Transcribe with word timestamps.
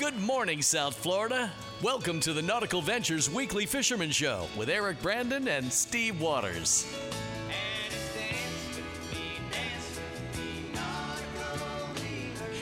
Good 0.00 0.18
morning, 0.18 0.62
South 0.62 0.94
Florida. 0.94 1.52
Welcome 1.82 2.20
to 2.20 2.32
the 2.32 2.40
Nautical 2.40 2.80
Ventures 2.80 3.28
Weekly 3.28 3.66
Fisherman 3.66 4.10
Show 4.10 4.46
with 4.56 4.70
Eric 4.70 5.02
Brandon 5.02 5.46
and 5.46 5.70
Steve 5.70 6.18
Waters. 6.22 6.86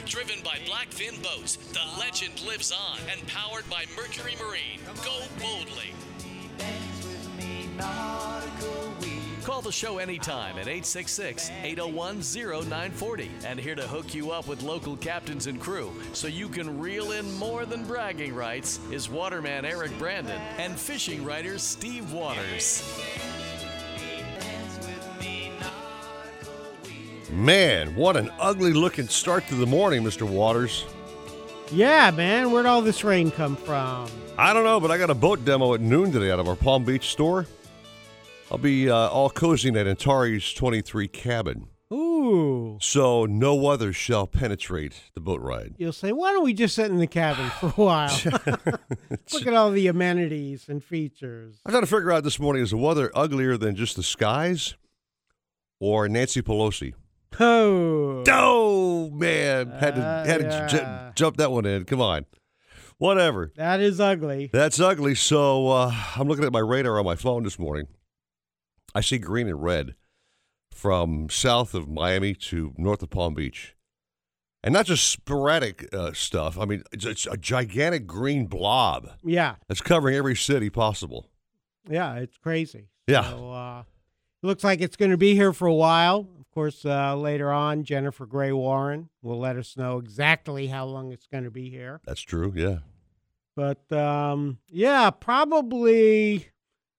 Driven 0.05 0.43
by 0.43 0.59
Blackfin 0.67 1.23
Boats, 1.23 1.59
the 1.73 2.01
legend 2.01 2.45
lives 2.45 2.73
on 2.73 2.99
and 3.09 3.25
powered 3.29 3.71
by 3.71 3.85
Mercury 3.97 4.35
Marine. 4.41 4.81
Go 5.05 5.21
boldly. 5.39 5.95
Call 9.49 9.63
the 9.63 9.73
show 9.73 9.97
anytime 9.97 10.59
at 10.59 10.69
866 10.69 11.51
801 11.63 12.21
0940 12.21 13.31
and 13.47 13.59
here 13.59 13.75
to 13.75 13.89
hook 13.89 14.15
you 14.15 14.31
up 14.31 14.47
with 14.47 14.63
local 14.63 14.95
captains 14.95 15.47
and 15.47 15.59
crew 15.59 15.91
so 16.13 16.29
you 16.29 16.51
can 16.51 16.79
reel 16.79 17.13
in 17.13 17.35
more 17.39 17.65
than 17.65 17.83
bragging 17.87 18.35
rights 18.35 18.79
is 18.91 19.09
waterman 19.09 19.65
Eric 19.65 19.97
Brandon 19.99 20.39
and 20.59 20.79
fishing 20.79 21.25
writer 21.25 21.57
Steve 21.57 22.13
Waters. 22.13 23.01
Man, 27.33 27.97
what 27.97 28.19
an 28.19 28.31
ugly 28.39 28.75
looking 28.75 29.09
start 29.09 29.47
to 29.49 29.55
the 29.55 29.67
morning, 29.67 30.03
Mr. 30.05 30.29
Waters. 30.29 30.85
Yeah, 31.73 32.11
man. 32.11 32.53
Where'd 32.53 32.67
all 32.67 32.83
this 32.83 33.03
rain 33.03 33.31
come 33.31 33.57
from? 33.57 34.11
I 34.37 34.53
don't 34.53 34.65
know, 34.65 34.79
but 34.79 34.91
I 34.91 34.99
got 34.99 35.09
a 35.09 35.15
boat 35.15 35.47
demo 35.47 35.73
at 35.73 35.81
noon 35.81 36.13
today 36.13 36.31
out 36.31 36.39
of 36.39 36.49
our 36.49 36.57
Palm 36.57 36.85
Beach 36.85 37.09
store. 37.09 37.47
I'll 38.51 38.59
be 38.59 38.89
uh, 38.89 38.95
all 38.95 39.31
cozying 39.31 39.79
at 39.79 39.87
Antares 39.87 40.55
23 40.55 41.07
cabin. 41.09 41.69
Ooh. 41.93 42.79
So 42.81 43.27
no 43.27 43.67
other 43.67 43.93
shall 43.93 44.27
penetrate 44.27 45.03
the 45.15 45.21
boat 45.21 45.41
ride. 45.41 45.75
You'll 45.79 45.93
say, 45.93 46.13
why 46.13 46.33
don't 46.33 46.45
we 46.45 46.55
just 46.55 46.75
sit 46.75 46.91
in 46.91 46.99
the 46.99 47.07
cabin 47.07 47.51
for 47.51 47.67
a 47.67 47.71
while? 47.71 48.21
Look 49.33 49.47
at 49.47 49.55
all 49.55 49.71
the 49.71 49.87
amenities 49.87 50.69
and 50.69 50.83
features. 50.83 51.57
I'm 51.67 51.73
trying 51.73 51.83
to 51.83 51.87
figure 51.91 52.11
out 52.13 52.25
this 52.25 52.39
morning 52.39 52.63
is 52.63 52.71
the 52.71 52.77
weather 52.79 53.11
uglier 53.15 53.57
than 53.57 53.77
just 53.77 53.97
the 53.97 54.03
skies 54.03 54.77
or 55.81 56.09
Nancy 56.09 56.43
Pelosi? 56.43 56.95
Oh. 57.41 58.25
Oh, 58.29 59.11
man. 59.11 59.71
Had 59.73 59.95
to, 59.97 60.03
Uh, 60.03 60.25
had 60.25 60.39
to 60.41 60.77
yeah. 60.77 61.13
jump 61.15 61.37
that 61.37 61.53
one 61.53 61.67
in. 61.67 61.85
Come 61.85 62.01
on. 62.01 62.25
Whatever. 62.97 63.53
That 63.57 63.81
is 63.81 64.01
ugly. 64.01 64.49
That's 64.53 64.81
ugly. 64.81 65.15
So 65.15 65.69
uh, 65.69 65.95
I'm 66.17 66.29
looking 66.29 66.45
at 66.45 66.53
my 66.53 66.59
radar 66.61 66.99
on 66.99 67.05
my 67.05 67.15
phone 67.15 67.45
this 67.45 67.59
morning. 67.59 67.87
I 68.99 69.01
see 69.01 69.19
green 69.19 69.47
and 69.47 69.63
red 69.63 69.95
from 70.73 71.29
south 71.31 71.73
of 71.73 71.89
Miami 71.89 72.35
to 72.35 72.75
north 72.77 73.01
of 73.01 73.11
Palm 73.11 73.33
Beach. 73.35 73.77
And 74.65 74.73
not 74.75 74.87
just 74.87 75.09
sporadic 75.09 75.89
uh, 75.95 76.13
stuff. 76.15 76.59
I 76.59 76.65
mean, 76.65 76.83
it's, 76.91 77.05
it's 77.05 77.27
a 77.27 77.37
gigantic 77.37 78.09
green 78.09 78.47
blob 78.47 79.09
Yeah. 79.23 79.55
that's 79.69 79.81
covering 79.81 80.17
every 80.17 80.35
city 80.35 80.69
possible. 80.69 81.31
Yeah, 81.89 82.17
it's 82.17 82.37
crazy. 82.39 82.89
Yeah. 83.07 83.31
So, 83.31 83.53
uh, 83.53 83.83
looks 84.43 84.65
like 84.65 84.81
it's 84.81 84.97
going 84.97 85.13
to 85.13 85.17
be 85.17 85.37
here 85.37 85.53
for 85.53 85.69
a 85.69 85.75
while. 85.75 86.29
Of 86.41 86.51
course, 86.53 86.85
uh, 86.85 87.15
later 87.17 87.53
on, 87.53 87.85
Jennifer 87.85 88.27
Gray 88.27 88.51
Warren 88.51 89.11
will 89.23 89.39
let 89.39 89.57
us 89.57 89.77
know 89.77 89.99
exactly 89.99 90.67
how 90.67 90.87
long 90.87 91.13
it's 91.13 91.29
going 91.29 91.45
to 91.45 91.53
be 91.53 91.71
here. 91.71 92.01
That's 92.05 92.21
true. 92.21 92.53
Yeah. 92.57 92.79
But 93.55 93.93
um, 93.93 94.59
yeah, 94.69 95.11
probably 95.11 96.49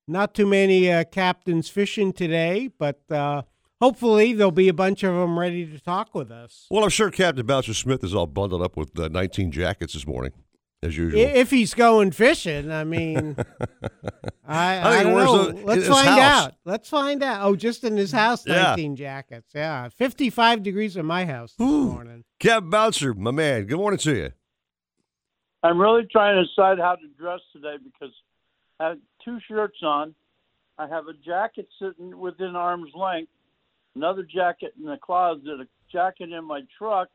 not 0.09 0.33
too 0.33 0.45
many 0.45 0.91
uh, 0.91 1.03
captains 1.05 1.69
fishing 1.69 2.11
today, 2.13 2.69
but 2.77 2.99
uh, 3.11 3.43
hopefully 3.81 4.33
there'll 4.33 4.51
be 4.51 4.67
a 4.67 4.73
bunch 4.73 5.03
of 5.03 5.13
them 5.15 5.37
ready 5.39 5.65
to 5.65 5.79
talk 5.79 6.13
with 6.15 6.31
us. 6.31 6.65
Well, 6.69 6.83
I'm 6.83 6.89
sure 6.89 7.11
Captain 7.11 7.45
Bouncer 7.45 7.73
Smith 7.73 8.03
is 8.03 8.13
all 8.15 8.27
bundled 8.27 8.61
up 8.61 8.75
with 8.75 8.97
uh, 8.99 9.07
19 9.09 9.51
jackets 9.51 9.93
this 9.93 10.05
morning, 10.07 10.31
as 10.83 10.97
usual. 10.97 11.19
If 11.19 11.49
he's 11.51 11.73
going 11.73 12.11
fishing, 12.11 12.71
I 12.71 12.83
mean, 12.83 13.35
I, 14.47 14.79
I, 14.79 15.03
think 15.03 15.15
don't 15.15 15.25
know. 15.25 15.51
the- 15.51 15.65
Let's 15.65 15.87
find 15.87 16.07
house. 16.07 16.19
out. 16.45 16.53
Let's 16.65 16.89
find 16.89 17.23
out. 17.23 17.41
Oh, 17.45 17.55
just 17.55 17.83
in 17.83 17.95
his 17.95 18.11
house, 18.11 18.45
Yeah. 18.47 18.63
19 18.75 18.95
jackets. 18.95 19.51
Yeah, 19.53 19.89
55 19.89 20.63
degrees 20.63 20.97
in 20.97 21.05
my 21.05 21.25
house 21.25 21.53
this 21.57 21.67
Ooh. 21.67 21.91
morning. 21.91 22.23
Captain 22.39 22.69
Bouncer, 22.69 23.13
my 23.13 23.31
man, 23.31 23.65
good 23.65 23.77
morning 23.77 23.99
to 23.99 24.15
you. 24.15 24.31
I'm 25.61 25.77
really 25.79 26.07
trying 26.09 26.35
to 26.37 26.45
decide 26.45 26.79
how 26.79 26.95
to 26.95 27.07
dress 27.19 27.41
today 27.51 27.75
because 27.83 28.13
I 28.79 28.87
have 28.89 28.97
two 29.23 29.39
shirts 29.47 29.77
on. 29.83 30.13
I 30.77 30.87
have 30.87 31.07
a 31.07 31.13
jacket 31.13 31.67
sitting 31.81 32.17
within 32.17 32.55
arm's 32.55 32.91
length, 32.95 33.31
another 33.95 34.23
jacket 34.23 34.73
in 34.79 34.85
the 34.85 34.97
closet, 34.97 35.59
a 35.61 35.67
jacket 35.91 36.31
in 36.31 36.45
my 36.45 36.61
truck, 36.77 37.09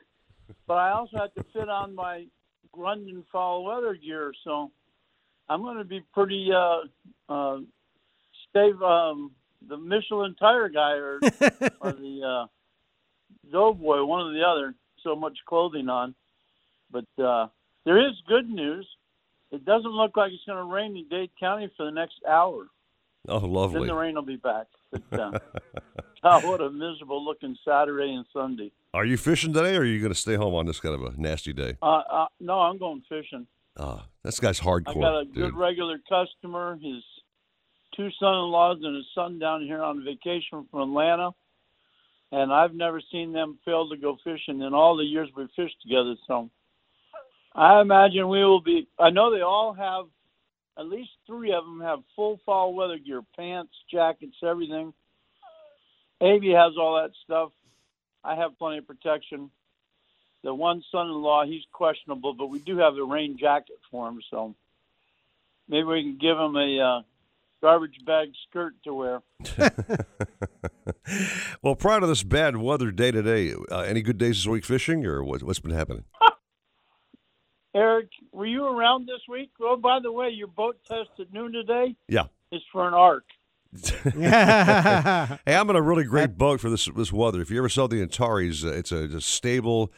but 0.67 0.75
I 0.75 0.93
also 0.93 1.17
have 1.19 1.35
to 1.35 1.45
fit 1.53 1.69
on 1.69 1.95
my 1.95 2.27
London 2.77 3.25
fall 3.33 3.65
weather 3.65 3.95
gear. 3.95 4.33
So 4.45 4.71
I'm 5.49 5.63
going 5.63 5.79
to 5.79 5.85
be 5.85 6.03
pretty 6.13 6.51
uh, 6.55 6.81
uh, 7.33 7.59
stave 8.51 8.83
um, 8.83 9.33
the 9.67 9.77
Michelin 9.79 10.35
tire 10.39 10.69
guy 10.69 10.93
or 10.93 11.21
or 11.81 11.93
the 11.93 12.21
uh, 12.23 12.47
Doughboy, 13.51 14.05
one 14.05 14.27
or 14.27 14.33
the 14.33 14.45
other. 14.47 14.75
So 15.03 15.15
much 15.15 15.39
clothing 15.47 15.89
on, 15.89 16.15
but. 16.91 17.23
Uh, 17.23 17.49
there 17.85 17.99
is 17.99 18.15
good 18.27 18.49
news. 18.49 18.87
It 19.55 19.65
doesn't 19.65 19.91
look 19.91 20.17
like 20.17 20.33
it's 20.33 20.43
going 20.47 20.59
to 20.59 20.65
rain 20.65 20.97
in 20.97 21.07
Dade 21.09 21.31
County 21.39 21.71
for 21.77 21.87
the 21.87 21.93
next 21.93 22.17
hour. 22.29 22.67
Oh, 23.29 23.39
lovely. 23.39 23.81
Then 23.81 23.89
the 23.89 23.95
rain 23.95 24.17
will 24.17 24.23
be 24.23 24.37
back. 24.37 24.67
But, 24.91 25.21
uh, 25.21 25.39
God, 26.23 26.45
what 26.45 26.61
a 26.61 26.71
miserable 26.71 27.25
looking 27.25 27.57
Saturday 27.65 28.13
and 28.13 28.27
Sunday. 28.33 28.73
Are 28.93 29.05
you 29.05 29.17
fishing 29.17 29.53
today, 29.53 29.77
or 29.77 29.81
are 29.81 29.85
you 29.85 30.01
going 30.01 30.13
to 30.13 30.19
stay 30.19 30.35
home 30.35 30.55
on 30.55 30.67
this 30.67 30.81
kind 30.81 30.95
of 30.95 31.03
a 31.03 31.21
nasty 31.21 31.53
day? 31.53 31.77
Uh, 31.81 32.03
uh, 32.11 32.27
no, 32.41 32.55
I'm 32.55 32.79
going 32.79 33.03
fishing. 33.09 33.47
Ah, 33.79 34.07
this 34.25 34.41
guy's 34.41 34.61
hardcore. 34.61 34.97
I 34.97 35.01
got 35.01 35.21
a 35.21 35.25
dude. 35.25 35.35
good 35.35 35.57
regular 35.57 35.99
customer. 36.09 36.75
His 36.75 37.03
two 37.97 38.09
son-in-laws 38.19 38.79
and 38.83 38.97
his 38.97 39.07
son 39.15 39.39
down 39.39 39.63
here 39.63 39.83
on 39.83 40.05
vacation 40.05 40.67
from 40.71 40.91
Atlanta, 40.91 41.31
and 42.33 42.53
I've 42.53 42.75
never 42.75 43.01
seen 43.13 43.33
them 43.33 43.59
fail 43.65 43.89
to 43.89 43.97
go 43.97 44.17
fishing 44.25 44.61
in 44.61 44.75
all 44.75 44.97
the 44.97 45.05
years 45.05 45.29
we've 45.37 45.49
fished 45.57 45.81
together. 45.83 46.15
So 46.27 46.51
I 47.55 47.81
imagine 47.81 48.29
we 48.29 48.45
will 48.45 48.61
be. 48.61 48.89
I 48.99 49.11
know 49.11 49.35
they 49.35 49.43
all 49.43 49.75
have. 49.75 50.07
At 50.77 50.87
least 50.87 51.11
three 51.27 51.53
of 51.53 51.65
them 51.65 51.81
have 51.83 52.01
full 52.17 52.41
fall 52.45 52.75
weather 52.75 52.99
gear: 52.99 53.23
pants, 53.37 53.73
jackets, 53.91 54.37
everything. 54.43 54.93
Avy 56.21 56.53
has 56.53 56.73
all 56.79 57.01
that 57.01 57.13
stuff. 57.25 57.51
I 58.25 58.35
have 58.37 58.59
plenty 58.59 58.79
of 58.79 58.87
protection. 58.87 59.51
The 60.43 60.55
one 60.55 60.83
son-in-law, 60.93 61.47
he's 61.47 61.63
questionable, 61.73 62.35
but 62.35 62.47
we 62.47 62.59
do 62.59 62.79
have 62.79 62.95
the 62.95 63.05
rain 63.05 63.37
jacket 63.39 63.77
for 63.91 64.09
him, 64.09 64.21
so 64.31 64.55
maybe 65.69 65.85
we 65.85 66.03
can 66.03 66.19
give 66.19 66.39
him 66.39 66.57
a 66.57 66.81
uh, 66.81 67.03
garbage 67.63 67.99
bag 68.05 68.29
skirt 68.49 68.75
to 68.85 68.95
wear. 68.95 69.23
well, 71.63 71.75
prior 71.75 72.01
to 72.01 72.07
this 72.07 72.23
bad 72.23 72.59
weather 72.59 72.91
day 72.91 73.11
today, 73.11 73.55
uh, 73.71 73.81
any 73.81 74.03
good 74.03 74.19
days 74.19 74.37
this 74.37 74.47
week 74.47 74.67
fishing, 74.67 75.07
or 75.07 75.25
what's 75.25 75.61
been 75.61 75.73
happening? 75.73 76.05
Eric, 77.75 78.09
were 78.33 78.47
you 78.47 78.65
around 78.67 79.07
this 79.07 79.21
week? 79.29 79.51
Oh, 79.61 79.77
by 79.77 79.99
the 80.01 80.13
way, 80.13 80.29
your 80.31 80.47
boat 80.47 80.77
test 80.87 81.11
at 81.19 81.33
noon 81.33 81.53
today 81.53 81.97
Yeah. 82.09 82.25
is 82.53 82.63
for 82.73 82.87
an 82.87 82.95
arc. 82.95 83.25
Hey, 84.15 85.57
I'm 85.57 85.69
in 85.71 85.75
a 85.77 85.83
really 85.83 86.05
great 86.05 86.39
boat 86.39 86.61
for 86.61 86.71
this 86.71 86.89
this 86.95 87.13
weather. 87.13 87.41
If 87.41 87.51
you 87.51 87.59
ever 87.59 87.69
saw 87.69 87.89
the 87.89 88.01
Antares, 88.01 88.65
uh, 88.65 88.69
it's 88.69 88.93
a, 88.93 89.05
it's 89.05 89.15
a 89.15 89.21
stable, 89.21 89.93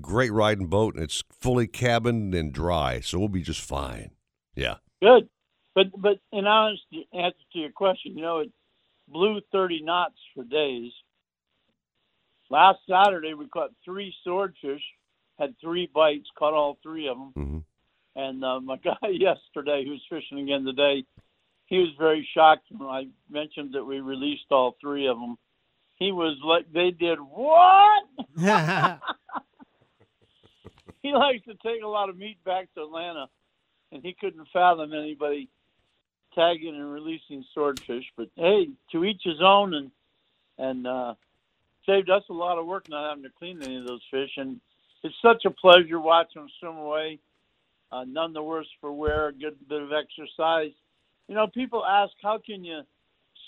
great 0.00 0.32
riding 0.32 0.68
boat, 0.68 0.94
and 0.94 1.02
it's 1.02 1.24
fully 1.32 1.66
cabined 1.66 2.34
and 2.34 2.52
dry, 2.52 3.00
so 3.00 3.18
we'll 3.18 3.26
be 3.28 3.42
just 3.42 3.60
fine. 3.60 4.12
Yeah. 4.54 4.76
Good, 5.02 5.28
but 5.74 5.86
but 6.00 6.18
in 6.32 6.46
honest 6.46 6.82
answer 7.12 7.36
to 7.54 7.58
your 7.58 7.72
question, 7.72 8.16
you 8.16 8.22
know 8.22 8.38
it 8.38 8.52
blew 9.08 9.40
30 9.50 9.82
knots 9.82 10.14
for 10.34 10.44
days. 10.44 10.92
Last 12.50 12.78
Saturday 12.88 13.34
we 13.34 13.48
caught 13.48 13.70
three 13.84 14.14
swordfish, 14.22 14.82
had 15.38 15.54
three 15.60 15.88
bites, 15.92 16.28
caught 16.38 16.54
all 16.54 16.78
three 16.82 17.08
of 17.08 17.16
them. 17.16 17.32
hmm 17.34 17.58
And 18.20 18.44
uh, 18.44 18.60
my 18.60 18.76
guy 18.84 19.08
yesterday, 19.10 19.84
who's 19.86 20.04
fishing 20.08 20.40
again 20.40 20.64
today, 20.64 21.04
he 21.66 21.78
was 21.78 21.90
very 21.98 22.26
shocked 22.34 22.66
when 22.70 22.88
I 22.88 23.06
mentioned 23.30 23.74
that 23.74 23.84
we 23.84 24.00
released 24.00 24.50
all 24.50 24.76
three 24.80 25.06
of 25.06 25.18
them. 25.18 25.36
He 25.96 26.12
was 26.12 26.38
like, 26.44 26.72
"They 26.72 26.90
did 26.90 27.18
what?" 27.20 28.04
he 31.02 31.12
likes 31.12 31.44
to 31.44 31.54
take 31.62 31.82
a 31.82 31.88
lot 31.88 32.08
of 32.08 32.16
meat 32.16 32.42
back 32.44 32.72
to 32.74 32.82
Atlanta, 32.82 33.26
and 33.92 34.02
he 34.02 34.16
couldn't 34.18 34.48
fathom 34.52 34.92
anybody 34.94 35.48
tagging 36.34 36.74
and 36.74 36.92
releasing 36.92 37.44
swordfish. 37.52 38.04
But 38.16 38.28
hey, 38.36 38.68
to 38.92 39.04
each 39.04 39.22
his 39.24 39.42
own, 39.42 39.74
and 39.74 39.90
and 40.56 40.86
uh, 40.86 41.14
saved 41.86 42.10
us 42.10 42.22
a 42.30 42.34
lot 42.34 42.58
of 42.58 42.66
work 42.66 42.84
not 42.88 43.08
having 43.08 43.24
to 43.24 43.30
clean 43.38 43.62
any 43.62 43.76
of 43.76 43.84
those 43.84 44.02
fish. 44.10 44.30
And 44.36 44.60
it's 45.02 45.14
such 45.22 45.44
a 45.44 45.50
pleasure 45.50 46.00
watching 46.00 46.42
them 46.42 46.50
swim 46.58 46.76
away. 46.76 47.18
Uh, 47.90 48.04
none 48.04 48.32
the 48.32 48.42
worse 48.42 48.68
for 48.80 48.92
wear. 48.92 49.28
A 49.28 49.32
good 49.32 49.56
bit 49.68 49.82
of 49.82 49.92
exercise. 49.92 50.72
You 51.28 51.34
know, 51.34 51.46
people 51.46 51.84
ask, 51.84 52.12
how 52.22 52.38
can 52.38 52.64
you 52.64 52.80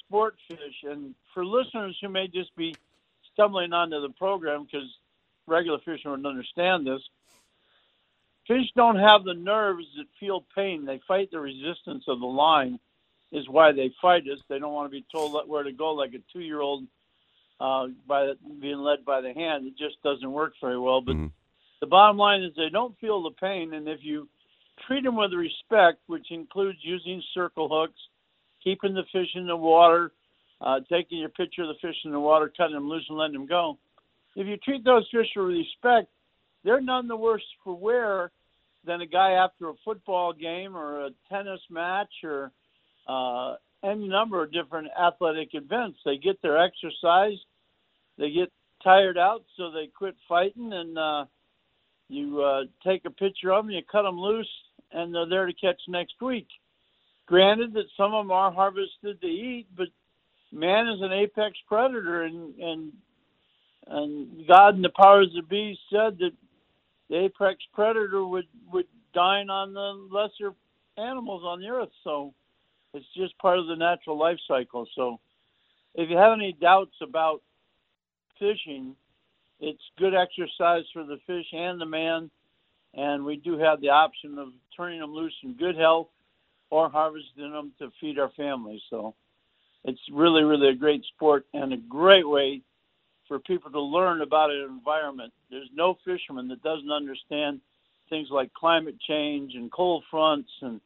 sport 0.01 0.37
fish? 0.49 0.85
And 0.85 1.15
for 1.35 1.45
listeners 1.45 1.97
who 2.01 2.09
may 2.09 2.27
just 2.29 2.55
be 2.57 2.75
stumbling 3.33 3.73
onto 3.73 4.01
the 4.01 4.11
program 4.11 4.65
because 4.65 4.89
regular 5.47 5.79
fishermen 5.79 6.23
wouldn't 6.23 6.27
understand 6.27 6.87
this, 6.87 7.03
fish 8.47 8.67
don't 8.77 8.99
have 8.99 9.25
the 9.25 9.35
nerves 9.35 9.87
that 9.97 10.07
feel 10.19 10.45
pain. 10.55 10.85
They 10.85 11.01
fight 11.07 11.31
the 11.31 11.41
resistance 11.41 12.05
of 12.09 12.21
the 12.21 12.27
line, 12.27 12.79
is 13.33 13.49
why 13.49 13.73
they 13.73 13.93
fight 14.01 14.23
us. 14.33 14.41
They 14.49 14.59
don't 14.59 14.73
want 14.73 14.91
to 14.91 14.97
be 14.97 15.05
told 15.13 15.49
where 15.49 15.63
to 15.63 15.73
go 15.73 15.93
like 15.93 16.15
a 16.15 16.23
two-year-old 16.33 16.85
uh, 17.61 17.89
by 18.07 18.33
being 18.61 18.79
led 18.79 19.05
by 19.05 19.21
the 19.21 19.33
hand. 19.33 19.67
It 19.67 19.77
just 19.77 20.03
doesn't 20.03 20.33
work 20.33 20.55
very 20.61 20.79
well. 20.79 21.01
But 21.01 21.17
Mhm. 21.17 21.31
The 21.81 21.87
bottom 21.87 22.17
line 22.17 22.43
is 22.43 22.53
they 22.57 22.69
don't 22.71 22.99
feel 22.99 23.23
the 23.23 23.31
pain, 23.41 23.75
and 23.75 23.89
if 23.89 24.01
you 24.03 24.29
treat 24.87 25.05
them 25.05 25.17
with 25.17 25.33
respect, 25.33 25.99
which 26.07 26.27
includes 26.31 26.79
using 26.83 27.23
circle 27.35 27.69
hooks, 27.71 27.99
keeping 28.63 28.95
the 28.95 29.05
fish 29.13 29.29
in 29.35 29.47
the 29.47 29.57
water, 29.57 30.13
uh, 30.61 30.81
taking 30.91 31.19
your 31.19 31.31
picture 31.31 31.63
of 31.63 31.69
the 31.69 31.75
fish 31.81 31.97
in 32.05 32.13
the 32.13 32.21
water, 32.21 32.53
cutting 32.55 32.75
them 32.75 32.89
loose 32.89 33.05
and 33.09 33.19
letting 33.19 33.35
them 33.35 33.47
go. 33.47 33.79
If 34.37 34.47
you 34.47 34.57
treat 34.59 34.85
those 34.85 35.09
fish 35.11 35.27
with 35.35 35.47
respect, 35.47 36.09
they're 36.65 36.81
none 36.81 37.09
the 37.09 37.17
worse 37.17 37.43
for 37.65 37.75
wear 37.75 38.31
than 38.85 39.01
a 39.01 39.07
guy 39.07 39.33
after 39.33 39.69
a 39.69 39.75
football 39.85 40.33
game 40.33 40.77
or 40.77 41.07
a 41.07 41.11
tennis 41.29 41.61
match 41.71 42.13
or 42.25 42.53
uh, 43.09 43.57
any 43.83 44.09
number 44.09 44.43
of 44.43 44.53
different 44.53 44.89
athletic 45.01 45.51
events. 45.53 45.99
They 46.05 46.17
get 46.17 46.41
their 46.43 46.63
exercise, 46.63 47.39
they 48.19 48.31
get 48.31 48.53
tired 48.85 49.19
out, 49.19 49.45
so 49.57 49.71
they 49.71 49.87
quit 49.87 50.15
fighting, 50.29 50.73
and 50.73 50.99
uh, 50.99 51.25
you 52.11 52.43
uh, 52.43 52.63
take 52.85 53.05
a 53.05 53.11
picture 53.11 53.53
of 53.53 53.65
them, 53.65 53.71
you 53.71 53.81
cut 53.91 54.03
them 54.03 54.19
loose, 54.19 54.51
and 54.93 55.15
they're 55.15 55.29
there 55.29 55.47
to 55.47 55.53
catch 55.53 55.81
next 55.89 56.15
week. 56.21 56.49
Granted 57.27 57.73
that 57.75 57.85
some 57.97 58.13
of 58.13 58.25
them 58.25 58.33
are 58.33 58.51
harvested 58.51 59.21
to 59.21 59.27
eat, 59.27 59.69
but 59.77 59.87
man 60.53 60.89
is 60.89 61.01
an 61.01 61.13
apex 61.13 61.57
predator, 61.69 62.25
and 62.25 62.59
and 62.59 62.93
and 63.87 64.47
God 64.49 64.75
and 64.75 64.85
the 64.85 64.91
powers 64.91 65.29
that 65.37 65.49
be 65.49 65.79
said 65.91 66.19
that 66.19 66.33
the 67.09 67.17
apex 67.25 67.59
predator 67.73 68.27
would 68.27 68.49
would 68.73 68.87
dine 69.15 69.49
on 69.49 69.73
the 69.73 70.15
lesser 70.15 70.55
animals 70.97 71.43
on 71.45 71.61
the 71.61 71.69
earth. 71.69 71.91
So 72.03 72.35
it's 72.95 73.07
just 73.17 73.39
part 73.39 73.59
of 73.59 73.69
the 73.69 73.77
natural 73.77 74.19
life 74.19 74.39
cycle. 74.49 74.87
So 74.97 75.21
if 75.95 76.11
you 76.11 76.17
have 76.17 76.33
any 76.33 76.57
doubts 76.61 76.95
about 77.01 77.43
fishing, 78.39 78.97
it's 79.61 79.83
good 79.99 80.15
exercise 80.15 80.85
for 80.93 81.05
the 81.05 81.19
fish 81.27 81.47
and 81.53 81.81
the 81.81 81.87
man. 81.87 82.31
And 82.95 83.25
we 83.25 83.37
do 83.37 83.59
have 83.59 83.81
the 83.81 83.91
option 83.91 84.39
of 84.39 84.49
turning 84.77 85.01
them 85.01 85.13
loose 85.13 85.35
in 85.45 85.55
good 85.55 85.77
health 85.77 86.09
or 86.71 86.89
harvesting 86.89 87.53
them 87.53 87.73
to 87.79 87.91
feed 88.01 88.19
our 88.19 88.31
families. 88.37 88.81
So 88.91 89.15
it's 89.85 90.01
really, 90.13 90.43
really 90.43 90.69
a 90.69 90.75
great 90.75 91.05
sport 91.15 91.47
and 91.55 91.73
a 91.73 91.77
great 91.77 92.29
way 92.29 92.63
for 93.29 93.39
people 93.39 93.71
to 93.71 93.81
learn 93.81 94.23
about 94.23 94.51
an 94.51 94.67
environment. 94.69 95.33
There's 95.51 95.71
no 95.75 95.97
fisherman 96.05 96.49
that 96.49 96.63
doesn't 96.63 96.91
understand 96.91 97.61
things 98.09 98.29
like 98.31 98.53
climate 98.55 98.97
change 99.07 99.53
and 99.55 99.71
cold 99.71 100.05
fronts 100.11 100.51
and 100.63 100.81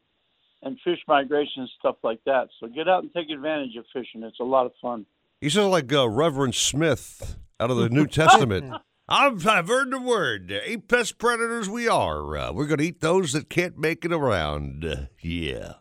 and 0.62 0.78
fish 0.82 0.98
migration 1.06 1.62
and 1.62 1.70
stuff 1.78 1.96
like 2.02 2.20
that. 2.24 2.48
So 2.58 2.68
get 2.68 2.88
out 2.88 3.02
and 3.02 3.12
take 3.12 3.28
advantage 3.28 3.76
of 3.76 3.84
fishing. 3.92 4.22
It's 4.22 4.40
a 4.40 4.44
lot 4.44 4.64
of 4.64 4.72
fun. 4.80 5.04
You 5.42 5.50
sound 5.50 5.70
like 5.70 5.92
uh, 5.92 6.08
Reverend 6.08 6.54
Smith 6.54 7.36
out 7.64 7.70
of 7.70 7.78
the 7.78 7.88
New 7.88 8.06
Testament. 8.06 8.74
I've, 9.08 9.46
I've 9.46 9.68
heard 9.68 9.90
the 9.90 10.00
word. 10.00 10.52
Apex 10.52 11.12
predators 11.12 11.68
we 11.68 11.88
are. 11.88 12.36
Uh, 12.36 12.52
we're 12.52 12.66
going 12.66 12.78
to 12.78 12.84
eat 12.84 13.00
those 13.00 13.32
that 13.32 13.48
can't 13.48 13.78
make 13.78 14.04
it 14.04 14.12
around. 14.12 14.84
Uh, 14.84 15.06
yeah. 15.22 15.74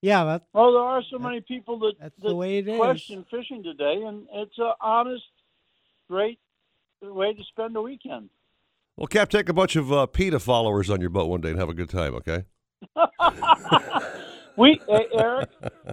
Yeah, 0.00 0.24
that, 0.24 0.42
Well, 0.54 0.72
there 0.72 0.82
are 0.82 1.02
so 1.10 1.18
many 1.18 1.42
people 1.42 1.78
that, 1.80 1.94
That's 2.00 2.14
that 2.22 2.28
the 2.28 2.34
way 2.34 2.58
it 2.58 2.68
is. 2.68 2.78
question 2.78 3.26
fishing 3.30 3.62
today, 3.62 4.02
and 4.06 4.26
it's 4.32 4.58
an 4.58 4.72
honest, 4.80 5.22
great 6.08 6.38
way 7.02 7.34
to 7.34 7.44
spend 7.44 7.76
a 7.76 7.82
weekend. 7.82 8.30
Well, 8.96 9.06
Cap, 9.06 9.28
take 9.28 9.48
a 9.48 9.54
bunch 9.54 9.76
of 9.76 9.92
uh, 9.92 10.06
PETA 10.06 10.40
followers 10.40 10.88
on 10.90 11.00
your 11.00 11.10
boat 11.10 11.28
one 11.28 11.42
day 11.42 11.50
and 11.50 11.58
have 11.58 11.68
a 11.68 11.74
good 11.74 11.90
time, 11.90 12.14
okay? 12.16 12.44
We, 14.56 14.78
hey, 14.86 15.06
Eric, 15.18 15.48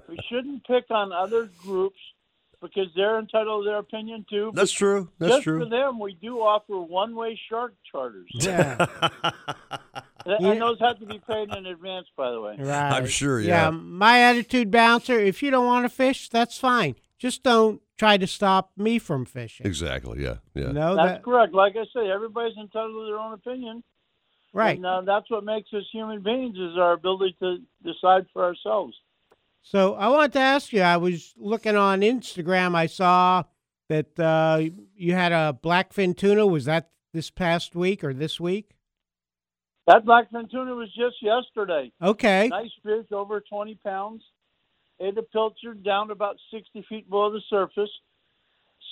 we 0.09 0.17
shouldn't 0.29 0.65
pick 0.65 0.85
on 0.89 1.13
other 1.13 1.49
groups 1.63 1.99
because 2.61 2.87
they're 2.95 3.19
entitled 3.19 3.63
to 3.63 3.69
their 3.69 3.77
opinion 3.79 4.25
too. 4.29 4.51
That's 4.53 4.71
true. 4.71 5.09
That's 5.19 5.33
Just 5.33 5.43
true. 5.43 5.59
for 5.63 5.69
them, 5.69 5.99
we 5.99 6.13
do 6.21 6.39
offer 6.39 6.79
one-way 6.79 7.39
shark 7.49 7.73
charters, 7.91 8.27
yeah, 8.33 8.85
and 10.25 10.37
Yeah. 10.41 10.59
those 10.59 10.79
have 10.79 10.99
to 10.99 11.05
be 11.05 11.19
paid 11.27 11.53
in 11.55 11.65
advance, 11.65 12.07
by 12.17 12.31
the 12.31 12.41
way. 12.41 12.55
right. 12.59 12.93
I'm 12.93 13.07
sure, 13.07 13.39
yeah. 13.39 13.65
Yeah. 13.65 13.69
My 13.71 14.19
attitude, 14.21 14.71
bouncer. 14.71 15.17
If 15.19 15.41
you 15.41 15.51
don't 15.51 15.65
want 15.65 15.85
to 15.85 15.89
fish, 15.89 16.29
that's 16.29 16.57
fine. 16.57 16.95
Just 17.17 17.43
don't 17.43 17.81
try 17.97 18.17
to 18.17 18.27
stop 18.27 18.71
me 18.77 18.97
from 18.99 19.25
fishing. 19.25 19.65
exactly. 19.65 20.23
Yeah. 20.23 20.35
Yeah. 20.53 20.67
You 20.67 20.73
know 20.73 20.95
That's 20.95 21.07
that, 21.17 21.23
correct. 21.23 21.53
Like 21.53 21.75
I 21.75 21.83
say, 21.93 22.09
everybody's 22.09 22.55
entitled 22.57 22.93
to 22.93 23.05
their 23.07 23.17
own 23.19 23.33
opinion. 23.33 23.83
right? 24.53 24.77
And 24.77 24.85
uh, 24.85 25.01
that's 25.01 25.29
what 25.29 25.43
makes 25.43 25.69
us 25.73 25.83
human 25.91 26.21
beings 26.21 26.57
is 26.57 26.77
our 26.77 26.93
ability 26.93 27.35
to 27.41 27.57
decide 27.83 28.25
for 28.33 28.43
ourselves. 28.45 28.95
So 29.61 29.95
I 29.95 30.07
wanted 30.07 30.33
to 30.33 30.39
ask 30.39 30.73
you. 30.73 30.81
I 30.81 30.97
was 30.97 31.33
looking 31.37 31.75
on 31.75 32.01
Instagram. 32.01 32.75
I 32.75 32.87
saw 32.87 33.43
that 33.89 34.19
uh, 34.19 34.61
you 34.95 35.13
had 35.13 35.31
a 35.31 35.57
blackfin 35.61 36.15
tuna. 36.15 36.45
Was 36.47 36.65
that 36.65 36.89
this 37.13 37.29
past 37.29 37.75
week 37.75 38.03
or 38.03 38.13
this 38.13 38.39
week? 38.39 38.71
That 39.87 40.05
blackfin 40.05 40.49
tuna 40.51 40.75
was 40.75 40.89
just 40.89 41.15
yesterday. 41.21 41.91
Okay. 42.01 42.47
Nice 42.47 42.69
fish, 42.83 43.07
over 43.11 43.41
20 43.41 43.75
pounds. 43.83 44.21
Ate 44.99 45.17
a 45.17 45.23
pilcher 45.23 45.73
down 45.73 46.11
about 46.11 46.35
60 46.53 46.85
feet 46.87 47.09
below 47.09 47.31
the 47.31 47.41
surface. 47.49 47.89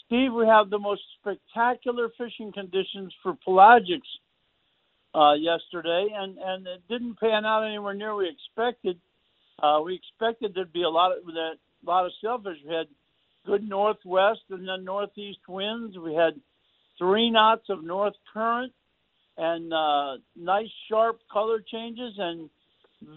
Steve, 0.05 0.33
we 0.33 0.47
have 0.47 0.69
the 0.69 0.79
most 0.79 1.01
spectacular 1.19 2.09
fishing 2.17 2.51
conditions 2.51 3.13
for 3.21 3.37
pelagics 3.47 3.99
uh, 5.13 5.33
yesterday, 5.33 6.07
and, 6.15 6.37
and 6.37 6.65
it 6.65 6.81
didn't 6.89 7.19
pan 7.19 7.45
out 7.45 7.63
anywhere 7.63 7.93
near 7.93 8.15
we 8.15 8.29
expected. 8.29 8.99
Uh, 9.61 9.79
we 9.83 9.95
expected 9.95 10.53
there'd 10.53 10.71
be 10.73 10.83
a 10.83 10.89
lot 10.89 11.11
of 11.11 11.25
that, 11.25 11.53
a 11.83 11.89
lot 11.89 12.05
of 12.05 12.11
sailfish. 12.21 12.57
We 12.67 12.73
had 12.73 12.87
good 13.45 13.67
northwest 13.67 14.41
and 14.49 14.67
then 14.67 14.83
northeast 14.83 15.39
winds. 15.47 15.97
We 15.97 16.13
had 16.13 16.39
three 16.97 17.29
knots 17.29 17.69
of 17.69 17.83
north 17.83 18.13
current 18.33 18.73
and 19.37 19.73
uh, 19.73 20.17
nice 20.35 20.69
sharp 20.89 21.19
color 21.31 21.59
changes 21.59 22.13
and 22.17 22.49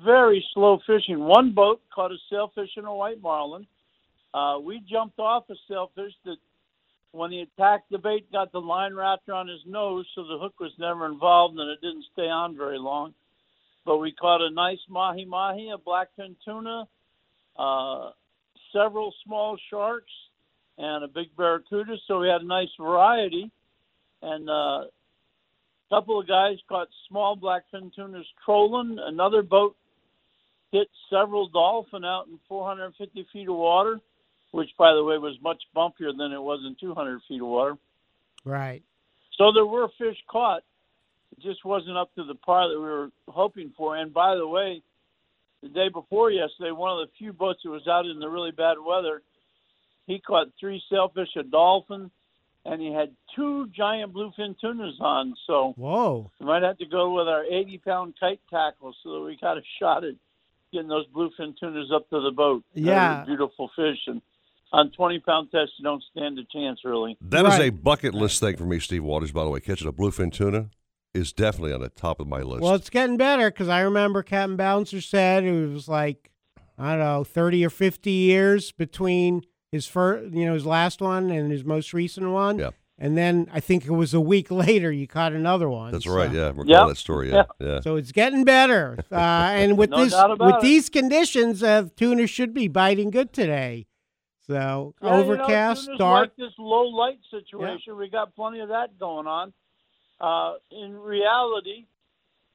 very 0.05 0.45
slow 0.55 0.79
fishing. 0.87 1.19
One 1.21 1.53
boat 1.53 1.81
caught 1.95 2.13
a 2.13 2.17
sailfish 2.31 2.71
and 2.77 2.87
a 2.87 2.93
white 2.93 3.21
marlin. 3.21 3.67
Uh, 4.33 4.59
we 4.63 4.83
jumped 4.91 5.19
off 5.19 5.45
a 5.51 5.55
sailfish 5.69 6.13
that, 6.25 6.37
when 7.13 7.33
he 7.33 7.41
attacked 7.41 7.91
the 7.91 7.99
bait, 7.99 8.31
got 8.31 8.53
the 8.53 8.61
line 8.61 8.95
wrapped 8.95 9.29
around 9.29 9.49
his 9.49 9.61
nose, 9.67 10.07
so 10.15 10.23
the 10.23 10.39
hook 10.39 10.55
was 10.61 10.71
never 10.79 11.07
involved 11.07 11.59
and 11.59 11.69
it 11.69 11.81
didn't 11.81 12.05
stay 12.13 12.29
on 12.29 12.57
very 12.57 12.79
long. 12.79 13.13
But 13.85 13.99
we 13.99 14.13
caught 14.13 14.41
a 14.43 14.51
nice 14.51 14.79
mahi 14.89 15.25
mahi, 15.25 15.71
a 15.71 15.79
blackfin 15.79 16.37
tuna, 16.45 16.87
uh, 17.57 18.11
several 18.73 19.15
small 19.25 19.57
sharks, 19.71 20.13
and 20.79 21.05
a 21.05 21.09
big 21.09 21.35
barracuda. 21.37 21.97
So 22.07 22.21
we 22.21 22.29
had 22.29 22.43
a 22.43 22.47
nice 22.47 22.69
variety. 22.79 23.51
And 24.23 24.51
uh, 24.51 24.85
couple 25.91 26.21
of 26.21 26.29
guys 26.29 26.57
caught 26.69 26.89
small 27.09 27.37
blackfin 27.37 27.93
tunas 27.95 28.27
trolling. 28.45 28.99
Another 29.01 29.43
boat 29.43 29.77
hit 30.73 30.89
several 31.11 31.49
dolphin 31.49 32.05
out 32.05 32.29
in 32.29 32.39
450 32.49 33.27
feet 33.33 33.49
of 33.49 33.57
water, 33.57 33.99
which, 34.53 34.71
by 34.79 34.95
the 34.95 35.03
way, 35.03 35.19
was 35.19 35.37
much 35.43 35.61
bumpier 35.77 36.17
than 36.17 36.33
it 36.33 36.41
was 36.41 36.61
in 36.65 36.77
200 36.81 37.21
feet 37.29 37.43
of 37.43 37.49
water. 37.49 37.77
Right. 38.45 38.83
So 39.37 39.53
there 39.53 39.67
were 39.67 39.89
fish 39.99 40.17
caught. 40.31 40.63
It 41.37 41.43
just 41.43 41.65
wasn't 41.65 41.97
up 41.97 42.15
to 42.17 42.25
the 42.25 42.35
par 42.35 42.69
that 42.69 42.79
we 42.79 42.85
were 42.85 43.11
hoping 43.29 43.73
for. 43.77 43.97
And 43.97 44.13
by 44.13 44.35
the 44.37 44.47
way, 44.47 44.83
the 45.63 45.69
day 45.69 45.89
before 45.93 46.31
yesterday, 46.31 46.71
one 46.73 46.91
of 47.01 47.07
the 47.07 47.13
few 47.19 47.33
boats 47.33 47.61
that 47.65 47.71
was 47.71 47.87
out 47.87 48.07
in 48.07 48.19
the 48.19 48.29
really 48.29 48.51
bad 48.51 48.77
weather, 48.85 49.23
he 50.07 50.19
caught 50.19 50.49
three 50.59 50.83
sailfish, 50.91 51.29
a 51.37 51.43
dolphin, 51.43 52.11
and 52.65 52.81
he 52.81 52.93
had 52.93 53.11
two 53.37 53.69
giant 53.69 54.13
bluefin 54.13 54.59
tunas 54.61 54.97
on. 55.01 55.35
So 55.47 55.75
Whoa. 55.77 56.31
we 56.41 56.47
might 56.47 56.63
have 56.63 56.79
to 56.79 56.87
go 56.87 57.15
with 57.15 57.29
our 57.29 57.45
80 57.45 57.79
pound 57.79 58.15
kite 58.19 58.41
tackle 58.51 58.95
so 59.03 59.15
that 59.15 59.21
we 59.21 59.37
got 59.41 59.57
a 59.57 59.63
shot 59.79 60.05
at 60.05 60.15
getting 60.73 60.89
those 60.89 61.07
bluefin 61.09 61.57
tunas 61.59 61.91
up 61.95 62.09
to 62.11 62.21
the 62.21 62.31
boat. 62.33 62.65
They're 62.75 62.85
Yeah. 62.85 63.25
beautiful 63.25 63.69
fish. 63.77 63.99
And 64.07 64.21
on 64.73 64.91
20 64.91 65.21
pound 65.21 65.51
tests, 65.51 65.75
you 65.79 65.85
don't 65.85 66.03
stand 66.11 66.39
a 66.39 66.45
chance, 66.45 66.85
really. 66.85 67.17
That 67.23 67.47
is 67.47 67.59
Right. 67.59 67.69
a 67.69 67.71
bucket 67.71 68.15
list 68.15 68.41
thing 68.41 68.57
for 68.57 68.65
me, 68.65 68.79
Steve 68.79 69.05
Waters, 69.05 69.33
by 69.33 69.45
the 69.45 69.51
way. 69.51 69.61
Catching 69.61 69.89
a 69.89 69.93
bluefin 69.93 70.33
tuna 70.33 70.71
is 71.15 71.33
definitely 71.33 71.73
on 71.73 71.81
the 71.81 71.89
top 71.89 72.21
of 72.21 72.27
my 72.29 72.41
list. 72.43 72.63
Well, 72.63 72.75
it's 72.75 72.91
getting 72.91 73.17
better 73.17 73.51
because 73.51 73.69
I 73.69 73.81
remember 73.81 74.23
Captain 74.23 74.57
Bouncer 74.57 75.01
said 75.01 75.45
it 75.45 75.69
was 75.69 75.89
like 75.89 76.31
I 76.79 76.91
don't 76.91 77.01
know 77.01 77.25
thirty 77.25 77.65
or 77.65 77.71
fifty 77.71 78.11
years 78.13 78.73
between 78.73 79.43
his 79.73 79.87
first, 79.87 80.33
you 80.35 80.47
know, 80.47 80.55
his 80.55 80.67
last 80.67 81.01
one 81.01 81.31
and 81.31 81.51
his 81.51 81.65
most 81.65 81.93
recent 81.93 82.31
one. 82.31 82.59
Yeah. 82.59 82.71
And 83.03 83.17
then 83.17 83.49
I 83.53 83.61
think 83.61 83.87
it 83.87 83.93
was 83.93 84.13
a 84.13 84.21
week 84.21 84.51
later 84.51 84.93
you 84.93 85.07
caught 85.07 85.33
another 85.33 85.69
one. 85.71 85.93
That's 85.93 86.05
so- 86.05 86.15
right. 86.15 86.31
Yeah. 86.31 86.49
Recall 86.49 86.67
Yep. 86.67 86.89
that 86.89 86.97
story. 86.97 87.31
Yeah. 87.31 87.45
Yeah. 87.59 87.81
So 87.81 87.97
it's 87.97 88.13
getting 88.13 88.45
better, 88.45 88.99
uh, 89.11 89.15
and 89.17 89.79
with 89.79 89.91
No 89.91 90.05
this, 90.05 90.15
with 90.39 90.55
it. 90.57 90.61
these 90.61 90.89
conditions, 90.89 91.63
uh, 91.63 91.89
tuna 91.97 92.27
should 92.27 92.53
be 92.55 92.69
biting 92.69 93.11
good 93.11 93.33
today. 93.33 93.87
So 94.47 94.95
Yeah, 95.03 95.09
you 95.09 95.13
know, 95.17 95.23
overcast, 95.23 95.89
dark. 95.99 96.31
Like 96.31 96.37
this 96.37 96.53
low 96.59 96.89
light 96.89 97.19
situation, 97.31 97.97
we 97.97 98.11
got 98.11 98.35
plenty 98.35 98.61
of 98.61 98.69
that 98.71 98.99
going 98.99 99.27
on. 99.29 99.53
Uh, 100.21 100.55
in 100.71 100.95
reality, 100.97 101.87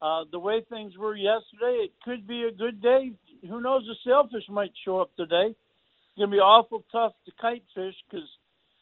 uh, 0.02 0.24
the 0.32 0.40
way 0.40 0.64
things 0.70 0.98
were 0.98 1.16
yesterday, 1.16 1.86
it 1.86 1.92
could 2.04 2.28
be 2.28 2.44
a 2.44 2.52
good 2.52 2.82
day. 2.82 3.12
Who 3.50 3.62
knows? 3.62 3.84
The 3.88 3.96
sailfish 4.06 4.48
might 4.50 4.72
show 4.84 5.00
up 5.00 5.16
today. 5.16 5.48
It's 5.48 6.18
going 6.18 6.30
to 6.30 6.36
be 6.36 6.40
awful 6.40 6.84
tough 6.92 7.14
to 7.26 7.32
kite 7.42 7.64
fish 7.74 7.96
because 8.10 8.28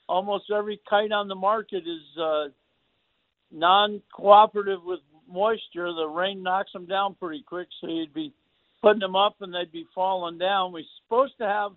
almost 0.10 0.52
every 0.56 0.82
kite 0.90 1.12
on 1.12 1.28
the 1.28 1.36
market 1.36 1.84
is 1.88 2.22
uh, 2.22 2.46
non-cooperative 3.52 4.84
with 4.84 5.00
moisture. 5.32 5.94
The 5.94 6.06
rain 6.06 6.44
knocks 6.44 6.74
them 6.74 6.86
down 6.86 7.16
pretty 7.16 7.44
quick, 7.48 7.68
so 7.80 7.88
you'd 7.88 8.14
be 8.14 8.34
putting 8.82 9.00
them 9.00 9.16
up 9.16 9.36
and 9.40 9.54
they'd 9.54 9.72
be 9.72 9.88
falling 9.96 10.38
down. 10.38 10.74
We're 10.74 10.84
supposed 11.06 11.38
to 11.38 11.46
have 11.46 11.72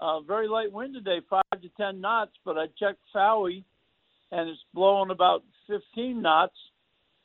a 0.00 0.20
very 0.26 0.48
light 0.48 0.72
wind 0.72 0.94
today, 0.94 1.20
five 1.30 1.42
to 1.52 1.68
ten 1.76 2.00
knots, 2.00 2.32
but 2.44 2.58
I 2.58 2.66
checked 2.78 3.00
Fowey, 3.14 3.62
and 4.32 4.48
it's 4.48 4.58
blowing 4.74 5.10
about 5.10 5.44
15 5.72 6.20
knots. 6.20 6.56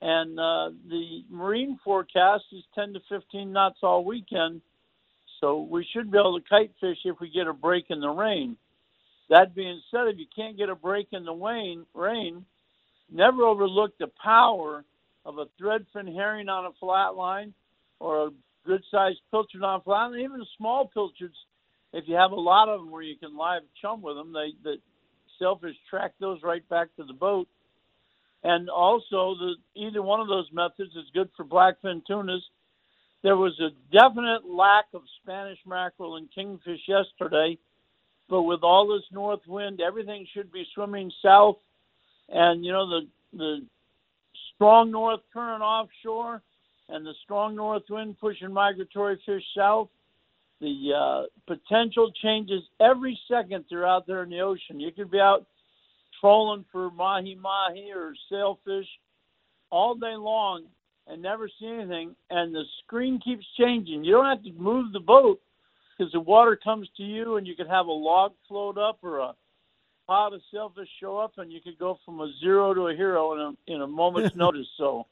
And 0.02 0.40
uh, 0.40 0.70
the 0.90 1.24
marine 1.30 1.80
forecast 1.84 2.44
is 2.52 2.64
10 2.76 2.94
to 2.94 3.00
15 3.10 3.52
knots 3.52 3.80
all 3.82 4.06
weekend. 4.06 4.62
So 5.42 5.62
we 5.62 5.86
should 5.92 6.12
be 6.12 6.18
able 6.18 6.40
to 6.40 6.48
kite 6.48 6.72
fish 6.80 6.98
if 7.06 7.20
we 7.20 7.30
get 7.30 7.48
a 7.48 7.54
break 7.54 7.86
in 7.90 8.00
the 8.00 8.10
rain. 8.10 8.58
That 9.30 9.56
being 9.56 9.82
said, 9.92 10.08
if 10.08 10.18
you 10.18 10.26
can't 10.36 10.58
get 10.58 10.70
a 10.70 10.76
break 10.76 11.08
in 11.12 11.26
the 11.26 11.34
rain, 11.34 11.86
rain, 11.94 12.46
never 13.12 13.44
overlook 13.44 13.98
the 13.98 14.10
power 14.24 14.84
of 15.26 15.38
a 15.38 15.46
threadfin 15.62 16.14
herring 16.14 16.48
on 16.48 16.66
a 16.66 16.72
flat 16.80 17.16
line 17.16 17.54
or 18.00 18.28
a 18.28 18.30
good 18.66 18.84
sized 18.90 19.20
pilchard 19.32 19.64
on 19.64 19.80
a 19.80 19.84
flat 19.84 20.08
line, 20.08 20.20
even 20.20 20.46
small 20.58 20.88
pilchards. 20.88 21.36
If 21.94 22.06
you 22.08 22.16
have 22.16 22.32
a 22.32 22.40
lot 22.40 22.70
of 22.70 22.80
them 22.80 22.92
where 22.92 23.02
you 23.02 23.18
can 23.18 23.38
live 23.38 23.64
chum 23.82 24.02
with 24.02 24.16
them, 24.16 24.34
they 24.34 24.54
the 24.64 24.78
sailfish 25.40 25.76
track 25.90 26.14
those 26.20 26.42
right 26.44 26.68
back 26.70 26.88
to 26.98 27.04
the 27.04 27.14
boat. 27.14 27.48
And 28.44 28.70
also, 28.70 29.36
the 29.36 29.56
either 29.76 30.02
one 30.02 30.20
of 30.20 30.28
those 30.28 30.48
methods 30.54 30.96
is 30.96 31.06
good 31.14 31.30
for 31.36 31.44
blackfin 31.44 32.06
tunas. 32.06 32.44
There 33.24 33.36
was 33.36 33.60
a 33.60 33.70
definite 33.92 34.46
lack 34.48 34.86
of 34.94 35.02
Spanish 35.22 35.58
mackerel 35.66 36.18
and 36.18 36.30
kingfish 36.34 36.82
yesterday, 36.88 37.58
but 38.30 38.44
with 38.44 38.62
all 38.62 38.88
this 38.88 39.06
north 39.12 39.42
wind, 39.48 39.82
everything 39.82 40.28
should 40.34 40.52
be 40.52 40.68
swimming 40.74 41.12
south. 41.24 41.58
And 42.30 42.64
you 42.64 42.72
know 42.72 42.88
the 42.88 43.08
the 43.34 43.66
strong 44.54 44.92
north 44.92 45.22
current 45.34 45.64
offshore 45.64 46.42
and 46.90 47.06
the 47.06 47.14
strong 47.24 47.56
north 47.56 47.84
wind 47.90 48.18
pushing 48.20 48.54
migratory 48.54 49.20
fish 49.26 49.44
south. 49.56 49.90
The 50.60 50.92
uh, 50.96 51.24
potential 51.46 52.12
changes 52.24 52.64
every 52.80 53.20
second 53.30 53.66
they're 53.70 53.86
out 53.86 54.08
there 54.08 54.24
in 54.24 54.30
the 54.30 54.40
ocean. 54.40 54.80
You 54.80 54.92
could 54.92 55.12
be 55.12 55.20
out 55.20 55.46
trolling 56.20 56.66
for 56.72 56.90
mahi 56.92 57.36
mahi 57.36 57.92
or 57.96 58.14
sailfish 58.30 58.88
all 59.72 59.96
day 59.96 60.16
long 60.16 60.66
and 61.08 61.22
never 61.22 61.50
see 61.60 61.68
anything, 61.68 62.16
and 62.30 62.54
the 62.54 62.64
screen 62.84 63.20
keeps 63.24 63.46
changing. 63.58 64.04
You 64.04 64.14
don't 64.14 64.26
have 64.26 64.44
to 64.44 64.52
move 64.54 64.92
the 64.92 65.00
boat 65.00 65.40
because 65.98 66.12
the 66.12 66.20
water 66.20 66.60
comes 66.62 66.90
to 66.98 67.04
you, 67.04 67.38
and 67.38 67.48
you 67.48 67.56
could 67.56 67.68
have 67.68 67.88
a 67.88 67.92
log 67.92 68.34
float 68.48 68.78
up 68.78 69.00
or 69.02 69.20
a 69.20 69.34
pod 70.06 70.34
of 70.34 70.42
sailfish 70.54 70.90
show 71.00 71.18
up, 71.18 71.34
and 71.38 71.52
you 71.52 71.62
could 71.62 71.78
go 71.80 71.98
from 72.06 72.20
a 72.20 72.32
zero 72.42 72.74
to 72.74 72.88
a 72.88 72.96
hero 72.96 73.34
in 73.34 73.40
a 73.40 73.74
in 73.76 73.82
a 73.82 73.88
moment's 73.88 74.36
notice. 74.36 74.68
So, 74.78 75.06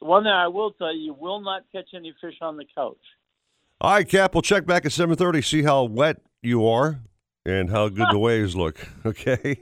the 0.00 0.06
one 0.06 0.22
thing 0.22 0.32
I 0.32 0.48
will 0.48 0.72
tell 0.72 0.94
you, 0.94 1.06
you 1.06 1.14
will 1.14 1.40
not 1.40 1.64
catch 1.72 1.88
any 1.94 2.14
fish 2.20 2.36
on 2.40 2.56
the 2.56 2.64
couch. 2.74 2.96
All 3.80 3.92
right, 3.92 4.08
Cap. 4.08 4.34
We'll 4.34 4.42
check 4.42 4.64
back 4.64 4.86
at 4.86 4.92
seven 4.92 5.16
thirty. 5.16 5.42
See 5.42 5.62
how 5.62 5.84
wet 5.84 6.18
you 6.42 6.66
are 6.66 7.00
and 7.46 7.70
how 7.70 7.88
good 7.88 8.08
the 8.10 8.18
waves 8.18 8.56
look. 8.56 8.76
Okay. 9.06 9.34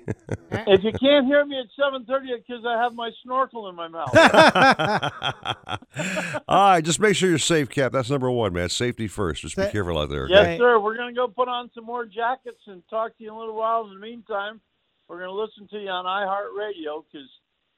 if 0.50 0.82
you 0.82 0.90
can't 0.92 1.26
hear 1.26 1.44
me 1.44 1.60
at 1.60 1.66
seven 1.78 2.06
thirty, 2.06 2.28
because 2.34 2.64
I 2.66 2.82
have 2.82 2.94
my 2.94 3.10
snorkel 3.22 3.68
in 3.68 3.74
my 3.74 3.88
mouth. 3.88 4.08
All 6.48 6.70
right, 6.70 6.82
just 6.82 6.98
make 6.98 7.14
sure 7.14 7.28
you're 7.28 7.38
safe, 7.38 7.68
Cap. 7.68 7.92
That's 7.92 8.08
number 8.08 8.30
one, 8.30 8.54
man. 8.54 8.70
Safety 8.70 9.06
first. 9.06 9.42
Just 9.42 9.56
be 9.56 9.68
careful 9.70 9.98
out 9.98 10.08
there. 10.08 10.30
Yes, 10.30 10.58
sir. 10.58 10.80
We're 10.80 10.96
going 10.96 11.14
to 11.14 11.16
go 11.18 11.28
put 11.28 11.48
on 11.48 11.70
some 11.74 11.84
more 11.84 12.06
jackets 12.06 12.62
and 12.66 12.82
talk 12.88 13.18
to 13.18 13.22
you 13.22 13.28
in 13.28 13.34
a 13.34 13.38
little 13.38 13.56
while. 13.56 13.84
In 13.86 13.92
the 13.92 14.00
meantime, 14.00 14.62
we're 15.08 15.18
going 15.18 15.28
to 15.28 15.34
listen 15.34 15.68
to 15.68 15.78
you 15.78 15.90
on 15.90 16.06
iHeartRadio 16.06 17.04
because 17.12 17.28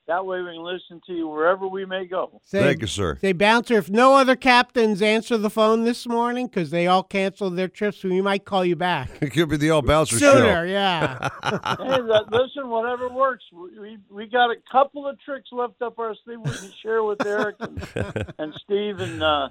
that 0.07 0.25
way 0.25 0.41
we 0.41 0.53
can 0.53 0.63
listen 0.63 1.01
to 1.07 1.13
you 1.13 1.27
wherever 1.27 1.67
we 1.67 1.85
may 1.85 2.07
go. 2.07 2.41
Say, 2.45 2.63
Thank 2.63 2.81
you, 2.81 2.87
sir. 2.87 3.19
Say, 3.21 3.33
Bouncer, 3.33 3.75
if 3.75 3.91
no 3.91 4.15
other 4.15 4.37
captains 4.37 5.03
answer 5.03 5.37
the 5.37 5.51
phone 5.51 5.85
this 5.85 6.07
morning 6.07 6.47
because 6.47 6.71
they 6.71 6.87
all 6.87 7.03
canceled 7.03 7.57
their 7.57 7.67
trips, 7.69 8.05
we 8.05 8.21
might 8.21 8.45
call 8.45 8.65
you 8.65 8.77
back. 8.77 9.11
It 9.27 9.31
could 9.31 9.49
be 9.49 9.57
the 9.57 9.73
old 9.73 9.87
bouncer 9.87 10.19
Sooner, 10.19 10.39
show. 10.39 10.63
yeah. 10.63 11.19
hey, 11.43 11.59
that, 12.03 12.27
listen, 12.31 12.69
whatever 12.71 13.09
works. 13.09 13.45
We, 13.53 13.79
we 13.79 13.99
we 14.09 14.27
got 14.27 14.51
a 14.51 14.57
couple 14.71 15.09
of 15.09 15.21
tricks 15.21 15.49
left 15.51 15.83
up 15.83 15.99
our 15.99 16.15
sleeve 16.25 16.39
we 16.45 16.51
can 16.53 16.73
share 16.81 17.03
with 17.03 17.25
Eric 17.27 17.57
and, 17.59 17.83
and 18.39 18.55
Steve 18.63 19.01
and 19.01 19.23
uh, 19.23 19.49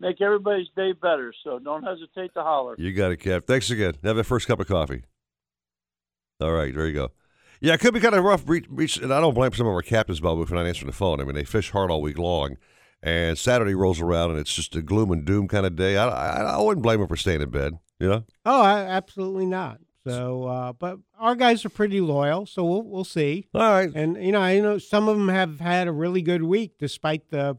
make 0.00 0.22
everybody's 0.22 0.68
day 0.74 0.92
better. 0.92 1.34
So 1.44 1.58
don't 1.58 1.82
hesitate 1.82 2.32
to 2.34 2.42
holler. 2.42 2.74
You 2.78 2.92
got 2.94 3.12
it, 3.12 3.18
Cap. 3.18 3.44
Thanks 3.46 3.70
again. 3.70 3.94
Have 4.02 4.16
that 4.16 4.24
first 4.24 4.48
cup 4.48 4.60
of 4.60 4.66
coffee. 4.66 5.02
All 6.40 6.52
right, 6.52 6.74
there 6.74 6.86
you 6.86 6.94
go. 6.94 7.10
Yeah, 7.60 7.74
it 7.74 7.80
could 7.80 7.94
be 7.94 8.00
kind 8.00 8.14
of 8.14 8.24
rough. 8.24 8.48
Reach, 8.48 8.66
reach, 8.68 8.96
and 8.98 9.12
I 9.12 9.20
don't 9.20 9.34
blame 9.34 9.52
some 9.52 9.66
of 9.66 9.72
our 9.72 9.82
captains, 9.82 10.20
Bob, 10.20 10.46
for 10.46 10.54
not 10.54 10.66
answering 10.66 10.86
the 10.86 10.96
phone. 10.96 11.20
I 11.20 11.24
mean, 11.24 11.34
they 11.34 11.44
fish 11.44 11.70
hard 11.70 11.90
all 11.90 12.00
week 12.00 12.18
long, 12.18 12.56
and 13.02 13.36
Saturday 13.38 13.74
rolls 13.74 14.00
around, 14.00 14.30
and 14.30 14.38
it's 14.38 14.54
just 14.54 14.76
a 14.76 14.82
gloom 14.82 15.10
and 15.10 15.24
doom 15.24 15.48
kind 15.48 15.66
of 15.66 15.76
day. 15.76 15.96
I, 15.96 16.08
I, 16.08 16.42
I 16.42 16.60
wouldn't 16.60 16.82
blame 16.82 17.00
them 17.00 17.08
for 17.08 17.16
staying 17.16 17.42
in 17.42 17.50
bed. 17.50 17.74
You 17.98 18.08
know? 18.08 18.24
Oh, 18.44 18.60
I, 18.62 18.80
absolutely 18.80 19.46
not. 19.46 19.80
So, 20.06 20.44
uh, 20.44 20.72
but 20.72 20.98
our 21.18 21.34
guys 21.34 21.64
are 21.64 21.68
pretty 21.68 22.00
loyal, 22.00 22.46
so 22.46 22.64
we'll 22.64 22.82
we'll 22.82 23.04
see. 23.04 23.46
All 23.52 23.60
right. 23.60 23.90
And 23.94 24.16
you 24.24 24.32
know, 24.32 24.40
I 24.40 24.58
know 24.60 24.78
some 24.78 25.08
of 25.08 25.18
them 25.18 25.28
have 25.28 25.60
had 25.60 25.86
a 25.86 25.92
really 25.92 26.22
good 26.22 26.44
week 26.44 26.78
despite 26.78 27.30
the 27.30 27.58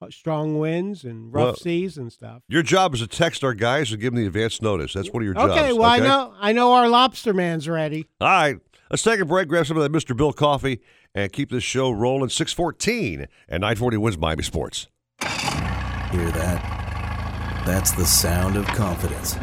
uh, 0.00 0.06
strong 0.10 0.58
winds 0.58 1.04
and 1.04 1.32
rough 1.32 1.44
Well, 1.44 1.56
seas 1.56 1.96
and 1.96 2.12
stuff. 2.12 2.42
Your 2.48 2.62
job 2.62 2.94
is 2.94 3.00
to 3.00 3.08
text 3.08 3.42
our 3.42 3.54
guys 3.54 3.90
and 3.90 4.00
give 4.00 4.12
them 4.12 4.20
the 4.20 4.26
advance 4.26 4.62
notice. 4.62 4.92
That's 4.92 5.10
one 5.10 5.22
of 5.22 5.24
your 5.24 5.34
jobs. 5.34 5.52
Okay, 5.54 5.72
well, 5.72 5.90
I 5.90 5.98
know 5.98 6.34
I 6.38 6.52
know 6.52 6.72
our 6.74 6.88
lobster 6.88 7.34
man's 7.34 7.68
ready. 7.68 8.06
All 8.20 8.28
right. 8.28 8.58
Let's 8.90 9.02
take 9.02 9.18
a 9.18 9.24
break, 9.24 9.48
grab 9.48 9.66
some 9.66 9.76
of 9.76 9.82
that 9.82 9.90
Mr. 9.90 10.16
Bill 10.16 10.32
coffee, 10.32 10.80
and 11.12 11.32
keep 11.32 11.50
this 11.50 11.64
show 11.64 11.90
rolling. 11.90 12.28
614 12.28 13.26
and 13.48 13.60
940 13.60 13.96
WINZ 13.96 14.18
Miami 14.18 14.42
Sports. 14.44 14.86
Hear 15.20 16.30
that? 16.30 17.64
That's 17.66 17.90
the 17.90 18.06
sound 18.06 18.56
of 18.56 18.64
confidence. 18.66 19.36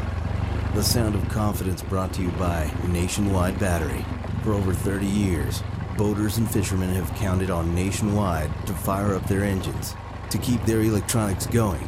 The 0.73 0.81
sound 0.81 1.15
of 1.15 1.27
confidence 1.27 1.81
brought 1.81 2.13
to 2.13 2.21
you 2.21 2.29
by 2.31 2.71
Nationwide 2.88 3.59
Battery. 3.59 4.05
For 4.43 4.53
over 4.53 4.73
30 4.73 5.05
years, 5.05 5.62
boaters 5.97 6.38
and 6.38 6.50
fishermen 6.50 6.89
have 6.95 7.13
counted 7.15 7.50
on 7.50 7.75
Nationwide 7.75 8.50
to 8.65 8.73
fire 8.73 9.13
up 9.13 9.27
their 9.27 9.43
engines, 9.43 9.93
to 10.29 10.38
keep 10.38 10.63
their 10.63 10.81
electronics 10.81 11.47
going, 11.47 11.85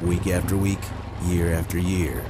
week 0.00 0.26
after 0.28 0.56
week, 0.56 0.80
year 1.26 1.52
after 1.52 1.78
year. 1.78 2.24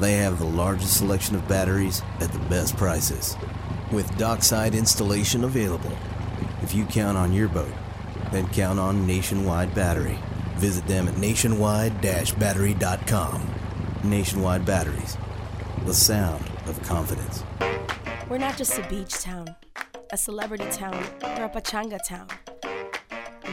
They 0.00 0.14
have 0.14 0.38
the 0.38 0.46
largest 0.46 0.96
selection 0.96 1.36
of 1.36 1.46
batteries 1.46 2.02
at 2.20 2.32
the 2.32 2.38
best 2.40 2.76
prices, 2.76 3.36
with 3.92 4.16
dockside 4.16 4.74
installation 4.74 5.44
available. 5.44 5.92
If 6.62 6.74
you 6.74 6.86
count 6.86 7.18
on 7.18 7.32
your 7.32 7.48
boat, 7.48 7.72
then 8.30 8.46
count 8.48 8.78
on 8.78 9.06
Nationwide 9.06 9.74
Battery. 9.74 10.18
Visit 10.56 10.86
them 10.86 11.08
at 11.08 11.16
nationwide-battery.com. 11.18 13.54
Nationwide 14.04 14.64
Batteries, 14.64 15.18
the 15.84 15.94
sound 15.94 16.44
of 16.66 16.80
confidence. 16.82 17.44
We're 18.28 18.38
not 18.38 18.56
just 18.56 18.78
a 18.78 18.88
beach 18.88 19.20
town, 19.20 19.54
a 20.12 20.16
celebrity 20.16 20.66
town, 20.70 21.04
or 21.22 21.44
a 21.44 21.48
pachanga 21.48 21.98
town. 22.06 22.28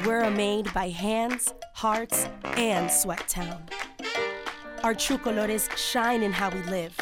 We're 0.05 0.21
a 0.21 0.31
made 0.31 0.71
by 0.73 0.89
hands, 0.89 1.53
hearts, 1.73 2.27
and 2.55 2.91
sweat 2.91 3.27
town. 3.27 3.63
Our 4.83 4.93
true 4.93 5.17
colores 5.17 5.75
shine 5.75 6.21
in 6.21 6.31
how 6.31 6.51
we 6.51 6.61
live 6.63 6.95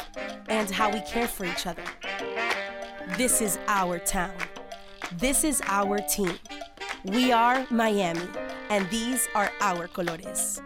and 0.48 0.70
how 0.70 0.90
we 0.90 1.00
care 1.02 1.28
for 1.28 1.44
each 1.44 1.66
other. 1.66 1.84
This 3.14 3.40
is 3.40 3.58
our 3.68 4.00
town. 4.00 4.34
This 5.16 5.44
is 5.44 5.62
our 5.66 5.98
team. 5.98 6.34
We 7.04 7.30
are 7.30 7.64
Miami, 7.70 8.28
and 8.68 8.90
these 8.90 9.28
are 9.34 9.50
our 9.60 9.86
colores. 9.86 10.60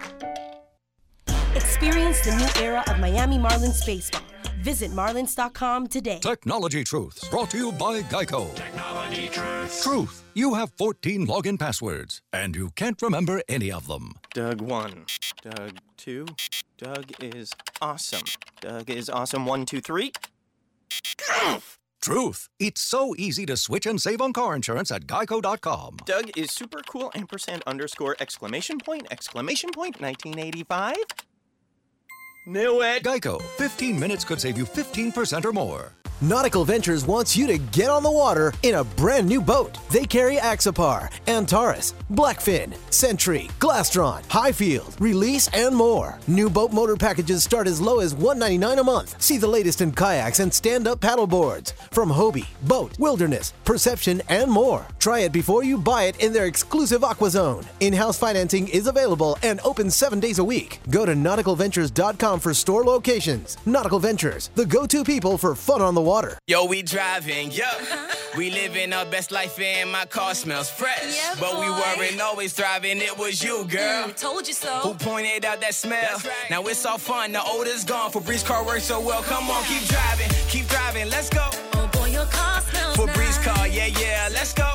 Experience 1.54 2.22
the 2.24 2.34
new 2.34 2.64
era 2.64 2.82
of 2.88 2.98
Miami 2.98 3.36
Marlins 3.36 3.84
baseball. 3.84 4.22
Visit 4.62 4.90
marlins.com 4.90 5.86
today. 5.88 6.18
Technology 6.20 6.82
Truths, 6.82 7.28
brought 7.28 7.50
to 7.50 7.58
you 7.58 7.72
by 7.72 8.00
Geico. 8.02 8.54
Technology 8.54 9.28
Truths. 9.28 9.84
Truth. 9.84 10.24
You 10.32 10.54
have 10.54 10.70
14 10.78 11.26
login 11.26 11.58
passwords, 11.58 12.22
and 12.32 12.56
you 12.56 12.70
can't 12.70 13.00
remember 13.02 13.42
any 13.50 13.70
of 13.70 13.86
them. 13.86 14.14
Doug 14.32 14.62
1. 14.62 15.04
Doug 15.42 15.78
2. 15.98 16.26
Doug 16.78 17.12
is 17.22 17.52
awesome. 17.82 18.22
Doug 18.62 18.88
is 18.88 19.10
awesome 19.10 19.44
1, 19.44 19.66
2, 19.66 19.80
3. 19.82 20.12
Truth. 22.00 22.48
It's 22.58 22.80
so 22.80 23.14
easy 23.18 23.46
to 23.46 23.56
switch 23.56 23.86
and 23.86 24.00
save 24.00 24.20
on 24.20 24.32
car 24.32 24.54
insurance 24.56 24.90
at 24.90 25.02
geico.com. 25.06 25.98
Doug 26.04 26.36
is 26.36 26.50
super 26.50 26.80
cool 26.88 27.10
ampersand 27.14 27.62
underscore 27.66 28.16
exclamation 28.20 28.78
point 28.78 29.06
exclamation 29.10 29.70
point 29.70 30.00
1985. 30.00 30.96
Knew 32.46 32.82
it. 32.82 33.04
Geico. 33.04 33.40
15 33.58 34.00
minutes 34.00 34.24
could 34.24 34.40
save 34.40 34.56
you 34.56 34.64
15% 34.64 35.44
or 35.44 35.52
more. 35.52 35.99
Nautical 36.22 36.66
Ventures 36.66 37.06
wants 37.06 37.34
you 37.34 37.46
to 37.46 37.56
get 37.56 37.88
on 37.88 38.02
the 38.02 38.10
water 38.10 38.52
in 38.62 38.74
a 38.74 38.84
brand 38.84 39.26
new 39.26 39.40
boat. 39.40 39.78
They 39.90 40.04
carry 40.04 40.36
Axopar, 40.36 41.10
Antares, 41.26 41.94
Blackfin, 42.12 42.76
Sentry, 42.92 43.48
Glastron, 43.58 44.30
Highfield, 44.30 45.00
Release, 45.00 45.48
and 45.54 45.74
more. 45.74 46.18
New 46.26 46.50
boat 46.50 46.74
motor 46.74 46.94
packages 46.94 47.42
start 47.42 47.66
as 47.66 47.80
low 47.80 48.00
as 48.00 48.14
199 48.14 48.78
a 48.80 48.84
month. 48.84 49.22
See 49.22 49.38
the 49.38 49.48
latest 49.48 49.80
in 49.80 49.92
kayaks 49.92 50.40
and 50.40 50.52
stand-up 50.52 51.00
paddle 51.00 51.26
boards 51.26 51.72
from 51.90 52.10
Hobie, 52.10 52.48
BOTE, 52.68 52.98
Wilderness, 52.98 53.54
Perception, 53.64 54.20
and 54.28 54.50
more. 54.50 54.86
Try 54.98 55.20
it 55.20 55.32
before 55.32 55.64
you 55.64 55.78
buy 55.78 56.02
it 56.02 56.22
in 56.22 56.34
their 56.34 56.44
exclusive 56.44 57.02
Aqua 57.02 57.30
Zone. 57.30 57.64
In-house 57.80 58.18
financing 58.18 58.68
is 58.68 58.88
available 58.88 59.38
and 59.42 59.58
open 59.64 59.90
seven 59.90 60.20
days 60.20 60.38
a 60.38 60.44
week. 60.44 60.80
Go 60.90 61.06
to 61.06 61.14
nauticalventures.com 61.14 62.40
for 62.40 62.52
store 62.52 62.84
locations. 62.84 63.56
Nautical 63.64 64.00
Ventures, 64.00 64.50
the 64.54 64.66
go-to 64.66 65.02
people 65.02 65.38
for 65.38 65.54
fun 65.54 65.80
on 65.80 65.94
the 65.94 66.00
water. 66.02 66.09
Yo, 66.48 66.64
we 66.64 66.82
driving, 66.82 67.52
yo. 67.52 67.68
We 68.36 68.50
living 68.50 68.92
our 68.92 69.04
best 69.04 69.30
life 69.30 69.60
and 69.60 69.92
my 69.92 70.06
car 70.06 70.34
smells 70.34 70.68
fresh. 70.68 71.04
Yeah, 71.04 71.36
but 71.38 71.54
we 71.60 71.70
weren't 71.70 72.20
always 72.20 72.52
thriving, 72.52 72.98
it 72.98 73.16
was 73.16 73.40
you, 73.40 73.64
girl. 73.66 74.08
Mm, 74.08 74.16
told 74.16 74.48
you 74.48 74.54
so. 74.54 74.80
Who 74.80 74.94
pointed 74.94 75.44
out 75.44 75.60
that 75.60 75.72
smell? 75.72 76.16
Right. 76.16 76.50
Now 76.50 76.66
it's 76.66 76.84
all 76.84 76.98
fun, 76.98 77.30
the 77.30 77.40
odor's 77.46 77.84
gone. 77.84 78.10
Febreze 78.10 78.44
car 78.44 78.66
works 78.66 78.86
so 78.86 79.00
well. 79.00 79.22
Come 79.22 79.48
on, 79.50 79.62
keep 79.64 79.86
driving, 79.86 80.30
keep 80.48 80.66
driving, 80.66 81.08
let's 81.10 81.30
go. 81.30 81.48
Oh 81.74 81.88
boy, 81.92 82.08
your 82.08 82.26
car 82.26 82.60
smells 82.60 82.96
Febreze 82.96 83.36
nice. 83.36 83.44
car, 83.44 83.68
yeah, 83.68 83.86
yeah, 83.86 84.28
let's 84.32 84.52
go. 84.52 84.74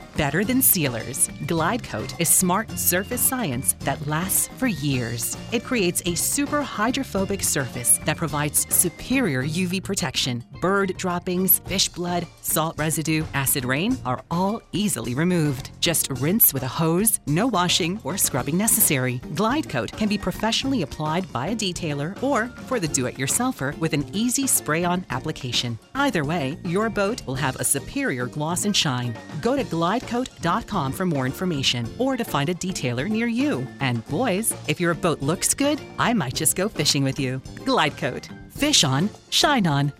better 0.17 0.43
than 0.43 0.61
sealers. 0.61 1.29
Glide 1.47 1.83
Coat 1.83 2.13
is 2.19 2.29
smart 2.29 2.69
surface 2.77 3.21
science 3.21 3.73
that 3.79 4.05
lasts 4.07 4.49
for 4.57 4.67
years. 4.67 5.37
It 5.51 5.63
creates 5.63 6.01
a 6.05 6.15
super 6.15 6.61
hydrophobic 6.61 7.43
surface 7.43 7.99
that 8.05 8.17
provides 8.17 8.65
superior 8.73 9.43
UV 9.43 9.83
protection. 9.83 10.43
Bird 10.61 10.95
droppings, 10.95 11.57
fish 11.59 11.89
blood, 11.89 12.27
salt 12.41 12.77
residue, 12.77 13.25
acid 13.33 13.65
rain 13.65 13.97
are 14.05 14.23
all 14.29 14.61
easily 14.71 15.15
removed. 15.15 15.71
Just 15.79 16.11
rinse 16.21 16.53
with 16.53 16.61
a 16.61 16.67
hose, 16.67 17.19
no 17.25 17.47
washing 17.47 17.99
or 18.03 18.15
scrubbing 18.15 18.57
necessary. 18.57 19.19
Glide 19.33 19.67
Coat 19.67 19.91
can 19.91 20.07
be 20.07 20.19
professionally 20.19 20.83
applied 20.83 21.25
by 21.33 21.47
a 21.47 21.55
detailer 21.55 22.21
or 22.21 22.45
for 22.67 22.79
the 22.79 22.87
do-it-yourselfer 22.87 23.75
with 23.79 23.93
an 23.93 24.05
easy 24.13 24.45
spray-on 24.45 25.03
application. 25.09 25.79
Either 25.95 26.23
way, 26.23 26.55
your 26.63 26.91
boat 26.91 27.25
will 27.25 27.33
have 27.33 27.55
a 27.55 27.63
superior 27.63 28.27
gloss 28.27 28.65
and 28.65 28.77
shine. 28.77 29.17
Go 29.41 29.55
to 29.55 29.63
glidecoat.com 29.63 30.91
for 30.93 31.07
more 31.07 31.25
information 31.25 31.91
or 31.97 32.15
to 32.15 32.23
find 32.23 32.49
a 32.49 32.53
detailer 32.53 33.09
near 33.09 33.25
you. 33.25 33.65
And 33.79 34.05
boys, 34.05 34.53
if 34.67 34.79
your 34.79 34.93
boat 34.93 35.23
looks 35.23 35.55
good, 35.55 35.81
I 35.97 36.13
might 36.13 36.35
just 36.35 36.55
go 36.55 36.69
fishing 36.69 37.03
with 37.03 37.19
you. 37.19 37.41
Glide 37.65 37.97
Coat. 37.97 38.29
Fish 38.51 38.83
on, 38.83 39.09
shine 39.31 39.65
on. 39.65 39.91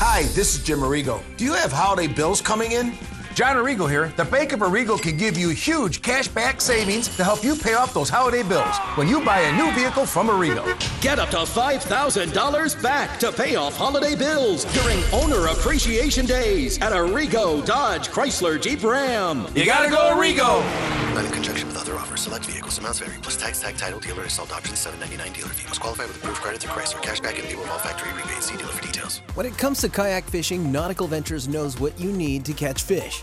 Hi, 0.00 0.22
this 0.34 0.54
is 0.54 0.62
Jim 0.62 0.78
Arrigo. 0.78 1.20
Do 1.36 1.44
you 1.44 1.54
have 1.54 1.72
holiday 1.72 2.06
bills 2.06 2.40
coming 2.40 2.70
in? 2.70 2.92
John 3.38 3.54
Arrigo 3.54 3.88
here. 3.88 4.08
The 4.16 4.24
Bank 4.24 4.50
of 4.50 4.58
Arrigo 4.58 5.00
can 5.00 5.16
give 5.16 5.38
you 5.38 5.50
huge 5.50 6.02
cash 6.02 6.26
back 6.26 6.60
savings 6.60 7.06
to 7.16 7.22
help 7.22 7.44
you 7.44 7.54
pay 7.54 7.74
off 7.74 7.94
those 7.94 8.08
holiday 8.08 8.42
bills 8.42 8.76
when 8.96 9.06
you 9.06 9.24
buy 9.24 9.38
a 9.38 9.56
new 9.56 9.70
vehicle 9.76 10.06
from 10.06 10.26
Arrigo. 10.26 10.64
Get 11.00 11.20
up 11.20 11.28
to 11.28 11.36
$5,000 11.36 12.82
back 12.82 13.20
to 13.20 13.30
pay 13.30 13.54
off 13.54 13.76
holiday 13.76 14.16
bills 14.16 14.64
during 14.64 14.98
Owner 15.12 15.52
Appreciation 15.52 16.26
Days 16.26 16.78
at 16.78 16.90
Arrigo 16.90 17.64
Dodge 17.64 18.08
Chrysler 18.08 18.60
Jeep 18.60 18.82
Ram. 18.82 19.46
You 19.54 19.64
gotta 19.64 19.88
go 19.88 20.16
Arrigo! 20.16 20.98
Not 21.14 21.24
in 21.24 21.30
conjunction 21.32 21.66
with 21.68 21.76
other 21.76 21.94
offers. 21.94 22.20
Select 22.20 22.44
vehicles. 22.44 22.78
Amounts 22.78 22.98
vary. 23.00 23.16
Plus 23.22 23.36
tax, 23.36 23.60
tag, 23.60 23.76
title, 23.76 23.98
dealer 23.98 24.24
installed 24.24 24.52
options, 24.52 24.78
799 24.78 25.32
dealer 25.32 25.52
fee. 25.52 25.66
Must 25.66 25.80
qualify 25.80 26.06
with 26.06 26.16
approved 26.16 26.40
credit 26.40 26.60
through 26.60 26.70
Chrysler. 26.70 27.02
Cashback 27.02 27.38
and 27.38 27.48
deal 27.48 27.58
with 27.58 27.70
all 27.70 27.78
factory 27.78 28.12
rebates. 28.12 28.46
See 28.50 28.56
dealer 28.56 28.70
for 28.70 28.82
details. 28.82 29.20
When 29.34 29.46
it 29.46 29.56
comes 29.58 29.80
to 29.80 29.88
kayak 29.88 30.24
fishing, 30.24 30.70
Nautical 30.70 31.08
Ventures 31.08 31.48
knows 31.48 31.80
what 31.80 31.98
you 31.98 32.12
need 32.12 32.44
to 32.44 32.52
catch 32.52 32.82
fish. 32.82 33.22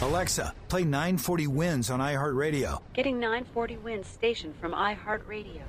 Alexa, 0.00 0.54
play 0.68 0.84
940 0.84 1.46
WINZ 1.48 1.92
on 1.92 2.00
iHeartRadio. 2.00 2.80
Getting 2.92 3.18
940 3.18 3.76
WINZ 3.78 4.04
station 4.04 4.54
from 4.60 4.72
iHeartRadio. 4.72 5.62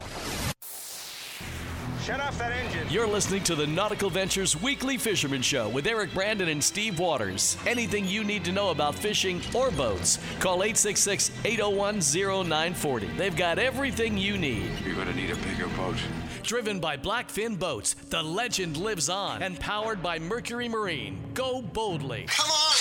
Shut 2.04 2.20
off 2.22 2.38
that 2.40 2.52
engine. 2.52 2.88
You're 2.90 3.08
listening 3.08 3.44
to 3.44 3.56
the 3.56 3.68
Nautical 3.68 4.10
Ventures 4.10 4.60
Weekly 4.62 4.98
Fisherman 4.98 5.42
Show 5.42 5.68
with 5.70 5.86
Eric 5.86 6.14
Brandon 6.14 6.48
and 6.50 6.64
Steve 6.64 6.98
Waters. 6.98 7.58
Anything 7.68 8.08
you 8.08 8.24
need 8.24 8.46
to 8.46 8.52
know 8.52 8.70
about 8.70 8.96
fishing 8.96 9.42
or 9.54 9.70
boats, 9.72 10.18
call 10.40 10.64
866 10.64 11.32
801 11.44 12.00
0940. 12.46 13.08
They've 13.18 13.36
got 13.36 13.60
everything 13.60 14.18
you 14.18 14.38
need. 14.38 14.72
You're 14.86 14.96
going 14.96 15.08
to 15.08 15.16
need 15.16 15.32
a 15.32 15.36
bigger 15.36 15.68
boat. 15.70 15.98
Driven 16.44 16.80
by 16.80 16.98
Blackfin 16.98 17.60
Boats, 17.60 17.96
the 17.96 18.24
legend 18.24 18.78
lives 18.78 19.10
on. 19.10 19.44
And 19.44 19.60
powered 19.60 20.02
by 20.02 20.20
Mercury 20.20 20.70
Marine. 20.70 21.20
Go 21.34 21.62
boldly. 21.62 22.26
Come 22.28 22.50
on 22.50 22.70
in 22.70 22.70
and 22.70 22.79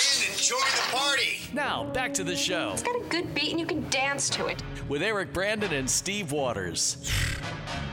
join 0.49 0.59
the 0.61 0.97
party. 0.97 1.37
Now, 1.53 1.83
back 1.91 2.11
to 2.15 2.23
the 2.23 2.35
show 2.35 2.71
It's 2.73 2.81
got 2.81 2.95
a 2.95 3.03
good 3.09 3.35
beat 3.35 3.51
and 3.51 3.59
you 3.59 3.67
can 3.67 3.87
dance 3.89 4.31
to 4.31 4.47
it. 4.47 4.63
with 4.87 5.03
Eric 5.03 5.31
Brandon 5.31 5.71
and 5.71 5.87
Steve 5.87 6.31
Waters. 6.31 7.11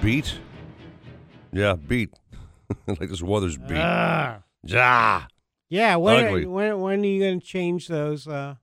Beat? 0.02 0.38
Yeah, 1.52 1.74
beat. 1.74 2.14
like 2.86 3.10
this 3.10 3.22
weather's 3.22 3.58
beat. 3.58 3.76
Ah. 3.76 4.42
Ja. 4.64 5.24
Yeah, 5.68 5.96
when 5.96 6.24
Ugly. 6.24 6.46
when 6.46 6.80
when 6.80 7.00
are 7.00 7.04
you 7.06 7.20
going 7.20 7.40
to 7.40 7.46
change 7.46 7.88
those 7.88 8.26
uh, 8.26 8.54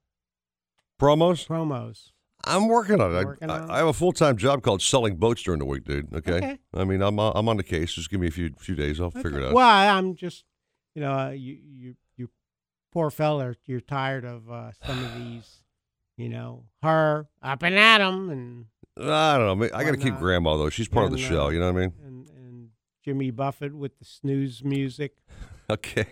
Promos? 1.00 1.46
promos? 1.46 2.10
I'm 2.46 2.66
working 2.66 3.00
on 3.00 3.14
it. 3.14 3.24
Working 3.24 3.50
I, 3.50 3.60
on 3.60 3.70
I 3.70 3.78
have 3.78 3.86
a 3.86 3.92
full 3.92 4.12
time 4.12 4.36
job 4.36 4.62
called 4.62 4.82
selling 4.82 5.16
boats 5.16 5.42
during 5.42 5.60
the 5.60 5.66
week, 5.66 5.84
dude. 5.84 6.12
Okay. 6.12 6.36
Okay. 6.36 6.58
I 6.74 6.84
mean, 6.84 7.00
I'm 7.00 7.18
uh, 7.20 7.30
I'm 7.34 7.48
on 7.48 7.58
the 7.58 7.62
case. 7.62 7.92
Just 7.92 8.10
give 8.10 8.20
me 8.20 8.26
a 8.26 8.32
few 8.32 8.50
few 8.58 8.74
days. 8.74 9.00
I'll 9.00 9.10
figure 9.10 9.38
it 9.38 9.44
out. 9.44 9.54
Well, 9.54 9.96
I'm 9.96 10.16
just, 10.16 10.44
you 10.94 11.02
know, 11.02 11.12
uh, 11.12 11.30
you 11.30 11.58
you 11.62 11.88
you 11.88 11.94
poor 12.94 13.10
fella, 13.10 13.54
you're 13.66 13.80
tired 13.80 14.24
of 14.24 14.50
uh, 14.50 14.70
some 14.86 15.04
of 15.04 15.14
these, 15.16 15.58
you 16.16 16.30
know, 16.30 16.64
her 16.82 17.26
up 17.42 17.62
and 17.62 17.74
at 17.78 18.00
'em 18.00 18.30
and 18.30 18.66
I 18.96 19.36
don't 19.36 19.58
know. 19.58 19.64
I 19.74 19.82
got 19.84 19.90
to 19.90 19.96
keep 19.96 20.04
whatnot. 20.14 20.20
Grandma 20.20 20.56
though. 20.56 20.70
She's 20.70 20.88
part 20.88 21.04
of 21.06 21.10
the 21.10 21.18
And, 21.18 21.26
show. 21.26 21.46
uh, 21.46 21.48
You 21.50 21.58
know 21.60 21.72
what 21.72 21.78
I 21.82 21.86
mean? 21.86 21.92
And, 22.06 22.28
and 22.30 22.68
Jimmy 23.04 23.30
Buffett 23.32 23.74
with 23.74 23.98
the 23.98 24.04
snooze 24.06 24.64
music. 24.64 25.16
Okay. 25.70 26.04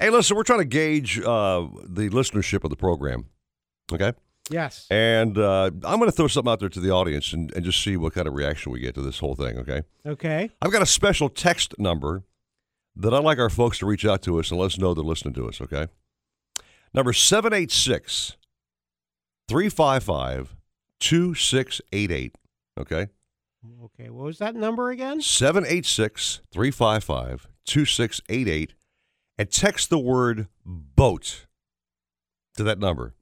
hey, 0.00 0.08
listen, 0.08 0.34
we're 0.38 0.42
trying 0.42 0.60
to 0.60 0.64
gauge 0.64 1.18
uh, 1.20 1.66
the 1.84 2.08
listenership 2.08 2.64
of 2.64 2.70
the 2.70 2.76
program. 2.76 3.26
Okay. 3.92 4.14
Yes. 4.48 4.86
And 4.90 5.36
uh, 5.36 5.66
I'm 5.84 5.98
going 5.98 6.06
to 6.10 6.12
throw 6.16 6.28
something 6.28 6.50
out 6.50 6.58
there 6.58 6.70
to 6.70 6.80
the 6.80 6.90
audience 6.90 7.34
and, 7.34 7.52
and 7.54 7.62
just 7.62 7.82
see 7.84 7.98
what 7.98 8.14
kind 8.14 8.26
of 8.26 8.32
reaction 8.32 8.72
we 8.72 8.80
get 8.80 8.94
to 8.94 9.02
this 9.02 9.18
whole 9.18 9.34
thing. 9.34 9.58
Okay. 9.58 9.82
Okay. 10.06 10.48
I've 10.62 10.72
got 10.72 10.80
a 10.80 10.86
special 10.86 11.28
text 11.28 11.74
number 11.78 12.22
that 12.96 13.14
I'd 13.14 13.24
like 13.24 13.38
our 13.38 13.50
folks 13.50 13.78
to 13.78 13.86
reach 13.86 14.04
out 14.04 14.22
to 14.22 14.38
us 14.38 14.50
and 14.50 14.60
let 14.60 14.66
us 14.66 14.78
know 14.78 14.94
they're 14.94 15.04
listening 15.04 15.34
to 15.34 15.48
us. 15.48 15.60
Okay. 15.60 15.88
Number 16.94 17.12
786 17.12 18.36
355 19.48 20.56
2688. 21.00 22.36
Okay. 22.78 23.06
Okay. 23.84 24.10
What 24.10 24.24
was 24.24 24.38
that 24.38 24.54
number 24.54 24.90
again? 24.90 25.20
786 25.20 26.40
355 26.52 27.48
2688 27.64 28.74
and 29.38 29.50
text 29.50 29.90
the 29.90 29.98
word 29.98 30.48
boat 30.64 31.46
to 32.56 32.62
that 32.62 32.78
number. 32.78 33.14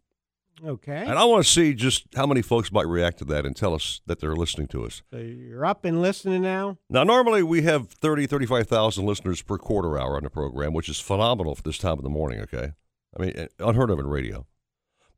Okay. 0.66 0.96
And 1.06 1.18
I 1.18 1.24
want 1.24 1.44
to 1.44 1.50
see 1.50 1.72
just 1.74 2.04
how 2.14 2.26
many 2.26 2.42
folks 2.42 2.70
might 2.70 2.86
react 2.86 3.18
to 3.18 3.24
that 3.26 3.46
and 3.46 3.56
tell 3.56 3.74
us 3.74 4.00
that 4.06 4.20
they're 4.20 4.36
listening 4.36 4.66
to 4.68 4.84
us. 4.84 5.02
So 5.10 5.18
you're 5.18 5.64
up 5.64 5.84
and 5.84 6.02
listening 6.02 6.42
now? 6.42 6.76
Now, 6.88 7.02
normally 7.04 7.42
we 7.42 7.62
have 7.62 7.88
30, 7.88 8.26
35,000 8.26 9.06
listeners 9.06 9.42
per 9.42 9.56
quarter 9.58 9.98
hour 9.98 10.16
on 10.16 10.24
the 10.24 10.30
program, 10.30 10.72
which 10.74 10.88
is 10.88 11.00
phenomenal 11.00 11.54
for 11.54 11.62
this 11.62 11.78
time 11.78 11.94
of 11.98 12.02
the 12.02 12.10
morning, 12.10 12.40
okay? 12.40 12.72
I 13.18 13.22
mean, 13.22 13.48
unheard 13.58 13.90
of 13.90 13.98
in 13.98 14.06
radio. 14.06 14.46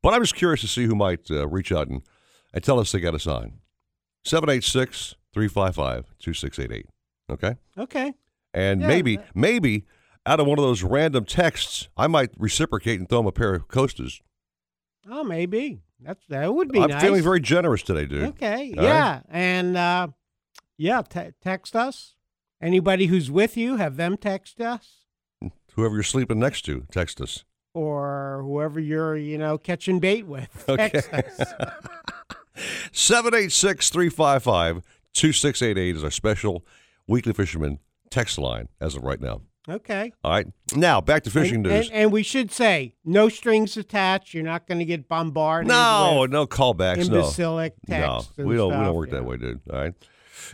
But 0.03 0.15
I'm 0.15 0.23
just 0.23 0.35
curious 0.35 0.61
to 0.63 0.69
see 0.69 0.85
who 0.87 0.95
might 0.95 1.31
uh, 1.31 1.47
reach 1.49 1.73
out 1.73 1.89
and, 1.89 2.03
and 2.55 2.63
tell 2.63 2.79
us 2.81 2.93
they 2.93 3.01
got 3.01 3.15
us 3.15 3.27
on. 3.27 3.55
786 4.25 5.17
355 5.35 6.07
2688, 6.19 6.87
okay? 7.31 7.57
Okay. 7.77 8.15
And 8.55 8.81
Yeah, 8.81 8.87
maybe, 8.87 9.17
that- 9.17 9.27
maybe 9.35 9.85
out 10.25 10.39
of 10.41 10.47
one 10.47 10.59
of 10.59 10.65
those 10.65 10.83
random 10.83 11.25
texts, 11.25 11.89
I 11.97 12.07
might 12.07 12.31
reciprocate 12.39 13.01
and 13.01 13.09
throw 13.09 13.19
them 13.19 13.27
a 13.27 13.33
pair 13.33 13.55
of 13.55 13.67
coasters. 13.69 14.21
Oh, 15.09 15.25
maybe. 15.25 15.81
That's 16.01 16.25
that 16.29 16.53
would 16.55 16.71
be 16.73 16.81
I'm 16.81 16.91
nice. 16.91 17.03
feeling 17.03 17.23
very 17.23 17.41
generous 17.41 17.83
today, 17.83 18.07
dude. 18.07 18.23
Okay. 18.31 18.75
All 18.77 18.85
yeah. 18.85 19.13
right? 19.15 19.23
And 19.31 19.77
uh, 19.77 20.09
yeah, 20.77 21.03
te- 21.03 21.33
text 21.43 21.77
us. 21.77 22.15
Anybody 22.61 23.07
who's 23.07 23.31
with 23.31 23.57
you, 23.57 23.77
have 23.77 23.97
them 23.97 24.17
text 24.17 24.61
us, 24.61 25.05
Whoever 25.75 25.95
you're 25.95 26.03
sleeping 26.05 26.39
next 26.39 26.63
to, 26.67 26.87
text 26.93 27.21
us. 27.21 27.45
or 27.75 28.43
whoever 28.45 28.79
you're, 28.79 29.17
you 29.17 29.37
know, 29.39 29.59
catching 29.59 29.99
bait 29.99 30.27
with. 30.27 30.65
Okay. 30.69 30.91
Text 30.91 31.39
786 32.93 33.91
355 33.91 34.83
2688 35.15 35.97
is 35.97 36.05
our 36.05 36.11
special 36.11 36.65
weekly 37.07 37.33
fisherman 37.33 37.79
text 38.11 38.39
line 38.39 38.69
as 38.81 38.95
of 38.95 39.03
right 39.03 39.21
now. 39.21 39.41
Okay. 39.69 40.13
All 40.25 40.33
right. 40.33 40.47
Now, 40.75 41.01
back 41.01 41.23
to 41.25 41.31
fishing 41.31 41.57
and, 41.57 41.63
news. 41.65 41.89
And, 41.89 41.97
and 41.97 42.13
we 42.13 42.23
should 42.23 42.51
say, 42.51 42.95
no 43.05 43.29
strings 43.29 43.77
attached. 43.77 44.35
You're 44.35 44.43
not 44.43 44.67
going 44.67 44.81
to 44.81 44.85
get 44.85 45.09
bombarded. 45.09 45.69
no, 45.69 46.19
with 46.23 46.33
no 46.33 46.47
callbacks. 46.47 47.09
No. 47.09 47.19
imbecilic 47.19 47.75
No, 47.87 47.97
texts 47.97 48.33
and 48.39 48.49
we 48.49 48.57
don't, 48.57 48.77
we 48.77 48.85
don't 48.85 48.95
work 48.95 49.09
yeah. 49.11 49.15
that 49.17 49.25
way, 49.25 49.37
dude. 49.37 49.61
All 49.71 49.79
right. 49.79 49.95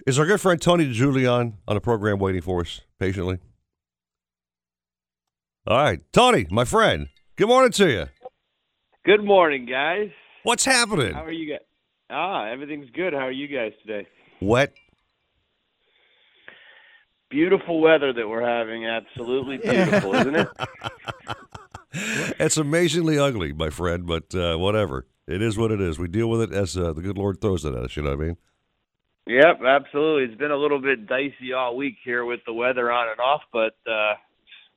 Is 0.07 0.19
our 0.19 0.27
good 0.27 0.41
friend 0.41 0.61
Tony 0.61 0.85
DiGiulian 0.87 1.55
on 1.67 1.75
the 1.75 1.81
program 1.81 2.19
waiting 2.19 2.43
for 2.43 2.61
us 2.61 2.83
patiently? 2.99 3.39
All 5.67 5.77
right. 5.79 6.01
Tony, 6.13 6.47
my 6.51 6.65
friend, 6.65 7.09
good 7.37 7.49
morning 7.49 7.73
to 7.73 7.91
you. 7.91 8.07
Good 9.05 9.25
morning, 9.25 9.65
guys. 9.65 10.11
What's 10.43 10.67
happening? 10.67 11.15
How 11.15 11.25
are 11.25 11.33
you 11.33 11.51
guys? 11.51 11.61
Ah, 12.11 12.47
everything's 12.47 12.91
good. 12.91 13.13
How 13.15 13.21
are 13.21 13.33
you 13.33 13.49
guys 13.49 13.73
today? 13.87 14.07
Wet. 14.41 14.75
Beautiful 17.31 17.81
weather 17.81 18.13
that 18.13 18.29
we're 18.29 18.47
having. 18.47 18.87
Absolutely 18.87 19.59
beautiful, 19.65 20.15
isn't 20.15 20.37
it? 20.37 20.49
It's 22.39 22.57
amazingly 22.57 23.19
ugly, 23.19 23.53
my 23.53 23.71
friend, 23.71 24.07
but 24.07 24.35
uh, 24.35 24.57
whatever. 24.57 25.07
It 25.27 25.43
is 25.43 25.59
what 25.59 25.73
it 25.73 25.81
is. 25.81 25.99
We 25.99 26.07
deal 26.09 26.29
with 26.29 26.43
it 26.43 26.53
as 26.53 26.77
uh, 26.77 26.93
the 26.93 27.03
good 27.03 27.19
Lord 27.19 27.41
throws 27.41 27.65
it 27.65 27.75
at 27.75 27.83
us. 27.85 27.97
You 27.97 28.03
know 28.03 28.11
what 28.11 28.21
I 28.21 28.27
mean? 28.27 28.37
Yep, 29.27 29.61
absolutely. 29.67 30.25
It's 30.25 30.39
been 30.39 30.51
a 30.53 30.57
little 30.57 30.81
bit 30.81 31.07
dicey 31.07 31.53
all 31.55 31.77
week 31.77 31.97
here 32.03 32.25
with 32.25 32.41
the 32.47 32.53
weather 32.53 32.91
on 32.91 33.09
and 33.11 33.21
off, 33.21 33.43
but 33.53 33.77
uh 33.91 34.15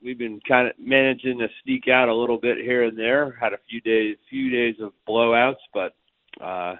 we've 0.04 0.18
been 0.18 0.40
kind 0.46 0.68
of 0.68 0.74
managing 0.78 1.38
to 1.38 1.48
sneak 1.64 1.88
out 1.88 2.08
a 2.08 2.14
little 2.14 2.38
bit 2.38 2.58
here 2.58 2.84
and 2.84 2.98
there. 2.98 3.36
Had 3.40 3.54
a 3.54 3.58
few 3.70 3.80
days, 3.80 4.16
few 4.28 4.50
days 4.50 4.74
of 4.82 4.92
blowouts, 5.08 5.56
but 5.72 5.94
uh 6.44 6.74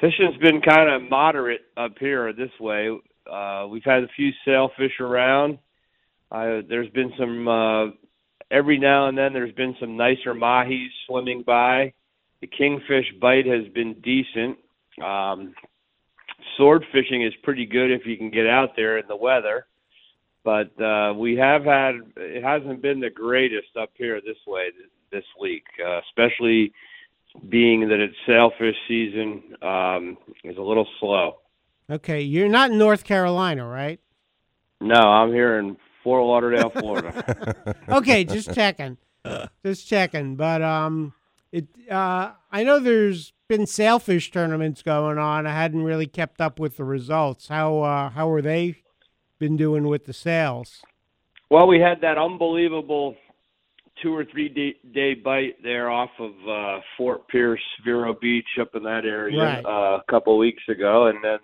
fishing's 0.00 0.38
been 0.38 0.62
kind 0.62 0.90
of 0.90 1.10
moderate 1.10 1.62
up 1.76 1.92
here 2.00 2.32
this 2.32 2.50
way. 2.58 2.88
Uh 3.30 3.66
we've 3.68 3.84
had 3.84 4.02
a 4.04 4.08
few 4.16 4.30
sailfish 4.44 5.00
around. 5.00 5.58
Uh 6.30 6.60
there's 6.68 6.90
been 6.90 7.12
some 7.18 7.48
uh 7.48 7.86
every 8.50 8.78
now 8.78 9.08
and 9.08 9.16
then 9.16 9.32
there's 9.32 9.54
been 9.54 9.76
some 9.80 9.96
nicer 9.96 10.34
mahis 10.34 10.88
swimming 11.06 11.42
by. 11.46 11.92
The 12.40 12.46
kingfish 12.48 13.06
bite 13.20 13.46
has 13.46 13.66
been 13.74 13.94
decent. 14.02 14.58
Um 15.02 15.54
sword 16.56 16.84
fishing 16.92 17.22
is 17.22 17.32
pretty 17.42 17.66
good 17.66 17.90
if 17.90 18.06
you 18.06 18.16
can 18.16 18.30
get 18.30 18.46
out 18.46 18.70
there 18.76 18.98
in 18.98 19.06
the 19.08 19.16
weather. 19.16 19.66
But 20.44 20.80
uh, 20.82 21.14
we 21.14 21.36
have 21.36 21.64
had 21.64 21.94
it 22.16 22.42
hasn't 22.42 22.82
been 22.82 23.00
the 23.00 23.10
greatest 23.10 23.76
up 23.80 23.90
here 23.94 24.20
this 24.20 24.36
way 24.46 24.70
this 25.12 25.24
week, 25.40 25.62
uh, 25.84 26.00
especially 26.08 26.72
being 27.48 27.88
that 27.88 28.00
it's 28.00 28.16
sailfish 28.26 28.74
season 28.88 29.54
um, 29.62 30.18
is 30.44 30.56
a 30.56 30.60
little 30.60 30.86
slow. 30.98 31.36
Okay. 31.90 32.20
You're 32.22 32.48
not 32.48 32.70
in 32.70 32.78
North 32.78 33.04
Carolina, 33.04 33.66
right? 33.66 34.00
No, 34.80 34.96
I'm 34.96 35.30
here 35.32 35.58
in 35.58 35.76
Fort 36.02 36.24
Lauderdale, 36.24 36.70
Florida. 36.70 37.76
okay, 37.88 38.24
just 38.24 38.52
checking. 38.54 38.96
Just 39.64 39.86
checking. 39.88 40.36
But 40.36 40.62
um 40.62 41.14
it 41.52 41.68
uh 41.90 42.32
I 42.50 42.64
know 42.64 42.80
there's 42.80 43.32
been 43.48 43.66
sailfish 43.66 44.30
tournaments 44.30 44.82
going 44.82 45.18
on. 45.18 45.46
I 45.46 45.52
hadn't 45.52 45.84
really 45.84 46.06
kept 46.06 46.40
up 46.40 46.58
with 46.58 46.76
the 46.76 46.84
results. 46.84 47.48
How 47.48 47.80
uh 47.80 48.10
how 48.10 48.30
are 48.30 48.42
they 48.42 48.82
been 49.38 49.56
doing 49.56 49.86
with 49.86 50.06
the 50.06 50.12
sales? 50.12 50.82
Well, 51.50 51.66
we 51.68 51.78
had 51.80 52.00
that 52.00 52.16
unbelievable 52.18 53.14
two 54.02 54.14
or 54.16 54.24
three 54.24 54.48
day, 54.48 54.74
day 54.92 55.14
bite 55.14 55.62
there 55.62 55.90
off 55.90 56.10
of 56.18 56.32
uh, 56.48 56.80
Fort 56.96 57.28
Pierce, 57.28 57.60
Vero 57.84 58.14
Beach, 58.20 58.46
up 58.60 58.74
in 58.74 58.82
that 58.84 59.04
area 59.04 59.38
Right. 59.38 59.64
uh, 59.64 59.98
a 59.98 60.02
couple 60.10 60.36
weeks 60.38 60.62
ago, 60.68 61.06
and 61.06 61.18
then 61.22 61.38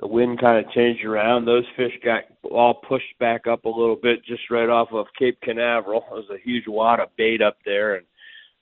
the 0.00 0.08
wind 0.08 0.40
kind 0.40 0.64
of 0.64 0.72
changed 0.72 1.04
around. 1.04 1.44
Those 1.44 1.64
fish 1.76 1.92
got 2.04 2.24
all 2.50 2.74
pushed 2.74 3.18
back 3.20 3.46
up 3.46 3.64
a 3.64 3.68
little 3.68 3.96
bit, 3.96 4.24
just 4.24 4.50
right 4.50 4.68
off 4.68 4.88
of 4.92 5.06
Cape 5.18 5.40
Canaveral. 5.40 6.04
There 6.08 6.18
was 6.18 6.30
a 6.30 6.42
huge 6.44 6.64
wad 6.66 7.00
of 7.00 7.14
bait 7.16 7.40
up 7.40 7.58
there, 7.64 7.96
and 7.96 8.06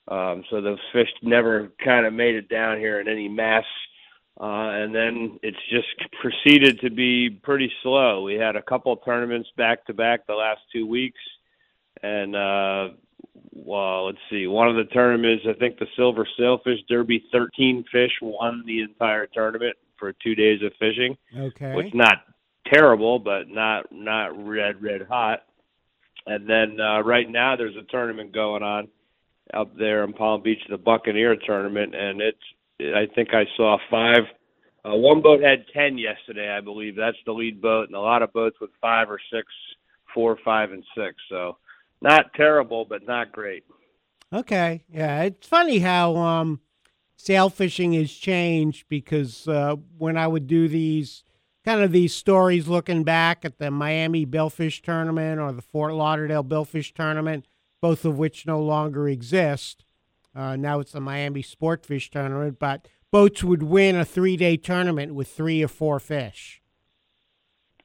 um, 0.09 0.45
so 0.51 0.61
those 0.61 0.79
fish 0.93 1.09
never 1.23 1.73
kind 1.83 2.07
of 2.07 2.13
made 2.13 2.35
it 2.35 2.49
down 2.49 2.79
here 2.79 3.01
in 3.01 3.09
any 3.09 3.29
mass. 3.29 3.65
Uh, 4.41 4.71
and 4.73 4.95
then 4.95 5.39
it's 5.43 5.59
just 5.71 5.87
proceeded 6.21 6.81
to 6.81 6.91
be 6.91 7.31
pretty 7.43 7.71
slow. 7.83 8.23
We 8.23 8.35
had 8.35 8.57
a 8.57 8.63
couple 8.63 8.93
of 8.93 9.05
tournaments 9.05 9.49
back 9.57 9.85
to 9.87 9.95
back 9.95 10.27
the 10.27 10.35
last 10.35 10.61
two 10.73 10.87
weeks, 10.87 11.21
and 12.03 12.35
uh, 12.35 12.89
well, 13.53 14.07
let's 14.07 14.19
see. 14.31 14.47
One 14.47 14.69
of 14.69 14.77
the 14.77 14.91
tournaments, 14.93 15.45
I 15.49 15.53
think 15.55 15.79
the 15.79 15.87
Silver 15.97 16.27
Sailfish 16.39 16.81
Derby, 16.89 17.25
13 17.31 17.85
fish 17.93 18.13
won 18.21 18.65
the 18.67 18.81
entire 18.81 19.27
tournament 19.27 19.77
for 20.03 20.13
two 20.21 20.35
days 20.35 20.61
of 20.63 20.73
fishing, 20.81 21.17
Okay. 21.39 21.77
which 21.77 21.95
not 21.95 22.25
terrible, 22.67 23.21
but 23.21 23.49
not 23.49 23.87
not 23.93 24.31
red 24.45 24.83
red 24.83 25.03
hot. 25.09 25.45
And 26.27 26.49
then 26.51 26.81
uh, 26.81 27.03
right 27.03 27.31
now 27.31 27.55
there's 27.55 27.77
a 27.77 27.85
tournament 27.89 28.33
going 28.35 28.65
on 28.65 28.89
up 29.55 29.77
there 29.77 30.03
in 30.03 30.13
Palm 30.13 30.43
Beach, 30.43 30.59
the 30.69 30.77
Buccaneer 30.77 31.37
tournament, 31.37 31.95
and 31.95 32.21
it's 32.21 32.43
I 32.81 33.07
think 33.15 33.29
I 33.33 33.45
saw 33.57 33.79
five. 33.89 34.25
Uh, 34.85 34.97
one 34.97 35.23
boat 35.23 35.41
had 35.41 35.65
ten 35.73 35.97
yesterday, 35.97 36.51
I 36.51 36.61
believe. 36.61 36.97
That's 36.97 37.17
the 37.25 37.33
lead 37.33 37.63
boat, 37.63 37.87
and 37.87 37.95
a 37.95 38.01
lot 38.01 38.23
of 38.23 38.33
boats 38.33 38.57
with 38.61 38.71
five 38.81 39.09
or 39.09 39.21
six, 39.33 39.47
four, 40.13 40.37
five, 40.45 40.73
and 40.73 40.83
six. 40.97 41.15
So 41.29 41.59
not 42.01 42.35
terrible, 42.35 42.85
but 42.85 43.07
not 43.07 43.31
great. 43.31 43.63
Okay. 44.33 44.83
Yeah, 44.93 45.23
it's 45.23 45.47
funny 45.47 45.79
how 45.79 46.17
um 46.17 46.61
sail 47.23 47.49
fishing 47.49 47.93
has 47.93 48.11
changed 48.13 48.85
because 48.89 49.47
uh, 49.47 49.77
when 49.97 50.17
I 50.17 50.27
would 50.27 50.49
do 50.49 50.67
these 50.67 51.23
kind 51.65 51.81
of 51.81 51.93
these 51.93 52.13
stories 52.13 52.67
looking 52.67 53.05
back 53.05 53.45
at 53.45 53.59
the 53.59 53.71
Miami 53.71 54.27
Billfish 54.27 54.83
tournament 54.83 55.41
or 55.41 55.53
the 55.53 55.63
Fort 55.63 55.95
Lauderdale 55.95 56.43
Billfish 56.43 56.93
tournament, 56.93 57.47
both 57.81 58.05
of 58.05 58.19
which 58.19 58.45
no 58.45 58.61
longer 58.61 59.09
exist. 59.09 59.85
Uh, 60.35 60.57
now 60.57 60.81
it's 60.81 60.91
the 60.91 61.01
Miami 61.01 61.45
Sportfish 61.45 62.11
tournament, 62.11 62.59
but 62.59 62.89
boats 63.13 63.45
would 63.45 63.63
win 63.63 63.95
a 63.95 64.05
three-day 64.05 64.57
tournament 64.57 65.15
with 65.15 65.29
three 65.29 65.63
or 65.63 65.69
four 65.69 66.01
fish. 66.01 66.61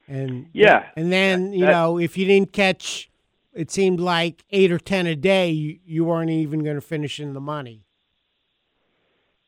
And 0.08 0.48
Yeah. 0.52 0.86
and 0.96 1.12
then 1.12 1.52
you 1.52 1.66
That- 1.66 1.70
know 1.72 1.98
if 1.98 2.18
you 2.18 2.24
didn't 2.26 2.52
catch, 2.52 3.08
it 3.54 3.70
seemed 3.70 4.00
like 4.00 4.44
eight 4.50 4.72
or 4.72 4.78
ten 4.80 5.06
a 5.06 5.14
day, 5.14 5.50
you, 5.50 5.78
you 5.84 6.04
weren't 6.06 6.30
even 6.30 6.64
going 6.64 6.76
to 6.76 6.80
finish 6.80 7.20
in 7.20 7.34
the 7.34 7.40
money. 7.40 7.84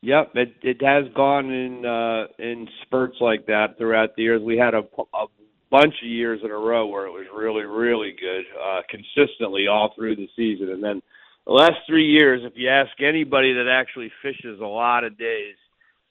Yep, 0.02 0.32
it 0.34 0.54
it 0.62 0.82
has 0.82 1.04
gone 1.14 1.50
in 1.50 1.84
uh, 1.84 2.26
in 2.38 2.66
spurts 2.82 3.16
like 3.20 3.46
that 3.46 3.76
throughout 3.76 4.16
the 4.16 4.22
years. 4.22 4.42
We 4.42 4.56
had 4.56 4.72
a, 4.72 4.82
a 5.14 5.26
bunch 5.70 5.94
of 6.02 6.08
years 6.08 6.40
in 6.42 6.50
a 6.50 6.56
row 6.56 6.86
where 6.86 7.06
it 7.06 7.10
was 7.10 7.26
really 7.36 7.64
really 7.64 8.16
good, 8.18 8.44
uh, 8.58 8.80
consistently 8.88 9.66
all 9.66 9.92
through 9.94 10.16
the 10.16 10.28
season. 10.36 10.70
And 10.70 10.82
then 10.82 11.02
the 11.46 11.52
last 11.52 11.76
three 11.86 12.06
years, 12.06 12.40
if 12.44 12.54
you 12.56 12.68
ask 12.70 12.90
anybody 13.00 13.52
that 13.52 13.68
actually 13.68 14.10
fishes 14.22 14.58
a 14.60 14.64
lot 14.64 15.04
of 15.04 15.18
days, 15.18 15.56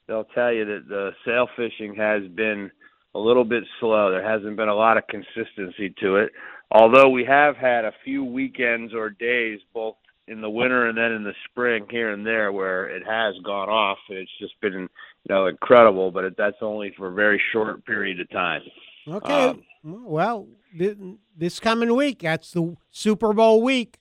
they'll 0.08 0.28
tell 0.36 0.54
you 0.54 0.66
that 0.66 0.88
the 0.88 1.12
sail 1.26 1.48
fishing 1.56 1.96
has 1.96 2.28
been 2.36 2.70
a 3.16 3.20
little 3.20 3.44
bit 3.44 3.64
slow. 3.80 4.12
There 4.12 4.28
hasn't 4.28 4.56
been 4.56 4.70
a 4.70 4.76
lot 4.76 4.98
of 4.98 5.04
consistency 5.08 5.96
to 6.02 6.18
it. 6.18 6.32
Although 6.72 7.10
we 7.10 7.26
have 7.26 7.56
had 7.58 7.86
a 7.86 7.94
few 8.04 8.24
weekends 8.24 8.94
or 8.94 9.10
days, 9.10 9.60
both 9.74 9.96
in 10.30 10.42
the 10.42 10.50
winter 10.50 10.88
and 10.88 10.98
then 10.98 11.12
in 11.12 11.24
the 11.24 11.34
spring 11.50 11.86
here 11.90 12.12
and 12.12 12.26
there, 12.26 12.52
where 12.52 12.88
it 12.90 13.04
has 13.06 13.36
gone 13.44 13.70
off, 13.70 13.98
it's 14.10 14.32
just 14.40 14.60
been 14.62 14.74
you 14.74 14.88
know 15.28 15.48
incredible. 15.48 16.12
But 16.12 16.26
it, 16.26 16.38
that's 16.38 16.58
only 16.62 16.94
for 16.98 17.08
a 17.08 17.14
very 17.14 17.42
short 17.52 17.86
period 17.86 18.20
of 18.20 18.30
time. 18.30 18.62
Okay. 19.08 19.48
Um, 19.50 19.64
well, 19.84 20.48
th- 20.78 20.98
this 21.36 21.60
coming 21.60 21.96
week, 21.96 22.20
that's 22.20 22.52
the 22.52 22.76
Super 22.92 23.34
Bowl 23.34 23.62
week. 23.62 23.98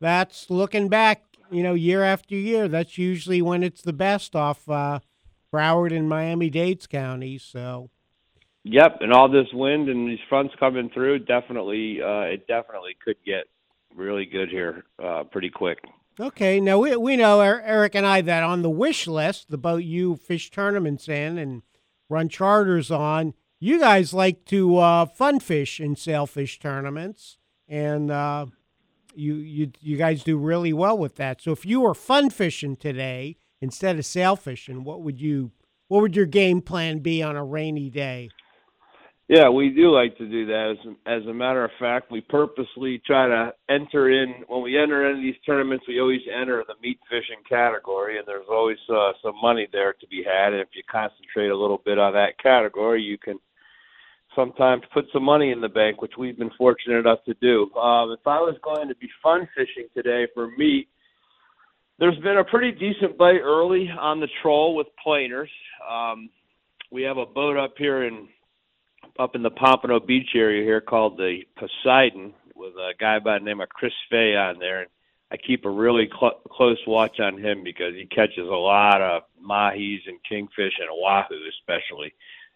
That's 0.00 0.50
looking 0.50 0.88
back 0.88 1.22
you 1.50 1.62
know, 1.62 1.74
year 1.74 2.02
after 2.02 2.34
year. 2.34 2.68
That's 2.68 2.98
usually 2.98 3.42
when 3.42 3.62
it's 3.62 3.82
the 3.82 3.92
best 3.92 4.36
off 4.36 4.68
uh, 4.68 5.00
Broward 5.52 5.96
and 5.96 6.08
Miami 6.08 6.50
Dade 6.50 6.86
counties. 6.88 7.42
So 7.42 7.90
Yep, 8.64 8.98
and 9.00 9.12
all 9.12 9.30
this 9.30 9.46
wind 9.52 9.88
and 9.88 10.08
these 10.08 10.18
fronts 10.28 10.54
coming 10.58 10.90
through, 10.92 11.20
definitely, 11.20 12.02
uh, 12.02 12.22
it 12.22 12.46
definitely 12.46 12.96
could 13.02 13.16
get 13.24 13.44
really 13.98 14.24
good 14.24 14.48
here 14.48 14.84
uh, 15.02 15.24
pretty 15.24 15.50
quick. 15.50 15.78
Okay, 16.20 16.60
now 16.60 16.78
we 16.78 16.96
we 16.96 17.16
know 17.16 17.40
Er- 17.40 17.62
Eric 17.64 17.94
and 17.94 18.06
I 18.06 18.20
that 18.22 18.42
on 18.42 18.62
the 18.62 18.70
wish 18.70 19.06
list, 19.06 19.50
the 19.50 19.58
boat 19.58 19.84
you 19.84 20.16
fish 20.16 20.50
tournaments 20.50 21.08
in 21.08 21.38
and 21.38 21.62
run 22.08 22.28
charters 22.28 22.90
on, 22.90 23.34
you 23.60 23.78
guys 23.78 24.14
like 24.14 24.44
to 24.46 24.78
uh, 24.78 25.06
fun 25.06 25.40
fish 25.40 25.80
in 25.80 25.94
sailfish 25.96 26.58
tournaments, 26.58 27.38
and 27.68 28.10
uh, 28.10 28.46
you 29.14 29.34
you 29.34 29.72
you 29.80 29.96
guys 29.96 30.24
do 30.24 30.36
really 30.38 30.72
well 30.72 30.96
with 30.98 31.16
that. 31.16 31.40
So 31.40 31.52
if 31.52 31.64
you 31.66 31.80
were 31.80 31.94
fun 31.94 32.30
fishing 32.30 32.76
today 32.76 33.36
instead 33.60 33.98
of 33.98 34.06
sail 34.06 34.36
fishing, 34.36 34.84
what 34.84 35.02
would 35.02 35.20
you 35.20 35.52
what 35.88 36.02
would 36.02 36.16
your 36.16 36.26
game 36.26 36.60
plan 36.60 36.98
be 36.98 37.22
on 37.22 37.36
a 37.36 37.44
rainy 37.44 37.90
day? 37.90 38.30
Yeah, 39.28 39.50
we 39.50 39.68
do 39.68 39.94
like 39.94 40.16
to 40.16 40.26
do 40.26 40.46
that. 40.46 40.76
As, 40.80 40.94
as 41.04 41.26
a 41.28 41.34
matter 41.34 41.62
of 41.62 41.70
fact, 41.78 42.10
we 42.10 42.22
purposely 42.22 43.02
try 43.06 43.28
to 43.28 43.52
enter 43.68 44.10
in 44.10 44.42
when 44.46 44.62
we 44.62 44.78
enter 44.78 45.10
into 45.10 45.20
these 45.20 45.36
tournaments. 45.44 45.84
We 45.86 46.00
always 46.00 46.22
enter 46.34 46.64
the 46.66 46.74
meat 46.82 46.98
fishing 47.10 47.42
category, 47.46 48.18
and 48.18 48.26
there's 48.26 48.46
always 48.50 48.78
uh, 48.88 49.12
some 49.22 49.34
money 49.42 49.68
there 49.70 49.92
to 49.92 50.06
be 50.06 50.24
had. 50.24 50.54
And 50.54 50.62
if 50.62 50.68
you 50.72 50.82
concentrate 50.90 51.48
a 51.48 51.56
little 51.56 51.82
bit 51.84 51.98
on 51.98 52.14
that 52.14 52.38
category, 52.42 53.02
you 53.02 53.18
can 53.18 53.38
sometimes 54.34 54.82
put 54.94 55.04
some 55.12 55.24
money 55.24 55.52
in 55.52 55.60
the 55.60 55.68
bank, 55.68 56.00
which 56.00 56.12
we've 56.18 56.38
been 56.38 56.50
fortunate 56.56 57.00
enough 57.00 57.22
to 57.26 57.34
do. 57.34 57.70
Um, 57.74 58.12
if 58.12 58.26
I 58.26 58.38
was 58.38 58.56
going 58.64 58.88
to 58.88 58.94
be 58.94 59.10
fun 59.22 59.46
fishing 59.54 59.88
today 59.94 60.26
for 60.32 60.48
meat, 60.56 60.88
there's 61.98 62.18
been 62.20 62.38
a 62.38 62.44
pretty 62.44 62.72
decent 62.72 63.18
bite 63.18 63.40
early 63.42 63.90
on 64.00 64.20
the 64.20 64.28
troll 64.40 64.74
with 64.74 64.86
planers. 65.02 65.50
Um, 65.86 66.30
we 66.90 67.02
have 67.02 67.18
a 67.18 67.26
boat 67.26 67.58
up 67.58 67.74
here 67.76 68.04
in 68.04 68.28
up 69.18 69.34
in 69.34 69.42
the 69.42 69.50
Pompano 69.50 69.98
Beach 70.00 70.30
area 70.34 70.62
here 70.62 70.80
called 70.80 71.16
the 71.16 71.40
Poseidon 71.56 72.32
with 72.54 72.74
a 72.74 72.92
guy 72.98 73.18
by 73.18 73.38
the 73.38 73.44
name 73.44 73.60
of 73.60 73.68
Chris 73.68 73.92
Fay 74.10 74.36
on 74.36 74.58
there. 74.58 74.82
And 74.82 74.90
I 75.32 75.36
keep 75.36 75.64
a 75.64 75.70
really 75.70 76.08
cl- 76.18 76.40
close 76.50 76.78
watch 76.86 77.18
on 77.20 77.36
him 77.36 77.64
because 77.64 77.94
he 77.94 78.06
catches 78.06 78.46
a 78.46 78.54
lot 78.54 79.02
of 79.02 79.22
mahis 79.44 80.00
and 80.06 80.18
kingfish 80.28 80.74
and 80.78 80.88
wahoo 80.90 81.48
especially. 81.50 82.12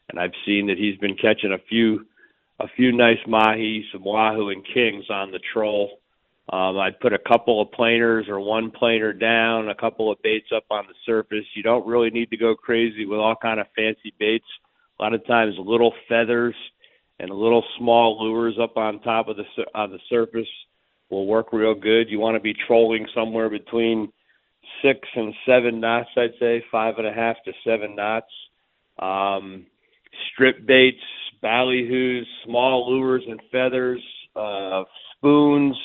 And 0.08 0.20
I've 0.20 0.32
seen 0.46 0.66
that 0.68 0.78
he's 0.78 0.98
been 0.98 1.16
catching 1.16 1.52
a 1.52 1.58
few 1.68 2.06
a 2.60 2.68
few 2.76 2.92
nice 2.92 3.18
mahis, 3.26 3.82
some 3.92 4.04
wahoo 4.04 4.50
and 4.50 4.64
kings 4.72 5.06
on 5.10 5.32
the 5.32 5.40
troll. 5.52 5.98
Um, 6.48 6.78
I'd 6.78 7.00
put 7.00 7.12
a 7.12 7.18
couple 7.18 7.60
of 7.60 7.72
planers 7.72 8.26
or 8.28 8.38
one 8.38 8.70
planer 8.70 9.12
down, 9.12 9.68
a 9.68 9.74
couple 9.74 10.12
of 10.12 10.22
baits 10.22 10.48
up 10.54 10.64
on 10.70 10.84
the 10.86 10.94
surface. 11.04 11.44
You 11.54 11.62
don't 11.62 11.86
really 11.86 12.10
need 12.10 12.30
to 12.30 12.36
go 12.36 12.54
crazy 12.54 13.04
with 13.04 13.18
all 13.18 13.34
kind 13.34 13.58
of 13.58 13.66
fancy 13.74 14.12
baits. 14.18 14.44
A 14.98 15.02
lot 15.02 15.14
of 15.14 15.26
times, 15.26 15.54
little 15.58 15.92
feathers 16.08 16.54
and 17.18 17.30
little 17.30 17.64
small 17.78 18.22
lures 18.22 18.56
up 18.60 18.76
on 18.76 19.00
top 19.00 19.28
of 19.28 19.36
the 19.36 19.44
on 19.74 19.90
the 19.90 19.98
surface 20.08 20.48
will 21.10 21.26
work 21.26 21.52
real 21.52 21.74
good. 21.74 22.08
You 22.08 22.18
want 22.18 22.36
to 22.36 22.40
be 22.40 22.54
trolling 22.66 23.06
somewhere 23.14 23.50
between 23.50 24.12
six 24.82 25.00
and 25.14 25.34
seven 25.46 25.80
knots, 25.80 26.08
I'd 26.16 26.30
say 26.40 26.64
five 26.70 26.94
and 26.98 27.06
a 27.06 27.12
half 27.12 27.36
to 27.44 27.52
seven 27.64 27.96
knots. 27.96 28.30
Um, 28.98 29.66
strip 30.32 30.66
baits, 30.66 31.02
ballyhoos, 31.42 32.24
small 32.44 32.90
lures 32.90 33.22
and 33.26 33.40
feathers, 33.50 34.02
uh, 34.36 34.84
spoons. 35.16 35.76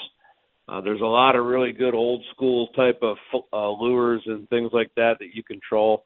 Uh, 0.69 0.81
there's 0.81 1.01
a 1.01 1.05
lot 1.05 1.35
of 1.35 1.45
really 1.45 1.71
good 1.71 1.93
old 1.93 2.23
school 2.33 2.67
type 2.75 2.99
of 3.01 3.17
uh, 3.53 3.69
lures 3.69 4.21
and 4.25 4.47
things 4.49 4.69
like 4.73 4.91
that 4.95 5.17
that 5.19 5.33
you 5.33 5.43
control. 5.43 6.03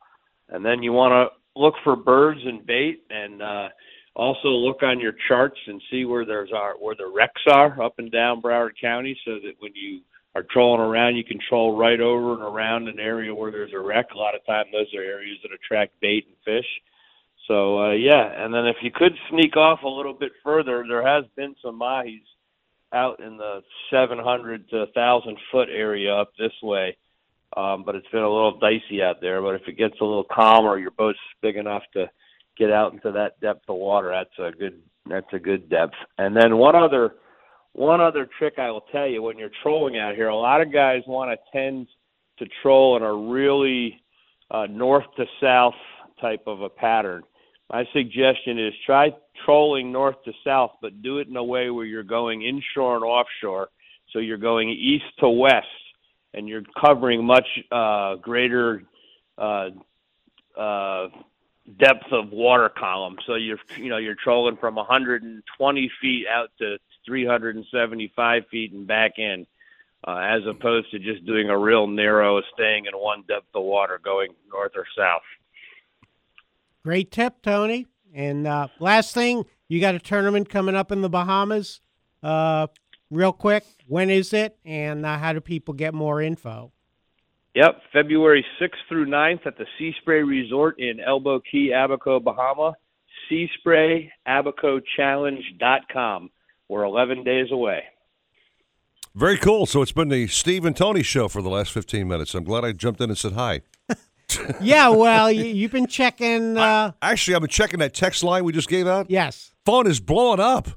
And 0.49 0.63
then 0.63 0.83
you 0.83 0.93
want 0.93 1.11
to 1.11 1.40
look 1.55 1.75
for 1.83 1.95
birds 1.95 2.41
and 2.43 2.65
bait, 2.65 3.03
and 3.09 3.41
uh, 3.41 3.69
also 4.15 4.49
look 4.49 4.83
on 4.83 4.99
your 4.99 5.13
charts 5.27 5.59
and 5.67 5.81
see 5.89 6.05
where 6.05 6.25
there's 6.25 6.51
are 6.53 6.73
where 6.79 6.95
the 6.95 7.11
wrecks 7.13 7.41
are 7.47 7.81
up 7.81 7.95
and 7.97 8.11
down 8.11 8.41
Broward 8.41 8.71
County, 8.79 9.17
so 9.25 9.35
that 9.35 9.53
when 9.59 9.71
you 9.75 10.01
are 10.35 10.45
trolling 10.51 10.81
around, 10.81 11.15
you 11.15 11.23
can 11.23 11.39
troll 11.49 11.77
right 11.77 11.99
over 11.99 12.33
and 12.33 12.41
around 12.41 12.87
an 12.87 12.99
area 12.99 13.33
where 13.33 13.51
there's 13.51 13.73
a 13.73 13.79
wreck. 13.79 14.11
A 14.13 14.17
lot 14.17 14.35
of 14.35 14.45
time, 14.45 14.65
those 14.71 14.93
are 14.95 15.03
areas 15.03 15.37
that 15.43 15.51
attract 15.51 15.99
bait 15.99 16.25
and 16.27 16.37
fish. 16.45 16.67
So 17.47 17.79
uh, 17.79 17.91
yeah, 17.91 18.43
and 18.43 18.53
then 18.53 18.65
if 18.67 18.77
you 18.81 18.91
could 18.91 19.13
sneak 19.29 19.57
off 19.57 19.83
a 19.83 19.87
little 19.87 20.13
bit 20.13 20.31
further, 20.43 20.85
there 20.87 21.05
has 21.05 21.25
been 21.35 21.55
some 21.61 21.79
mahis 21.79 22.21
out 22.93 23.19
in 23.19 23.37
the 23.37 23.61
700 23.89 24.69
to 24.69 24.79
1,000 24.79 25.37
foot 25.51 25.69
area 25.69 26.13
up 26.13 26.31
this 26.37 26.51
way, 26.61 26.97
um, 27.57 27.83
but 27.85 27.95
it's 27.95 28.07
been 28.11 28.23
a 28.23 28.29
little 28.29 28.57
dicey 28.59 29.01
out 29.03 29.21
there. 29.21 29.41
But 29.41 29.55
if 29.55 29.67
it 29.67 29.77
gets 29.77 29.95
a 30.01 30.05
little 30.05 30.25
calmer, 30.31 30.77
your 30.77 30.91
boat's 30.91 31.19
big 31.41 31.57
enough 31.57 31.83
to 31.93 32.09
get 32.57 32.71
out 32.71 32.93
into 32.93 33.11
that 33.11 33.39
depth 33.41 33.69
of 33.69 33.77
water. 33.77 34.09
That's 34.11 34.53
a 34.53 34.57
good. 34.57 34.81
That's 35.09 35.33
a 35.33 35.39
good 35.39 35.67
depth. 35.67 35.95
And 36.19 36.37
then 36.37 36.57
one 36.57 36.75
other, 36.75 37.15
one 37.73 37.99
other 37.99 38.29
trick 38.37 38.59
I 38.59 38.69
will 38.69 38.85
tell 38.91 39.07
you 39.07 39.23
when 39.23 39.35
you're 39.35 39.49
trolling 39.63 39.97
out 39.97 40.13
here. 40.13 40.27
A 40.27 40.35
lot 40.35 40.61
of 40.61 40.71
guys 40.71 41.01
want 41.07 41.31
to 41.31 41.51
tend 41.51 41.87
to 42.37 42.45
troll 42.61 42.97
in 42.97 43.03
a 43.03 43.11
really 43.11 43.99
uh, 44.51 44.67
north 44.69 45.05
to 45.17 45.25
south 45.41 45.73
type 46.21 46.43
of 46.45 46.61
a 46.61 46.69
pattern. 46.69 47.23
My 47.71 47.83
suggestion 47.93 48.59
is 48.59 48.73
try 48.85 49.09
trolling 49.43 49.91
north 49.91 50.21
to 50.25 50.33
south, 50.45 50.71
but 50.81 51.01
do 51.01 51.17
it 51.17 51.27
in 51.27 51.35
a 51.35 51.43
way 51.43 51.71
where 51.71 51.85
you're 51.85 52.03
going 52.03 52.43
inshore 52.43 52.95
and 52.95 53.03
offshore. 53.03 53.69
So 54.11 54.19
you're 54.19 54.37
going 54.37 54.69
east 54.69 55.05
to 55.19 55.29
west, 55.29 55.65
and 56.33 56.47
you're 56.47 56.63
covering 56.79 57.23
much 57.25 57.47
uh, 57.71 58.15
greater 58.15 58.83
uh, 59.37 59.69
uh, 60.57 61.07
depth 61.79 62.11
of 62.11 62.31
water 62.31 62.69
column. 62.69 63.17
So 63.25 63.35
you're 63.35 63.59
you 63.77 63.89
know 63.89 63.97
you're 63.97 64.15
trolling 64.15 64.57
from 64.57 64.75
120 64.75 65.91
feet 66.01 66.25
out 66.27 66.49
to 66.59 66.77
375 67.05 68.43
feet 68.49 68.71
and 68.73 68.87
back 68.87 69.13
in, 69.17 69.45
uh, 70.07 70.17
as 70.17 70.41
opposed 70.47 70.91
to 70.91 70.99
just 70.99 71.25
doing 71.25 71.49
a 71.49 71.57
real 71.57 71.87
narrow, 71.87 72.41
staying 72.53 72.85
in 72.85 72.93
one 72.93 73.23
depth 73.27 73.47
of 73.53 73.63
water, 73.63 73.99
going 74.03 74.33
north 74.51 74.73
or 74.75 74.85
south. 74.97 75.21
Great 76.83 77.11
tip, 77.11 77.41
Tony. 77.41 77.87
And 78.13 78.45
uh, 78.47 78.67
last 78.79 79.13
thing, 79.13 79.45
you 79.69 79.79
got 79.79 79.95
a 79.95 79.99
tournament 79.99 80.49
coming 80.49 80.75
up 80.75 80.91
in 80.91 81.01
the 81.01 81.09
Bahamas. 81.09 81.79
Uh, 82.21 82.67
real 83.11 83.33
quick, 83.33 83.63
when 83.85 84.09
is 84.09 84.33
it, 84.33 84.57
and 84.65 85.05
uh, 85.05 85.19
how 85.19 85.33
do 85.33 85.41
people 85.41 85.75
get 85.75 85.93
more 85.93 86.19
info? 86.21 86.71
Yep, 87.53 87.81
February 87.91 88.45
6th 88.61 88.69
through 88.87 89.07
9th 89.07 89.45
at 89.45 89.57
the 89.57 89.65
Sea 89.77 89.93
Spray 90.01 90.23
Resort 90.23 90.79
in 90.79 91.01
Elbow 91.01 91.41
Cay, 91.41 91.71
Abaco, 91.75 92.19
Bahama. 92.19 92.73
SeaSprayAbacoChallenge.com. 93.29 96.29
We're 96.67 96.83
11 96.83 97.23
days 97.23 97.51
away. 97.51 97.83
Very 99.13 99.37
cool. 99.37 99.65
So 99.65 99.81
it's 99.81 99.91
been 99.91 100.07
the 100.09 100.27
Steve 100.27 100.63
and 100.65 100.75
Tony 100.75 101.03
show 101.03 101.27
for 101.27 101.41
the 101.41 101.49
last 101.49 101.71
15 101.71 102.07
minutes. 102.07 102.33
I'm 102.33 102.45
glad 102.45 102.63
I 102.63 102.71
jumped 102.71 103.01
in 103.01 103.09
and 103.09 103.17
said 103.17 103.33
hi. 103.33 103.61
yeah, 104.61 104.87
well, 104.89 105.29
you, 105.31 105.43
you've 105.43 105.73
been 105.73 105.87
checking. 105.87 106.57
Uh, 106.57 106.93
Actually, 107.01 107.35
I've 107.35 107.41
been 107.41 107.49
checking 107.49 107.79
that 107.79 107.93
text 107.93 108.23
line 108.23 108.45
we 108.45 108.53
just 108.53 108.69
gave 108.69 108.87
out. 108.87 109.09
Yes. 109.09 109.51
Phone 109.65 109.87
is 109.87 109.99
blowing 109.99 110.39
up. 110.39 110.69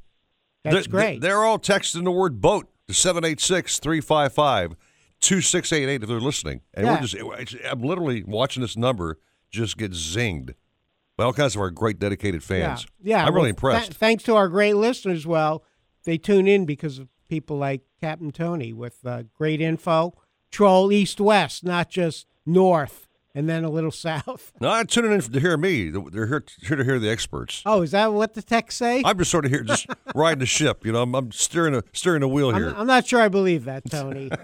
That's 0.64 0.86
They're- 0.86 0.90
great. 0.90 1.20
They're 1.20 1.44
all 1.44 1.58
texting 1.58 2.04
the 2.04 2.10
word 2.10 2.40
boat 2.40 2.68
to 2.88 2.94
786 2.94 3.78
355 3.78 4.76
2688 5.20 6.02
if 6.02 6.08
they're 6.08 6.20
listening. 6.20 6.60
And 6.74 6.86
Yeah. 6.86 6.94
we're 7.22 7.44
just, 7.44 7.56
I'm 7.70 7.82
literally 7.82 8.22
watching 8.24 8.60
this 8.62 8.76
number 8.76 9.18
just 9.50 9.76
get 9.78 9.92
zinged 9.92 10.54
by 11.16 11.24
all 11.24 11.32
kinds 11.32 11.54
of 11.54 11.60
our 11.62 11.70
great 11.70 11.98
dedicated 11.98 12.42
fans. 12.42 12.86
Yeah, 13.02 13.18
yeah. 13.18 13.26
I'm 13.26 13.34
really 13.34 13.50
impressed. 13.50 13.86
th- 13.92 13.96
thanks 13.96 14.24
to 14.24 14.34
our 14.34 14.48
great 14.48 14.74
listeners. 14.74 15.26
Well, 15.26 15.64
they 16.04 16.18
tune 16.18 16.46
in 16.48 16.64
because 16.66 16.98
of 16.98 17.08
people 17.28 17.56
like 17.56 17.82
Captain 18.00 18.30
Tony 18.32 18.72
with 18.72 18.98
uh, 19.06 19.22
great 19.34 19.60
info. 19.60 20.12
Troll 20.50 20.92
east 20.92 21.20
west, 21.20 21.64
not 21.64 21.88
just 21.90 22.26
north 22.46 23.03
and 23.34 23.48
then 23.48 23.64
a 23.64 23.70
little 23.70 23.90
south. 23.90 24.52
no, 24.60 24.68
I'm 24.68 24.86
tuning 24.86 25.12
in 25.12 25.20
to 25.20 25.40
hear 25.40 25.56
me. 25.56 25.90
They're 25.90 26.26
here, 26.26 26.44
here 26.62 26.76
to 26.76 26.84
hear 26.84 26.98
the 26.98 27.10
experts. 27.10 27.62
Oh, 27.66 27.82
is 27.82 27.90
that 27.90 28.12
what 28.12 28.34
the 28.34 28.42
text 28.42 28.78
say? 28.78 29.02
I'm 29.04 29.18
just 29.18 29.30
sort 29.30 29.44
of 29.44 29.50
here, 29.50 29.62
just 29.62 29.86
riding 30.14 30.38
the 30.40 30.46
ship. 30.46 30.86
You 30.86 30.92
know, 30.92 31.02
I'm, 31.02 31.14
I'm 31.14 31.32
steering 31.32 31.72
the 31.72 31.84
steering 31.92 32.20
the 32.20 32.28
wheel 32.28 32.50
I'm, 32.50 32.56
here. 32.56 32.74
I'm 32.76 32.86
not 32.86 33.06
sure 33.06 33.20
I 33.20 33.28
believe 33.28 33.64
that, 33.64 33.90
Tony. 33.90 34.30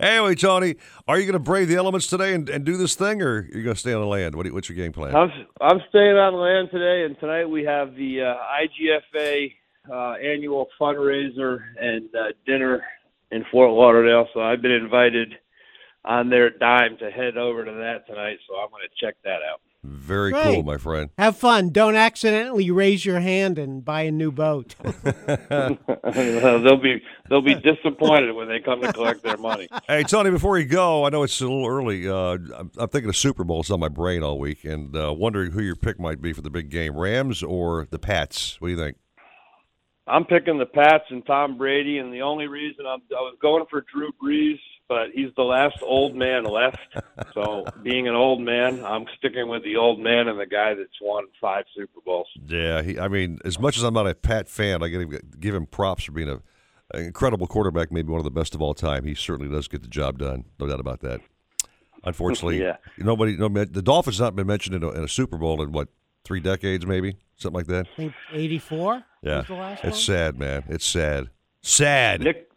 Anyway, 0.00 0.34
Tony, 0.34 0.76
are 1.06 1.18
you 1.18 1.24
going 1.24 1.34
to 1.34 1.38
brave 1.38 1.68
the 1.68 1.76
elements 1.76 2.06
today 2.06 2.32
and, 2.34 2.48
and 2.48 2.64
do 2.64 2.78
this 2.78 2.94
thing, 2.94 3.20
or 3.20 3.40
are 3.40 3.44
you 3.52 3.62
going 3.62 3.74
to 3.74 3.80
stay 3.80 3.92
on 3.92 4.00
the 4.00 4.06
land? 4.06 4.34
What 4.34 4.46
you, 4.46 4.54
what's 4.54 4.68
your 4.68 4.76
game 4.76 4.92
plan? 4.92 5.14
I'm 5.14 5.30
I'm 5.60 5.78
staying 5.90 6.16
on 6.16 6.34
land 6.34 6.70
today, 6.72 7.04
and 7.04 7.18
tonight 7.20 7.44
we 7.44 7.62
have 7.64 7.94
the 7.94 8.22
uh, 8.22 9.14
IGFA 9.14 9.52
uh, 9.90 10.12
annual 10.12 10.68
fundraiser 10.80 11.58
and 11.78 12.08
uh, 12.14 12.32
dinner 12.46 12.82
in 13.30 13.44
Fort 13.50 13.70
Lauderdale. 13.72 14.26
So 14.32 14.40
I've 14.40 14.62
been 14.62 14.72
invited 14.72 15.34
on 16.04 16.30
their 16.30 16.50
dime 16.50 16.96
to 16.98 17.10
head 17.10 17.36
over 17.36 17.64
to 17.64 17.70
that 17.72 18.06
tonight. 18.06 18.38
So 18.48 18.56
I'm 18.56 18.70
going 18.70 18.82
to 18.82 19.04
check 19.04 19.16
that 19.24 19.40
out. 19.50 19.60
Very 19.84 20.30
Great. 20.30 20.44
cool, 20.44 20.62
my 20.62 20.76
friend. 20.76 21.10
Have 21.18 21.36
fun. 21.36 21.70
Don't 21.70 21.96
accidentally 21.96 22.70
raise 22.70 23.04
your 23.04 23.18
hand 23.18 23.58
and 23.58 23.84
buy 23.84 24.02
a 24.02 24.12
new 24.12 24.30
boat. 24.30 24.76
they'll 25.02 26.76
be 26.80 27.02
they'll 27.28 27.42
be 27.42 27.56
disappointed 27.56 28.32
when 28.32 28.46
they 28.46 28.60
come 28.60 28.80
to 28.80 28.92
collect 28.92 29.22
their 29.24 29.36
money. 29.36 29.68
Hey, 29.88 30.04
Tony, 30.04 30.30
before 30.30 30.58
you 30.58 30.64
go, 30.64 31.04
I 31.04 31.08
know 31.10 31.24
it's 31.24 31.40
a 31.40 31.44
little 31.44 31.66
early. 31.66 32.08
Uh, 32.08 32.38
I'm, 32.56 32.70
I'm 32.78 32.88
thinking 32.88 33.08
of 33.08 33.16
Super 33.16 33.42
Bowl. 33.42 33.60
It's 33.60 33.70
on 33.70 33.80
my 33.80 33.88
brain 33.88 34.22
all 34.22 34.38
week, 34.38 34.64
and 34.64 34.96
uh, 34.96 35.12
wondering 35.12 35.50
who 35.50 35.60
your 35.60 35.74
pick 35.74 35.98
might 35.98 36.22
be 36.22 36.32
for 36.32 36.40
the 36.40 36.50
big 36.50 36.70
game: 36.70 36.96
Rams 36.96 37.42
or 37.42 37.88
the 37.90 37.98
Pats. 37.98 38.60
What 38.60 38.68
do 38.68 38.72
you 38.72 38.78
think? 38.78 38.96
I'm 40.06 40.24
picking 40.24 40.58
the 40.58 40.66
Pats 40.66 41.04
and 41.10 41.26
Tom 41.26 41.58
Brady, 41.58 41.98
and 41.98 42.12
the 42.12 42.22
only 42.22 42.46
reason 42.46 42.86
I'm, 42.86 43.00
I 43.10 43.20
was 43.20 43.36
going 43.42 43.64
for 43.68 43.84
Drew 43.92 44.10
Brees, 44.22 44.58
but 44.88 45.10
he's 45.14 45.30
the 45.36 45.42
last 45.42 45.76
old 45.82 46.14
man 46.14 46.44
left. 46.44 46.78
So, 47.34 47.64
being 47.82 48.08
an 48.08 48.14
old 48.14 48.40
man, 48.40 48.84
I'm 48.84 49.06
sticking 49.18 49.48
with 49.48 49.64
the 49.64 49.76
old 49.76 49.98
man 50.00 50.28
and 50.28 50.38
the 50.38 50.46
guy 50.46 50.74
that's 50.74 51.00
won 51.00 51.24
five 51.40 51.64
Super 51.74 52.00
Bowls. 52.04 52.28
Yeah, 52.46 52.82
he, 52.82 52.98
I 52.98 53.08
mean, 53.08 53.38
as 53.44 53.58
much 53.58 53.76
as 53.76 53.82
I'm 53.82 53.94
not 53.94 54.06
a 54.06 54.14
Pat 54.14 54.48
fan, 54.48 54.82
I 54.82 54.88
give 54.88 55.00
him, 55.02 55.18
give 55.40 55.54
him 55.54 55.66
props 55.66 56.04
for 56.04 56.12
being 56.12 56.28
a, 56.28 56.40
an 56.94 57.04
incredible 57.04 57.46
quarterback, 57.46 57.90
maybe 57.90 58.10
one 58.10 58.18
of 58.20 58.24
the 58.24 58.30
best 58.30 58.54
of 58.54 58.60
all 58.62 58.74
time. 58.74 59.04
He 59.04 59.14
certainly 59.14 59.50
does 59.50 59.68
get 59.68 59.82
the 59.82 59.88
job 59.88 60.18
done, 60.18 60.44
no 60.60 60.66
doubt 60.66 60.80
about 60.80 61.00
that. 61.00 61.20
Unfortunately, 62.04 62.58
Yeah. 62.62 62.76
nobody, 62.98 63.36
no, 63.36 63.48
the 63.48 63.82
Dolphins 63.82 64.20
not 64.20 64.34
been 64.36 64.46
mentioned 64.46 64.76
in 64.76 64.82
a, 64.82 64.90
in 64.90 65.04
a 65.04 65.08
Super 65.08 65.38
Bowl 65.38 65.62
in 65.62 65.72
what 65.72 65.88
three 66.24 66.40
decades, 66.40 66.86
maybe 66.86 67.16
something 67.36 67.56
like 67.56 67.66
that. 67.68 67.86
I 67.92 67.96
think 67.96 68.12
84 68.32 69.02
Yeah, 69.22 69.38
was 69.38 69.46
the 69.46 69.54
last 69.54 69.84
it's 69.84 70.08
one. 70.08 70.16
sad, 70.16 70.38
man. 70.38 70.64
It's 70.68 70.84
sad. 70.84 71.30
Sad. 71.62 72.20
Nick, 72.22 72.50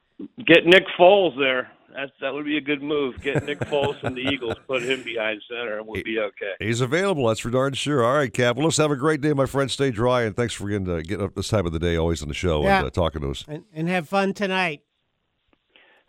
get 0.46 0.66
Nick 0.66 0.84
Foles 1.00 1.38
there. 1.38 1.72
That's 1.96 2.12
that 2.22 2.34
would 2.34 2.46
be 2.46 2.58
a 2.58 2.62
good 2.62 2.82
move. 2.84 3.22
Get 3.22 3.44
Nick 3.46 3.60
Foles 3.72 4.00
from 4.02 4.16
the 4.16 4.22
Eagles, 4.22 4.56
put 4.68 4.84
him 4.84 5.04
behind 5.04 5.42
center, 5.50 5.78
and 5.80 5.88
we'll 5.88 6.04
be 6.04 6.20
okay. 6.20 6.54
He's 6.60 6.82
available. 6.82 7.28
That's 7.28 7.40
for 7.40 7.50
darn 7.50 7.74
sure. 7.74 8.04
All 8.04 8.16
right, 8.16 8.34
Cap. 8.34 8.56
Well, 8.58 8.66
let's 8.66 8.78
have 8.78 8.92
a 8.92 8.96
great 8.96 9.22
day, 9.22 9.34
my 9.34 9.46
friend. 9.46 9.70
Stay 9.72 9.92
dry, 9.92 10.24
and 10.24 10.36
thanks 10.36 10.54
for 10.54 10.68
getting, 10.70 10.90
uh, 10.90 10.98
getting 10.98 11.24
up 11.26 11.36
this 11.36 11.48
time 11.48 11.66
of 11.66 11.72
the 11.72 11.80
day, 11.80 11.96
always 11.96 12.22
on 12.22 12.28
the 12.28 12.34
show 12.34 12.64
Yeah. 12.64 12.80
and 12.80 12.88
uh, 12.88 12.90
talking 12.90 13.22
to 13.22 13.30
us. 13.32 13.46
And, 13.48 13.64
and 13.74 13.88
have 13.90 14.10
fun 14.10 14.34
tonight. 14.34 14.82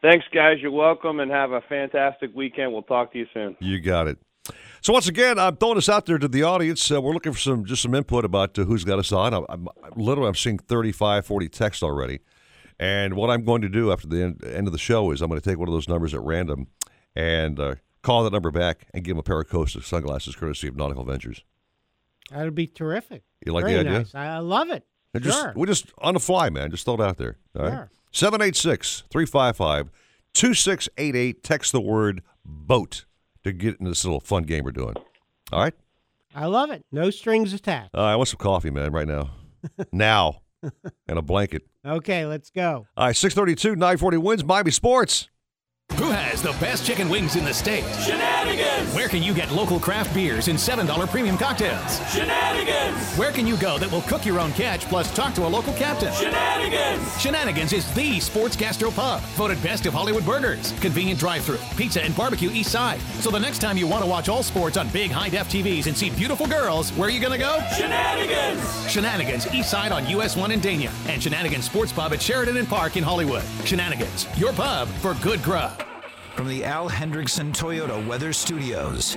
Thanks, 0.03 0.27
guys. 0.33 0.59
You're 0.61 0.71
welcome, 0.73 1.21
and 1.21 1.31
have 1.31 1.53
a 1.53 1.61
fantastic 1.63 2.31
weekend. 2.35 2.73
We'll 2.73 2.83
talk 2.83 3.13
to 3.13 3.19
you 3.19 3.27
soon. 3.33 3.57
You 3.61 3.81
got 3.81 4.09
it. 4.09 4.19
So 4.81 4.93
once 4.93 5.09
again, 5.09 5.39
I'm 5.39 5.57
throwing 5.57 5.75
this 5.77 5.89
out 5.89 6.07
there 6.07 6.19
to 6.19 6.29
the 6.29 6.45
audience. 6.45 6.89
Uh, 6.91 7.01
we're 7.01 7.13
looking 7.15 7.33
for 7.33 7.39
some 7.41 7.65
just 7.65 7.83
some 7.83 7.95
input 7.95 8.25
about 8.25 8.57
uh, 8.59 8.65
who's 8.65 8.85
got 8.85 8.99
us 9.01 9.11
on. 9.11 9.35
I'm, 9.35 9.45
I'm 9.49 9.67
literally 9.97 10.29
I'm 10.29 10.35
seeing 10.37 10.59
35, 10.59 11.27
40 11.27 11.49
texts 11.49 11.83
already. 11.83 12.21
And 12.79 13.15
what 13.15 13.31
I'm 13.31 13.45
going 13.45 13.63
to 13.63 13.69
do 13.69 13.91
after 13.91 14.07
the 14.07 14.23
end, 14.23 14.45
end 14.45 14.67
of 14.67 14.73
the 14.73 14.79
show 14.79 15.11
is 15.11 15.23
I'm 15.23 15.29
going 15.29 15.41
to 15.41 15.49
take 15.49 15.59
one 15.59 15.69
of 15.69 15.75
those 15.75 15.89
numbers 15.89 16.13
at 16.13 16.21
random 16.21 16.67
and 17.15 17.59
uh, 17.59 17.77
call 18.03 18.25
that 18.25 18.33
number 18.33 18.51
back 18.51 18.87
and 18.93 19.03
give 19.03 19.15
them 19.15 19.21
a 19.21 19.23
pair 19.23 19.41
of 19.41 19.49
Costa 19.49 19.83
sunglasses 19.83 20.37
courtesy 20.37 20.69
of 20.69 20.77
Nautical 20.77 21.05
Ventures. 21.05 21.43
That'd 22.31 22.55
be 22.55 22.67
terrific. 22.67 23.23
You 23.45 23.53
like 23.53 23.65
the 23.65 23.79
idea? 23.79 23.99
Nice. 23.99 24.15
I 24.15 24.39
love 24.39 24.71
it. 24.71 24.85
And 25.15 25.25
just 25.25 25.39
sure. 25.41 25.53
we're 25.57 25.67
just 25.67 25.87
on 25.99 26.15
the 26.15 26.21
fly, 26.21 26.51
man. 26.51 26.71
Just 26.71 26.85
throw 26.85 26.95
it 26.95 27.01
out 27.01 27.17
there. 27.17 27.39
All 27.57 27.63
right. 27.63 27.73
Sure. 27.73 27.91
786 28.13 29.05
355 29.11 29.91
2688. 30.35 31.43
Text 31.43 31.73
the 31.73 31.81
word 31.81 32.23
boat 32.45 33.07
to 33.45 33.53
get 33.53 33.79
in 33.79 33.87
this 33.87 34.05
little 34.05 34.21
fun 34.21 34.43
game 34.43 34.65
we're 34.65 34.73
doing. 34.73 34.95
All 35.53 35.61
right. 35.61 35.75
I 36.35 36.47
love 36.47 36.71
it. 36.71 36.85
No 36.93 37.11
strings 37.11 37.53
attached. 37.53 37.95
Uh, 37.95 38.03
I 38.03 38.17
want 38.17 38.29
some 38.29 38.39
coffee, 38.39 38.71
man, 38.71 38.93
right 38.93 39.09
now. 39.09 39.31
now. 39.93 40.43
And 41.09 41.19
a 41.19 41.23
blanket. 41.23 41.63
Okay, 41.85 42.27
let's 42.27 42.51
go. 42.51 42.87
All 42.97 43.07
right, 43.07 43.17
632, 43.17 43.77
940 43.77 44.17
WINZ 44.17 44.45
Miami 44.45 44.71
Sports. 44.73 45.29
Who 45.93 46.11
has 46.11 46.36
the 46.43 46.53
best 46.53 46.85
chicken 46.85 47.09
wings 47.09 47.37
in 47.37 47.45
the 47.45 47.53
state? 47.53 47.85
Shenanigans! 48.01 48.95
Where 48.95 49.09
can 49.09 49.23
you 49.23 49.35
get 49.35 49.51
local 49.51 49.79
craft 49.79 50.15
beers 50.15 50.49
and 50.49 50.59
$7 50.59 51.09
premium 51.09 51.37
cocktails? 51.37 51.99
Shenanigans! 52.13 53.17
Where 53.17 53.33
can 53.33 53.47
you 53.47 53.57
go 53.57 53.79
that 53.79 53.91
will 53.91 54.03
cook 54.03 54.25
your 54.25 54.41
own 54.41 54.53
catch 54.53 54.87
plus 54.87 55.13
talk 55.15 55.35
to 55.35 55.47
a 55.47 55.49
local 55.49 55.73
captain? 55.75 56.13
Shenanigans! 56.15 57.21
Shenanigans 57.21 57.73
is 57.73 57.93
the 57.95 58.21
sports 58.21 58.57
gastro 58.57 58.91
pub, 58.91 59.21
voted 59.37 59.63
best 59.63 59.87
of 59.87 59.95
Hollywood 59.95 60.25
burgers, 60.25 60.73
convenient 60.81 61.19
drive-through, 61.19 61.59
pizza 61.77 62.03
and 62.03 62.15
barbecue 62.17 62.51
east 62.51 62.71
side. 62.71 63.01
So 63.21 63.31
the 63.31 63.41
next 63.41 63.61
time 63.61 63.77
you 63.77 63.87
want 63.87 64.05
to 64.05 64.11
watch 64.11 64.29
all 64.29 64.43
sports 64.43 64.77
on 64.77 64.89
big 64.89 65.11
high-def 65.11 65.49
TVs 65.49 65.87
and 65.87 65.97
see 65.97 66.11
beautiful 66.11 66.47
girls, 66.47 66.91
where 66.93 67.09
are 67.09 67.13
you 67.13 67.21
gonna 67.21 67.39
go? 67.39 67.59
Shenanigans! 67.77 68.91
Shenanigans 68.91 69.53
east 69.55 69.71
side 69.71 69.93
on 69.93 70.07
US 70.09 70.37
1 70.37 70.51
in 70.51 70.61
Dania 70.61 70.91
and 71.09 71.23
Shenanigans 71.23 71.65
Sports 71.65 71.93
Pub 71.93 72.13
at 72.13 72.23
Sheridan 72.23 72.57
and 72.57 72.69
Park 72.69 72.97
in 72.97 73.03
Hollywood. 73.03 73.43
Shenanigans, 73.65 74.27
your 74.37 74.53
pub 74.53 74.89
for 74.89 75.15
good 75.15 75.43
grub. 75.43 75.83
From 76.37 76.49
the 76.49 76.65
Al 76.65 76.91
Hendrickson 76.91 77.55
Toyota 77.55 78.07
Weather 78.07 78.31
Studios. 78.31 79.17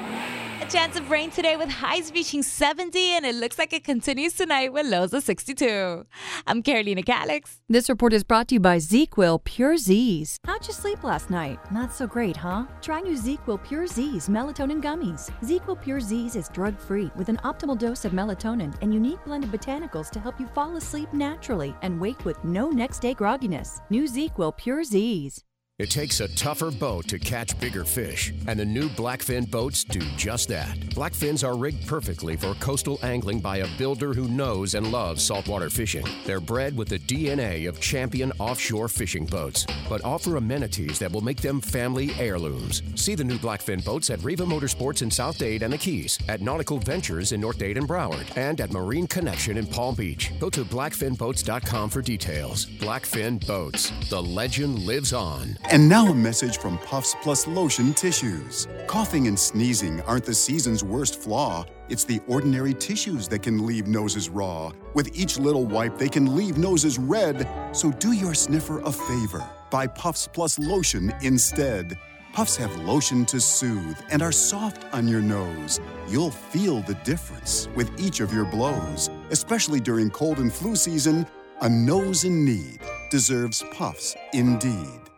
A 0.62 0.66
chance 0.72 0.98
of 0.98 1.12
rain 1.12 1.30
today 1.30 1.58
with 1.58 1.70
highs 1.70 2.14
reaching 2.14 2.42
70, 2.42 2.98
and 2.98 3.26
it 3.26 3.36
looks 3.36 3.60
like 3.60 3.74
it 3.74 3.84
continues 3.84 4.36
tonight 4.36 4.72
with 4.72 4.86
lows 4.86 5.12
of 5.12 5.22
62. 5.24 6.06
I'm 6.48 6.64
Carolina 6.64 7.04
Calix. 7.04 7.60
This 7.68 7.90
report 7.90 8.14
is 8.14 8.24
brought 8.24 8.48
to 8.48 8.56
you 8.56 8.62
by 8.62 8.78
ZQuil 8.78 9.44
Pure 9.44 9.78
Z's. 9.80 10.38
How'd 10.46 10.66
you 10.66 10.74
sleep 10.74 11.04
last 11.04 11.30
night? 11.30 11.60
Not 11.74 11.92
so 11.92 12.08
great, 12.08 12.38
huh? 12.38 12.68
Try 12.82 13.02
new 13.02 13.18
ZQuil 13.18 13.66
Pure 13.66 13.88
Z's 13.88 14.30
melatonin 14.30 14.82
gummies. 14.82 15.30
ZQuil 15.42 15.82
Pure 15.82 16.00
Z's 16.00 16.38
is 16.38 16.48
drug 16.48 16.80
free 16.80 17.12
with 17.18 17.28
an 17.28 17.38
optimal 17.44 17.78
dose 17.78 18.06
of 18.06 18.14
melatonin 18.14 18.74
and 18.82 18.94
unique 18.94 19.22
blend 19.26 19.44
of 19.44 19.50
botanicals 19.50 20.10
to 20.12 20.22
help 20.22 20.40
you 20.40 20.48
fall 20.48 20.78
asleep 20.78 21.12
naturally 21.12 21.76
and 21.82 22.00
wake 22.00 22.24
with 22.24 22.42
no 22.46 22.70
next 22.70 23.00
day 23.00 23.14
grogginess. 23.14 23.82
New 23.90 24.04
ZQuil 24.04 24.56
Pure 24.56 24.86
Z's. 24.86 25.44
It 25.80 25.90
takes 25.90 26.20
a 26.20 26.28
tougher 26.36 26.72
boat 26.72 27.08
to 27.08 27.18
catch 27.18 27.58
bigger 27.58 27.86
fish, 27.86 28.34
and 28.50 28.60
the 28.60 28.66
new 28.66 28.90
Blackfin 28.90 29.50
boats 29.50 29.86
do 29.86 30.02
just 30.18 30.50
that. 30.50 30.78
Blackfins 30.94 31.42
are 31.42 31.56
rigged 31.56 31.88
perfectly 31.88 32.36
for 32.36 32.54
coastal 32.56 33.00
angling 33.02 33.40
by 33.40 33.58
a 33.60 33.78
builder 33.78 34.14
who 34.14 34.28
knows 34.28 34.76
and 34.76 34.92
loves 34.92 35.24
saltwater 35.24 35.70
fishing. 35.70 36.06
They're 36.26 36.42
bred 36.42 36.76
with 36.76 36.90
the 36.90 37.00
DNA 37.00 37.70
of 37.70 37.80
champion 37.80 38.34
offshore 38.40 38.90
fishing 38.90 39.26
boats, 39.26 39.66
but 39.88 40.04
offer 40.04 40.36
amenities 40.36 41.00
that 41.00 41.14
will 41.14 41.22
make 41.22 41.40
them 41.40 41.62
family 41.62 42.12
heirlooms. 42.20 42.84
See 42.96 43.16
the 43.16 43.24
new 43.24 43.38
Blackfin 43.38 43.86
boats 43.86 44.10
at 44.10 44.22
Riva 44.22 44.44
Motorsports 44.44 45.02
in 45.02 45.10
South 45.10 45.38
Dade 45.38 45.64
and 45.64 45.72
the 45.72 45.78
Keys, 45.78 46.20
at 46.28 46.42
Nautical 46.42 46.80
Ventures 46.80 47.32
in 47.32 47.40
North 47.40 47.58
Dade 47.58 47.78
and 47.78 47.88
Broward, 47.88 48.28
and 48.36 48.60
at 48.60 48.74
Marine 48.74 49.08
Connection 49.08 49.56
in 49.58 49.66
Palm 49.66 49.96
Beach. 49.96 50.34
Go 50.42 50.50
to 50.50 50.66
blackfinboats.com 50.66 51.90
for 51.90 52.02
details. 52.02 52.66
Blackfin 52.66 53.48
Boats. 53.48 53.94
The 54.10 54.22
legend 54.22 54.80
lives 54.80 55.14
on. 55.14 55.58
And 55.72 55.88
now 55.88 56.08
a 56.08 56.16
message 56.16 56.58
from 56.58 56.80
Puffs 56.80 57.16
Plus 57.22 57.46
Lotion 57.46 57.94
Tissues. 57.94 58.68
Coughing 58.88 59.28
and 59.28 59.38
sneezing 59.38 60.02
aren't 60.02 60.26
the 60.26 60.34
season's 60.34 60.84
worst 60.84 61.22
flaw. 61.22 61.64
It's 61.90 62.04
the 62.04 62.20
ordinary 62.28 62.74
tissues 62.74 63.28
that 63.28 63.44
can 63.44 63.64
leave 63.64 63.86
noses 63.86 64.30
raw. 64.30 64.72
With 64.96 65.16
each 65.16 65.38
little 65.38 65.66
wipe, 65.66 65.96
they 66.00 66.10
can 66.10 66.36
leave 66.36 66.58
noses 66.58 66.98
red. 66.98 67.48
So 67.72 67.92
do 67.92 68.14
your 68.14 68.34
sniffer 68.34 68.80
a 68.80 68.92
favor. 68.92 69.48
Buy 69.70 69.86
Puffs 69.86 70.28
Plus 70.28 70.58
Lotion 70.58 71.14
instead. 71.22 72.00
Puffs 72.34 72.56
have 72.56 72.76
lotion 72.78 73.24
to 73.28 73.40
soothe 73.40 74.00
and 74.10 74.24
are 74.24 74.32
soft 74.32 74.92
on 74.92 75.08
your 75.08 75.22
nose. 75.22 75.80
You'll 76.08 76.32
feel 76.32 76.82
the 76.82 76.96
difference 77.04 77.68
with 77.76 77.92
each 78.00 78.22
of 78.22 78.34
your 78.34 78.46
blows, 78.46 79.12
especially 79.30 79.80
during 79.80 80.10
cold 80.10 80.40
and 80.40 80.52
flu 80.52 80.76
season. 80.76 81.28
A 81.62 81.70
nose 81.70 82.24
in 82.24 82.44
need 82.44 82.80
deserves 83.12 83.64
Puffs 83.72 84.16
indeed. 84.34 85.09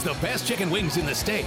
Has 0.00 0.16
the 0.16 0.26
best 0.26 0.46
chicken 0.46 0.70
wings 0.70 0.96
in 0.96 1.04
the 1.04 1.14
state? 1.14 1.44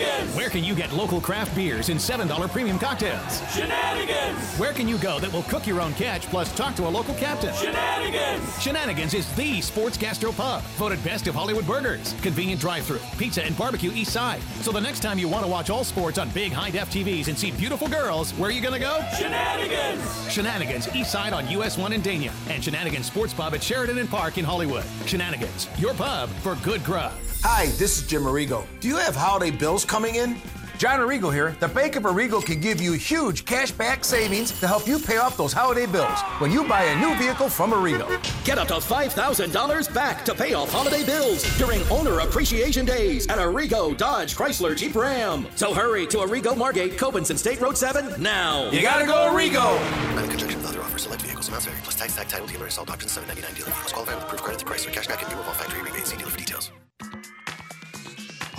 Shenanigans! 0.00 0.34
Where 0.34 0.48
can 0.48 0.64
you 0.64 0.74
get 0.74 0.92
local 0.92 1.20
craft 1.20 1.54
beers 1.54 1.90
and 1.90 2.00
$7 2.00 2.50
premium 2.50 2.78
cocktails? 2.78 3.42
Shenanigans! 3.52 4.38
Where 4.56 4.72
can 4.72 4.88
you 4.88 4.96
go 4.98 5.20
that 5.20 5.30
will 5.32 5.42
cook 5.42 5.66
your 5.66 5.80
own 5.80 5.92
catch 5.94 6.26
plus 6.26 6.52
talk 6.54 6.74
to 6.76 6.86
a 6.86 6.88
local 6.88 7.14
captain? 7.14 7.54
Shenanigans! 7.54 8.62
Shenanigans 8.62 9.14
is 9.14 9.30
the 9.34 9.60
sports 9.60 9.98
gastro 9.98 10.32
pub, 10.32 10.62
voted 10.78 11.02
best 11.04 11.26
of 11.26 11.34
Hollywood 11.34 11.66
burgers, 11.66 12.14
convenient 12.22 12.60
drive-through, 12.60 13.00
pizza 13.18 13.44
and 13.44 13.56
barbecue 13.58 13.92
east 13.92 14.12
side. 14.12 14.40
So 14.62 14.72
the 14.72 14.80
next 14.80 15.00
time 15.00 15.18
you 15.18 15.28
want 15.28 15.44
to 15.44 15.50
watch 15.50 15.68
all 15.68 15.84
sports 15.84 16.18
on 16.18 16.30
big 16.30 16.52
high-def 16.52 16.90
TVs 16.90 17.28
and 17.28 17.38
see 17.38 17.50
beautiful 17.50 17.88
girls, 17.88 18.32
where 18.32 18.48
are 18.48 18.52
you 18.52 18.62
gonna 18.62 18.78
go? 18.78 19.00
Shenanigans! 19.18 20.32
Shenanigans 20.32 20.94
east 20.94 21.10
side 21.10 21.32
on 21.34 21.48
US 21.50 21.76
1 21.76 21.92
in 21.92 22.00
Dania 22.00 22.32
and 22.48 22.64
Shenanigans 22.64 23.06
Sports 23.06 23.34
Pub 23.34 23.54
at 23.54 23.62
Sheridan 23.62 23.98
and 23.98 24.08
Park 24.08 24.38
in 24.38 24.44
Hollywood. 24.44 24.84
Shenanigans, 25.04 25.68
your 25.78 25.92
pub 25.94 26.30
for 26.42 26.54
good 26.56 26.82
grub. 26.84 27.12
Hi, 27.42 27.66
this 27.78 27.96
is 27.96 28.06
Jim 28.06 28.24
Arrigo. 28.24 28.66
Do 28.80 28.88
you 28.88 28.96
have 28.96 29.16
holiday 29.16 29.50
bills 29.50 29.86
coming 29.90 30.14
in? 30.14 30.36
John 30.78 31.00
Arrigo 31.00 31.34
here. 31.34 31.56
The 31.58 31.66
Bank 31.66 31.96
of 31.96 32.04
Arrigo 32.04 32.42
can 32.42 32.60
give 32.60 32.80
you 32.80 32.92
huge 32.92 33.44
cash 33.44 33.72
back 33.72 34.04
savings 34.04 34.58
to 34.60 34.68
help 34.68 34.86
you 34.86 35.00
pay 35.00 35.16
off 35.16 35.36
those 35.36 35.52
holiday 35.52 35.84
bills 35.84 36.20
when 36.38 36.52
you 36.52 36.66
buy 36.66 36.84
a 36.84 37.00
new 37.00 37.14
vehicle 37.18 37.48
from 37.48 37.72
Arrigo. 37.72 38.06
Get 38.44 38.56
up 38.56 38.68
to 38.68 38.74
$5,000 38.74 39.92
back 39.92 40.24
to 40.24 40.34
pay 40.34 40.54
off 40.54 40.70
holiday 40.70 41.04
bills 41.04 41.42
during 41.58 41.82
owner 41.90 42.20
appreciation 42.20 42.86
days 42.86 43.26
at 43.26 43.38
Arrigo 43.38 43.94
Dodge 43.96 44.36
Chrysler 44.36 44.76
Jeep 44.76 44.94
Ram. 44.94 45.46
So 45.56 45.74
hurry 45.74 46.06
to 46.06 46.18
Arrigo 46.18 46.56
Margate, 46.56 46.96
Copans 46.96 47.30
and 47.30 47.38
State 47.38 47.60
Road 47.60 47.76
7 47.76 48.22
now. 48.22 48.70
You 48.70 48.80
gotta 48.80 49.06
go 49.06 49.28
Arrigo! 49.34 49.76
Not 50.14 50.24
in 50.24 50.30
conjunction 50.30 50.60
with 50.60 50.68
other 50.68 50.80
offers. 50.82 51.02
Select 51.02 51.22
vehicles. 51.22 51.48
Amounts 51.48 51.66
vary. 51.66 51.78
Plus 51.82 51.96
tax, 51.96 52.14
tag, 52.14 52.28
title, 52.28 52.46
dealer, 52.46 52.66
installed 52.66 52.90
options, 52.90 53.10
799 53.10 53.56
dealer 53.56 53.74
vehicles. 53.74 53.92
Qualify 53.92 54.14
with 54.14 54.24
approved 54.24 54.44
credit 54.44 54.60
through 54.60 54.72
Chrysler. 54.72 54.92
Cashback 54.92 55.20
and 55.20 55.34
new 55.34 55.40
of 55.40 55.48
all 55.48 55.54
factory 55.54 55.82
rebates. 55.82 56.10
See 56.10 56.16
dealer 56.16 56.30
for 56.30 56.38
details. 56.38 56.70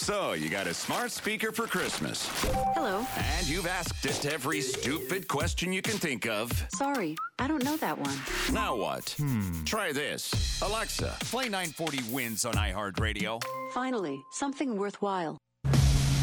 So, 0.00 0.32
you 0.32 0.48
got 0.48 0.66
a 0.66 0.72
smart 0.72 1.10
speaker 1.10 1.52
for 1.52 1.66
Christmas. 1.66 2.26
Hello. 2.74 3.06
And 3.18 3.46
you've 3.46 3.66
asked 3.66 4.06
it 4.06 4.24
every 4.24 4.62
stupid 4.62 5.28
question 5.28 5.74
you 5.74 5.82
can 5.82 5.98
think 5.98 6.26
of. 6.26 6.50
Sorry, 6.74 7.14
I 7.38 7.46
don't 7.46 7.62
know 7.62 7.76
that 7.76 7.98
one. 7.98 8.16
Now 8.50 8.74
what? 8.76 9.10
Hmm. 9.18 9.62
Try 9.64 9.92
this. 9.92 10.62
Alexa, 10.62 11.14
play 11.20 11.50
940 11.50 11.98
WINZ 12.14 12.46
on 12.46 12.54
iHeartRadio. 12.54 13.42
Finally, 13.74 14.18
something 14.32 14.78
worthwhile. 14.78 15.36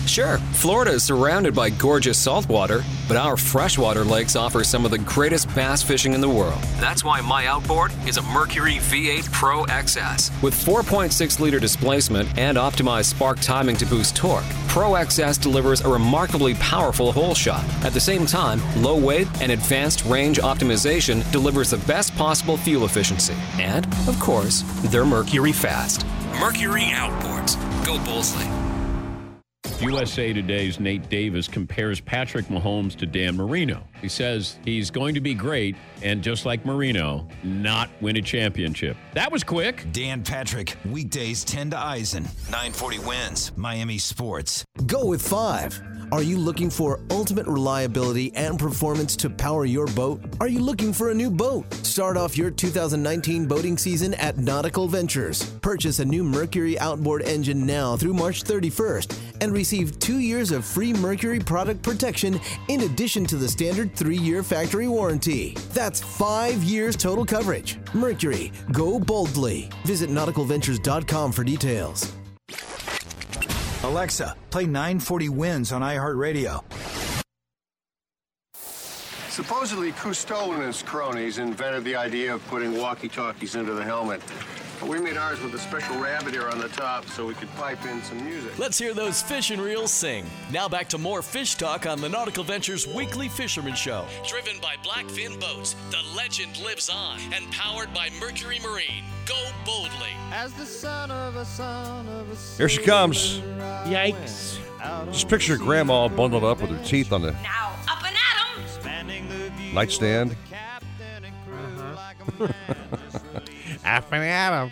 Sure, 0.08 0.38
Florida 0.54 0.92
is 0.92 1.04
surrounded 1.04 1.54
by 1.54 1.70
gorgeous 1.70 2.18
saltwater, 2.18 2.84
but 3.08 3.18
our 3.18 3.36
freshwater 3.36 4.04
lakes 4.06 4.36
offer 4.36 4.64
some 4.64 4.86
of 4.86 4.90
the 4.90 4.98
greatest 5.00 5.54
bass 5.54 5.84
fishing 5.84 6.14
in 6.14 6.22
the 6.22 6.30
world. 6.30 6.60
That's 6.78 7.04
why 7.04 7.20
my 7.22 7.46
outboard 7.46 7.92
is 8.08 8.18
a 8.18 8.22
Mercury 8.22 8.76
V8 8.76 9.32
Pro 9.32 9.66
XS. 9.66 10.42
With 10.42 10.56
4.6 10.56 11.40
liter 11.40 11.60
displacement 11.60 12.36
and 12.38 12.58
optimized 12.58 13.06
spark 13.06 13.40
timing 13.42 13.76
to 13.78 13.86
boost 13.86 14.16
torque, 14.16 14.46
Pro 14.70 14.92
XS 14.92 15.42
delivers 15.42 15.82
a 15.82 15.90
remarkably 15.90 16.56
powerful 16.56 17.12
hole 17.12 17.36
shot. 17.36 17.66
At 17.84 17.94
the 17.94 18.00
same 18.00 18.26
time, 18.26 18.62
low 18.82 18.98
weight 18.98 19.28
and 19.42 19.52
advanced 19.52 20.06
range 20.06 20.40
optimization 20.40 21.30
delivers 21.32 21.72
the 21.72 21.78
best 21.80 22.16
possible 22.16 22.58
fuel 22.58 22.86
efficiency. 22.86 23.36
And, 23.60 23.86
of 24.08 24.18
course, 24.20 24.64
they're 24.86 25.06
Mercury 25.06 25.52
fast. 25.52 26.06
Mercury 26.40 26.84
outboards. 26.94 27.56
Go 27.86 28.00
Boldly. 28.04 28.67
USA 29.82 30.34
Today's 30.34 30.80
Nate 30.80 31.10
Davis 31.10 31.48
compares 31.48 32.00
Patrick 32.00 32.46
Mahomes 32.48 32.96
to 32.98 33.06
Dan 33.06 33.36
Marino. 33.36 33.84
He 34.02 34.10
says 34.10 34.58
he's 34.66 34.90
going 34.90 35.14
to 35.16 35.22
be 35.22 35.34
great 35.34 35.76
and 36.02 36.24
just 36.24 36.46
like 36.46 36.66
Marino, 36.66 37.28
not 37.44 37.90
win 38.02 38.18
a 38.18 38.22
championship. 38.22 38.98
That 39.14 39.32
was 39.32 39.44
quick. 39.44 39.86
Dan 39.92 40.24
Patrick, 40.24 40.76
weekdays 40.86 41.44
10 41.44 41.72
to 41.72 41.78
Eisen. 41.78 42.24
940 42.52 42.98
WINZ, 43.00 43.58
Miami 43.58 43.98
Sports. 43.98 44.66
Go 44.86 45.06
with 45.06 45.22
five. 45.22 45.82
Are 46.10 46.24
you 46.24 46.38
looking 46.38 46.70
for 46.70 47.02
ultimate 47.12 47.48
reliability 47.48 48.34
and 48.34 48.58
performance 48.58 49.18
to 49.18 49.30
power 49.30 49.66
your 49.66 49.88
boat? 49.88 50.22
Are 50.40 50.48
you 50.48 50.60
looking 50.60 50.94
for 50.94 51.10
a 51.10 51.14
new 51.14 51.30
boat? 51.30 51.72
Start 51.86 52.16
off 52.16 52.38
your 52.38 52.50
2019 52.50 53.46
boating 53.46 53.78
season 53.78 54.14
at 54.14 54.38
Nautical 54.38 54.88
Ventures. 54.88 55.44
Purchase 55.62 56.00
a 56.00 56.06
new 56.06 56.24
Mercury 56.24 56.80
outboard 56.80 57.24
engine 57.24 57.66
now 57.66 57.98
through 57.98 58.14
March 58.14 58.46
31st 58.46 59.20
and 59.42 59.52
receive 59.52 60.00
two 60.00 60.20
years 60.20 60.52
of 60.52 60.64
free 60.64 60.94
Mercury 60.94 61.40
product 61.40 61.82
protection 61.82 62.40
in 62.70 62.82
addition 62.84 63.26
to 63.26 63.36
the 63.36 63.48
standard 63.48 63.94
three 63.94 64.18
year 64.18 64.44
factory 64.44 64.88
warranty. 64.88 65.56
That's 65.74 66.00
five 66.00 66.64
years 66.64 66.96
total 66.96 67.26
coverage. 67.26 67.80
Mercury, 67.94 68.54
go 68.72 68.98
boldly. 68.98 69.70
Visit 69.84 70.10
nauticalventures.com 70.10 71.34
for 71.34 71.44
details. 71.44 72.14
Alexa, 73.88 74.36
play 74.50 74.66
940 74.66 75.30
WINZ 75.30 75.74
on 75.74 75.82
iHeartRadio. 75.82 76.62
Supposedly, 79.30 79.94
Cousteau 79.94 80.54
and 80.56 80.64
his 80.64 80.84
cronies 80.84 81.38
invented 81.38 81.86
the 81.86 81.96
idea 81.96 82.34
of 82.34 82.46
putting 82.48 82.76
walkie-talkies 82.78 83.56
into 83.56 83.74
the 83.74 83.84
helmet. 83.84 84.22
But 84.80 84.90
we 84.90 85.00
made 85.00 85.18
ours 85.18 85.42
with 85.42 85.56
a 85.56 85.60
special 85.60 86.00
rabbit 86.00 86.36
ear 86.36 86.50
on 86.50 86.60
the 86.60 86.70
top 86.70 87.06
so 87.08 87.26
we 87.26 87.34
could 87.34 87.54
pipe 87.56 87.84
in 87.86 88.02
some 88.04 88.24
music. 88.24 88.58
Let's 88.60 88.78
hear 88.78 88.94
those 88.94 89.22
fish 89.24 89.50
and 89.50 89.60
reels 89.60 89.92
sing. 89.92 90.26
Now 90.52 90.70
back 90.70 90.88
to 90.90 90.98
more 91.00 91.24
fish 91.24 91.56
talk 91.56 91.88
on 91.88 92.00
the 92.00 92.08
Nautical 92.08 92.44
Ventures 92.44 92.88
Weekly 92.88 93.28
Fisherman 93.28 93.74
Show. 93.74 94.06
Driven 94.28 94.60
by 94.62 94.76
Blackfin 94.84 95.40
Boats, 95.40 95.76
the 95.90 95.98
legend 96.16 96.60
lives 96.64 96.90
on, 96.90 97.20
and 97.34 97.52
powered 97.52 97.92
by 97.94 98.10
Mercury 98.20 98.60
Marine. 98.60 99.04
Go 99.26 99.50
boldly. 99.66 100.14
As 100.32 100.54
the 100.54 100.66
son 100.66 101.10
of 101.10 101.36
a 101.36 101.46
son 101.46 102.08
of 102.08 102.30
a 102.32 102.58
Here 102.58 102.70
she 102.70 102.82
comes. 102.84 103.40
Yikes. 103.86 104.60
Just 105.12 105.28
picture 105.28 105.58
grandma 105.58 106.08
bundled 106.08 106.44
up 106.44 106.62
with 106.62 106.70
her 106.70 106.84
teeth 106.86 107.12
on 107.12 107.24
the 107.24 107.32
Now, 107.32 107.74
up 107.90 108.04
and 108.06 108.16
at 108.16 109.08
'em! 109.08 109.74
nightstand. 109.74 110.36
Up 110.54 110.84
and 113.88 114.24
at 114.24 114.54
'em. 114.54 114.72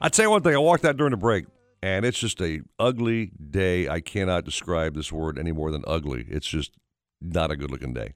I 0.00 0.08
tell 0.08 0.24
you 0.26 0.30
one 0.30 0.42
thing. 0.42 0.54
I 0.54 0.58
walked 0.58 0.84
out 0.84 0.96
during 0.96 1.10
the 1.10 1.16
break, 1.16 1.46
and 1.82 2.04
it's 2.04 2.18
just 2.18 2.40
a 2.40 2.60
ugly 2.78 3.32
day. 3.50 3.88
I 3.88 4.00
cannot 4.00 4.44
describe 4.44 4.94
this 4.94 5.12
word 5.12 5.38
any 5.38 5.52
more 5.52 5.70
than 5.70 5.84
ugly. 5.86 6.24
It's 6.28 6.46
just 6.46 6.72
not 7.20 7.50
a 7.50 7.56
good 7.56 7.70
looking 7.70 7.92
day. 7.92 8.14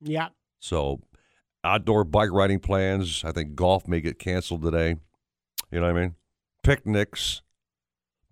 Yeah. 0.00 0.28
So, 0.58 1.00
outdoor 1.62 2.04
bike 2.04 2.30
riding 2.32 2.58
plans. 2.58 3.22
I 3.24 3.32
think 3.32 3.54
golf 3.54 3.86
may 3.86 4.00
get 4.00 4.18
canceled 4.18 4.62
today. 4.62 4.96
You 5.70 5.80
know 5.80 5.86
what 5.92 5.96
I 5.96 6.00
mean? 6.00 6.14
Picnics. 6.62 7.42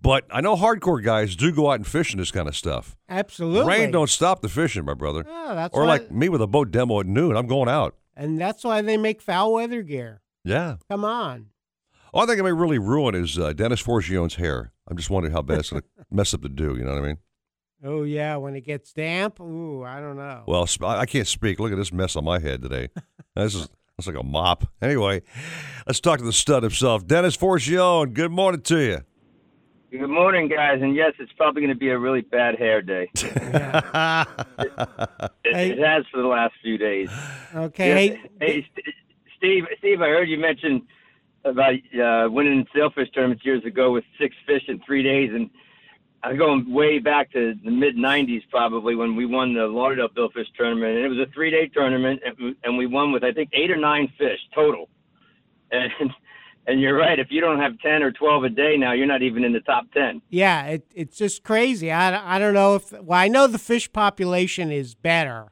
But 0.01 0.25
I 0.33 0.41
know 0.41 0.57
hardcore 0.57 1.03
guys 1.05 1.37
do 1.37 1.53
go 1.53 1.71
out 1.71 1.75
and 1.75 1.87
fish 1.87 2.13
in 2.13 2.19
this 2.19 2.33
kind 2.33 2.49
of 2.49 2.57
stuff. 2.57 2.97
Absolutely. 3.09 3.69
Rain 3.73 3.93
don't 3.93 4.11
stop 4.11 4.43
the 4.43 4.49
fishing, 4.49 4.85
my 4.85 4.95
brother. 4.95 5.25
Oh, 5.29 5.55
that's 5.55 5.77
or 5.77 5.83
why- 5.83 5.89
like 5.89 6.11
me 6.11 6.29
with 6.29 6.43
a 6.43 6.49
boat 6.49 6.73
demo 6.73 6.99
at 6.99 7.07
noon. 7.07 7.37
I'm 7.37 7.47
going 7.47 7.69
out. 7.69 7.95
And 8.17 8.41
that's 8.41 8.65
why 8.65 8.83
they 8.83 8.97
make 8.97 9.23
foul 9.23 9.53
weather 9.53 9.83
gear. 9.83 10.22
Yeah. 10.45 10.77
Come 10.91 11.05
on. 11.05 11.47
All 12.13 12.23
I 12.23 12.27
think 12.27 12.39
it 12.39 12.43
may 12.43 12.53
really 12.53 12.79
ruin 12.79 13.15
is 13.15 13.39
uh, 13.39 13.53
Dennis 13.53 13.81
Forgione's 13.81 14.35
hair. 14.35 14.73
I'm 14.89 14.97
just 14.97 15.09
wondering 15.11 15.33
how 15.33 15.43
bad 15.43 15.61
it's 15.61 15.71
going 15.71 15.83
to 15.99 16.05
mess 16.11 16.35
up 16.35 16.43
the 16.43 16.49
do. 16.49 16.77
You 16.77 16.85
know 16.85 16.95
what 16.95 17.03
I 17.05 17.07
mean? 17.07 17.19
Oh 17.85 18.03
yeah, 18.05 18.37
when 18.37 18.55
it 18.55 18.61
gets 18.61 18.93
damp, 18.93 19.41
ooh, 19.41 19.83
I 19.83 19.99
don't 20.01 20.17
know. 20.17 20.45
Well, 20.47 20.67
sp- 20.71 20.85
I 20.85 20.99
I 21.01 21.07
can't 21.07 21.27
speak. 21.27 21.59
Look 21.59 21.73
at 21.73 21.79
this 21.79 21.93
mess 21.93 22.15
on 22.15 22.25
my 22.25 22.39
head 22.39 22.63
today. 22.63 22.89
this 23.35 23.55
is 23.57 23.69
that's 23.97 24.07
like 24.07 24.17
a 24.17 24.23
mop. 24.23 24.65
Anyway, 24.81 25.23
let's 25.87 25.99
talk 26.01 26.19
to 26.19 26.25
the 26.25 26.33
stud 26.33 26.63
himself, 26.63 27.07
Dennis 27.07 27.37
Forgione. 27.37 28.13
Good 28.13 28.31
morning 28.31 28.61
to 28.63 28.79
you. 28.79 29.01
Good 29.91 30.09
morning, 30.09 30.49
guys. 30.49 30.81
And 30.81 30.95
yes, 30.95 31.13
it's 31.19 31.33
probably 31.33 31.61
going 31.63 31.75
to 31.75 31.79
be 31.79 31.91
a 31.91 31.99
really 31.99 32.21
bad 32.23 32.57
hair 32.59 32.83
day. 32.83 33.11
It, 35.45 35.73
it 35.73 35.79
has 35.87 36.05
for 36.11 36.23
the 36.23 36.29
last 36.29 36.55
few 36.63 36.79
days. 36.79 37.11
Okay. 37.55 38.11
Yeah, 38.13 38.17
Hey, 38.41 38.63
St- 38.63 38.95
Steve. 39.43 39.65
Steve, 39.79 40.01
I 40.01 40.07
heard 40.07 40.29
you 40.29 40.39
mention 40.39 40.87
about 41.45 41.75
uh, 41.75 42.31
winning 42.31 42.65
sailfish 42.73 43.11
tournaments 43.11 43.45
years 43.45 43.65
ago 43.65 43.91
with 43.91 44.05
six 44.21 44.37
fish 44.47 44.63
in 44.69 44.81
three 44.87 45.03
days, 45.03 45.31
and 45.35 45.51
I'm 46.23 46.39
going 46.39 46.73
way 46.73 47.01
back 47.01 47.33
to 47.33 47.55
the 47.65 47.71
mid 47.71 47.97
'90s, 47.97 48.43
probably 48.51 48.95
when 48.95 49.17
we 49.17 49.27
won 49.27 49.53
the 49.53 49.67
Lauderdale 49.67 50.09
Billfish 50.09 50.47
tournament, 50.57 50.97
and 50.97 51.05
it 51.05 51.09
was 51.09 51.19
a 51.19 51.31
three-day 51.33 51.69
tournament, 51.75 52.21
and, 52.25 52.55
and 52.63 52.79
we 52.79 52.87
won 52.87 53.11
with 53.11 53.25
I 53.25 53.33
think 53.33 53.51
eight 53.53 53.73
or 53.73 53.77
nine 53.77 54.13
fish 54.17 54.39
total. 54.55 54.89
And 55.75 56.11
and 56.67 56.81
you're 56.83 56.97
right. 56.97 57.19
If 57.19 57.29
you 57.31 57.41
don't 57.41 57.59
have 57.59 57.79
ten 57.81 58.03
or 58.03 58.13
twelve 58.13 58.45
a 58.45 58.51
day 58.51 58.77
now, 58.77 58.93
you're 58.93 59.07
not 59.07 59.23
even 59.23 59.43
in 59.43 59.55
the 59.55 59.61
top 59.61 59.91
ten. 59.93 60.21
Yeah, 60.29 60.67
it, 60.67 60.87
it's 60.95 61.17
just 61.17 61.43
crazy. 61.43 61.91
I, 61.91 62.37
I 62.37 62.39
don't 62.39 62.53
know 62.53 62.75
if 62.75 62.93
well, 62.93 63.19
I 63.19 63.29
know 63.29 63.47
the 63.47 63.59
fish 63.59 63.91
population 63.91 64.71
is 64.71 64.95
better, 64.95 65.51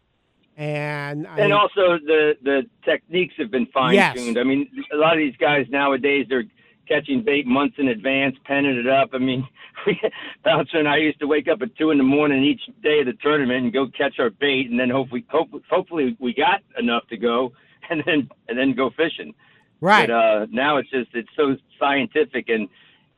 and 0.60 1.26
I, 1.26 1.40
and 1.40 1.52
also 1.54 1.98
the 2.04 2.34
the 2.42 2.62
techniques 2.84 3.34
have 3.38 3.50
been 3.50 3.66
fine 3.66 4.14
tuned. 4.14 4.38
I 4.38 4.44
mean, 4.44 4.68
a 4.92 4.96
lot 4.96 5.14
of 5.14 5.18
these 5.18 5.36
guys 5.36 5.66
nowadays 5.70 6.26
they're 6.28 6.44
catching 6.86 7.22
bait 7.22 7.46
months 7.46 7.76
in 7.78 7.88
advance, 7.88 8.36
penning 8.44 8.76
it 8.76 8.86
up. 8.86 9.10
I 9.14 9.18
mean, 9.18 9.48
Bouncer 10.44 10.76
and 10.76 10.88
I 10.88 10.98
used 10.98 11.18
to 11.20 11.26
wake 11.26 11.48
up 11.48 11.62
at 11.62 11.74
two 11.76 11.92
in 11.92 11.98
the 11.98 12.04
morning 12.04 12.44
each 12.44 12.60
day 12.82 13.00
of 13.00 13.06
the 13.06 13.14
tournament 13.22 13.64
and 13.64 13.72
go 13.72 13.86
catch 13.96 14.18
our 14.18 14.28
bait, 14.28 14.68
and 14.70 14.78
then 14.78 14.90
hopefully 14.90 15.24
hope, 15.30 15.48
hopefully 15.70 16.14
we 16.20 16.34
got 16.34 16.60
enough 16.78 17.06
to 17.08 17.16
go, 17.16 17.52
and 17.90 18.02
then 18.04 18.28
and 18.48 18.58
then 18.58 18.74
go 18.74 18.90
fishing. 18.90 19.32
Right. 19.80 20.08
But 20.08 20.14
uh, 20.14 20.46
now 20.50 20.76
it's 20.76 20.90
just 20.90 21.08
it's 21.14 21.30
so 21.36 21.56
scientific 21.78 22.50
and 22.50 22.68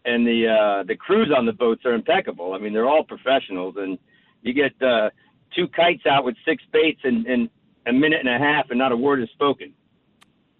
and 0.05 0.25
the 0.25 0.47
uh, 0.47 0.85
the 0.85 0.95
crews 0.95 1.33
on 1.37 1.45
the 1.45 1.53
boats 1.53 1.85
are 1.85 1.95
impeccable. 1.95 2.53
I 2.53 2.59
mean, 2.59 2.73
they're 2.73 2.89
all 2.89 3.03
professionals, 3.03 3.75
and 3.79 3.99
you 4.43 4.53
get 4.53 4.81
uh, 4.81 5.11
two 5.55 5.69
kites 5.69 6.07
out 6.07 6.25
with 6.25 6.37
six 6.45 6.63
baits 6.73 7.01
in, 7.05 7.27
in 7.27 7.51
a 7.87 7.93
minute 7.93 8.21
and 8.25 8.29
a 8.29 8.39
half, 8.39 8.71
and 8.71 8.79
not 8.79 8.93
a 8.93 8.97
word 8.97 9.23
is 9.23 9.29
spoken. 9.31 9.73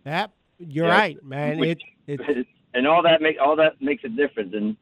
That 0.05 0.31
you're 0.59 0.87
Yeah. 0.87 0.93
right, 0.99 1.25
man. 1.25 1.59
Which- 1.59 1.83
It 2.07 2.21
it 2.21 2.47
and 2.75 2.87
all 2.87 3.03
that 3.03 3.21
make 3.23 3.37
all 3.41 3.57
that 3.57 3.81
makes 3.81 4.03
a 4.05 4.09
difference. 4.09 4.55
And 4.55 4.77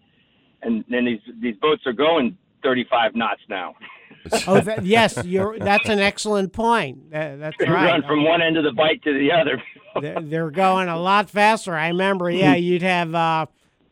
and 0.62 0.84
then 0.88 1.04
these 1.04 1.20
these 1.40 1.56
boats 1.56 1.86
are 1.86 1.92
going 1.92 2.36
35 2.62 3.14
knots 3.14 3.40
now. 3.48 3.74
oh 4.46 4.60
that, 4.60 4.84
yes, 4.84 5.22
you're 5.24 5.58
that's 5.58 5.88
an 5.88 5.98
excellent 5.98 6.52
point. 6.52 7.10
That, 7.10 7.38
that's 7.40 7.56
They 7.58 7.66
right. 7.68 7.86
run 7.90 8.02
from 8.02 8.24
one 8.24 8.42
end 8.42 8.56
of 8.56 8.64
the 8.64 8.72
bike 8.72 9.02
to 9.04 9.12
the 9.18 9.32
other. 9.32 9.62
they're, 10.00 10.20
they're 10.20 10.50
going 10.50 10.88
a 10.88 10.98
lot 10.98 11.30
faster. 11.30 11.74
I 11.74 11.88
remember, 11.88 12.30
yeah, 12.30 12.54
you'd 12.66 12.82
have 12.82 13.14
uh, 13.14 13.46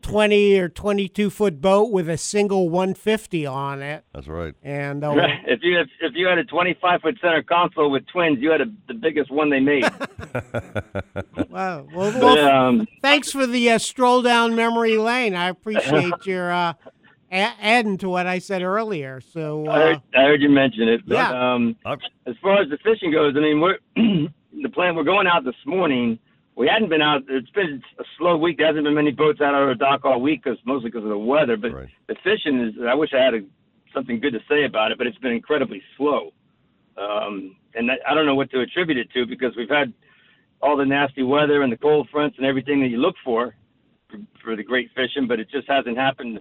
twenty 0.09 0.59
or 0.59 0.69
twenty-two 0.69 1.29
foot 1.31 1.61
boat 1.61 1.91
with 1.91 2.09
a 2.09 2.17
single 2.17 2.69
one 2.71 2.95
fifty 2.95 3.45
on 3.47 3.83
it, 3.83 4.05
That's 4.15 4.27
right. 4.27 4.55
and 4.63 5.05
uh, 5.05 5.13
if 5.47 5.61
you 5.63 5.79
if, 5.81 5.89
if 6.01 6.13
you 6.15 6.27
had 6.27 6.39
a 6.39 6.45
25 6.45 7.01
foot 7.03 7.19
center 7.21 7.43
console 7.43 7.91
with 7.91 8.07
twins, 8.07 8.39
you 8.41 8.51
had 8.51 8.61
a, 8.63 8.67
the 8.89 8.95
biggest 8.95 9.31
one 9.31 9.51
they 9.51 9.61
made. 9.61 9.85
Wow. 11.51 11.87
Well, 11.95 12.13
But, 12.21 12.39
um, 12.45 12.87
thanks 13.03 13.33
for 13.33 13.47
the 13.47 13.71
uh, 13.71 13.79
stroll 13.79 14.23
down 14.23 14.55
memory 14.55 14.97
lane. 14.99 15.35
I 15.35 15.49
appreciate 15.49 16.27
your 16.27 16.53
uh, 16.53 16.75
a- 17.33 17.55
adding 17.61 17.97
to 17.99 18.09
what 18.09 18.27
I 18.27 18.39
said 18.39 18.63
earlier. 18.63 19.21
So, 19.21 19.67
I 19.69 19.79
heard, 19.79 19.97
uh, 19.97 20.19
I 20.19 20.23
heard 20.25 20.43
you 20.43 20.51
mention 20.51 20.89
it. 20.89 21.01
But, 21.07 21.15
Yeah. 21.15 21.55
Um, 21.55 21.77
as 21.87 22.35
far 22.43 22.61
as 22.63 22.69
the 22.69 22.79
fishing 22.85 23.13
goes, 23.13 23.35
I 23.37 23.41
mean, 23.41 23.61
we're 23.61 23.79
the 23.97 24.69
plan. 24.73 24.95
We're 24.95 25.05
going 25.05 25.27
out 25.27 25.45
this 25.45 25.55
morning. 25.67 26.19
We 26.59 26.67
hadn't 26.67 26.89
been 26.89 27.01
out. 27.01 27.23
It's 27.29 27.51
been 27.51 27.81
a 28.01 28.05
slow 28.19 28.37
week. 28.37 28.57
There 28.59 28.67
hasn't 28.67 28.85
been 28.85 28.95
many 28.95 29.13
boats 29.13 29.41
out 29.41 29.55
on 29.55 29.69
the 29.69 29.77
dock 29.77 30.05
all 30.05 30.21
week, 30.21 30.43
cause, 30.43 30.59
mostly 30.67 30.91
because 30.91 31.05
of 31.05 31.11
the 31.11 31.17
weather. 31.17 31.57
But 31.57 31.71
the 32.09 32.17
fishing 32.25 32.59
is. 32.61 32.75
I 32.85 32.97
wish 32.97 33.11
I 33.15 33.23
had 33.23 33.35
a, 33.35 33.41
something 33.95 34.19
good 34.19 34.33
to 34.33 34.41
say 34.51 34.65
about 34.65 34.91
it, 34.91 34.99
but 34.99 35.07
it's 35.07 35.17
been 35.19 35.31
incredibly 35.31 35.81
slow. 35.97 36.33
Um, 36.97 37.55
and 37.77 37.93
I, 37.93 37.95
I 38.11 38.15
don't 38.15 38.27
know 38.27 38.35
what 38.35 38.51
to 38.51 38.61
attribute 38.61 38.99
it 38.99 39.09
to 39.13 39.25
because 39.25 39.55
we've 39.57 39.69
had 39.69 39.95
all 40.61 40.77
the 40.77 40.85
nasty 40.85 41.23
weather 41.23 41.63
and 41.63 41.73
the 41.73 41.77
cold 41.77 42.09
fronts 42.11 42.37
and 42.39 42.45
everything 42.45 42.81
that 42.81 42.89
you 42.89 42.99
look 42.99 43.15
for 43.25 43.55
for, 44.11 44.19
for 44.43 44.57
the 44.57 44.65
great 44.65 44.91
fishing, 44.97 45.29
but 45.29 45.39
it 45.39 45.49
just 45.49 45.69
hasn't 45.69 45.97
happened 45.97 46.41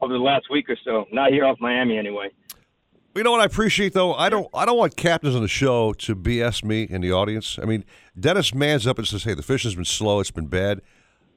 over 0.00 0.12
the 0.12 0.18
last 0.18 0.46
week 0.50 0.68
or 0.70 0.76
so. 0.84 1.04
Not 1.12 1.30
here 1.30 1.44
off 1.44 1.58
Miami, 1.60 1.98
anyway. 1.98 2.30
You 3.14 3.22
know 3.22 3.30
what 3.30 3.40
I 3.40 3.44
appreciate 3.44 3.92
though? 3.92 4.14
I 4.14 4.28
don't 4.30 4.48
I 4.54 4.64
don't 4.64 4.78
want 4.78 4.96
captains 4.96 5.34
on 5.36 5.42
the 5.42 5.48
show 5.48 5.92
to 5.94 6.16
BS 6.16 6.64
me 6.64 6.84
in 6.84 7.00
the 7.02 7.12
audience. 7.12 7.58
I 7.60 7.66
mean, 7.66 7.84
Dennis 8.18 8.54
mans 8.54 8.86
up 8.86 8.98
and 8.98 9.06
says, 9.06 9.24
"Hey, 9.24 9.34
the 9.34 9.42
fishing's 9.42 9.74
been 9.74 9.84
slow. 9.84 10.20
It's 10.20 10.30
been 10.30 10.46
bad." 10.46 10.80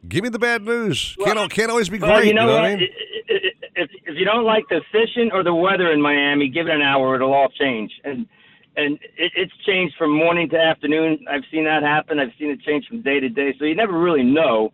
Give 0.08 0.24
me 0.24 0.30
the 0.30 0.40
bad 0.40 0.62
news. 0.64 1.18
can't 1.24 1.38
al- 1.38 1.50
can't 1.50 1.70
always 1.72 1.90
be 1.90 1.98
Well, 2.00 2.16
great. 2.20 2.28
you 2.28 2.34
know, 2.34 2.46
what 2.46 2.62
what? 2.62 2.64
I 2.66 2.76
mean? 2.78 2.88
If 3.76 3.90
if 4.06 4.16
you 4.16 4.24
don't 4.24 4.46
like 4.46 4.64
the 4.70 4.82
fishing 4.92 5.32
or 5.34 5.44
the 5.44 5.54
weather 5.54 5.92
in 5.92 6.02
Miami, 6.02 6.48
give 6.48 6.68
it 6.68 6.74
an 6.74 6.82
hour; 6.82 7.16
it'll 7.16 7.34
all 7.34 7.50
change. 7.50 7.92
And 8.06 8.26
and 8.78 8.98
it, 9.18 9.32
it's 9.36 9.54
changed 9.66 9.96
from 9.98 10.12
morning 10.16 10.48
to 10.50 10.58
afternoon. 10.60 11.26
I've 11.30 11.44
seen 11.52 11.66
that 11.66 11.84
happen. 11.84 12.20
I've 12.20 12.32
seen 12.40 12.52
it 12.52 12.62
change 12.62 12.88
from 12.88 13.02
day 13.02 13.20
to 13.20 13.28
day. 13.28 13.54
So 13.60 13.66
you 13.66 13.76
never 13.76 13.98
really 13.98 14.24
know. 14.24 14.72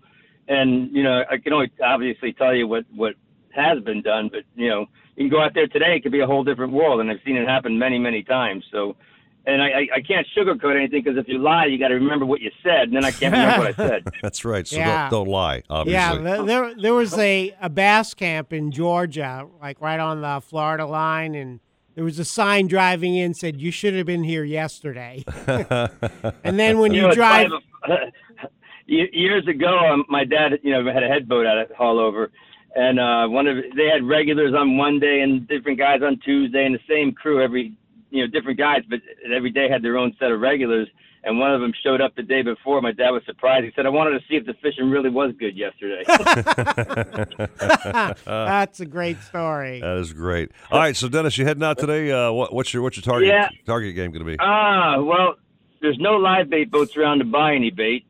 And 0.48 0.92
you 0.96 1.02
know, 1.02 1.24
I 1.32 1.38
can 1.38 1.54
only 1.54 1.72
obviously 1.84 2.34
tell 2.34 2.54
you 2.54 2.68
what 2.68 2.86
what 2.94 3.16
has 3.56 3.80
been 3.84 4.02
done, 4.04 4.30
but 4.32 4.44
you 4.56 4.70
know, 4.70 4.86
you 5.22 5.30
can 5.30 5.38
go 5.38 5.44
out 5.44 5.54
there 5.54 5.68
today; 5.68 5.96
it 5.96 6.04
could 6.04 6.12
be 6.12 6.20
a 6.22 6.28
whole 6.28 6.44
different 6.44 6.74
world. 6.74 7.00
And 7.00 7.10
I've 7.10 7.20
seen 7.26 7.38
it 7.38 7.48
happen 7.48 7.78
many, 7.78 8.00
many 8.00 8.24
times. 8.24 8.66
So. 8.72 8.96
And 9.44 9.60
I, 9.60 9.70
I, 9.70 9.88
I 9.96 10.02
can't 10.02 10.28
sugarcoat 10.38 10.76
anything 10.76 11.02
because 11.04 11.18
if 11.18 11.28
you 11.28 11.40
lie, 11.40 11.66
you 11.66 11.80
got 11.80 11.88
to 11.88 11.96
remember 11.96 12.28
what 12.28 12.42
you 12.42 12.52
said, 12.62 12.84
and 12.84 12.96
then 12.96 13.04
I 13.04 13.10
can't 13.10 13.34
remember 13.34 13.66
what 13.66 13.80
I 13.80 13.88
said. 13.88 14.08
That's 14.22 14.46
right. 14.46 14.68
So 14.68 14.76
Yeah. 14.76 15.10
don't, 15.10 15.26
don't 15.26 15.34
lie. 15.34 15.64
Obviously. 15.68 15.94
yeah, 15.94 16.22
there, 16.22 16.44
there 16.44 16.76
there 16.76 16.94
was 16.94 17.18
a, 17.18 17.52
a 17.60 17.68
bass 17.68 18.14
camp 18.14 18.54
in 18.54 18.70
Georgia, 18.70 19.48
like 19.60 19.82
right 19.82 20.00
on 20.00 20.22
the 20.22 20.42
Florida 20.42 20.86
line, 20.86 21.34
and 21.34 21.60
there 21.96 22.04
was 22.04 22.20
a 22.20 22.26
sign 22.26 22.68
driving 22.68 23.16
in 23.16 23.34
said 23.34 23.60
you 23.60 23.72
should 23.72 23.96
have 23.96 24.06
been 24.06 24.24
here 24.24 24.44
yesterday. 24.44 25.24
and 25.48 26.60
then 26.60 26.78
when 26.78 26.94
you, 26.94 27.02
know, 27.02 27.12
drive, 27.12 27.50
years 28.86 29.48
ago, 29.48 29.78
um, 29.78 30.06
my 30.10 30.24
dad, 30.24 30.60
you 30.64 30.72
know, 30.72 30.92
had 30.92 31.04
a 31.04 31.08
headboat 31.08 31.46
out 31.46 31.58
at 31.58 31.76
Haulover, 31.76 32.30
and 32.76 33.00
uh, 33.00 33.28
one 33.28 33.48
of 33.48 33.58
they 33.76 33.88
had 33.88 34.04
regulars 34.04 34.54
on 34.54 34.78
one 34.78 35.00
day 35.00 35.22
and 35.22 35.48
different 35.48 35.78
guys 35.78 36.02
on 36.04 36.20
Tuesday, 36.20 36.66
and 36.66 36.76
the 36.76 36.80
same 36.88 37.12
crew 37.14 37.42
every, 37.44 37.74
you 38.10 38.26
know, 38.26 38.32
different 38.32 38.58
guys, 38.58 38.82
but 38.90 39.00
every 39.34 39.52
day 39.52 39.70
had 39.70 39.82
their 39.84 39.98
own 39.98 40.16
set 40.20 40.32
of 40.32 40.40
regulars. 40.40 40.88
And 41.24 41.38
one 41.38 41.54
of 41.54 41.62
them 41.62 41.72
showed 41.84 42.02
up 42.02 42.16
the 42.16 42.24
day 42.24 42.42
before. 42.42 42.82
My 42.82 42.94
dad 42.94 43.12
was 43.12 43.22
surprised. 43.28 43.64
He 43.66 43.72
said, 43.76 43.86
"I 43.86 43.90
wanted 43.90 44.20
to 44.20 44.26
see 44.28 44.38
if 44.38 44.46
the 44.48 44.56
fishing 44.56 44.90
really 44.90 45.12
was 45.12 45.34
good 45.38 45.56
yesterday." 45.56 46.04
that's 48.26 48.80
a 48.80 48.88
great 48.88 49.22
story. 49.22 49.82
That 49.82 49.98
is 49.98 50.14
great. 50.14 50.52
All 50.72 50.80
right, 50.80 50.96
so 50.96 51.08
Dennis, 51.08 51.38
you 51.38 51.46
heading 51.46 51.62
out 51.62 51.78
today? 51.78 52.12
Uh, 52.12 52.32
what, 52.32 52.52
what's 52.54 52.74
your 52.74 52.82
what's 52.82 52.98
your 52.98 53.04
target 53.04 53.28
Yeah. 53.30 53.50
target 53.68 53.94
game 53.94 54.10
going 54.12 54.26
to 54.26 54.32
be? 54.32 54.38
Ah, 54.40 55.00
well, 55.00 55.36
there's 55.80 56.00
no 56.00 56.14
live 56.16 56.50
bait 56.50 56.72
boats 56.72 56.98
around 56.98 57.20
to 57.20 57.26
buy 57.26 57.54
any 57.54 57.70
bait. 57.70 58.04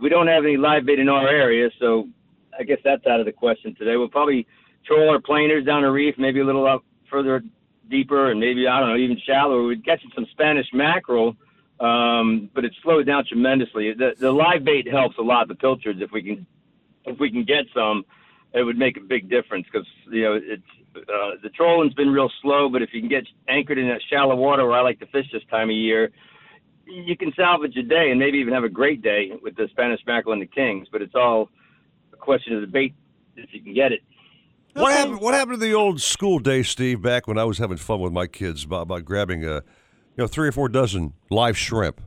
We 0.00 0.08
don't 0.08 0.28
have 0.28 0.44
any 0.44 0.56
live 0.56 0.86
bait 0.86 0.98
in 0.98 1.10
our 1.10 1.28
area, 1.28 1.68
so 1.78 2.08
I 2.58 2.62
guess 2.62 2.78
that's 2.84 3.06
out 3.06 3.20
of 3.20 3.26
the 3.26 3.32
question 3.32 3.74
today. 3.74 3.96
We'll 3.96 4.08
probably 4.08 4.46
troll 4.86 5.10
our 5.10 5.20
planers 5.20 5.64
down 5.64 5.82
the 5.82 5.90
reef, 5.90 6.14
maybe 6.18 6.40
a 6.40 6.44
little 6.44 6.66
up 6.66 6.84
further 7.10 7.42
deeper, 7.90 8.30
and 8.30 8.40
maybe 8.40 8.66
I 8.66 8.80
don't 8.80 8.90
know, 8.90 8.96
even 8.96 9.18
shallower. 9.26 9.64
We'd 9.64 9.84
catch 9.84 10.00
some 10.14 10.26
Spanish 10.32 10.66
mackerel, 10.72 11.36
um, 11.80 12.50
but 12.54 12.64
it's 12.64 12.76
slowed 12.82 13.06
down 13.06 13.24
tremendously. 13.26 13.92
The 13.94 14.12
the 14.18 14.32
live 14.32 14.64
bait 14.64 14.88
helps 14.90 15.18
a 15.18 15.22
lot. 15.22 15.48
The 15.48 15.54
pilchards, 15.54 16.00
if 16.00 16.10
we 16.12 16.22
can 16.22 16.46
if 17.04 17.18
we 17.18 17.30
can 17.30 17.44
get 17.44 17.64
some, 17.74 18.04
it 18.52 18.62
would 18.62 18.78
make 18.78 18.96
a 18.96 19.00
big 19.00 19.28
difference 19.28 19.66
because 19.70 19.86
you 20.10 20.22
know 20.22 20.40
it's 20.42 20.62
uh, 20.96 21.36
the 21.42 21.50
trolling's 21.50 21.94
been 21.94 22.10
real 22.10 22.30
slow. 22.42 22.68
But 22.68 22.82
if 22.82 22.90
you 22.92 23.00
can 23.00 23.10
get 23.10 23.24
anchored 23.48 23.78
in 23.78 23.88
that 23.88 24.00
shallow 24.10 24.36
water 24.36 24.66
where 24.66 24.78
I 24.78 24.82
like 24.82 25.00
to 25.00 25.06
fish 25.06 25.26
this 25.32 25.42
time 25.50 25.70
of 25.70 25.76
year, 25.76 26.10
you 26.86 27.16
can 27.16 27.32
salvage 27.36 27.76
a 27.76 27.82
day 27.82 28.10
and 28.10 28.18
maybe 28.18 28.38
even 28.38 28.54
have 28.54 28.64
a 28.64 28.68
great 28.68 29.02
day 29.02 29.32
with 29.42 29.56
the 29.56 29.68
Spanish 29.70 30.00
mackerel 30.06 30.32
and 30.32 30.42
the 30.42 30.46
kings. 30.46 30.88
But 30.90 31.02
it's 31.02 31.14
all 31.14 31.42
a 31.42 31.46
question 32.24 32.54
of 32.54 32.60
the 32.62 32.66
bait 32.66 32.94
if 33.36 33.48
you 33.52 33.60
can 33.62 33.74
get 33.74 33.92
it. 33.92 34.00
What 34.74 34.92
happened? 34.92 35.20
What 35.20 35.34
happened 35.34 35.60
to 35.60 35.64
the 35.66 35.74
old 35.74 36.00
school 36.00 36.38
day, 36.40 36.62
Steve? 36.64 37.00
Back 37.00 37.28
when 37.28 37.38
I 37.38 37.44
was 37.44 37.58
having 37.58 37.76
fun 37.76 38.00
with 38.00 38.12
my 38.12 38.26
kids 38.26 38.64
about, 38.64 38.82
about 38.82 39.04
grabbing 39.04 39.44
a, 39.44 39.54
you 39.56 39.62
know, 40.18 40.26
three 40.26 40.48
or 40.48 40.52
four 40.52 40.68
dozen 40.68 41.12
live 41.30 41.56
shrimp 41.56 42.00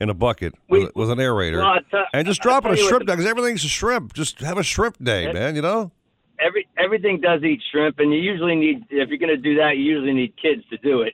in 0.00 0.08
a 0.08 0.14
bucket 0.14 0.54
with, 0.70 0.90
with 0.96 1.10
an 1.10 1.18
aerator 1.18 1.58
Well, 1.58 1.66
I 1.66 1.78
tell- 1.90 2.06
and 2.14 2.26
just 2.26 2.40
dropping 2.40 2.72
a 2.72 2.76
shrimp 2.76 3.00
the- 3.00 3.04
down 3.06 3.16
because 3.18 3.30
everything's 3.30 3.64
a 3.64 3.68
shrimp. 3.68 4.14
Just 4.14 4.40
have 4.40 4.56
a 4.56 4.62
shrimp 4.62 5.02
day, 5.04 5.24
Yeah. 5.24 5.32
man. 5.32 5.56
You 5.56 5.62
know. 5.62 5.92
Every 6.38 6.66
everything 6.78 7.20
does 7.20 7.42
eat 7.42 7.60
shrimp, 7.70 7.98
and 7.98 8.14
you 8.14 8.18
usually 8.18 8.56
need 8.56 8.84
if 8.88 9.10
you're 9.10 9.18
going 9.18 9.28
to 9.28 9.36
do 9.36 9.56
that, 9.56 9.76
you 9.76 9.84
usually 9.84 10.14
need 10.14 10.32
kids 10.40 10.62
to 10.70 10.78
do 10.78 11.02
it. 11.02 11.12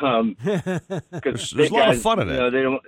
Um, 0.00 0.36
There's- 0.44 0.80
because 1.10 1.50
there's 1.50 1.70
a 1.70 1.74
lot 1.74 1.90
of 1.90 2.00
fun 2.00 2.20
in 2.20 2.28
you 2.28 2.34
it. 2.34 2.36
know, 2.38 2.50
they 2.50 2.62
don't. 2.62 2.80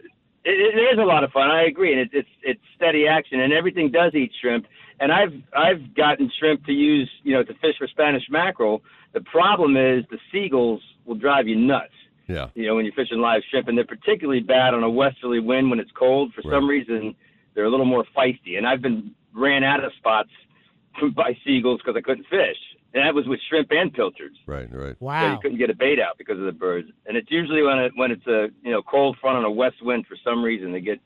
It, 0.45 0.76
it 0.76 0.78
is 0.93 0.99
a 1.01 1.05
lot 1.05 1.24
of 1.24 1.32
fun. 1.32 1.51
I 1.51 1.64
agree, 1.64 1.90
and 1.93 2.03
it, 2.03 2.11
it's 2.12 2.28
it's 2.45 2.61
steady 2.76 3.09
action, 3.09 3.40
and 3.40 3.53
everything 3.53 3.90
does 3.90 4.14
eat 4.14 4.30
shrimp. 4.40 4.66
And 5.03 5.11
I've 5.11 5.34
I've 5.53 5.94
gotten 5.96 6.30
shrimp 6.38 6.64
to 6.66 6.72
use, 6.72 7.11
you 7.24 7.34
know, 7.34 7.42
to 7.42 7.53
fish 7.55 7.74
for 7.76 7.88
Spanish 7.88 8.22
mackerel. 8.30 8.82
The 9.12 9.20
problem 9.20 9.76
is 9.76 10.05
the 10.12 10.18
seagulls 10.30 10.80
will 11.05 11.16
drive 11.16 11.48
you 11.48 11.57
nuts. 11.57 11.92
Yeah. 12.28 12.46
You 12.55 12.68
know, 12.68 12.76
when 12.76 12.84
you're 12.84 12.94
fishing 12.94 13.18
live 13.18 13.42
shrimp, 13.50 13.66
and 13.66 13.76
they're 13.76 13.84
particularly 13.84 14.40
bad 14.40 14.74
on 14.74 14.84
a 14.84 14.88
westerly 14.88 15.40
wind 15.40 15.70
when 15.70 15.80
it's 15.80 15.90
cold. 15.98 16.32
For 16.34 16.42
some 16.48 16.68
reason, 16.68 17.16
they're 17.55 17.64
a 17.64 17.70
little 17.70 17.84
more 17.84 18.05
feisty. 18.16 18.57
And 18.57 18.64
I've 18.64 18.80
been 18.80 19.12
ran 19.34 19.64
out 19.64 19.82
of 19.82 19.90
spots 19.98 20.30
by 21.16 21.36
seagulls 21.44 21.80
because 21.84 21.98
I 21.98 22.00
couldn't 22.00 22.28
fish. 22.30 22.57
And 22.94 23.05
that 23.05 23.12
was 23.12 23.26
with 23.26 23.40
shrimp 23.48 23.68
and 23.72 23.92
pilchards. 23.92 24.36
Right, 24.46 24.68
right. 24.72 24.94
So 25.22 25.32
you 25.32 25.38
couldn't 25.42 25.59
get 25.59 25.70
a 25.70 25.74
bait 25.74 25.98
out 25.98 26.16
because 26.16 26.38
of 26.38 26.44
the 26.44 26.53
birds. 26.53 26.88
And 27.07 27.16
it's 27.16 27.30
usually 27.30 27.62
when 27.62 27.78
it 27.78 27.92
when 27.96 28.12
it's 28.12 28.26
a 28.28 28.48
you 28.62 28.70
know 28.70 28.82
cold 28.82 29.16
front 29.20 29.38
on 29.38 29.44
a 29.44 29.50
west 29.50 29.82
wind 29.82 30.07
for 30.07 30.16
some 30.22 30.44
reason 30.44 30.70
they 30.72 30.80
get 30.80 31.00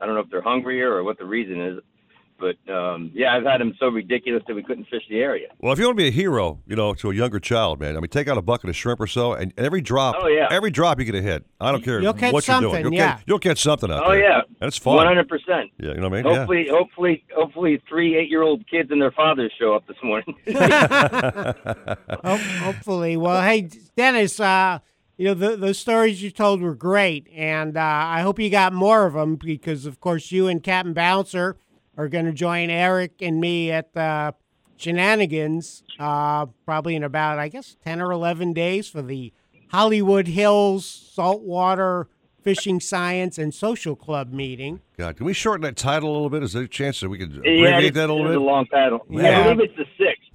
I 0.00 0.06
don't 0.06 0.14
know 0.14 0.20
if 0.20 0.30
they're 0.30 0.42
hungrier 0.42 0.92
or 0.92 1.02
what 1.02 1.18
the 1.18 1.24
reason 1.24 1.60
is. 1.60 1.80
But 2.38 2.56
um, 2.72 3.10
yeah, 3.14 3.34
I've 3.36 3.44
had 3.44 3.60
them 3.60 3.74
so 3.78 3.86
ridiculous 3.88 4.42
that 4.48 4.54
we 4.54 4.62
couldn't 4.62 4.84
fish 4.86 5.02
the 5.08 5.20
area. 5.20 5.48
Well, 5.60 5.72
if 5.72 5.78
you 5.78 5.86
want 5.86 5.96
to 5.96 6.02
be 6.02 6.08
a 6.08 6.10
hero, 6.10 6.60
you 6.66 6.76
know, 6.76 6.92
to 6.94 7.10
a 7.10 7.14
younger 7.14 7.38
child, 7.40 7.80
man, 7.80 7.96
I 7.96 8.00
mean, 8.00 8.08
take 8.08 8.28
out 8.28 8.36
a 8.36 8.42
bucket 8.42 8.68
of 8.70 8.76
shrimp 8.76 9.00
or 9.00 9.06
so, 9.06 9.32
and 9.34 9.54
every 9.56 9.80
drop, 9.80 10.16
Oh, 10.18 10.26
yeah. 10.26 10.48
every 10.50 10.70
drop 10.70 10.98
you 10.98 11.04
get 11.04 11.14
a 11.14 11.22
hit. 11.22 11.44
I 11.60 11.70
don't 11.72 11.82
care 11.84 12.00
You'll 12.02 12.12
catch 12.12 12.32
what 12.32 12.46
you're 12.46 12.60
doing. 12.60 12.82
You'll, 12.84 12.92
yeah. 12.94 13.14
catch, 13.14 13.24
you'll 13.26 13.38
catch 13.38 13.62
something 13.62 13.90
out 13.90 14.02
Oh 14.06 14.10
there. 14.10 14.20
yeah, 14.20 14.40
and 14.60 14.68
it's 14.68 14.76
fun. 14.78 14.96
One 14.96 15.06
hundred 15.06 15.28
percent. 15.28 15.70
Yeah, 15.78 15.90
you 15.90 15.94
know 16.00 16.08
what 16.08 16.18
I 16.18 16.22
mean. 16.22 16.32
Yeah. 16.32 16.38
Hopefully, 16.40 16.66
hopefully, 16.70 17.24
hopefully, 17.34 17.82
three 17.88 18.16
eight-year-old 18.16 18.68
kids 18.68 18.90
and 18.90 19.00
their 19.00 19.12
fathers 19.12 19.52
show 19.58 19.74
up 19.74 19.86
this 19.86 19.96
morning. 20.02 20.34
Hopefully. 22.24 23.16
Well, 23.16 23.42
hey, 23.42 23.68
Dennis, 23.96 24.40
uh, 24.40 24.78
you 25.16 25.26
know, 25.26 25.34
the, 25.34 25.56
those 25.56 25.78
stories 25.78 26.22
you 26.22 26.30
told 26.30 26.60
were 26.60 26.74
great. 26.74 27.28
And 27.34 27.76
uh, 27.76 27.80
I 27.80 28.20
hope 28.22 28.38
you 28.38 28.50
got 28.50 28.72
more 28.72 29.06
of 29.06 29.14
them 29.14 29.36
because, 29.36 29.86
of 29.86 30.00
course, 30.00 30.32
you 30.32 30.48
and 30.48 30.62
Captain 30.62 30.92
Bouncer 30.94 31.56
are 31.96 32.08
going 32.08 32.24
to 32.26 32.32
join 32.32 32.70
Eric 32.70 33.20
and 33.20 33.40
me 33.40 33.70
at 33.70 33.92
the 33.94 34.34
Shenanigans 34.76 35.82
uh, 35.98 36.46
probably 36.64 36.96
in 36.96 37.04
about, 37.04 37.38
I 37.38 37.48
guess, 37.48 37.76
10 37.84 38.00
or 38.00 38.10
11 38.10 38.52
days 38.52 38.88
for 38.88 39.02
the 39.02 39.32
Hollywood 39.68 40.28
Hills 40.28 40.86
Saltwater 40.86 42.08
Fishing 42.42 42.78
Science 42.80 43.38
and 43.38 43.54
Social 43.54 43.96
Club 43.96 44.32
meeting. 44.32 44.80
God, 44.98 45.16
can 45.16 45.26
we 45.26 45.32
shorten 45.32 45.62
that 45.62 45.76
title 45.76 46.10
a 46.10 46.12
little 46.12 46.30
bit? 46.30 46.42
Is 46.42 46.52
there 46.52 46.64
a 46.64 46.68
chance 46.68 47.00
that 47.00 47.08
we 47.08 47.18
could 47.18 47.32
yeah, 47.32 47.38
abbreviate 47.38 47.84
it's, 47.84 47.94
that 47.94 48.10
a 48.10 48.12
little 48.12 48.26
it's 48.26 48.34
bit? 48.34 48.42
a 48.42 48.44
long 48.44 48.66
title. 48.66 49.06
Yeah. 49.08 49.40
I 49.40 49.54
believe 49.54 49.70
it's 49.70 49.76
the 49.76 49.86
sixth. 49.96 50.28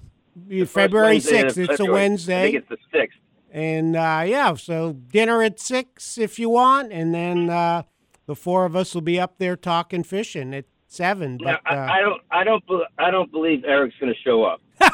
Yeah, 0.48 0.64
first 0.64 0.74
February 0.74 1.18
6th. 1.18 1.32
It's 1.32 1.56
a 1.58 1.66
February. 1.66 1.88
I 1.88 1.92
Wednesday. 1.92 2.42
think 2.52 2.56
it's 2.56 2.68
the 2.68 2.98
sixth. 2.98 3.18
And 3.52 3.96
uh, 3.96 4.22
yeah, 4.26 4.54
so 4.54 4.92
dinner 4.92 5.42
at 5.42 5.58
six 5.60 6.18
if 6.18 6.38
you 6.38 6.48
want, 6.50 6.92
and 6.92 7.14
then 7.14 7.50
uh, 7.50 7.82
the 8.26 8.36
four 8.36 8.64
of 8.64 8.76
us 8.76 8.94
will 8.94 9.02
be 9.02 9.18
up 9.18 9.38
there 9.38 9.56
talking 9.56 10.04
fishing 10.04 10.54
at 10.54 10.66
seven. 10.90 11.38
But 11.42 11.54
uh, 11.54 11.74
I, 11.74 11.98
I 11.98 12.00
don't, 12.00 12.22
I 12.30 12.44
don't, 12.44 12.66
bel- 12.66 12.86
I 12.98 13.10
don't 13.10 13.30
believe 13.32 13.64
Eric's 13.64 13.96
going 13.98 14.12
to 14.12 14.18
show 14.20 14.44
up. 14.44 14.60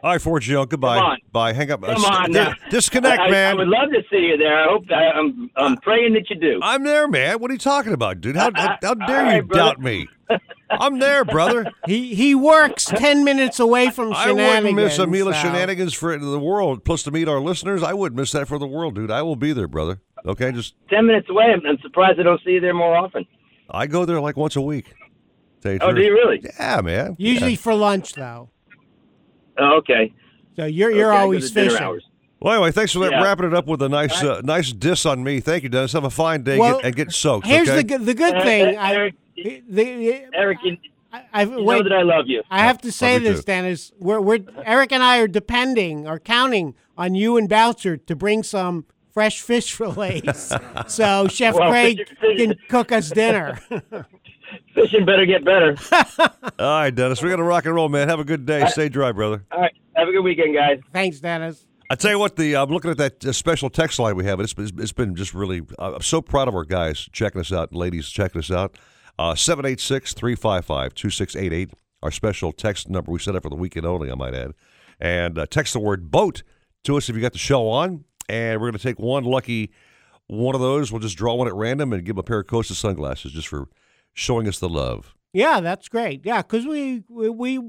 All 0.00 0.12
right, 0.12 0.22
Ford 0.22 0.42
Forgio, 0.44 0.68
goodbye. 0.68 0.98
Come 0.98 1.06
on. 1.06 1.18
Bye. 1.32 1.52
Hang 1.52 1.72
up. 1.72 1.82
Come 1.82 2.04
Uh, 2.04 2.08
on, 2.08 2.30
now. 2.30 2.54
disconnect, 2.70 3.20
I, 3.20 3.26
I, 3.26 3.30
man. 3.32 3.54
I 3.54 3.58
would 3.58 3.66
love 3.68 3.90
to 3.90 4.00
see 4.08 4.26
you 4.28 4.36
there. 4.36 4.56
I 4.56 4.68
hope. 4.70 4.84
I, 4.92 5.10
I'm. 5.18 5.50
I'm 5.56 5.76
praying 5.78 6.12
that 6.14 6.30
you 6.30 6.36
do. 6.36 6.60
I'm 6.62 6.84
there, 6.84 7.08
man. 7.08 7.40
What 7.40 7.50
are 7.50 7.54
you 7.54 7.58
talking 7.58 7.92
about, 7.92 8.20
dude? 8.20 8.36
How, 8.36 8.52
how, 8.54 8.78
how 8.80 8.94
dare 8.94 9.26
all 9.26 9.32
you 9.34 9.42
brother. 9.42 9.60
doubt 9.74 9.80
me? 9.80 10.06
I'm 10.70 11.00
there, 11.00 11.24
brother. 11.24 11.66
He 11.86 12.14
he 12.14 12.34
works 12.36 12.84
ten 12.84 13.24
minutes 13.24 13.58
away 13.58 13.90
from 13.90 14.12
I 14.12 14.26
shenanigans. 14.26 14.62
wouldn't 14.62 14.76
miss 14.76 14.98
a 14.98 15.06
meal 15.08 15.26
of 15.28 15.34
so- 15.34 15.42
shenanigans 15.42 15.94
for 15.94 16.16
the 16.16 16.38
world. 16.38 16.84
Plus, 16.84 17.02
to 17.02 17.10
meet 17.10 17.26
our 17.26 17.40
listeners, 17.40 17.82
I 17.82 17.92
wouldn't 17.94 18.16
miss 18.20 18.30
that 18.32 18.46
for 18.46 18.58
the 18.60 18.66
world, 18.68 18.94
dude. 18.94 19.10
I 19.10 19.22
will 19.22 19.36
be 19.36 19.52
there, 19.52 19.66
brother. 19.68 20.00
Okay, 20.24 20.52
just 20.52 20.74
Ten 20.90 21.06
minutes 21.08 21.28
away. 21.28 21.46
I'm, 21.52 21.66
I'm 21.66 21.78
surprised 21.82 22.20
I 22.20 22.22
don't 22.22 22.40
see 22.44 22.52
you 22.52 22.60
there 22.60 22.74
more 22.74 22.94
often. 22.96 23.26
I 23.70 23.86
go 23.86 24.04
there 24.04 24.20
like 24.20 24.36
once 24.36 24.56
a 24.56 24.60
week. 24.60 24.94
Tell 25.62 25.72
you 25.72 25.78
Oh, 25.82 25.92
do 25.92 26.00
you 26.00 26.12
really? 26.12 26.40
Yeah, 26.58 26.80
man. 26.82 27.16
Usually 27.18 27.52
Yeah. 27.52 27.56
for 27.56 27.74
lunch, 27.74 28.14
though. 28.14 28.50
Oh, 29.58 29.76
okay. 29.78 30.12
So 30.56 30.64
you're 30.64 30.90
you're 30.90 31.12
Okay, 31.12 31.20
always 31.22 31.50
good 31.50 31.70
fishing. 31.70 31.82
hours. 31.84 32.04
Well, 32.40 32.54
anyway, 32.54 32.70
thanks 32.70 32.92
for 32.92 33.00
that. 33.00 33.10
Yeah. 33.10 33.22
Wrapping 33.22 33.46
it 33.46 33.54
up 33.54 33.66
with 33.66 33.82
a 33.82 33.88
nice, 33.88 34.22
uh, 34.22 34.40
nice 34.44 34.72
diss 34.72 35.04
on 35.04 35.24
me. 35.24 35.40
Thank 35.40 35.64
you, 35.64 35.68
Dennis. 35.68 35.92
Have 35.92 36.04
a 36.04 36.10
fine 36.10 36.44
day 36.44 36.56
Well, 36.58 36.76
get, 36.76 36.84
and 36.86 36.96
get 36.96 37.12
soaked. 37.12 37.46
Here's 37.46 37.68
okay? 37.68 37.78
the 37.78 37.84
good 37.84 38.06
the 38.06 38.14
good 38.14 38.34
Uh, 38.36 38.42
thing. 38.44 38.76
uh, 38.76 38.80
I, 38.80 38.92
Eric, 38.94 39.14
the, 39.68 40.24
Eric, 40.32 40.58
you, 40.62 40.76
I, 41.32 41.42
you 41.42 41.64
wait, 41.64 41.78
know 41.78 41.82
that 41.84 41.92
I 41.92 42.02
love 42.02 42.26
you. 42.28 42.42
I 42.50 42.60
have 42.60 42.80
to 42.82 42.92
say 42.92 43.18
this, 43.18 43.38
too. 43.40 43.46
Dennis. 43.46 43.92
We're, 43.98 44.20
we're 44.20 44.38
Eric 44.64 44.92
and 44.92 45.02
I 45.02 45.18
are 45.18 45.26
depending 45.26 46.06
or 46.06 46.20
counting 46.20 46.74
on 46.96 47.16
you 47.16 47.36
and 47.36 47.48
Bouncer 47.48 47.96
to 47.96 48.14
bring 48.14 48.44
some 48.44 48.84
fresh 49.12 49.40
fish 49.40 49.72
fillets, 49.74 50.52
so 50.86 51.28
Chef 51.28 51.54
Well, 51.54 51.70
Craig 51.70 51.98
fish- 52.08 52.18
fish- 52.20 52.36
can 52.38 52.54
cook 52.68 52.92
us 52.92 53.10
dinner. 53.10 53.58
Fishing 54.74 55.04
better 55.04 55.26
get 55.26 55.44
better. 55.44 55.76
All 56.58 56.80
right, 56.80 56.90
Dennis. 56.94 57.20
We 57.22 57.28
got 57.30 57.36
to 57.36 57.42
rock 57.42 57.66
and 57.66 57.74
roll, 57.74 57.88
man. 57.88 58.08
Have 58.08 58.20
a 58.20 58.24
good 58.24 58.46
day. 58.46 58.66
Stay 58.68 58.88
dry, 58.88 59.12
brother. 59.12 59.44
All 59.52 59.60
right. 59.60 59.72
Have 59.96 60.08
a 60.08 60.12
good 60.12 60.20
weekend, 60.22 60.54
guys. 60.54 60.78
Thanks, 60.92 61.20
Dennis. 61.20 61.66
I 61.90 61.94
tell 61.96 62.10
you 62.12 62.18
what, 62.18 62.36
the 62.36 62.54
I'm 62.56 62.68
looking 62.70 62.90
at 62.90 62.98
that 62.98 63.24
uh, 63.24 63.32
special 63.32 63.70
text 63.70 63.98
line 63.98 64.14
we 64.16 64.24
have. 64.26 64.40
It's, 64.40 64.54
it's, 64.56 64.72
it's 64.78 64.92
been 64.92 65.14
just 65.16 65.34
really. 65.34 65.62
uh, 65.78 65.94
I'm 65.96 66.02
so 66.02 66.22
proud 66.22 66.46
of 66.48 66.54
our 66.54 66.64
guys 66.64 67.08
checking 67.12 67.40
us 67.40 67.52
out, 67.52 67.74
ladies 67.74 68.08
checking 68.08 68.38
us 68.38 68.50
out. 68.50 68.78
Uh, 69.18 69.34
Seven 69.34 69.66
eight 69.66 69.80
six 69.80 70.14
three 70.14 70.34
five 70.36 70.64
five 70.64 70.94
two 70.94 71.10
six 71.10 71.34
eight 71.34 71.52
eight. 71.52 71.70
Our 72.02 72.10
special 72.12 72.52
text 72.52 72.88
number 72.88 73.10
we 73.10 73.18
set 73.18 73.34
up 73.34 73.42
for 73.42 73.48
the 73.50 73.56
weekend 73.56 73.84
only. 73.84 74.10
I 74.10 74.14
might 74.14 74.34
add, 74.34 74.52
and 75.00 75.38
uh, 75.38 75.46
text 75.46 75.72
the 75.72 75.80
word 75.80 76.10
boat 76.10 76.42
to 76.84 76.96
us 76.96 77.08
if 77.08 77.16
you 77.16 77.20
got 77.22 77.32
the 77.32 77.38
show 77.38 77.68
on, 77.68 78.04
and 78.28 78.60
we're 78.60 78.66
going 78.68 78.78
to 78.78 78.82
take 78.82 78.98
one 78.98 79.24
lucky 79.24 79.70
one 80.26 80.54
of 80.54 80.60
those. 80.60 80.92
We'll 80.92 81.00
just 81.00 81.16
draw 81.16 81.34
one 81.34 81.48
at 81.48 81.54
random 81.54 81.92
and 81.92 82.04
give 82.04 82.16
them 82.16 82.20
a 82.20 82.22
pair 82.22 82.40
of 82.40 82.46
Costa 82.46 82.74
sunglasses 82.74 83.32
just 83.32 83.48
for 83.48 83.68
showing 84.12 84.46
us 84.48 84.58
the 84.58 84.68
love. 84.68 85.14
Yeah, 85.32 85.60
that's 85.60 85.88
great. 85.88 86.24
Yeah, 86.24 86.42
because 86.42 86.66
we, 86.66 87.02
we 87.08 87.28
we, 87.30 87.60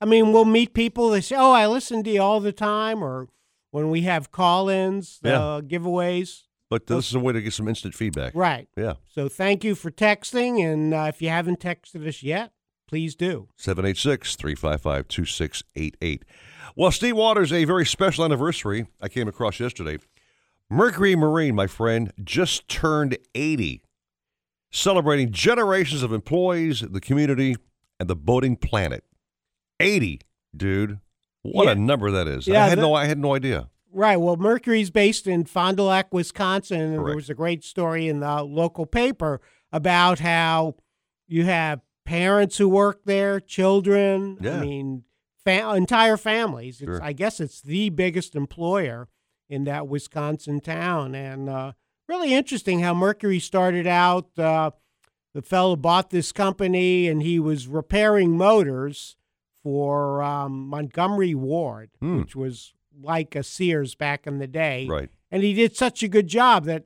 I 0.00 0.04
mean, 0.04 0.32
we'll 0.32 0.44
meet 0.44 0.74
people. 0.74 1.10
They 1.10 1.20
say, 1.20 1.36
"Oh, 1.36 1.52
I 1.52 1.66
listen 1.66 2.02
to 2.04 2.10
you 2.10 2.20
all 2.22 2.40
the 2.40 2.52
time," 2.52 3.02
or 3.02 3.28
when 3.70 3.88
we 3.90 4.02
have 4.02 4.30
call-ins, 4.30 5.18
Yeah. 5.24 5.40
uh, 5.40 5.60
giveaways. 5.62 6.42
But 6.68 6.86
this 6.86 7.08
is 7.08 7.14
a 7.14 7.20
way 7.20 7.32
to 7.34 7.42
get 7.42 7.52
some 7.52 7.68
instant 7.68 7.94
feedback. 7.94 8.34
Right. 8.34 8.68
Yeah. 8.76 8.94
So 9.14 9.28
thank 9.28 9.62
you 9.64 9.74
for 9.74 9.90
texting, 9.90 10.62
and 10.64 10.94
uh, 10.94 11.06
if 11.08 11.20
you 11.20 11.28
haven't 11.28 11.60
texted 11.60 12.06
us 12.06 12.22
yet, 12.22 12.52
please 12.88 13.14
do. 13.14 13.48
786 13.56 14.36
355 14.36 15.08
2688. 15.08 16.24
Well, 16.76 16.90
Steve 16.90 17.16
Waters, 17.16 17.52
a 17.52 17.64
very 17.64 17.84
special 17.84 18.24
anniversary 18.24 18.86
I 19.00 19.08
came 19.08 19.28
across 19.28 19.60
yesterday. 19.60 19.98
Mercury 20.70 21.14
Marine, 21.14 21.54
my 21.54 21.66
friend, 21.66 22.12
just 22.24 22.66
turned 22.68 23.18
80, 23.34 23.82
celebrating 24.70 25.30
generations 25.32 26.02
of 26.02 26.12
employees, 26.12 26.80
the 26.80 27.00
community, 27.00 27.56
and 28.00 28.08
the 28.08 28.16
boating 28.16 28.56
planet. 28.56 29.04
80, 29.80 30.20
dude. 30.56 30.98
What 31.42 31.64
Yeah. 31.66 31.72
a 31.72 31.74
number 31.74 32.10
that 32.10 32.26
is. 32.28 32.46
Yeah, 32.46 32.64
I 32.64 32.68
had 32.68 32.78
that- 32.78 32.82
no 32.82 32.94
I 32.94 33.06
had 33.06 33.18
no 33.18 33.34
idea. 33.34 33.68
Right. 33.92 34.16
Well, 34.16 34.36
Mercury's 34.36 34.90
based 34.90 35.26
in 35.26 35.44
Fond 35.44 35.76
du 35.76 35.82
Lac, 35.82 36.14
Wisconsin, 36.14 36.80
and 36.80 36.94
there 36.94 37.14
was 37.16 37.28
a 37.28 37.34
great 37.34 37.62
story 37.64 38.08
in 38.08 38.20
the 38.20 38.42
local 38.42 38.86
paper 38.86 39.40
about 39.70 40.20
how 40.20 40.76
you 41.26 41.44
have 41.44 41.80
parents 42.06 42.56
who 42.56 42.68
work 42.68 43.04
there, 43.04 43.40
children. 43.40 44.38
Yeah. 44.40 44.56
I 44.56 44.60
mean, 44.60 45.04
fa- 45.44 45.74
entire 45.74 46.16
families. 46.16 46.80
It's, 46.80 46.86
Sure. 46.88 47.02
I 47.02 47.12
guess 47.12 47.40
it's 47.40 47.60
the 47.60 47.88
biggest 47.90 48.34
employer 48.34 49.08
in 49.48 49.64
that 49.64 49.86
Wisconsin 49.88 50.60
town, 50.60 51.14
and 51.14 51.48
uh, 51.48 51.72
really 52.08 52.32
interesting 52.34 52.80
how 52.80 52.94
Mercury 52.94 53.38
started 53.38 53.86
out. 53.86 54.38
Uh, 54.38 54.70
the 55.34 55.42
fellow 55.42 55.76
bought 55.76 56.10
this 56.10 56.32
company, 56.32 57.08
and 57.08 57.22
he 57.22 57.38
was 57.38 57.66
repairing 57.66 58.36
motors 58.36 59.16
for 59.62 60.22
um, 60.22 60.68
Montgomery 60.68 61.34
Ward, 61.34 61.90
Hmm. 62.00 62.18
which 62.20 62.34
was 62.36 62.72
like 63.02 63.34
a 63.36 63.42
Sears 63.42 63.94
back 63.94 64.26
in 64.26 64.38
the 64.38 64.46
day. 64.46 64.86
Right. 64.86 65.08
And 65.30 65.42
he 65.42 65.54
did 65.54 65.74
such 65.76 66.02
a 66.02 66.08
good 66.08 66.26
job 66.28 66.64
that 66.66 66.84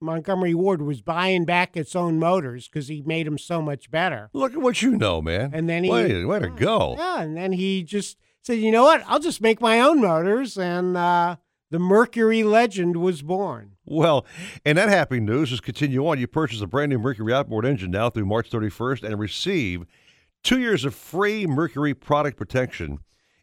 Montgomery 0.00 0.54
Ward 0.54 0.82
was 0.82 1.02
buying 1.02 1.44
back 1.44 1.76
its 1.76 1.94
own 1.94 2.18
motors 2.18 2.68
because 2.68 2.88
he 2.88 3.02
made 3.02 3.26
them 3.26 3.38
so 3.38 3.60
much 3.60 3.90
better. 3.90 4.30
Look 4.32 4.52
at 4.52 4.60
what 4.60 4.80
you 4.82 4.92
know, 4.96 5.20
man. 5.20 5.50
And 5.52 5.68
then 5.68 5.84
he- 5.84 5.90
way, 5.90 6.24
way 6.24 6.38
to 6.40 6.48
go. 6.48 6.96
Yeah, 6.98 7.22
and 7.22 7.36
then 7.36 7.52
he 7.52 7.82
just 7.82 8.16
said, 8.42 8.54
"You 8.58 8.70
know 8.72 8.84
what? 8.84 9.02
I'll 9.06 9.20
just 9.20 9.40
make 9.40 9.60
my 9.60 9.80
own 9.80 10.00
motors," 10.00 10.56
and 10.56 10.96
uh, 10.96 11.36
the 11.70 11.78
Mercury 11.78 12.42
legend 12.42 12.96
was 12.96 13.22
born. 13.22 13.72
Well, 13.84 14.24
and 14.64 14.78
that 14.78 14.88
happy 14.88 15.20
news 15.20 15.52
is 15.52 15.60
continue 15.60 16.06
on. 16.06 16.18
You 16.18 16.26
purchase 16.26 16.60
a 16.60 16.66
brand 16.66 16.90
new 16.90 16.98
Mercury 16.98 17.32
outboard 17.32 17.66
engine 17.66 17.90
now 17.90 18.08
through 18.10 18.26
March 18.26 18.48
31st 18.50 19.02
and 19.02 19.18
receive 19.18 19.84
two 20.42 20.58
years 20.58 20.84
of 20.84 20.94
free 20.94 21.46
Mercury 21.46 21.92
product 21.92 22.36
protection 22.38 22.98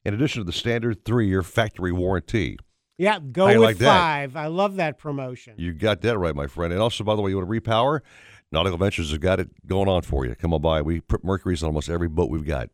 in 0.05 0.13
addition 0.13 0.39
to 0.41 0.45
the 0.45 0.53
standard 0.53 1.03
three 1.05 1.27
year 1.27 1.43
factory 1.43 1.91
warranty. 1.91 2.57
Yeah, 2.97 3.19
go 3.19 3.45
with 3.47 3.57
like 3.57 3.77
that? 3.77 3.85
five. 3.85 4.35
I 4.35 4.47
love 4.47 4.77
that 4.77 4.97
promotion. 4.97 5.53
You 5.57 5.73
got 5.73 6.01
that 6.01 6.17
right, 6.17 6.35
my 6.35 6.47
friend. 6.47 6.73
And 6.73 6.81
also, 6.81 7.03
by 7.03 7.15
the 7.15 7.21
way, 7.21 7.29
you 7.31 7.37
want 7.37 7.49
to 7.51 7.61
repower? 7.61 7.99
Nautical 8.51 8.77
Ventures 8.77 9.09
has 9.09 9.17
got 9.19 9.39
it 9.39 9.49
going 9.67 9.87
on 9.89 10.01
for 10.01 10.25
you. 10.25 10.33
Come 10.33 10.53
on 10.53 10.61
by. 10.61 10.81
We 10.81 11.01
put 11.01 11.23
Mercury's 11.23 11.61
on 11.63 11.67
almost 11.67 11.89
every 11.89 12.07
boat 12.07 12.29
we've 12.29 12.45
got. 12.45 12.69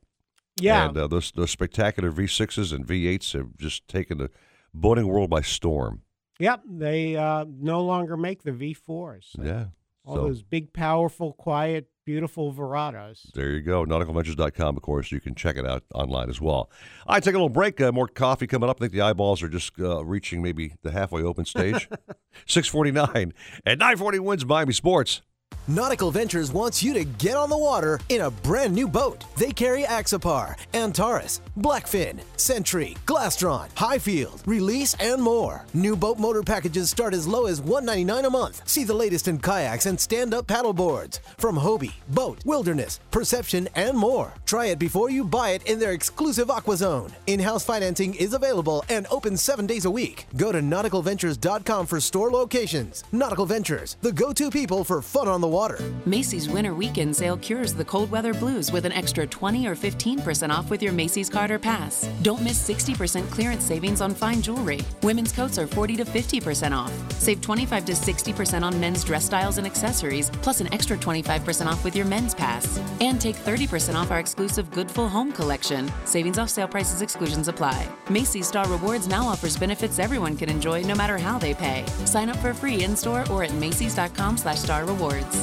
Yeah. 0.59 0.87
And 0.87 0.97
uh, 0.97 1.07
those, 1.07 1.31
those 1.31 1.51
spectacular 1.51 2.11
V6s 2.11 2.71
and 2.73 2.85
V8s 2.85 3.33
have 3.33 3.57
just 3.57 3.87
taken 3.87 4.17
the 4.19 4.29
boating 4.73 5.07
world 5.07 5.29
by 5.29 5.41
storm. 5.41 6.03
Yep, 6.39 6.61
they 6.69 7.15
uh, 7.15 7.45
no 7.47 7.83
longer 7.83 8.15
make 8.17 8.43
the 8.43 8.51
V4s. 8.51 9.29
Yeah. 9.41 9.65
All 10.05 10.15
So- 10.15 10.21
those 10.27 10.43
big, 10.43 10.73
powerful, 10.73 11.33
quiet, 11.33 11.87
beautiful 12.05 12.53
Verados. 12.53 13.31
There 13.33 13.51
you 13.51 13.61
go. 13.61 13.85
NauticalVentures.com, 13.85 14.77
of 14.77 14.81
course. 14.83 15.11
You 15.11 15.19
can 15.19 15.35
check 15.35 15.57
it 15.57 15.65
out 15.65 15.83
online 15.93 16.29
as 16.29 16.41
well. 16.41 16.69
All 17.07 17.15
right, 17.15 17.23
take 17.23 17.33
a 17.33 17.37
little 17.37 17.49
break. 17.49 17.79
Uh, 17.79 17.91
more 17.91 18.07
coffee 18.07 18.47
coming 18.47 18.69
up. 18.69 18.77
I 18.77 18.79
think 18.81 18.93
the 18.93 19.01
eyeballs 19.01 19.41
are 19.43 19.49
just 19.49 19.73
uh, 19.79 20.03
reaching 20.03 20.41
maybe 20.41 20.73
the 20.83 20.91
halfway 20.91 21.21
open 21.21 21.45
stage. 21.45 21.89
649 22.45 23.33
and 23.65 23.79
940 23.79 24.17
WINZ 24.19 24.45
Miami 24.45 24.73
Sports. 24.73 25.21
Nautical 25.69 26.11
Ventures 26.11 26.51
wants 26.51 26.83
you 26.83 26.93
to 26.93 27.05
get 27.05 27.37
on 27.37 27.49
the 27.49 27.57
water 27.57 27.97
in 28.09 28.23
a 28.23 28.29
brand 28.29 28.73
new 28.73 28.85
boat. 28.85 29.23
They 29.37 29.51
carry 29.51 29.83
Axopar, 29.83 30.57
Antares, 30.73 31.39
Blackfin, 31.57 32.19
Sentry, 32.35 32.97
Glastron, 33.05 33.69
Highfield, 33.77 34.43
Release, 34.45 34.93
and 34.95 35.21
more. 35.21 35.63
New 35.73 35.95
boat 35.95 36.19
motor 36.19 36.43
packages 36.43 36.89
start 36.89 37.13
as 37.13 37.25
low 37.25 37.45
as 37.45 37.61
199 37.61 38.25
a 38.25 38.29
month. 38.29 38.61
See 38.67 38.83
the 38.83 38.93
latest 38.93 39.29
in 39.29 39.39
kayaks 39.39 39.85
and 39.85 39.97
stand-up 39.97 40.47
paddle 40.47 40.73
boards 40.73 41.21
from 41.37 41.55
Hobie, 41.55 41.93
BOTE, 42.09 42.45
Wilderness, 42.45 42.99
Perception, 43.11 43.69
and 43.75 43.97
more. 43.97 44.33
Try 44.45 44.65
it 44.65 44.79
before 44.79 45.09
you 45.09 45.23
buy 45.23 45.51
it 45.51 45.63
in 45.63 45.79
their 45.79 45.93
exclusive 45.93 46.51
Aqua 46.51 46.75
Zone. 46.75 47.09
In-house 47.27 47.63
financing 47.63 48.15
is 48.15 48.33
available 48.33 48.83
and 48.89 49.07
open 49.09 49.37
seven 49.37 49.65
days 49.65 49.85
a 49.85 49.91
week. 49.91 50.25
Go 50.35 50.51
to 50.51 50.59
nauticalventures.com 50.59 51.85
for 51.85 52.01
store 52.01 52.31
locations. 52.31 53.05
Nautical 53.13 53.45
Ventures, 53.45 53.95
the 54.01 54.11
go-to 54.11 54.51
people 54.51 54.83
for 54.83 55.01
fun 55.01 55.29
on 55.29 55.39
the 55.39 55.52
water. 55.53 55.79
Macy's 56.05 56.49
Winter 56.49 56.73
Weekend 56.73 57.15
Sale 57.15 57.37
cures 57.37 57.73
the 57.73 57.85
cold 57.85 58.09
weather 58.09 58.33
blues 58.33 58.71
with 58.71 58.85
an 58.85 58.91
extra 58.91 59.25
20 59.27 59.67
or 59.67 59.75
15% 59.75 60.49
off 60.49 60.71
with 60.71 60.81
your 60.81 60.91
Macy's 60.91 61.29
Carter 61.29 61.59
Pass. 61.59 62.09
Don't 62.23 62.41
miss 62.41 62.67
60% 62.67 63.29
clearance 63.29 63.63
savings 63.63 64.01
on 64.01 64.15
fine 64.15 64.41
jewelry. 64.41 64.81
Women's 65.03 65.31
coats 65.31 65.59
are 65.59 65.67
40 65.67 65.97
to 65.97 66.05
50% 66.05 66.75
off. 66.75 66.91
Save 67.13 67.39
25 67.41 67.85
to 67.85 67.91
60% 67.93 68.63
on 68.63 68.79
men's 68.79 69.03
dress 69.03 69.25
styles 69.25 69.59
and 69.59 69.67
accessories, 69.67 70.31
plus 70.41 70.59
an 70.59 70.73
extra 70.73 70.97
25% 70.97 71.67
off 71.67 71.83
with 71.83 71.95
your 71.95 72.07
men's 72.07 72.33
pass. 72.33 72.79
And 72.99 73.21
take 73.21 73.35
30% 73.35 73.93
off 73.93 74.09
our 74.09 74.19
exclusive 74.19 74.71
Good 74.71 74.89
Full 74.89 75.07
Home 75.07 75.31
collection. 75.31 75.91
Savings 76.05 76.39
off 76.39 76.49
sale 76.49 76.67
prices, 76.67 77.03
exclusions 77.03 77.47
apply. 77.47 77.87
Macy's 78.09 78.47
Star 78.47 78.67
Rewards 78.67 79.07
now 79.07 79.27
offers 79.27 79.55
benefits 79.55 79.99
everyone 79.99 80.35
can 80.35 80.49
enjoy 80.49 80.81
no 80.81 80.95
matter 80.95 81.19
how 81.19 81.37
they 81.37 81.53
pay. 81.53 81.85
Sign 82.05 82.29
up 82.29 82.37
for 82.37 82.55
free 82.55 82.83
in-store 82.83 83.23
or 83.29 83.43
at 83.43 83.51
macys.com 83.51 84.37
slash 84.37 84.57
star 84.57 84.85
rewards. 84.85 85.42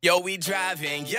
Yo, 0.00 0.20
we 0.20 0.36
driving, 0.36 1.04
yo. 1.06 1.18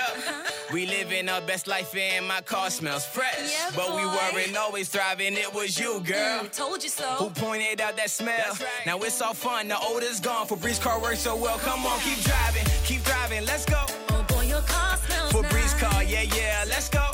We 0.72 0.86
living 0.86 1.28
our 1.28 1.42
best 1.42 1.68
life 1.68 1.94
and 1.98 2.26
my 2.26 2.40
car 2.40 2.70
smells 2.70 3.06
fresh. 3.06 3.52
Yeah, 3.52 3.72
but 3.76 3.94
we 3.94 4.06
weren't 4.06 4.56
always 4.56 4.88
thriving, 4.88 5.34
it 5.34 5.54
was 5.54 5.78
you, 5.78 6.00
girl. 6.00 6.44
Mm, 6.44 6.56
told 6.56 6.82
you 6.82 6.88
so. 6.88 7.04
Who 7.04 7.30
pointed 7.30 7.82
out 7.82 7.98
that 7.98 8.10
smell? 8.10 8.58
Now 8.86 8.98
it's 9.00 9.22
all 9.22 9.34
fun, 9.34 9.68
the 9.68 9.76
odor's 9.82 10.22
gone. 10.22 10.48
Febreze 10.48 10.80
car 10.80 11.02
works 11.02 11.20
so 11.20 11.36
well. 11.36 11.58
Come 11.58 11.86
on, 11.86 12.00
keep 12.00 12.24
driving, 12.24 12.64
keep 12.86 13.04
driving, 13.04 13.46
let's 13.46 13.66
go. 13.66 13.84
Oh 14.12 14.26
boy, 14.30 14.46
your 14.46 14.62
car 14.62 14.96
smells 14.96 15.34
Febreze 15.34 15.52
nice. 15.52 15.82
car, 15.82 16.04
yeah, 16.06 16.22
yeah, 16.22 16.64
let's 16.70 16.88
go. 16.88 17.06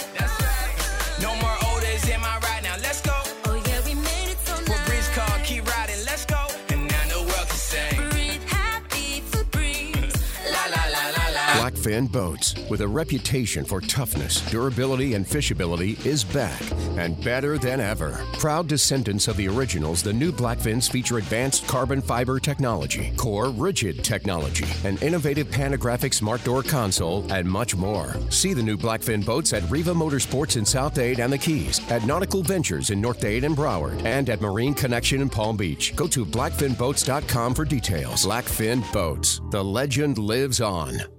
Blackfin 11.86 12.12
Boats, 12.12 12.56
with 12.68 12.82
a 12.82 12.88
reputation 12.88 13.64
for 13.64 13.80
toughness, 13.80 14.42
durability, 14.50 15.14
and 15.14 15.24
fishability, 15.24 16.04
is 16.04 16.24
back 16.24 16.60
and 16.98 17.24
better 17.24 17.60
than 17.60 17.80
ever. 17.80 18.20
Proud 18.40 18.68
descendants 18.68 19.28
of 19.28 19.38
the 19.38 19.48
originals, 19.48 20.02
the 20.02 20.12
new 20.12 20.32
Blackfins 20.32 20.90
feature 20.90 21.20
advanced 21.20 21.68
carbon 21.68 22.02
fiber 22.02 22.40
technology, 22.40 23.14
core 23.18 23.50
rigid 23.50 24.04
technology, 24.04 24.66
an 24.84 24.98
innovative 24.98 25.48
panographic 25.50 26.16
smart 26.16 26.44
door 26.44 26.64
console, 26.64 27.24
and 27.32 27.48
much 27.48 27.76
more. 27.76 28.16
See 28.32 28.56
the 28.56 28.64
new 28.64 28.78
Blackfin 28.78 29.24
boats 29.24 29.54
at 29.54 29.70
Riva 29.70 29.94
Motorsports 29.94 30.58
in 30.58 30.66
South 30.66 30.96
Dade 30.96 31.20
and 31.20 31.32
the 31.32 31.38
Keys, 31.38 31.80
at 31.92 32.04
Nautical 32.04 32.42
Ventures 32.42 32.90
in 32.90 33.00
North 33.00 33.20
Dade 33.20 33.44
and 33.44 33.56
Broward, 33.56 34.04
and 34.06 34.28
at 34.32 34.42
Marine 34.42 34.74
Connection 34.74 35.22
in 35.22 35.30
Palm 35.30 35.56
Beach. 35.56 35.96
Go 35.96 36.08
to 36.08 36.26
blackfinboats.com 36.26 37.54
for 37.54 37.64
details. 37.64 38.26
Blackfin 38.26 38.92
Boats, 38.92 39.40
the 39.52 39.64
legend 39.64 40.18
lives 40.18 40.62
on. 40.62 41.15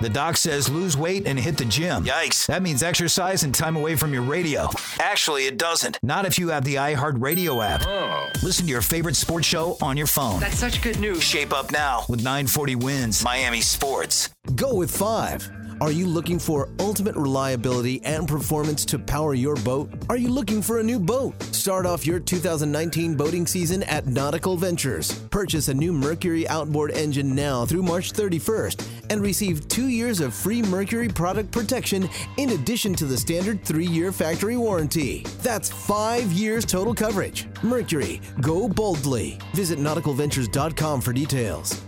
The 0.00 0.08
doc 0.08 0.36
says 0.36 0.68
lose 0.68 0.96
weight 0.96 1.26
and 1.26 1.38
hit 1.38 1.56
the 1.56 1.64
gym. 1.64 2.04
Yikes. 2.04 2.46
That 2.46 2.62
means 2.62 2.82
exercise 2.82 3.42
and 3.42 3.54
time 3.54 3.76
away 3.76 3.96
from 3.96 4.12
your 4.12 4.22
radio. 4.22 4.68
Actually, 5.00 5.46
it 5.46 5.58
doesn't. 5.58 5.98
Not 6.02 6.24
if 6.24 6.38
you 6.38 6.48
have 6.50 6.64
the 6.64 6.76
iHeartRadio 6.76 7.64
app. 7.64 7.84
Oh. 7.86 8.28
Listen 8.42 8.66
to 8.66 8.70
your 8.70 8.82
favorite 8.82 9.16
sports 9.16 9.46
show 9.46 9.76
on 9.82 9.96
your 9.96 10.06
phone. 10.06 10.38
That's 10.38 10.58
such 10.58 10.82
good 10.82 11.00
news. 11.00 11.22
Shape 11.22 11.52
up 11.52 11.72
now 11.72 12.04
with 12.08 12.20
940 12.20 12.76
WINZ 12.76 13.24
Miami 13.24 13.60
Sports. 13.60 14.30
Go 14.54 14.74
with 14.74 14.96
five. 14.96 15.50
Are 15.80 15.92
you 15.92 16.06
looking 16.06 16.40
for 16.40 16.68
ultimate 16.80 17.14
reliability 17.14 18.04
and 18.04 18.26
performance 18.26 18.84
to 18.86 18.98
power 18.98 19.34
your 19.34 19.54
boat? 19.56 19.88
Are 20.08 20.16
you 20.16 20.28
looking 20.28 20.60
for 20.60 20.80
a 20.80 20.82
new 20.82 20.98
boat? 20.98 21.40
Start 21.54 21.86
off 21.86 22.04
your 22.04 22.18
2019 22.18 23.14
boating 23.14 23.46
season 23.46 23.84
at 23.84 24.08
Nautical 24.08 24.56
Ventures. 24.56 25.12
Purchase 25.30 25.68
a 25.68 25.74
new 25.74 25.92
Mercury 25.92 26.48
outboard 26.48 26.90
engine 26.90 27.32
now 27.32 27.64
through 27.64 27.84
March 27.84 28.12
31st 28.12 28.88
and 29.10 29.22
receive 29.22 29.68
two 29.68 29.86
years 29.86 30.18
of 30.18 30.34
free 30.34 30.62
Mercury 30.62 31.08
product 31.08 31.52
protection 31.52 32.08
in 32.38 32.50
addition 32.50 32.92
to 32.94 33.04
the 33.04 33.16
standard 33.16 33.64
three 33.64 33.86
year 33.86 34.10
factory 34.10 34.56
warranty. 34.56 35.24
That's 35.42 35.70
five 35.70 36.32
years 36.32 36.64
total 36.64 36.94
coverage. 36.94 37.46
Mercury, 37.62 38.20
go 38.40 38.68
boldly. 38.68 39.38
Visit 39.54 39.78
nauticalventures.com 39.78 41.00
for 41.02 41.12
details. 41.12 41.87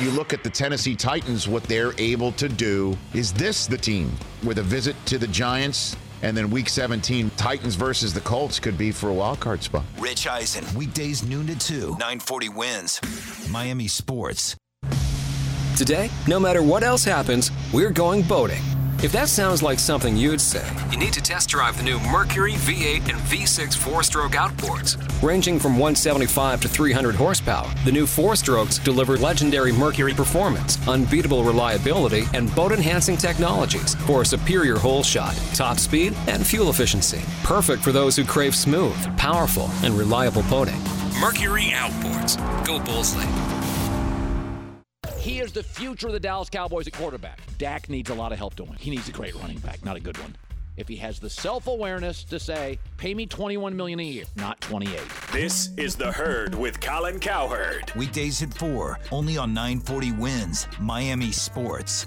You 0.00 0.12
look 0.12 0.32
at 0.32 0.44
the 0.44 0.50
Tennessee 0.50 0.94
Titans, 0.94 1.48
what 1.48 1.64
they're 1.64 1.92
able 1.98 2.30
to 2.32 2.48
do. 2.48 2.96
Is 3.14 3.32
this 3.32 3.66
the 3.66 3.76
team 3.76 4.12
with 4.44 4.58
a 4.58 4.62
visit 4.62 4.94
to 5.06 5.18
the 5.18 5.26
Giants? 5.26 5.96
And 6.22 6.36
then 6.36 6.50
week 6.50 6.68
17, 6.68 7.32
Titans 7.36 7.74
versus 7.74 8.14
the 8.14 8.20
Colts 8.20 8.60
could 8.60 8.78
be 8.78 8.92
for 8.92 9.08
a 9.08 9.12
wild 9.12 9.40
card 9.40 9.60
spot. 9.60 9.82
Rich 9.98 10.28
Eisen, 10.28 10.64
weekdays 10.76 11.24
noon 11.24 11.48
to 11.48 11.58
2. 11.58 11.96
940 11.98 12.48
WINZ 12.50 13.50
Miami 13.50 13.88
Sports. 13.88 14.56
Today, 15.76 16.10
no 16.28 16.38
matter 16.38 16.62
what 16.62 16.84
else 16.84 17.02
happens, 17.02 17.50
we're 17.72 17.90
going 17.90 18.22
boating. 18.22 18.62
If 19.00 19.12
that 19.12 19.28
sounds 19.28 19.62
like 19.62 19.78
something 19.78 20.16
you'd 20.16 20.40
say, 20.40 20.68
you 20.90 20.98
need 20.98 21.12
to 21.12 21.22
test 21.22 21.48
drive 21.48 21.76
the 21.76 21.84
new 21.84 22.00
Mercury 22.00 22.54
V8 22.54 23.08
and 23.08 23.18
V6 23.30 23.76
four 23.76 24.02
stroke 24.02 24.32
outboards. 24.32 24.96
Ranging 25.22 25.60
from 25.60 25.74
175 25.74 26.60
to 26.62 26.68
300 26.68 27.14
horsepower, 27.14 27.72
the 27.84 27.92
new 27.92 28.08
four 28.08 28.34
strokes 28.34 28.78
deliver 28.80 29.16
legendary 29.16 29.70
Mercury 29.70 30.14
performance, 30.14 30.84
unbeatable 30.88 31.44
reliability, 31.44 32.24
and 32.34 32.52
boat 32.56 32.72
enhancing 32.72 33.16
technologies 33.16 33.94
for 34.06 34.22
a 34.22 34.26
superior 34.26 34.76
hole 34.76 35.04
shot, 35.04 35.36
top 35.54 35.78
speed, 35.78 36.12
and 36.26 36.44
fuel 36.44 36.68
efficiency. 36.68 37.20
Perfect 37.44 37.84
for 37.84 37.92
those 37.92 38.16
who 38.16 38.24
crave 38.24 38.56
smooth, 38.56 39.16
powerful, 39.16 39.70
and 39.84 39.94
reliable 39.94 40.42
boating. 40.50 40.82
Mercury 41.20 41.70
Outboards. 41.70 42.36
Go 42.66 42.80
Boldly. 42.80 43.57
He 45.48 45.50
is 45.58 45.66
the 45.66 45.80
future 45.80 46.08
of 46.08 46.12
the 46.12 46.20
Dallas 46.20 46.50
Cowboys 46.50 46.86
at 46.86 46.92
quarterback. 46.92 47.40
Dak 47.56 47.88
needs 47.88 48.10
a 48.10 48.14
lot 48.14 48.32
of 48.32 48.38
help 48.38 48.54
doing. 48.54 48.76
He 48.78 48.90
needs 48.90 49.08
a 49.08 49.12
great 49.12 49.34
running 49.36 49.56
back, 49.60 49.82
not 49.82 49.96
a 49.96 50.00
good 50.00 50.18
one. 50.18 50.36
If 50.76 50.86
he 50.88 50.96
has 50.96 51.18
the 51.18 51.30
self-awareness 51.30 52.24
to 52.24 52.38
say, 52.38 52.78
"Pay 52.98 53.14
me 53.14 53.24
21 53.24 53.74
million 53.74 53.98
a 53.98 54.02
year, 54.02 54.24
not 54.36 54.60
28." 54.60 55.00
This 55.32 55.70
is 55.78 55.96
The 55.96 56.12
Herd 56.12 56.54
with 56.54 56.82
Colin 56.82 57.18
Cowherd. 57.18 57.90
Weekdays 57.96 58.42
at 58.42 58.52
4, 58.52 59.00
only 59.10 59.38
on 59.38 59.54
940 59.54 60.12
WINZ 60.12 60.68
Miami 60.80 61.32
Sports. 61.32 62.06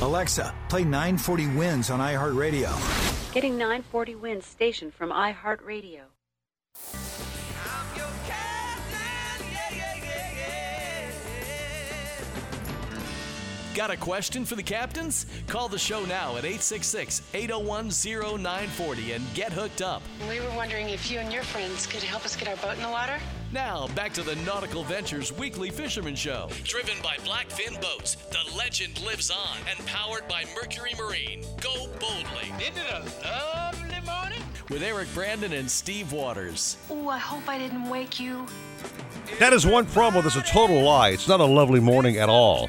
Alexa, 0.00 0.54
play 0.68 0.84
940 0.84 1.46
WINZ 1.46 1.92
on 1.92 1.98
iHeartRadio. 1.98 3.34
Getting 3.34 3.58
940 3.58 4.14
WINZ 4.14 4.44
station 4.44 4.92
from 4.92 5.10
iHeartRadio. 5.10 6.02
Got 13.74 13.90
a 13.90 13.96
question 13.96 14.44
for 14.44 14.54
the 14.54 14.62
captains? 14.62 15.26
Call 15.48 15.68
the 15.68 15.78
show 15.78 16.04
now 16.04 16.36
at 16.36 16.44
866 16.44 17.22
801 17.34 17.90
0940 17.90 19.12
and 19.12 19.24
get 19.34 19.52
hooked 19.52 19.82
up. 19.82 20.02
We 20.28 20.38
were 20.38 20.50
wondering 20.50 20.90
if 20.90 21.10
you 21.10 21.18
and 21.18 21.32
your 21.32 21.42
friends 21.42 21.88
could 21.88 22.04
help 22.04 22.24
us 22.24 22.36
get 22.36 22.46
our 22.46 22.56
boat 22.56 22.76
in 22.76 22.82
the 22.82 22.88
water. 22.88 23.18
Now, 23.52 23.88
back 23.88 24.12
to 24.12 24.22
the 24.22 24.36
Nautical 24.36 24.84
Ventures 24.84 25.32
Weekly 25.32 25.70
Fisherman 25.70 26.14
Show. 26.14 26.50
Driven 26.64 27.00
by 27.02 27.16
Blackfin 27.24 27.80
Boats, 27.80 28.16
the 28.16 28.54
legend 28.54 29.02
lives 29.06 29.30
on 29.30 29.56
and 29.66 29.86
powered 29.86 30.28
by 30.28 30.44
Mercury 30.54 30.92
Marine. 30.98 31.42
Go 31.62 31.88
boldly. 31.98 32.52
Isn't 32.60 32.76
it 32.76 32.90
a 32.90 33.28
lovely 33.56 34.00
morning? 34.04 34.42
With 34.68 34.82
Eric 34.82 35.08
Brandon 35.14 35.54
and 35.54 35.70
Steve 35.70 36.12
Waters. 36.12 36.76
Oh, 36.90 37.08
I 37.08 37.16
hope 37.16 37.48
I 37.48 37.56
didn't 37.56 37.88
wake 37.88 38.20
you. 38.20 38.46
That 39.38 39.54
is 39.54 39.64
one 39.64 39.86
problem 39.86 40.24
that's 40.24 40.36
a 40.36 40.42
total 40.42 40.82
lie. 40.82 41.08
It's 41.08 41.26
not 41.26 41.40
a 41.40 41.46
lovely 41.46 41.80
morning 41.80 42.18
at 42.18 42.28
all. 42.28 42.68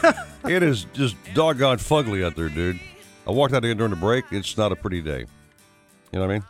it 0.44 0.62
is 0.62 0.84
just 0.92 1.16
doggone 1.34 1.78
fugly 1.78 2.24
out 2.24 2.36
there, 2.36 2.48
dude. 2.48 2.78
I 3.26 3.32
walked 3.32 3.54
out 3.54 3.64
here 3.64 3.74
during 3.74 3.90
the 3.90 3.96
break. 3.96 4.26
It's 4.30 4.56
not 4.56 4.70
a 4.70 4.76
pretty 4.76 5.02
day. 5.02 5.26
You 6.12 6.20
know 6.20 6.20
what 6.20 6.30
I 6.30 6.34
mean? 6.34 6.44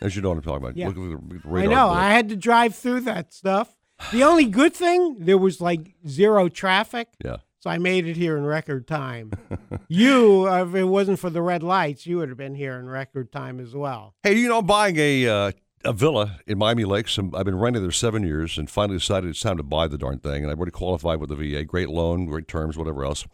As 0.00 0.14
you 0.14 0.22
know 0.22 0.28
what 0.30 0.38
I'm 0.38 0.44
talking 0.44 0.62
about. 0.64 0.76
Yeah. 0.76 0.88
Look 0.88 0.96
at 0.96 1.42
the 1.42 1.48
I 1.48 1.66
know. 1.66 1.88
blip. 1.88 1.98
I 1.98 2.10
had 2.10 2.28
to 2.28 2.36
drive 2.36 2.74
through 2.74 3.00
that 3.02 3.32
stuff. 3.32 3.74
The 4.12 4.22
only 4.22 4.44
good 4.44 4.74
thing, 4.74 5.16
there 5.18 5.38
was 5.38 5.60
like 5.60 5.94
zero 6.06 6.48
traffic. 6.48 7.08
Yeah. 7.24 7.38
So 7.60 7.70
I 7.70 7.78
made 7.78 8.06
it 8.06 8.16
here 8.16 8.36
in 8.36 8.44
record 8.44 8.86
time. 8.86 9.32
you, 9.88 10.46
uh, 10.48 10.64
if 10.64 10.74
it 10.76 10.84
wasn't 10.84 11.18
for 11.18 11.30
the 11.30 11.42
red 11.42 11.64
lights, 11.64 12.06
you 12.06 12.18
would 12.18 12.28
have 12.28 12.38
been 12.38 12.54
here 12.54 12.78
in 12.78 12.88
record 12.88 13.32
time 13.32 13.58
as 13.58 13.74
well. 13.74 14.14
Hey, 14.22 14.34
you 14.34 14.48
know, 14.48 14.58
I'm 14.58 14.66
buying 14.66 14.96
a 14.96 15.28
uh, 15.28 15.52
a 15.84 15.92
villa 15.92 16.38
in 16.46 16.58
Miami 16.58 16.84
Lakes. 16.84 17.18
I've 17.18 17.44
been 17.44 17.58
renting 17.58 17.82
there 17.82 17.90
seven 17.90 18.22
years, 18.22 18.58
and 18.58 18.70
finally 18.70 18.98
decided 18.98 19.30
it's 19.30 19.40
time 19.40 19.56
to 19.56 19.64
buy 19.64 19.88
the 19.88 19.98
darn 19.98 20.18
thing. 20.18 20.44
And 20.44 20.52
I've 20.52 20.58
already 20.58 20.70
qualified 20.70 21.18
with 21.18 21.30
the 21.30 21.36
VA. 21.36 21.64
Great 21.64 21.88
loan, 21.88 22.26
great 22.26 22.46
terms, 22.46 22.78
whatever 22.78 23.04
else. 23.04 23.26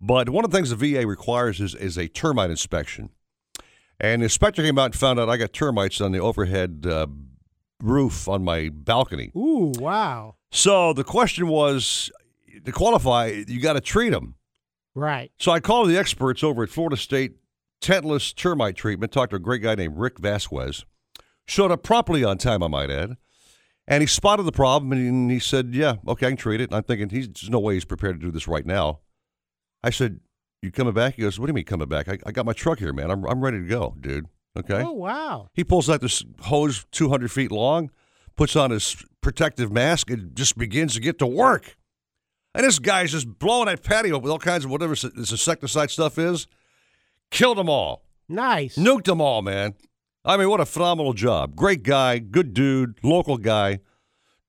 But 0.00 0.30
one 0.30 0.44
of 0.44 0.50
the 0.50 0.56
things 0.56 0.70
the 0.70 0.76
VA 0.76 1.06
requires 1.06 1.60
is 1.60 1.74
is 1.74 1.98
a 1.98 2.08
termite 2.08 2.50
inspection. 2.50 3.10
And 3.98 4.22
the 4.22 4.24
inspector 4.24 4.62
came 4.62 4.78
out 4.78 4.86
and 4.86 4.94
found 4.94 5.18
out 5.18 5.28
I 5.28 5.36
got 5.36 5.52
termites 5.52 6.00
on 6.00 6.12
the 6.12 6.18
overhead 6.18 6.86
uh, 6.88 7.06
roof 7.82 8.28
on 8.28 8.44
my 8.44 8.68
balcony. 8.72 9.32
Ooh, 9.36 9.72
wow. 9.78 10.36
So 10.50 10.92
the 10.92 11.04
question 11.04 11.48
was 11.48 12.10
to 12.64 12.72
qualify, 12.72 13.42
you 13.46 13.60
got 13.60 13.74
to 13.74 13.80
treat 13.80 14.10
them. 14.10 14.34
Right. 14.94 15.30
So 15.38 15.52
I 15.52 15.60
called 15.60 15.88
the 15.88 15.98
experts 15.98 16.42
over 16.42 16.62
at 16.62 16.70
Florida 16.70 16.96
State 16.96 17.36
Tentless 17.80 18.32
Termite 18.32 18.76
Treatment, 18.76 19.12
talked 19.12 19.30
to 19.30 19.36
a 19.36 19.40
great 19.40 19.62
guy 19.62 19.74
named 19.74 19.98
Rick 19.98 20.18
Vasquez. 20.18 20.84
Showed 21.46 21.70
up 21.70 21.82
promptly 21.82 22.24
on 22.24 22.38
time, 22.38 22.62
I 22.62 22.68
might 22.68 22.90
add. 22.90 23.16
And 23.86 24.00
he 24.00 24.06
spotted 24.06 24.42
the 24.44 24.52
problem 24.52 24.92
and 24.92 25.30
he 25.30 25.38
said, 25.38 25.74
Yeah, 25.74 25.96
okay, 26.08 26.26
I 26.26 26.30
can 26.30 26.36
treat 26.36 26.60
it. 26.60 26.70
And 26.70 26.74
I'm 26.74 26.82
thinking, 26.82 27.08
he's, 27.10 27.28
there's 27.28 27.50
no 27.50 27.60
way 27.60 27.74
he's 27.74 27.84
prepared 27.84 28.18
to 28.18 28.26
do 28.26 28.32
this 28.32 28.48
right 28.48 28.66
now. 28.66 29.00
I 29.84 29.90
said, 29.90 30.20
You 30.62 30.70
coming 30.70 30.94
back? 30.94 31.14
He 31.14 31.22
goes, 31.22 31.38
What 31.38 31.46
do 31.46 31.50
you 31.50 31.54
mean 31.54 31.64
coming 31.64 31.88
back? 31.88 32.08
I, 32.08 32.18
I 32.26 32.32
got 32.32 32.46
my 32.46 32.52
truck 32.52 32.78
here, 32.78 32.92
man. 32.92 33.10
I'm, 33.10 33.24
I'm 33.24 33.40
ready 33.40 33.58
to 33.58 33.66
go, 33.66 33.94
dude. 34.00 34.26
Okay. 34.58 34.82
Oh, 34.82 34.92
wow. 34.92 35.48
He 35.52 35.64
pulls 35.64 35.90
out 35.90 36.00
this 36.00 36.24
hose 36.42 36.86
200 36.92 37.30
feet 37.30 37.52
long, 37.52 37.90
puts 38.36 38.56
on 38.56 38.70
his 38.70 39.04
protective 39.20 39.70
mask, 39.70 40.10
and 40.10 40.34
just 40.34 40.56
begins 40.56 40.94
to 40.94 41.00
get 41.00 41.18
to 41.18 41.26
work. 41.26 41.76
And 42.54 42.64
this 42.64 42.78
guy's 42.78 43.12
just 43.12 43.38
blowing 43.38 43.66
that 43.66 43.82
patio 43.82 44.18
with 44.18 44.30
all 44.30 44.38
kinds 44.38 44.64
of 44.64 44.70
whatever 44.70 44.94
this 44.94 45.04
insecticide 45.04 45.90
stuff 45.90 46.16
is. 46.18 46.46
Killed 47.30 47.58
them 47.58 47.68
all. 47.68 48.06
Nice. 48.28 48.76
Nuked 48.76 49.04
them 49.04 49.20
all, 49.20 49.42
man. 49.42 49.74
I 50.24 50.36
mean, 50.36 50.48
what 50.48 50.60
a 50.60 50.66
phenomenal 50.66 51.12
job. 51.12 51.54
Great 51.54 51.82
guy, 51.82 52.18
good 52.18 52.54
dude, 52.54 52.98
local 53.02 53.36
guy, 53.36 53.80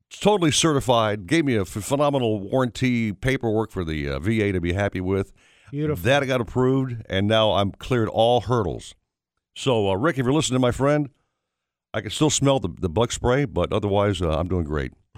totally 0.10 0.52
certified. 0.52 1.28
Gave 1.28 1.46
me 1.46 1.56
a 1.56 1.66
phenomenal 1.66 2.40
warranty 2.40 3.12
paperwork 3.12 3.72
for 3.72 3.84
the 3.84 4.10
uh, 4.10 4.20
VA 4.20 4.52
to 4.54 4.62
be 4.62 4.74
happy 4.74 5.02
with. 5.02 5.34
Beautiful. 5.72 6.04
That 6.04 6.26
got 6.28 6.42
approved, 6.42 7.04
and 7.10 7.28
now 7.28 7.52
I'm 7.52 7.72
cleared 7.72 8.10
all 8.10 8.42
hurdles. 8.42 8.96
So, 9.56 9.90
uh, 9.90 9.96
Rick, 9.96 10.18
if 10.18 10.26
you're 10.26 10.34
listening, 10.34 10.62
my 10.62 10.72
friend, 10.72 11.10
I 11.94 12.02
can 12.02 12.12
still 12.12 12.30
smell 12.30 12.60
the, 12.60 12.70
the 12.70 12.90
bug 12.90 13.12
spray, 13.12 13.46
but 13.46 13.74
otherwise, 13.74 14.22
uh, 14.22 14.30
I'm 14.38 14.48
doing 14.48 14.66
great. 14.66 14.94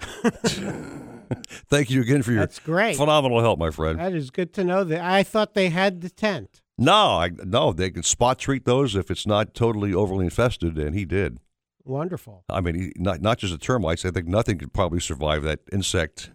Thank 1.68 1.90
you 1.90 2.00
again 2.00 2.22
for 2.22 2.32
your 2.32 2.40
That's 2.40 2.58
great. 2.58 2.96
phenomenal 2.96 3.40
help, 3.40 3.58
my 3.58 3.70
friend. 3.70 3.98
That 3.98 4.14
is 4.14 4.30
good 4.30 4.52
to 4.54 4.64
know. 4.64 4.82
That 4.82 5.00
I 5.00 5.22
thought 5.22 5.54
they 5.54 5.68
had 5.68 6.00
the 6.00 6.10
tent. 6.10 6.62
No, 6.76 6.92
I 6.92 7.30
no, 7.44 7.72
they 7.72 7.90
can 7.90 8.02
spot 8.02 8.38
treat 8.38 8.64
those 8.64 8.96
if 8.96 9.10
it's 9.10 9.26
not 9.26 9.54
totally 9.54 9.92
overly 9.94 10.24
infested, 10.24 10.78
and 10.78 10.94
he 10.94 11.04
did. 11.04 11.38
Wonderful. 11.84 12.44
I 12.48 12.60
mean, 12.60 12.74
he, 12.74 12.92
not 12.96 13.20
not 13.20 13.38
just 13.38 13.52
the 13.52 13.58
termites. 13.58 14.04
I 14.04 14.10
think 14.10 14.26
nothing 14.26 14.58
could 14.58 14.72
probably 14.72 15.00
survive 15.00 15.42
that 15.42 15.60
insect 15.72 16.30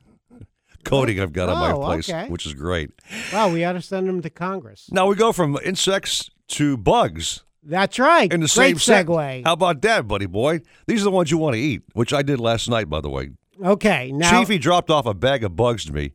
coating 0.86 1.19
I've 1.19 1.33
got 1.33 1.49
on 1.49 1.57
my 1.59 1.71
Oh, 1.71 1.81
place, 1.81 2.09
okay. 2.09 2.29
which 2.29 2.45
is 2.45 2.53
great. 2.53 2.91
Wow, 3.33 3.51
we 3.51 3.63
ought 3.65 3.73
to 3.73 3.81
send 3.81 4.07
them 4.07 4.21
to 4.21 4.29
Congress. 4.29 4.88
Now 4.91 5.07
we 5.07 5.15
go 5.15 5.31
from 5.33 5.57
insects 5.65 6.29
to 6.49 6.77
bugs. 6.77 7.43
That's 7.63 7.97
right. 7.99 8.31
In 8.31 8.41
the 8.41 8.45
Great 8.47 8.77
same 8.77 8.77
set. 8.77 9.05
segue. 9.07 9.43
How 9.45 9.53
about 9.53 9.81
that, 9.81 10.07
buddy 10.07 10.27
boy? 10.27 10.61
These 10.88 11.01
are 11.01 11.05
the 11.05 11.11
ones 11.11 11.31
you 11.31 11.38
want 11.39 11.55
to 11.55 11.59
eat, 11.59 11.81
which 11.93 12.13
I 12.13 12.21
did 12.21 12.39
last 12.39 12.69
night, 12.69 12.89
by 12.89 13.01
the 13.01 13.09
way. 13.09 13.31
Okay, 13.63 14.11
now. 14.11 14.29
Chiefy 14.39 14.57
dropped 14.59 14.89
off 14.91 15.05
a 15.05 15.13
bag 15.15 15.43
of 15.43 15.55
bugs 15.55 15.83
to 15.86 15.93
me 15.93 16.11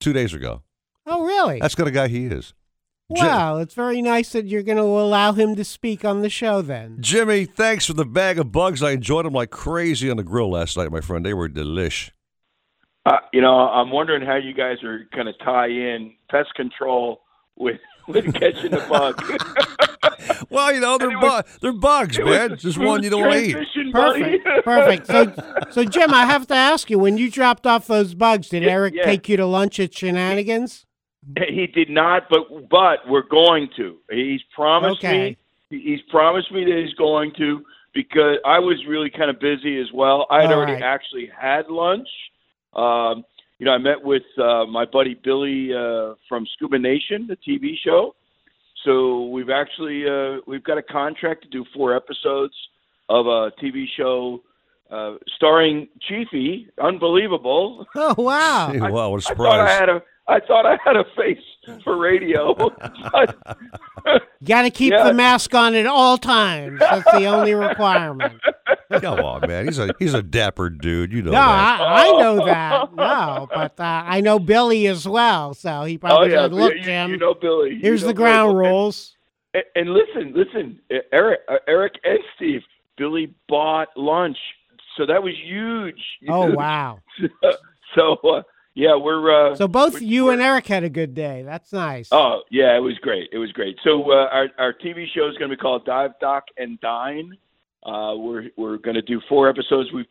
two 0.00 0.12
days 0.12 0.34
ago. 0.34 0.62
oh, 1.06 1.24
really? 1.24 1.60
That's 1.60 1.74
the 1.74 1.82
kind 1.84 1.88
of 1.88 1.94
guy 1.94 2.08
he 2.08 2.26
is. 2.26 2.52
Wow, 3.10 3.56
it's 3.56 3.72
very 3.72 4.02
nice 4.02 4.32
that 4.32 4.44
you're 4.46 4.62
going 4.62 4.76
to 4.76 4.82
allow 4.82 5.32
him 5.32 5.56
to 5.56 5.64
speak 5.64 6.04
on 6.04 6.20
the 6.20 6.28
show 6.28 6.60
then. 6.60 6.98
Jimmy, 7.00 7.46
thanks 7.46 7.86
for 7.86 7.94
the 7.94 8.04
bag 8.04 8.38
of 8.38 8.52
bugs. 8.52 8.82
I 8.82 8.90
enjoyed 8.90 9.24
them 9.24 9.32
like 9.32 9.48
crazy 9.50 10.10
on 10.10 10.18
the 10.18 10.22
grill 10.22 10.50
last 10.50 10.76
night, 10.76 10.90
my 10.92 11.00
friend. 11.00 11.24
They 11.24 11.32
were 11.32 11.48
delish. 11.48 12.10
Uh, 13.08 13.20
you 13.32 13.40
know, 13.40 13.54
I'm 13.54 13.90
wondering 13.90 14.22
how 14.26 14.36
you 14.36 14.52
guys 14.52 14.82
are 14.84 15.08
going 15.14 15.26
to 15.26 15.32
tie 15.44 15.68
in 15.68 16.14
pest 16.30 16.54
control 16.54 17.22
with 17.56 17.80
with 18.08 18.24
catching 18.34 18.70
the 18.70 18.84
bug. 18.88 19.22
Well, 20.50 20.74
you 20.74 20.80
know, 20.80 20.98
they're, 20.98 21.18
bu- 21.18 21.42
they're 21.60 21.72
bugs, 21.72 22.18
it 22.18 22.24
man. 22.24 22.56
Just 22.56 22.78
one 22.78 23.02
you 23.02 23.10
don't 23.10 23.20
want 23.22 23.34
to 23.34 23.60
eat. 23.60 23.92
Perfect. 23.92 24.44
Perfect. 24.64 25.06
So, 25.06 25.32
so 25.70 25.84
Jim, 25.84 26.12
I 26.12 26.24
have 26.26 26.46
to 26.48 26.54
ask 26.54 26.90
you: 26.90 26.98
when 26.98 27.18
you 27.18 27.30
dropped 27.30 27.66
off 27.66 27.86
those 27.86 28.14
bugs, 28.14 28.48
did 28.48 28.62
Yeah, 28.62 28.70
Eric 28.70 28.94
yeah. 28.96 29.04
take 29.04 29.28
you 29.28 29.36
to 29.36 29.46
lunch 29.46 29.78
at 29.78 29.94
Shenanigans? 29.94 30.86
He 31.48 31.66
did 31.66 31.90
not, 31.90 32.24
but 32.30 32.68
but 32.70 33.00
we're 33.08 33.28
going 33.28 33.68
to. 33.76 33.98
He's 34.10 34.40
promised 34.54 35.04
Okay. 35.04 35.36
me. 35.70 35.78
He's 35.82 36.00
promised 36.10 36.50
me 36.50 36.64
that 36.64 36.82
he's 36.84 36.94
going 36.94 37.32
to 37.38 37.62
because 37.94 38.38
I 38.44 38.58
was 38.58 38.76
really 38.88 39.10
kind 39.10 39.30
of 39.30 39.38
busy 39.38 39.78
as 39.80 39.88
well. 39.92 40.26
I 40.30 40.42
had 40.42 40.50
All 40.52 40.58
already 40.58 40.72
right. 40.74 40.82
actually 40.82 41.30
had 41.38 41.68
lunch. 41.68 42.08
Um, 42.78 43.24
you 43.58 43.66
know, 43.66 43.72
I 43.72 43.78
met 43.78 44.02
with 44.02 44.22
uh, 44.38 44.64
my 44.66 44.84
buddy 44.84 45.18
Billy 45.22 45.70
uh, 45.74 46.14
from 46.28 46.46
Scuba 46.54 46.78
Nation, 46.78 47.26
the 47.26 47.36
TV 47.36 47.72
show. 47.84 48.14
So 48.84 49.26
we've 49.26 49.50
actually 49.50 50.04
uh, 50.08 50.40
we've 50.46 50.62
got 50.62 50.78
a 50.78 50.82
contract 50.82 51.42
to 51.42 51.48
do 51.48 51.64
four 51.74 51.96
episodes 51.96 52.54
of 53.08 53.26
a 53.26 53.50
TV 53.60 53.86
show 53.96 54.42
uh, 54.90 55.14
starring 55.36 55.88
Chiefy. 56.08 56.68
Unbelievable. 56.80 57.84
Oh 57.96 58.14
wow! 58.16 58.72
wow, 58.74 59.10
what 59.10 59.28
a 59.28 59.32
I 59.32 59.34
thought 59.34 59.60
I 59.60 59.72
had 59.72 59.88
a 59.88 60.02
I 60.28 60.40
thought 60.40 60.66
I 60.66 60.76
had 60.84 60.96
a 60.96 61.04
face 61.16 61.44
for 61.84 61.96
radio. 61.96 62.54
Got 64.44 64.62
to 64.62 64.70
keep 64.70 64.92
Yeah. 64.92 65.04
the 65.04 65.14
mask 65.14 65.54
on 65.54 65.74
at 65.74 65.86
all 65.86 66.16
times. 66.18 66.78
That's 66.80 67.10
the 67.12 67.26
only 67.26 67.54
requirement. 67.54 68.40
Come 69.00 69.20
on, 69.20 69.46
man. 69.48 69.66
He's 69.66 69.78
a 69.78 69.90
he's 69.98 70.14
a 70.14 70.22
dapper 70.22 70.70
dude. 70.70 71.12
You 71.12 71.22
know 71.22 71.32
No, 71.32 71.38
that. 71.38 71.80
I, 71.80 72.08
I 72.08 72.20
know 72.20 72.46
that. 72.46 72.94
No, 72.94 73.48
but 73.52 73.78
uh, 73.78 73.82
I 74.06 74.20
know 74.22 74.38
Billy 74.38 74.86
as 74.86 75.06
well, 75.06 75.52
so 75.54 75.84
he 75.84 75.96
oh 75.96 75.98
probably 75.98 76.30
yeah, 76.30 76.44
said, 76.44 76.52
"Look, 76.54 76.74
you, 76.74 76.82
Jim, 76.82 77.10
you 77.10 77.18
know 77.18 77.34
Billy. 77.34 77.70
You 77.74 77.80
here's 77.82 78.02
know 78.02 78.08
the 78.08 78.14
Billy. 78.14 78.24
ground 78.24 78.56
rules." 78.56 79.14
And, 79.52 79.64
and 79.74 79.90
listen, 79.90 80.32
listen, 80.34 80.80
uh, 80.90 80.96
Eric, 81.12 81.40
uh, 81.48 81.56
Eric 81.66 81.94
and 82.04 82.18
Steve. 82.36 82.62
Billy 82.96 83.32
bought 83.48 83.88
lunch, 83.96 84.38
so 84.96 85.06
that 85.06 85.22
was 85.22 85.34
huge. 85.44 86.00
Oh 86.28 86.50
wow! 86.54 86.98
so 87.94 88.14
uh, 88.24 88.42
yeah, 88.78 88.94
we're 88.94 89.52
uh, 89.52 89.56
So 89.56 89.66
both 89.66 90.00
you 90.00 90.30
and 90.30 90.40
Eric 90.40 90.68
had 90.68 90.84
a 90.84 90.88
good 90.88 91.12
day. 91.12 91.42
That's 91.42 91.72
nice. 91.72 92.08
Oh 92.12 92.42
yeah, 92.48 92.76
it 92.76 92.80
was 92.80 92.96
great. 93.02 93.28
It 93.32 93.38
was 93.38 93.50
great. 93.50 93.76
So 93.82 94.10
uh, 94.12 94.28
our 94.30 94.48
our 94.56 94.72
TV 94.72 95.06
show 95.12 95.28
is 95.28 95.36
going 95.36 95.50
to 95.50 95.56
be 95.56 95.60
called 95.60 95.84
Dive 95.84 96.12
Doc 96.20 96.44
and 96.56 96.80
Dine. 96.80 97.36
Uh, 97.84 98.14
we're 98.16 98.50
we're 98.56 98.76
going 98.78 98.94
to 98.94 99.02
do 99.02 99.20
four 99.28 99.48
episodes. 99.48 99.92
We've 99.92 100.06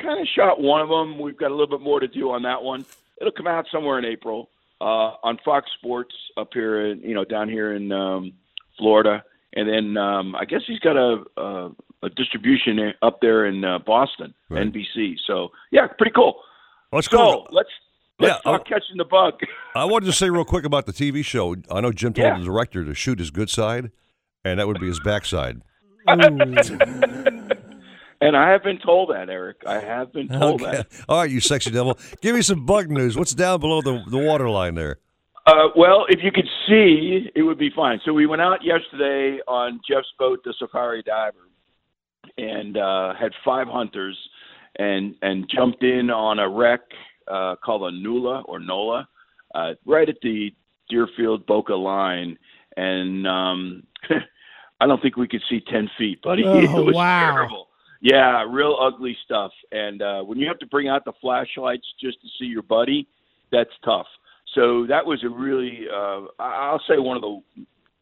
kind 0.00 0.18
of 0.18 0.26
shot 0.34 0.62
one 0.62 0.80
of 0.80 0.88
them. 0.88 1.18
We've 1.18 1.36
got 1.36 1.50
a 1.50 1.54
little 1.54 1.66
bit 1.78 1.82
more 1.82 2.00
to 2.00 2.08
do 2.08 2.30
on 2.30 2.42
that 2.44 2.62
one. 2.62 2.86
It'll 3.20 3.32
come 3.32 3.46
out 3.46 3.66
somewhere 3.70 3.98
in 3.98 4.04
April 4.06 4.48
uh, 4.80 5.12
on 5.22 5.38
Fox 5.44 5.68
Sports 5.78 6.14
up 6.38 6.48
here, 6.54 6.86
in, 6.86 7.00
you 7.00 7.14
know, 7.14 7.24
down 7.24 7.48
here 7.50 7.74
in 7.74 7.92
um, 7.92 8.32
Florida. 8.78 9.22
And 9.54 9.68
then 9.68 9.96
um, 9.96 10.34
I 10.36 10.44
guess 10.46 10.60
he's 10.66 10.78
got 10.78 10.96
a 10.96 11.24
a, 11.36 11.70
a 12.04 12.10
distribution 12.10 12.94
up 13.02 13.20
there 13.20 13.44
in 13.46 13.62
uh, 13.64 13.78
Boston, 13.80 14.32
Right. 14.48 14.72
NBC. 14.72 15.16
So 15.26 15.48
yeah, 15.70 15.86
pretty 15.86 16.12
cool. 16.14 16.40
Let's 16.92 17.10
so 17.10 17.16
go. 17.16 17.46
let's 17.50 17.68
let's 18.18 18.34
Yeah, 18.44 18.52
talk 18.52 18.66
catching 18.66 18.96
the 18.96 19.04
bug. 19.04 19.34
I 19.74 19.84
wanted 19.84 20.06
to 20.06 20.12
say 20.12 20.30
real 20.30 20.44
quick 20.44 20.64
about 20.64 20.86
the 20.86 20.92
TV 20.92 21.24
show. 21.24 21.56
I 21.70 21.80
know 21.80 21.92
Jim 21.92 22.12
told 22.12 22.26
Yeah. 22.26 22.38
the 22.38 22.44
director 22.44 22.84
to 22.84 22.94
shoot 22.94 23.18
his 23.18 23.30
good 23.30 23.50
side, 23.50 23.90
and 24.44 24.58
that 24.60 24.66
would 24.66 24.80
be 24.80 24.88
his 24.88 25.00
backside. 25.00 25.60
And 28.20 28.36
I 28.36 28.50
have 28.50 28.64
been 28.64 28.78
told 28.80 29.10
that, 29.10 29.30
Eric. 29.30 29.58
I 29.64 29.78
have 29.78 30.12
been 30.12 30.26
told 30.26 30.60
Okay. 30.60 30.72
that. 30.78 30.88
All 31.08 31.18
right, 31.20 31.30
you 31.30 31.38
sexy 31.38 31.70
devil. 31.70 31.96
Give 32.20 32.34
me 32.34 32.42
some 32.42 32.66
bug 32.66 32.90
news. 32.90 33.16
What's 33.16 33.32
down 33.32 33.60
below 33.60 33.80
the, 33.80 34.02
the 34.08 34.18
waterline 34.18 34.74
there? 34.74 34.98
Uh, 35.46 35.68
well, 35.76 36.04
if 36.08 36.18
you 36.24 36.32
could 36.32 36.48
see, 36.66 37.30
it 37.36 37.42
would 37.42 37.58
be 37.58 37.70
fine. 37.70 38.00
So 38.04 38.12
we 38.12 38.26
went 38.26 38.42
out 38.42 38.58
yesterday 38.64 39.38
on 39.46 39.78
Jeff's 39.88 40.08
boat, 40.18 40.40
the 40.44 40.52
Safari 40.58 41.04
Diver, 41.04 41.46
and 42.36 42.76
uh, 42.76 43.14
had 43.14 43.30
five 43.44 43.68
hunters, 43.68 44.18
and 44.78 45.14
and 45.22 45.48
jumped 45.54 45.82
in 45.82 46.10
on 46.10 46.38
a 46.38 46.48
wreck 46.48 46.80
uh, 47.26 47.56
called 47.64 47.82
a 47.82 47.96
Nula 47.96 48.42
or 48.46 48.58
Nola, 48.58 49.08
uh, 49.54 49.72
right 49.86 50.08
at 50.08 50.16
the 50.22 50.50
Deerfield 50.88 51.46
Boca 51.46 51.74
line, 51.74 52.38
and 52.76 53.26
um, 53.26 53.82
I 54.80 54.86
don't 54.86 55.02
think 55.02 55.16
we 55.16 55.28
could 55.28 55.42
see 55.50 55.60
ten 55.70 55.88
feet, 55.98 56.22
buddy. 56.22 56.44
Oh, 56.46 56.58
it 56.60 56.68
was 56.86 56.94
wow. 56.94 57.32
terrible. 57.32 57.68
Yeah, 58.00 58.44
real 58.48 58.76
ugly 58.80 59.16
stuff. 59.24 59.50
And 59.72 60.02
uh, 60.02 60.22
when 60.22 60.38
you 60.38 60.46
have 60.46 60.60
to 60.60 60.66
bring 60.66 60.88
out 60.88 61.04
the 61.04 61.12
flashlights 61.20 61.84
just 62.00 62.20
to 62.22 62.28
see 62.38 62.44
your 62.44 62.62
buddy, 62.62 63.08
that's 63.50 63.72
tough. 63.84 64.06
So 64.54 64.86
that 64.86 65.04
was 65.04 65.22
a 65.24 65.28
really, 65.28 65.86
uh, 65.92 66.20
I- 66.38 66.68
I'll 66.70 66.82
say, 66.88 66.98
one 66.98 67.16
of 67.16 67.22
the 67.22 67.42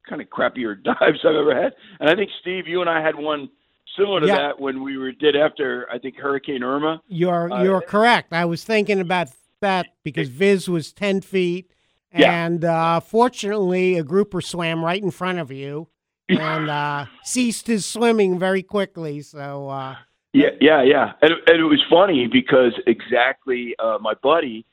kind 0.09 0.21
of 0.21 0.29
crappier 0.29 0.75
dives 0.85 1.21
I've 1.25 1.35
ever 1.35 1.55
had. 1.61 1.73
And 1.99 2.11
I 2.11 2.15
think 2.15 2.31
Steve, 2.43 2.67
you 2.69 2.83
and 2.83 2.91
I 2.91 3.03
had 3.03 3.15
one 3.15 3.49
similar 3.97 4.21
to 4.21 4.27
Yeah. 4.27 4.37
that 4.37 4.61
when 4.61 4.83
we 4.83 4.97
were 4.99 5.13
did 5.13 5.37
after 5.37 5.87
I 5.93 5.99
think 5.99 6.17
Hurricane 6.19 6.63
Irma. 6.63 7.01
You're 7.09 7.53
Uh, 7.53 7.63
you're 7.63 7.81
correct. 7.81 8.33
I 8.33 8.45
was 8.45 8.65
thinking 8.65 9.01
about 9.01 9.29
that 9.61 9.87
because 10.03 10.29
Viz 10.29 10.69
was 10.69 10.93
ten 10.93 11.21
feet, 11.21 11.71
Yeah. 12.17 12.47
and 12.47 12.65
uh, 12.65 13.01
fortunately, 13.01 13.97
a 13.99 14.03
grouper 14.03 14.41
swam 14.41 14.85
right 14.85 15.03
in 15.03 15.11
front 15.11 15.39
of 15.39 15.51
you 15.53 15.89
and 16.29 16.69
uh, 16.69 17.07
ceased 17.23 17.67
his 17.67 17.87
swimming 17.87 18.39
very 18.39 18.63
quickly. 18.63 19.21
So 19.23 19.69
uh, 19.69 19.97
Yeah, 20.33 20.51
yeah, 20.61 20.83
yeah. 20.83 21.13
And, 21.23 21.33
and 21.47 21.61
it 21.61 21.65
was 21.65 21.83
funny 21.89 22.27
because 22.27 22.73
exactly 22.87 23.75
uh, 23.79 23.99
my 24.01 24.15
buddy, 24.23 24.67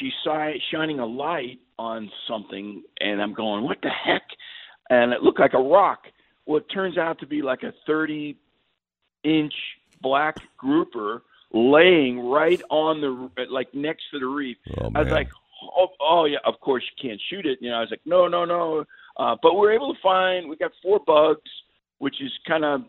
she 0.00 0.10
saw 0.24 0.50
shining 0.72 0.98
a 0.98 1.06
light 1.06 1.58
on 1.78 2.10
something, 2.26 2.82
and 3.00 3.20
I'm 3.22 3.34
going, 3.34 3.62
what 3.64 3.78
the 3.82 3.90
heck? 3.90 4.22
And 4.88 5.12
it 5.12 5.22
looked 5.22 5.38
like 5.38 5.52
a 5.54 5.58
rock. 5.62 6.06
Well, 6.46 6.58
it 6.58 6.66
turns 6.72 6.96
out 6.96 7.18
to 7.20 7.26
be 7.26 7.42
like 7.42 7.62
a 7.62 7.72
30 7.86 8.36
inch 9.26 9.54
black 10.00 10.36
grouper 10.56 11.22
laying 11.52 12.20
right 12.20 12.60
on 12.70 13.00
the 13.00 13.46
like 13.50 13.72
next 13.74 14.04
to 14.12 14.18
the 14.18 14.26
reef. 14.26 14.56
Oh, 14.80 14.90
I 14.94 15.02
was 15.02 15.12
like, 15.12 15.28
oh, 15.76 15.88
oh 16.00 16.24
yeah, 16.26 16.38
of 16.44 16.60
course 16.60 16.84
you 16.90 17.08
can't 17.10 17.20
shoot 17.28 17.46
it. 17.46 17.58
You 17.60 17.70
know, 17.70 17.76
I 17.76 17.80
was 17.80 17.90
like, 17.90 18.00
no, 18.04 18.28
no, 18.28 18.44
no. 18.44 18.84
Uh, 19.16 19.36
but 19.42 19.54
we're 19.56 19.72
able 19.72 19.94
to 19.94 20.00
find. 20.02 20.48
We 20.48 20.56
got 20.56 20.72
four 20.82 21.00
bugs, 21.06 21.50
which 21.98 22.20
is 22.20 22.30
kind 22.46 22.64
of 22.64 22.82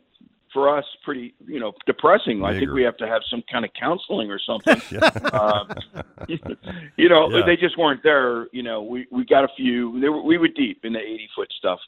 for 0.54 0.76
us 0.76 0.86
pretty, 1.04 1.34
you 1.46 1.60
know, 1.60 1.74
depressing. 1.86 2.44
I 2.44 2.58
think 2.58 2.72
we 2.72 2.82
have 2.84 2.98
to 2.98 3.08
have 3.08 3.22
some 3.30 3.44
kind 3.52 3.64
of 3.66 3.72
counseling 3.80 4.32
or 4.32 4.40
something. 4.40 4.82
um, 5.34 5.70
you 6.98 7.10
know, 7.10 7.30
Yeah. 7.30 7.46
they 7.46 7.56
just 7.58 7.78
weren't 7.78 8.02
there. 8.04 8.48
You 8.52 8.64
know, 8.64 8.82
we 8.82 9.08
we 9.12 9.24
got 9.26 9.44
a 9.44 9.50
few. 9.56 10.00
They 10.02 10.10
were, 10.10 10.22
we 10.22 10.38
were 10.38 10.48
deep 10.48 10.84
in 10.84 10.94
the 10.94 11.00
eighty 11.00 11.30
foot 11.36 11.50
stuff, 11.58 11.80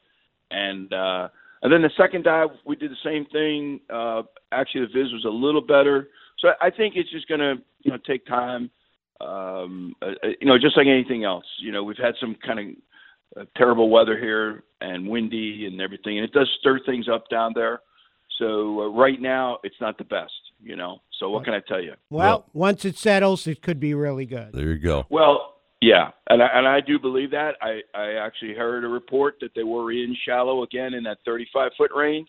and 0.51 0.91
uh, 0.93 1.29
and 1.61 1.71
then 1.71 1.81
the 1.81 1.91
second 1.97 2.23
dive 2.23 2.49
we 2.65 2.75
did 2.75 2.91
the 2.91 2.95
same 3.03 3.25
thing. 3.25 3.79
Uh, 3.89 4.23
actually, 4.51 4.81
the 4.81 4.87
viz 4.87 5.11
was 5.11 5.25
a 5.25 5.29
little 5.29 5.61
better. 5.61 6.09
So 6.39 6.49
I 6.61 6.69
think 6.69 6.95
it's 6.95 7.11
just 7.11 7.27
going 7.27 7.41
to 7.41 7.55
you 7.81 7.91
know 7.91 7.97
take 8.07 8.25
time. 8.25 8.69
Um, 9.21 9.95
uh, 10.01 10.11
uh, 10.23 10.27
you 10.39 10.47
know, 10.47 10.57
just 10.57 10.77
like 10.77 10.87
anything 10.87 11.25
else. 11.25 11.45
You 11.59 11.73
know, 11.73 11.83
we've 11.83 11.97
had 11.97 12.15
some 12.21 12.37
kind 12.45 12.59
of 12.59 13.41
uh, 13.41 13.45
terrible 13.57 13.89
weather 13.89 14.17
here 14.17 14.63
and 14.79 15.07
windy 15.07 15.65
and 15.65 15.81
everything, 15.81 16.17
and 16.17 16.25
it 16.25 16.31
does 16.31 16.49
stir 16.59 16.79
things 16.85 17.07
up 17.09 17.29
down 17.29 17.51
there. 17.53 17.81
So 18.37 18.81
uh, 18.81 18.87
right 18.87 19.19
now, 19.19 19.59
it's 19.63 19.75
not 19.81 19.97
the 19.97 20.05
best. 20.05 20.31
You 20.61 20.75
know, 20.75 21.01
so 21.19 21.29
what 21.29 21.45
can 21.45 21.53
I 21.53 21.61
tell 21.67 21.81
you? 21.81 21.93
Well, 22.09 22.45
once 22.53 22.83
it 22.85 22.97
settles, 22.97 23.47
it 23.47 23.61
could 23.61 23.79
be 23.79 23.93
really 23.93 24.25
good. 24.25 24.51
There 24.53 24.71
you 24.71 24.79
go. 24.79 25.05
Well, 25.09 25.58
yeah, 25.81 26.11
and 26.29 26.41
I, 26.43 26.47
and 26.53 26.67
I 26.67 26.81
do 26.81 26.99
believe 26.99 27.31
that. 27.31 27.55
I 27.61 27.81
I 27.95 28.13
actually 28.15 28.53
heard 28.53 28.83
a 28.83 28.87
report 28.87 29.35
that 29.41 29.51
they 29.55 29.63
were 29.63 29.91
in 29.91 30.15
shallow 30.25 30.63
again 30.63 30.93
in 30.93 31.03
that 31.03 31.19
35 31.25 31.71
foot 31.77 31.91
range, 31.95 32.27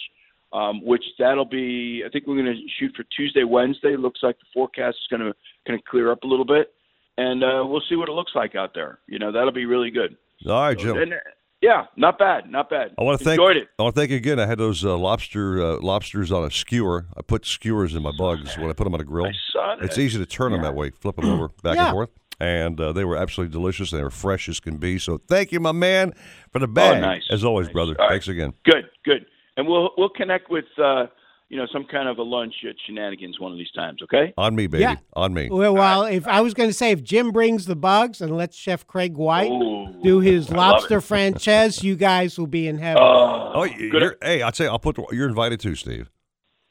um, 0.52 0.84
which 0.84 1.02
that'll 1.18 1.44
be. 1.44 2.02
I 2.06 2.10
think 2.10 2.26
we're 2.26 2.40
going 2.42 2.46
to 2.54 2.60
shoot 2.78 2.92
for 2.96 3.04
Tuesday, 3.16 3.44
Wednesday. 3.44 3.96
Looks 3.96 4.20
like 4.22 4.38
the 4.38 4.46
forecast 4.54 4.98
is 5.00 5.06
going 5.10 5.20
to 5.30 5.34
going 5.66 5.78
to 5.78 5.84
clear 5.90 6.12
up 6.12 6.22
a 6.22 6.26
little 6.26 6.44
bit, 6.46 6.72
and 7.18 7.42
uh, 7.42 7.64
we'll 7.66 7.82
see 7.88 7.96
what 7.96 8.08
it 8.08 8.12
looks 8.12 8.32
like 8.34 8.54
out 8.54 8.72
there. 8.74 9.00
You 9.08 9.18
know, 9.18 9.32
that'll 9.32 9.52
be 9.52 9.66
really 9.66 9.90
good. 9.90 10.16
All 10.46 10.52
right, 10.62 10.78
Jim. 10.78 10.96
And, 10.96 11.12
uh, 11.14 11.16
yeah, 11.60 11.84
not 11.94 12.18
bad, 12.18 12.50
not 12.50 12.70
bad. 12.70 12.92
I 12.98 13.02
want 13.02 13.18
to 13.18 13.24
thank. 13.24 13.38
Enjoyed 13.38 13.56
it. 13.58 13.68
I 13.78 13.82
want 13.82 13.94
to 13.94 14.00
thank 14.00 14.10
you 14.10 14.16
again. 14.16 14.38
I 14.40 14.46
had 14.46 14.56
those 14.56 14.82
uh, 14.82 14.96
lobster 14.96 15.60
uh, 15.62 15.78
lobsters 15.80 16.32
on 16.32 16.44
a 16.44 16.50
skewer. 16.50 17.04
I 17.16 17.20
put 17.22 17.44
skewers 17.44 17.94
in 17.94 18.02
my 18.02 18.12
bugs 18.16 18.56
when 18.56 18.70
I 18.70 18.72
put 18.72 18.84
them 18.84 18.94
on 18.94 19.00
a 19.00 19.04
grill. 19.04 19.30
saw 19.52 19.74
that. 19.76 19.84
It's 19.84 19.98
easy 19.98 20.18
to 20.18 20.24
turn 20.24 20.52
them 20.52 20.62
that 20.62 20.74
way, 20.74 20.88
flip 20.90 21.16
them 21.16 21.28
over 21.28 21.48
back 21.62 21.74
Yeah. 21.76 21.86
and 21.88 21.92
forth, 21.92 22.10
and 22.40 22.80
uh, 22.80 22.92
they 22.92 23.04
were 23.04 23.16
absolutely 23.16 23.52
delicious. 23.52 23.90
They 23.90 24.02
were 24.02 24.10
fresh 24.10 24.48
as 24.48 24.58
can 24.60 24.78
be. 24.78 24.98
So 24.98 25.18
thank 25.28 25.52
you, 25.52 25.60
my 25.60 25.72
man, 25.72 26.12
for 26.52 26.58
the 26.58 26.68
bag. 26.68 26.96
Oh, 26.98 27.00
nice. 27.06 27.22
As 27.30 27.44
always, 27.44 27.68
brother. 27.68 27.94
All 27.98 28.06
right. 28.06 28.12
Thanks 28.14 28.28
again. 28.28 28.54
Good, 28.64 28.86
good, 29.04 29.26
and 29.56 29.66
we'll 29.68 29.90
we'll 29.98 30.08
connect 30.08 30.50
with 30.50 30.64
uh, 30.82 31.06
you 31.48 31.56
know 31.56 31.66
some 31.72 31.84
kind 31.90 32.08
of 32.08 32.18
a 32.18 32.22
lunch 32.22 32.54
at 32.68 32.76
Shenanigans 32.86 33.38
one 33.40 33.52
of 33.52 33.58
these 33.58 33.70
times. 33.72 34.00
Okay. 34.02 34.32
On 34.38 34.54
me, 34.54 34.66
baby. 34.66 34.82
Yeah. 34.82 34.96
On 35.14 35.34
me. 35.34 35.48
Well, 35.50 35.74
well, 35.74 36.04
if 36.04 36.26
I 36.26 36.40
was 36.40 36.54
going 36.54 36.70
to 36.70 36.74
say 36.74 36.92
if 36.92 37.02
Jim 37.02 37.30
brings 37.32 37.66
the 37.66 37.76
bugs 37.76 38.20
and 38.20 38.36
lets 38.36 38.56
Chef 38.56 38.86
Craig 38.86 39.16
White 39.16 39.50
Ooh, 39.50 40.00
do 40.02 40.20
his 40.20 40.50
I 40.50 40.56
lobster 40.56 40.98
it. 40.98 41.02
franchise, 41.02 41.82
you 41.84 41.96
guys 41.96 42.38
will 42.38 42.46
be 42.46 42.66
in 42.68 42.78
heaven. 42.78 43.02
Oh, 43.02 43.52
Oh, 43.52 43.64
you- 43.64 43.90
good. 43.90 44.02
you're, 44.02 44.16
hey, 44.22 44.42
I'd 44.42 44.54
say 44.56 44.66
I'll 44.66 44.78
put. 44.78 44.96
You're 45.12 45.28
invited 45.28 45.58
too, 45.60 45.74
Steve. 45.74 46.08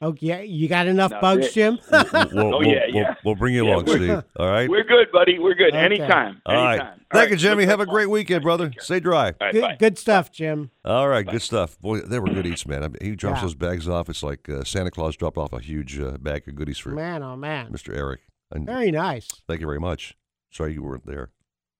Oh, 0.00 0.14
yeah, 0.20 0.40
you 0.40 0.68
got 0.68 0.86
enough 0.86 1.10
Now, 1.10 1.20
bugs, 1.20 1.46
Rick- 1.46 1.52
Jim? 1.54 1.78
We'll, 1.90 2.04
Oh, 2.12 2.58
we'll- 2.58 2.64
yeah, 2.66 2.80
we'll- 2.86 2.94
yeah. 2.94 3.14
We'll 3.24 3.34
bring 3.34 3.54
you 3.54 3.64
Yeah, 3.66 3.74
along, 3.76 3.86
Steve. 3.88 4.22
All 4.36 4.46
right. 4.48 4.68
We're 4.68 4.84
good, 4.84 5.10
buddy. 5.12 5.38
We're 5.38 5.54
good. 5.54 5.68
Okay. 5.74 5.78
Anytime. 5.78 6.40
All 6.46 6.54
right. 6.54 6.72
Anytime. 6.74 7.00
Thank 7.12 7.14
All 7.14 7.20
you, 7.22 7.30
right. 7.30 7.38
Jimmy. 7.38 7.56
Looks 7.62 7.70
Have 7.70 7.80
a 7.80 7.86
great 7.86 8.04
fun. 8.04 8.12
weekend, 8.12 8.42
brother. 8.42 8.72
Stay 8.78 9.00
dry. 9.00 9.26
All 9.28 9.34
right, 9.40 9.52
good, 9.52 9.62
bye. 9.62 9.76
good 9.78 9.98
stuff, 9.98 10.30
Jim. 10.30 10.70
All 10.84 11.08
right, 11.08 11.26
good 11.26 11.42
stuff. 11.42 11.78
Boy, 11.80 12.00
they 12.00 12.18
were 12.20 12.28
good 12.28 12.46
eats, 12.46 12.66
man. 12.66 12.84
I 12.84 12.88
mean, 12.88 12.98
he 13.00 13.16
drops 13.16 13.38
Yeah. 13.38 13.42
those 13.42 13.54
bags 13.54 13.88
off. 13.88 14.08
It's 14.08 14.22
like 14.22 14.48
uh, 14.48 14.62
Santa 14.64 14.90
Claus 14.90 15.16
dropped 15.16 15.36
off 15.36 15.52
a 15.52 15.60
huge 15.60 15.98
uh, 15.98 16.18
bag 16.18 16.46
of 16.48 16.54
goodies 16.54 16.78
for 16.78 16.90
you. 16.90 16.96
Man, 16.96 17.22
oh 17.22 17.36
man, 17.36 17.72
Mr. 17.72 17.94
Eric. 17.96 18.20
And 18.52 18.66
very 18.66 18.90
nice. 18.90 19.28
thank 19.48 19.60
you 19.60 19.66
very 19.66 19.80
much. 19.80 20.16
Sorry 20.52 20.72
you 20.72 20.82
weren't 20.82 21.06
there, 21.06 21.30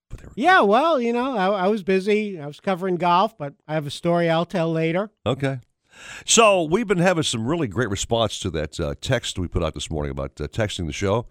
but 0.09 0.21
they 0.21 0.27
were 0.27 0.33
Yeah, 0.37 0.61
well, 0.62 1.01
you 1.01 1.12
know, 1.12 1.37
I, 1.37 1.64
I 1.64 1.68
was 1.68 1.83
busy. 1.83 2.39
I 2.41 2.47
was 2.47 2.61
covering 2.61 2.97
golf, 2.97 3.37
but 3.39 3.55
I 3.66 3.75
have 3.75 3.87
a 3.87 3.91
story 3.91 4.29
I'll 4.31 4.47
tell 4.47 4.71
later. 4.73 5.11
okay. 5.27 5.59
So 6.25 6.63
we've 6.63 6.87
been 6.87 6.99
having 6.99 7.23
some 7.23 7.47
really 7.47 7.69
great 7.69 7.91
response 7.91 8.39
to 8.41 8.51
that 8.51 8.79
uh, 8.79 8.95
text 9.01 9.39
we 9.39 9.49
put 9.49 9.63
out 9.63 9.75
this 9.75 9.91
morning 9.91 10.11
about 10.11 10.41
uh, 10.41 10.49
texting 10.49 10.87
the 10.87 10.93
show. 10.93 11.27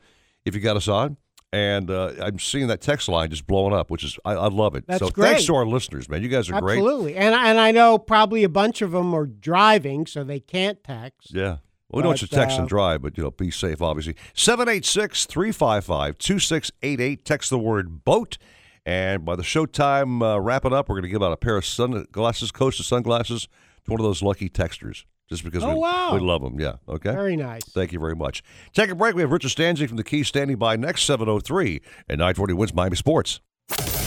If 0.45 0.55
you 0.55 0.61
got 0.61 0.77
us 0.77 0.87
on, 0.87 1.17
and 1.51 1.89
uh, 1.89 2.13
I'm 2.21 2.39
seeing 2.39 2.67
that 2.67 2.81
text 2.81 3.09
line 3.09 3.29
just 3.29 3.47
blowing 3.47 3.73
up, 3.73 3.89
which 3.89 4.03
is 4.03 4.17
I, 4.23 4.33
I 4.33 4.47
love 4.47 4.75
it. 4.75 4.85
That's 4.87 4.99
so 4.99 5.09
great. 5.09 5.29
thanks 5.31 5.45
to 5.45 5.55
our 5.55 5.65
listeners, 5.65 6.07
man. 6.07 6.21
You 6.21 6.29
guys 6.29 6.49
are 6.49 6.61
great. 6.61 6.77
Absolutely, 6.77 7.15
and 7.15 7.33
and 7.33 7.59
I 7.59 7.71
know 7.71 7.97
probably 7.97 8.43
a 8.43 8.49
bunch 8.49 8.81
of 8.81 8.91
them 8.91 9.13
are 9.13 9.25
driving, 9.25 10.05
so 10.05 10.23
they 10.23 10.39
can't 10.39 10.83
text. 10.83 11.33
Yeah. 11.33 11.57
Well, 11.91 11.97
we 11.97 12.01
don't 12.03 12.09
want 12.09 12.21
you 12.21 12.27
to 12.27 12.35
But, 12.35 12.39
text 12.41 12.57
and 12.57 12.65
uh, 12.65 12.69
drive, 12.69 13.01
but 13.01 13.17
you 13.17 13.23
know, 13.23 13.31
be 13.31 13.49
safe, 13.49 13.81
obviously. 13.81 14.15
786 14.35 15.25
355 15.25 16.19
2688. 16.19 17.25
Text 17.25 17.49
the 17.49 17.57
word 17.57 18.03
boat. 18.05 18.37
And 18.85 19.25
by 19.25 19.35
the 19.35 19.43
showtime 19.43 20.21
uh, 20.23 20.39
wrapping 20.39 20.71
up, 20.73 20.87
we're 20.87 20.95
going 20.95 21.03
to 21.03 21.09
give 21.09 21.23
out 21.23 21.31
a 21.31 21.37
pair 21.37 21.57
of 21.57 21.65
sunglasses, 21.65 22.51
coast 22.51 22.77
Costa 22.77 22.83
sunglasses, 22.83 23.47
to 23.85 23.91
one 23.91 23.99
of 23.99 24.05
those 24.05 24.21
lucky 24.21 24.49
texters. 24.49 25.05
Just 25.29 25.43
because 25.43 25.63
Oh, 25.63 25.69
we, 25.75 25.79
wow. 25.79 26.13
we 26.15 26.19
love 26.19 26.41
them. 26.41 26.59
Yeah. 26.59 26.77
Okay. 26.87 27.11
Very 27.11 27.35
nice. 27.35 27.63
Thank 27.65 27.91
you 27.93 27.99
very 27.99 28.15
much. 28.15 28.41
Take 28.73 28.89
a 28.89 28.95
break. 28.95 29.13
We 29.13 29.21
have 29.21 29.31
Richard 29.31 29.51
Stanczyk 29.51 29.87
from 29.87 29.97
the 29.97 30.03
Key 30.03 30.23
standing 30.23 30.57
by 30.57 30.75
next 30.75 31.03
703 31.03 31.81
and 32.07 32.17
940 32.17 32.53
WINZ 32.55 32.73
Miami 32.73 32.95
Sports. 32.95 33.39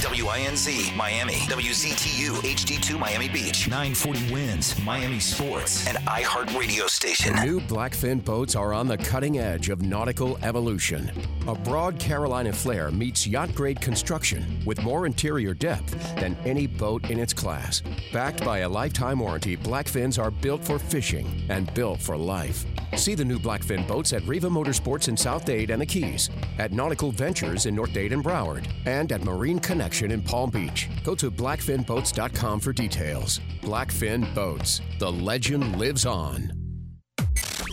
WINZ 0.02 0.96
Miami, 0.96 1.34
WZTU 1.34 2.30
HD2 2.30 2.98
Miami 2.98 3.28
Beach, 3.28 3.68
940 3.68 4.20
WINZ, 4.32 4.84
Miami 4.84 5.20
Sports, 5.20 5.86
and 5.86 5.96
iHeart 5.98 6.58
Radio 6.58 6.88
Station. 6.88 7.34
New 7.44 7.60
Blackfin 7.60 8.24
boats 8.24 8.56
are 8.56 8.72
on 8.72 8.88
the 8.88 8.96
cutting 8.98 9.38
edge 9.38 9.68
of 9.68 9.82
nautical 9.82 10.38
evolution. 10.42 11.10
A 11.46 11.54
broad 11.54 11.98
Carolina 12.00 12.52
flare 12.52 12.90
meets 12.90 13.26
yacht 13.26 13.54
grade 13.54 13.80
construction 13.80 14.60
with 14.66 14.82
more 14.82 15.06
interior 15.06 15.54
depth 15.54 15.92
than 16.16 16.36
any 16.44 16.66
boat 16.66 17.08
in 17.08 17.20
its 17.20 17.32
class. 17.32 17.82
Backed 18.12 18.44
by 18.44 18.58
a 18.58 18.68
lifetime 18.68 19.20
warranty, 19.20 19.56
Blackfins 19.56 20.20
are 20.20 20.30
built 20.30 20.64
for 20.64 20.78
fishing 20.78 21.44
and 21.48 21.72
built 21.74 22.00
for 22.00 22.16
life. 22.16 22.66
See 22.96 23.14
the 23.14 23.24
new 23.24 23.38
Blackfin 23.38 23.88
boats 23.88 24.12
at 24.12 24.22
Riva 24.26 24.48
Motorsports 24.48 25.08
in 25.08 25.16
South 25.16 25.46
Dade 25.46 25.70
and 25.70 25.80
the 25.80 25.86
Keys, 25.86 26.28
at 26.58 26.72
Nautical 26.72 27.10
Ventures 27.10 27.64
in 27.66 27.74
North 27.74 27.92
Dade 27.92 28.12
and 28.12 28.22
Broward, 28.22 28.66
and 28.84 29.10
at 29.12 29.24
Marine 29.24 29.58
Connection 29.92 30.10
in 30.12 30.22
Palm 30.22 30.48
Beach. 30.48 30.88
Go 31.04 31.14
to 31.14 31.30
blackfinboats.com 31.30 32.60
for 32.60 32.72
details. 32.72 33.40
Blackfin 33.60 34.34
Boats. 34.34 34.80
The 34.98 35.12
legend 35.12 35.78
lives 35.78 36.06
on. 36.06 36.50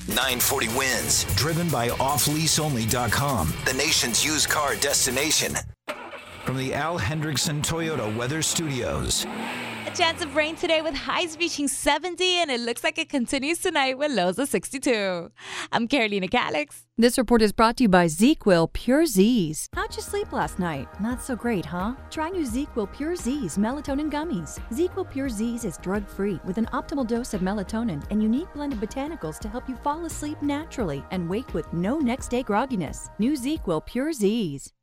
940 0.09 0.67
WINZ, 0.67 1.37
driven 1.37 1.69
by 1.69 1.87
offleaseonly.com, 1.89 3.53
the 3.63 3.73
nation's 3.73 4.25
used 4.25 4.49
car 4.49 4.75
destination. 4.75 5.55
From 6.43 6.57
the 6.57 6.73
Al 6.73 6.99
Hendrickson 6.99 7.61
Toyota 7.61 8.13
Weather 8.17 8.41
Studios. 8.41 9.25
A 9.87 9.91
chance 9.91 10.21
of 10.21 10.35
rain 10.35 10.55
today 10.55 10.81
with 10.81 10.93
highs 10.93 11.37
reaching 11.37 11.67
70, 11.67 12.23
and 12.41 12.51
it 12.51 12.59
looks 12.59 12.83
like 12.83 12.97
it 12.97 13.07
continues 13.07 13.59
tonight 13.59 13.97
with 13.97 14.11
lows 14.11 14.37
of 14.37 14.49
62. 14.49 15.31
I'm 15.71 15.87
Carolina 15.87 16.27
Calix. 16.27 16.85
This 16.97 17.17
report 17.17 17.41
is 17.41 17.53
brought 17.53 17.77
to 17.77 17.83
you 17.83 17.89
by 17.89 18.07
ZzzQuil 18.07 18.73
Pure 18.73 19.05
Z's. 19.05 19.69
How'd 19.73 19.95
you 19.95 20.01
sleep 20.01 20.33
last 20.33 20.59
night? 20.59 20.87
Not 20.99 21.21
so 21.21 21.35
great, 21.35 21.65
huh? 21.65 21.95
Try 22.11 22.29
new 22.29 22.45
ZzzQuil 22.45 22.91
Pure 22.93 23.15
Z's 23.15 23.57
melatonin 23.57 24.11
gummies. 24.11 24.59
ZzzQuil 24.71 25.09
Pure 25.09 25.29
Z's 25.29 25.65
is 25.65 25.77
drug 25.77 26.07
free 26.07 26.39
with 26.43 26.57
an 26.57 26.65
optimal 26.67 27.07
dose 27.07 27.33
of 27.33 27.41
melatonin 27.41 28.03
and 28.11 28.21
unique 28.21 28.51
blend 28.53 28.73
of 28.73 28.79
botanicals 28.79 29.39
to 29.39 29.47
help 29.47 29.69
you 29.69 29.75
fall 29.77 30.05
asleep 30.05 30.41
naturally 30.41 31.03
and 31.11 31.29
wake 31.29 31.53
with 31.53 31.71
no 31.73 31.99
next 31.99 32.27
day 32.29 32.43
grogginess. 32.43 33.09
New 33.17 33.33
ZzzQuil 33.33 33.85
Pure 33.85 34.13
Z's. 34.13 34.73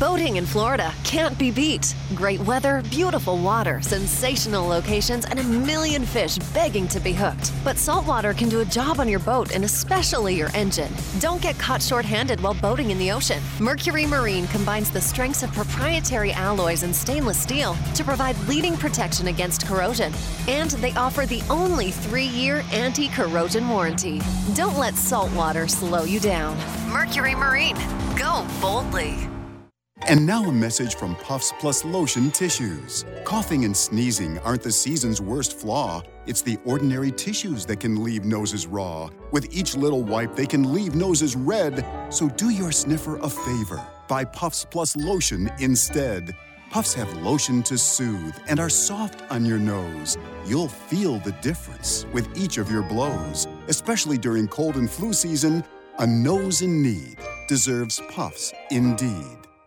Boating 0.00 0.36
in 0.36 0.46
Florida 0.46 0.94
can't 1.04 1.38
be 1.38 1.50
beat. 1.50 1.94
Great 2.14 2.40
weather, 2.40 2.82
beautiful 2.88 3.36
water, 3.36 3.82
sensational 3.82 4.66
locations, 4.66 5.26
and 5.26 5.38
a 5.38 5.42
million 5.42 6.06
fish 6.06 6.38
begging 6.54 6.88
to 6.88 6.98
be 7.00 7.12
hooked. 7.12 7.52
But 7.62 7.76
saltwater 7.76 8.32
can 8.32 8.48
do 8.48 8.60
a 8.60 8.64
job 8.64 8.98
on 8.98 9.10
your 9.10 9.18
boat 9.18 9.54
and 9.54 9.62
especially 9.62 10.34
your 10.34 10.48
engine. 10.54 10.90
Don't 11.18 11.42
get 11.42 11.58
caught 11.58 11.82
short 11.82 12.06
handed 12.06 12.40
while 12.40 12.54
boating 12.54 12.90
in 12.90 12.98
the 12.98 13.12
ocean. 13.12 13.42
Mercury 13.60 14.06
Marine 14.06 14.46
combines 14.46 14.90
the 14.90 15.02
strengths 15.02 15.42
of 15.42 15.52
proprietary 15.52 16.32
alloys 16.32 16.82
and 16.82 16.96
stainless 16.96 17.38
steel 17.38 17.76
to 17.94 18.02
provide 18.02 18.38
leading 18.48 18.78
protection 18.78 19.28
against 19.28 19.66
corrosion. 19.66 20.14
And 20.48 20.70
they 20.82 20.94
offer 20.94 21.26
the 21.26 21.42
only 21.50 21.90
three 21.90 22.28
year 22.28 22.64
anti 22.72 23.08
corrosion 23.08 23.68
warranty. 23.68 24.22
Don't 24.54 24.78
let 24.78 24.94
saltwater 24.94 25.68
slow 25.68 26.04
you 26.04 26.20
down. 26.20 26.56
Mercury 26.88 27.34
Marine. 27.34 27.76
Go 28.16 28.46
boldly. 28.62 29.28
And 30.08 30.26
now 30.26 30.44
a 30.44 30.52
message 30.52 30.96
from 30.96 31.14
Puffs 31.16 31.52
Plus 31.60 31.84
Lotion 31.84 32.30
Tissues. 32.30 33.04
Coughing 33.24 33.64
and 33.64 33.76
sneezing 33.76 34.38
aren't 34.40 34.62
the 34.62 34.72
season's 34.72 35.20
worst 35.20 35.58
flaw. 35.58 36.02
It's 36.26 36.42
the 36.42 36.58
ordinary 36.64 37.12
tissues 37.12 37.64
that 37.66 37.80
can 37.80 38.02
leave 38.02 38.24
noses 38.24 38.66
raw. 38.66 39.10
With 39.30 39.54
each 39.54 39.76
little 39.76 40.02
wipe, 40.02 40.34
they 40.34 40.46
can 40.46 40.72
leave 40.72 40.94
noses 40.94 41.36
red. 41.36 41.84
So 42.08 42.28
do 42.28 42.50
your 42.50 42.72
sniffer 42.72 43.18
a 43.18 43.28
favor. 43.28 43.86
Buy 44.08 44.24
Puffs 44.24 44.64
Plus 44.64 44.96
Lotion 44.96 45.50
instead. 45.58 46.34
Puffs 46.70 46.94
have 46.94 47.12
lotion 47.18 47.62
to 47.64 47.76
soothe 47.78 48.36
and 48.48 48.58
are 48.58 48.68
soft 48.70 49.22
on 49.30 49.44
your 49.44 49.58
nose. 49.58 50.16
You'll 50.46 50.68
feel 50.68 51.18
the 51.18 51.32
difference 51.42 52.06
with 52.12 52.28
each 52.36 52.58
of 52.58 52.70
your 52.70 52.82
blows. 52.82 53.46
Especially 53.68 54.18
during 54.18 54.48
cold 54.48 54.76
and 54.76 54.90
flu 54.90 55.12
season, 55.12 55.62
A 55.98 56.06
nose 56.06 56.62
in 56.62 56.82
need 56.82 57.18
deserves 57.46 58.00
puffs 58.08 58.54
indeed. 58.70 59.39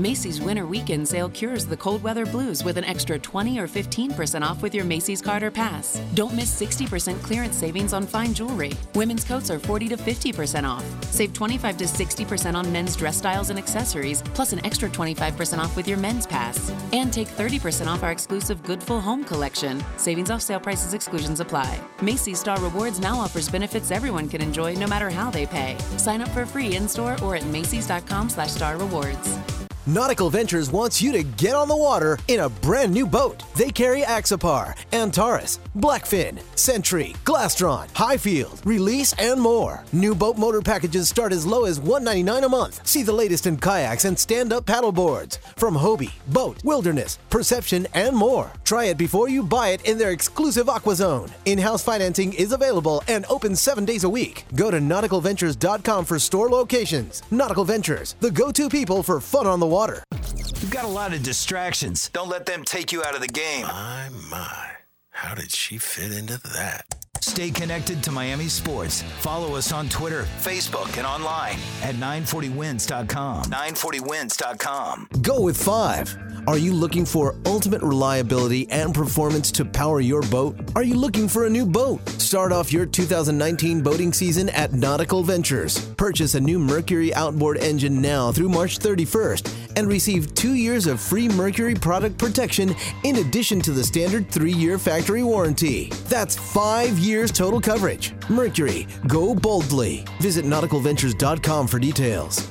Macy's 0.00 0.40
Winter 0.40 0.64
Weekend 0.64 1.06
Sale 1.06 1.28
cures 1.28 1.66
the 1.66 1.76
cold 1.76 2.02
weather 2.02 2.24
blues 2.24 2.64
with 2.64 2.78
an 2.78 2.84
extra 2.84 3.18
20 3.18 3.58
or 3.58 3.68
15% 3.68 4.42
off 4.42 4.62
with 4.62 4.74
your 4.74 4.84
Macy's 4.84 5.20
Carter 5.20 5.50
Pass. 5.50 6.00
Don't 6.14 6.34
miss 6.34 6.50
60% 6.58 7.20
clearance 7.22 7.54
savings 7.54 7.92
on 7.92 8.06
fine 8.06 8.32
jewelry. 8.32 8.72
Women's 8.94 9.24
coats 9.24 9.50
are 9.50 9.58
40 9.58 9.88
to 9.88 9.96
50% 9.98 10.66
off. 10.66 10.84
Save 11.04 11.34
25 11.34 11.76
to 11.76 11.84
60% 11.84 12.54
on 12.54 12.72
men's 12.72 12.96
dress 12.96 13.18
styles 13.18 13.50
and 13.50 13.58
accessories, 13.58 14.22
plus 14.22 14.54
an 14.54 14.64
extra 14.64 14.88
25% 14.88 15.58
off 15.58 15.76
with 15.76 15.86
your 15.86 15.98
men's 15.98 16.26
pass. 16.26 16.72
And 16.94 17.12
take 17.12 17.28
30% 17.28 17.86
off 17.86 18.02
our 18.02 18.10
exclusive 18.12 18.62
Goodful 18.62 19.00
Home 19.00 19.22
collection. 19.24 19.84
Savings 19.98 20.30
off 20.30 20.40
sale 20.40 20.60
prices 20.60 20.94
exclusions 20.94 21.40
apply. 21.40 21.78
Macy's 22.00 22.40
Star 22.40 22.58
Rewards 22.60 23.00
now 23.00 23.18
offers 23.18 23.50
benefits 23.50 23.90
everyone 23.90 24.30
can 24.30 24.40
enjoy 24.40 24.74
no 24.74 24.86
matter 24.86 25.10
how 25.10 25.30
they 25.30 25.44
pay. 25.44 25.76
Sign 25.98 26.22
up 26.22 26.28
for 26.30 26.46
free 26.46 26.74
in-store 26.74 27.22
or 27.22 27.36
at 27.36 27.42
macys.com 27.42 28.30
slash 28.30 28.52
star 28.52 28.78
rewards. 28.78 29.38
Nautical 29.86 30.28
Ventures 30.28 30.70
wants 30.70 31.00
you 31.00 31.10
to 31.12 31.22
get 31.22 31.54
on 31.54 31.66
the 31.66 31.76
water 31.76 32.18
in 32.28 32.40
a 32.40 32.50
brand 32.50 32.92
new 32.92 33.06
boat. 33.06 33.42
They 33.56 33.70
carry 33.70 34.02
Axopar, 34.02 34.76
Antares, 34.92 35.58
Blackfin, 35.74 36.38
Sentry, 36.54 37.14
Glastron, 37.24 37.88
Highfield, 37.96 38.60
Release, 38.66 39.14
and 39.14 39.40
more. 39.40 39.82
New 39.92 40.14
boat 40.14 40.36
motor 40.36 40.60
packages 40.60 41.08
start 41.08 41.32
as 41.32 41.46
low 41.46 41.64
as 41.64 41.80
199 41.80 42.44
a 42.44 42.48
month. 42.48 42.86
See 42.86 43.02
the 43.02 43.12
latest 43.12 43.46
in 43.46 43.56
kayaks 43.56 44.04
and 44.04 44.18
stand-up 44.18 44.66
paddle 44.66 44.92
boards 44.92 45.38
from 45.56 45.74
Hobie, 45.74 46.12
BOTE, 46.28 46.62
Wilderness, 46.62 47.18
Perception, 47.30 47.86
and 47.94 48.14
more. 48.14 48.52
Try 48.64 48.84
it 48.86 48.98
before 48.98 49.30
you 49.30 49.42
buy 49.42 49.68
it 49.68 49.86
in 49.86 49.96
their 49.96 50.10
exclusive 50.10 50.68
Aqua 50.68 50.94
Zone. 50.94 51.30
In-house 51.46 51.82
financing 51.82 52.34
is 52.34 52.52
available 52.52 53.02
and 53.08 53.24
open 53.30 53.56
seven 53.56 53.86
days 53.86 54.04
a 54.04 54.10
week. 54.10 54.44
Go 54.54 54.70
to 54.70 54.78
nauticalventures.com 54.78 56.04
for 56.04 56.18
store 56.18 56.50
locations. 56.50 57.22
Nautical 57.30 57.64
Ventures, 57.64 58.14
the 58.20 58.30
go-to 58.30 58.68
people 58.68 59.02
for 59.02 59.20
fun 59.20 59.46
on 59.46 59.58
the 59.58 59.69
water. 59.70 60.02
You've 60.12 60.70
got 60.70 60.84
a 60.84 60.88
lot 60.88 61.14
of 61.14 61.22
distractions. 61.22 62.10
Don't 62.12 62.28
let 62.28 62.44
them 62.44 62.64
take 62.64 62.92
you 62.92 63.02
out 63.02 63.14
of 63.14 63.20
the 63.20 63.28
game. 63.28 63.62
My, 63.62 64.08
my. 64.28 64.66
How 65.10 65.34
did 65.34 65.52
she 65.52 65.78
fit 65.78 66.12
into 66.12 66.38
that? 66.38 66.99
Stay 67.20 67.50
connected 67.50 68.02
to 68.02 68.10
Miami 68.10 68.48
sports. 68.48 69.02
Follow 69.20 69.54
us 69.54 69.72
on 69.72 69.88
Twitter, 69.88 70.22
Facebook, 70.40 70.96
and 70.96 71.06
online 71.06 71.58
at 71.82 71.94
940winz.com. 71.96 73.44
940winz.com. 73.44 75.08
Go 75.22 75.40
with 75.42 75.62
five. 75.62 76.16
Are 76.46 76.56
you 76.56 76.72
looking 76.72 77.04
for 77.04 77.36
ultimate 77.44 77.82
reliability 77.82 78.68
and 78.70 78.94
performance 78.94 79.52
to 79.52 79.64
power 79.64 80.00
your 80.00 80.22
boat? 80.22 80.56
Are 80.74 80.82
you 80.82 80.94
looking 80.94 81.28
for 81.28 81.44
a 81.44 81.50
new 81.50 81.66
boat? 81.66 82.08
Start 82.08 82.50
off 82.50 82.72
your 82.72 82.86
2019 82.86 83.82
boating 83.82 84.12
season 84.12 84.48
at 84.50 84.72
Nautical 84.72 85.22
Ventures. 85.22 85.84
Purchase 85.96 86.34
a 86.34 86.40
new 86.40 86.58
Mercury 86.58 87.14
outboard 87.14 87.58
engine 87.58 88.00
now 88.00 88.32
through 88.32 88.48
March 88.48 88.78
31st 88.78 89.76
and 89.76 89.86
receive 89.86 90.34
two 90.34 90.54
years 90.54 90.86
of 90.86 90.98
free 90.98 91.28
Mercury 91.28 91.74
product 91.74 92.16
protection 92.16 92.74
in 93.04 93.16
addition 93.16 93.60
to 93.60 93.72
the 93.72 93.84
standard 93.84 94.30
three 94.30 94.52
year 94.52 94.78
factory 94.78 95.22
warranty. 95.22 95.90
That's 96.08 96.36
five 96.36 96.98
years 96.98 97.09
total 97.10 97.60
coverage. 97.60 98.14
Mercury, 98.28 98.86
go 99.06 99.34
boldly. 99.34 100.04
Visit 100.20 100.44
nauticalventures.com 100.44 101.66
for 101.66 101.78
details. 101.78 102.50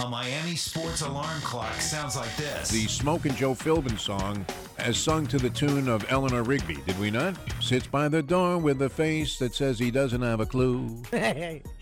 A 0.00 0.08
Miami 0.08 0.56
sports 0.56 1.02
alarm 1.02 1.40
clock 1.42 1.74
sounds 1.80 2.16
like 2.16 2.34
this. 2.36 2.68
The 2.68 2.86
Smoke 2.88 3.26
and 3.26 3.36
Joe 3.36 3.54
Philbin 3.54 3.96
song, 3.96 4.44
as 4.78 4.96
sung 4.96 5.26
to 5.28 5.38
the 5.38 5.50
tune 5.50 5.88
of 5.88 6.04
Eleanor 6.10 6.42
Rigby, 6.42 6.78
did 6.86 6.98
we 6.98 7.10
not? 7.10 7.34
Sits 7.60 7.86
by 7.86 8.08
the 8.08 8.22
door 8.22 8.58
with 8.58 8.82
a 8.82 8.88
face 8.88 9.38
that 9.38 9.54
says 9.54 9.78
he 9.78 9.90
doesn't 9.90 10.22
have 10.22 10.40
a 10.40 10.46
clue. 10.46 11.02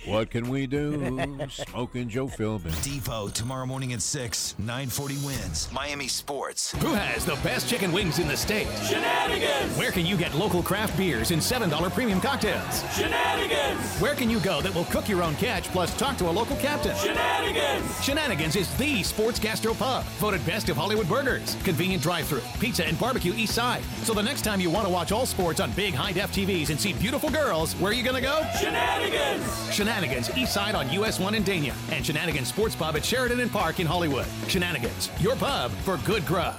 What 0.07 0.31
can 0.31 0.49
we 0.49 0.67
do? 0.67 1.29
Smoking 1.49 2.09
Joe 2.09 2.27
Philbin. 2.27 2.83
Defoe 2.83 3.29
tomorrow 3.29 3.67
morning 3.67 3.93
at 3.93 4.03
6, 4.03 4.57
940 4.59 5.15
WINZ. 5.17 5.73
Miami 5.73 6.09
Sports. 6.09 6.73
Who 6.83 6.95
has 6.95 7.25
the 7.25 7.37
best 7.37 7.69
chicken 7.69 7.93
wings 7.93 8.19
in 8.19 8.29
the 8.29 8.37
state? 8.37 8.69
Shenanigans! 8.85 9.77
Where 9.77 9.93
can 9.93 10.07
you 10.07 10.17
get 10.17 10.35
local 10.35 10.63
craft 10.63 10.97
beers 10.97 11.31
and 11.31 11.41
$7 11.41 11.93
premium 11.93 12.21
cocktails? 12.21 12.85
Shenanigans! 12.95 13.81
Where 14.01 14.15
can 14.15 14.29
you 14.29 14.41
go 14.41 14.61
that 14.61 14.75
will 14.75 14.87
cook 14.87 15.09
your 15.09 15.23
own 15.23 15.35
catch 15.37 15.69
plus 15.69 15.97
talk 15.97 16.17
to 16.19 16.29
a 16.29 16.33
local 16.33 16.57
captain? 16.57 16.97
Shenanigans! 16.97 18.05
Shenanigans 18.05 18.57
is 18.57 18.75
the 18.77 19.03
sports 19.03 19.39
gastro 19.39 19.75
pub, 19.75 20.05
voted 20.19 20.45
best 20.45 20.69
of 20.69 20.77
Hollywood 20.77 21.09
burgers, 21.09 21.57
convenient 21.65 22.03
drive-through, 22.03 22.43
pizza 22.61 22.82
and 22.85 22.99
barbecue 22.99 23.33
east 23.35 23.55
side. 23.55 23.83
So 24.03 24.15
the 24.15 24.23
next 24.23 24.43
time 24.43 24.61
you 24.61 24.71
want 24.71 24.87
to 24.87 24.93
watch 24.93 25.13
all 25.13 25.27
sports 25.27 25.61
on 25.61 25.71
big 25.73 25.95
high-def 25.95 26.33
TVs 26.33 26.71
and 26.71 26.81
see 26.81 26.93
beautiful 26.93 27.31
girls, 27.31 27.75
where 27.75 27.91
are 27.91 27.95
you 27.95 28.03
going 28.03 28.17
to 28.17 28.23
go? 28.23 28.43
Shenanigans! 28.61 29.75
Shenanigans 29.75 30.37
east 30.37 30.53
side 30.53 30.75
on 30.75 30.91
US 30.91 31.19
1 31.21 31.35
in 31.35 31.45
Dania 31.45 31.75
and 31.91 32.05
Shenanigans 32.05 32.49
Sports 32.49 32.75
Pub 32.75 32.97
at 32.97 33.05
Sheridan 33.05 33.41
and 33.41 33.51
Park 33.51 33.81
in 33.81 33.87
Hollywood. 33.87 34.27
Shenanigans, 34.49 35.11
your 35.21 35.37
pub 35.37 35.71
for 35.85 35.97
good 35.99 36.25
grub. 36.27 36.57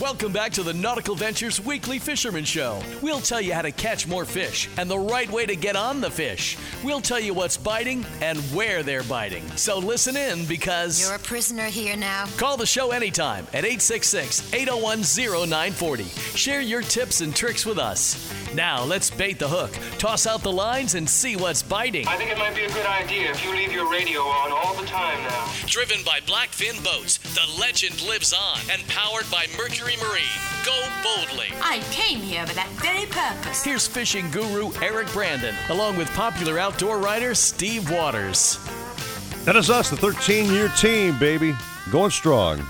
Welcome 0.00 0.32
back 0.32 0.52
to 0.52 0.62
the 0.62 0.72
Nautical 0.72 1.16
Ventures 1.16 1.60
Weekly 1.60 1.98
Fisherman 1.98 2.44
Show. 2.44 2.80
We'll 3.02 3.20
tell 3.20 3.40
you 3.40 3.52
how 3.52 3.62
to 3.62 3.72
catch 3.72 4.06
more 4.06 4.24
fish 4.24 4.68
and 4.76 4.88
the 4.88 4.98
right 4.98 5.28
way 5.28 5.44
to 5.44 5.56
get 5.56 5.74
on 5.74 6.00
the 6.00 6.08
fish. 6.08 6.56
We'll 6.84 7.00
tell 7.00 7.18
you 7.18 7.34
what's 7.34 7.56
biting 7.56 8.06
and 8.20 8.38
where 8.54 8.84
they're 8.84 9.02
biting. 9.02 9.44
So 9.56 9.80
listen 9.80 10.16
in 10.16 10.44
because 10.44 11.04
You're 11.04 11.16
a 11.16 11.18
prisoner 11.18 11.64
here 11.64 11.96
now. 11.96 12.26
call 12.36 12.56
the 12.56 12.64
show 12.64 12.92
anytime 12.92 13.44
at 13.52 13.64
866 13.64 14.54
801 14.54 15.02
0940. 15.48 16.04
Share 16.04 16.60
your 16.60 16.82
tips 16.82 17.20
and 17.20 17.34
tricks 17.34 17.66
with 17.66 17.78
us. 17.78 18.32
Now 18.54 18.84
let's 18.84 19.10
bait 19.10 19.40
the 19.40 19.48
hook, 19.48 19.76
toss 19.98 20.28
out 20.28 20.42
the 20.42 20.52
lines, 20.52 20.94
and 20.94 21.10
see 21.10 21.34
what's 21.34 21.62
biting. 21.64 22.06
I 22.06 22.16
think 22.16 22.30
it 22.30 22.38
might 22.38 22.54
be 22.54 22.62
a 22.62 22.72
good 22.72 22.86
idea 22.86 23.30
if 23.30 23.44
you 23.44 23.50
leave 23.50 23.72
your 23.72 23.90
radio 23.90 24.20
on 24.20 24.52
all 24.52 24.74
the 24.74 24.86
time 24.86 25.20
now. 25.24 25.52
Driven 25.66 26.04
by 26.04 26.20
Blackfin 26.20 26.82
Boats, 26.84 27.18
the 27.18 27.60
legend 27.60 28.00
lives 28.06 28.32
on 28.32 28.58
and 28.70 28.86
powered 28.86 29.28
by 29.28 29.46
Mercury 29.56 29.87
Marine. 29.96 30.24
Go 30.64 30.80
boldly. 31.02 31.48
I 31.60 31.80
came 31.90 32.20
here 32.20 32.46
for 32.46 32.54
that 32.54 32.68
very 32.82 33.06
purpose. 33.06 33.64
Here's 33.64 33.86
fishing 33.86 34.30
guru 34.30 34.70
Eric 34.82 35.10
Brandon, 35.12 35.54
along 35.70 35.96
with 35.96 36.08
popular 36.10 36.58
outdoor 36.58 36.98
writer 36.98 37.34
Steve 37.34 37.90
Waters. 37.90 38.58
That 39.44 39.56
is 39.56 39.70
us, 39.70 39.90
the 39.90 39.96
13 39.96 40.52
year 40.52 40.68
team, 40.76 41.18
baby. 41.18 41.54
Going 41.90 42.10
strong. 42.10 42.64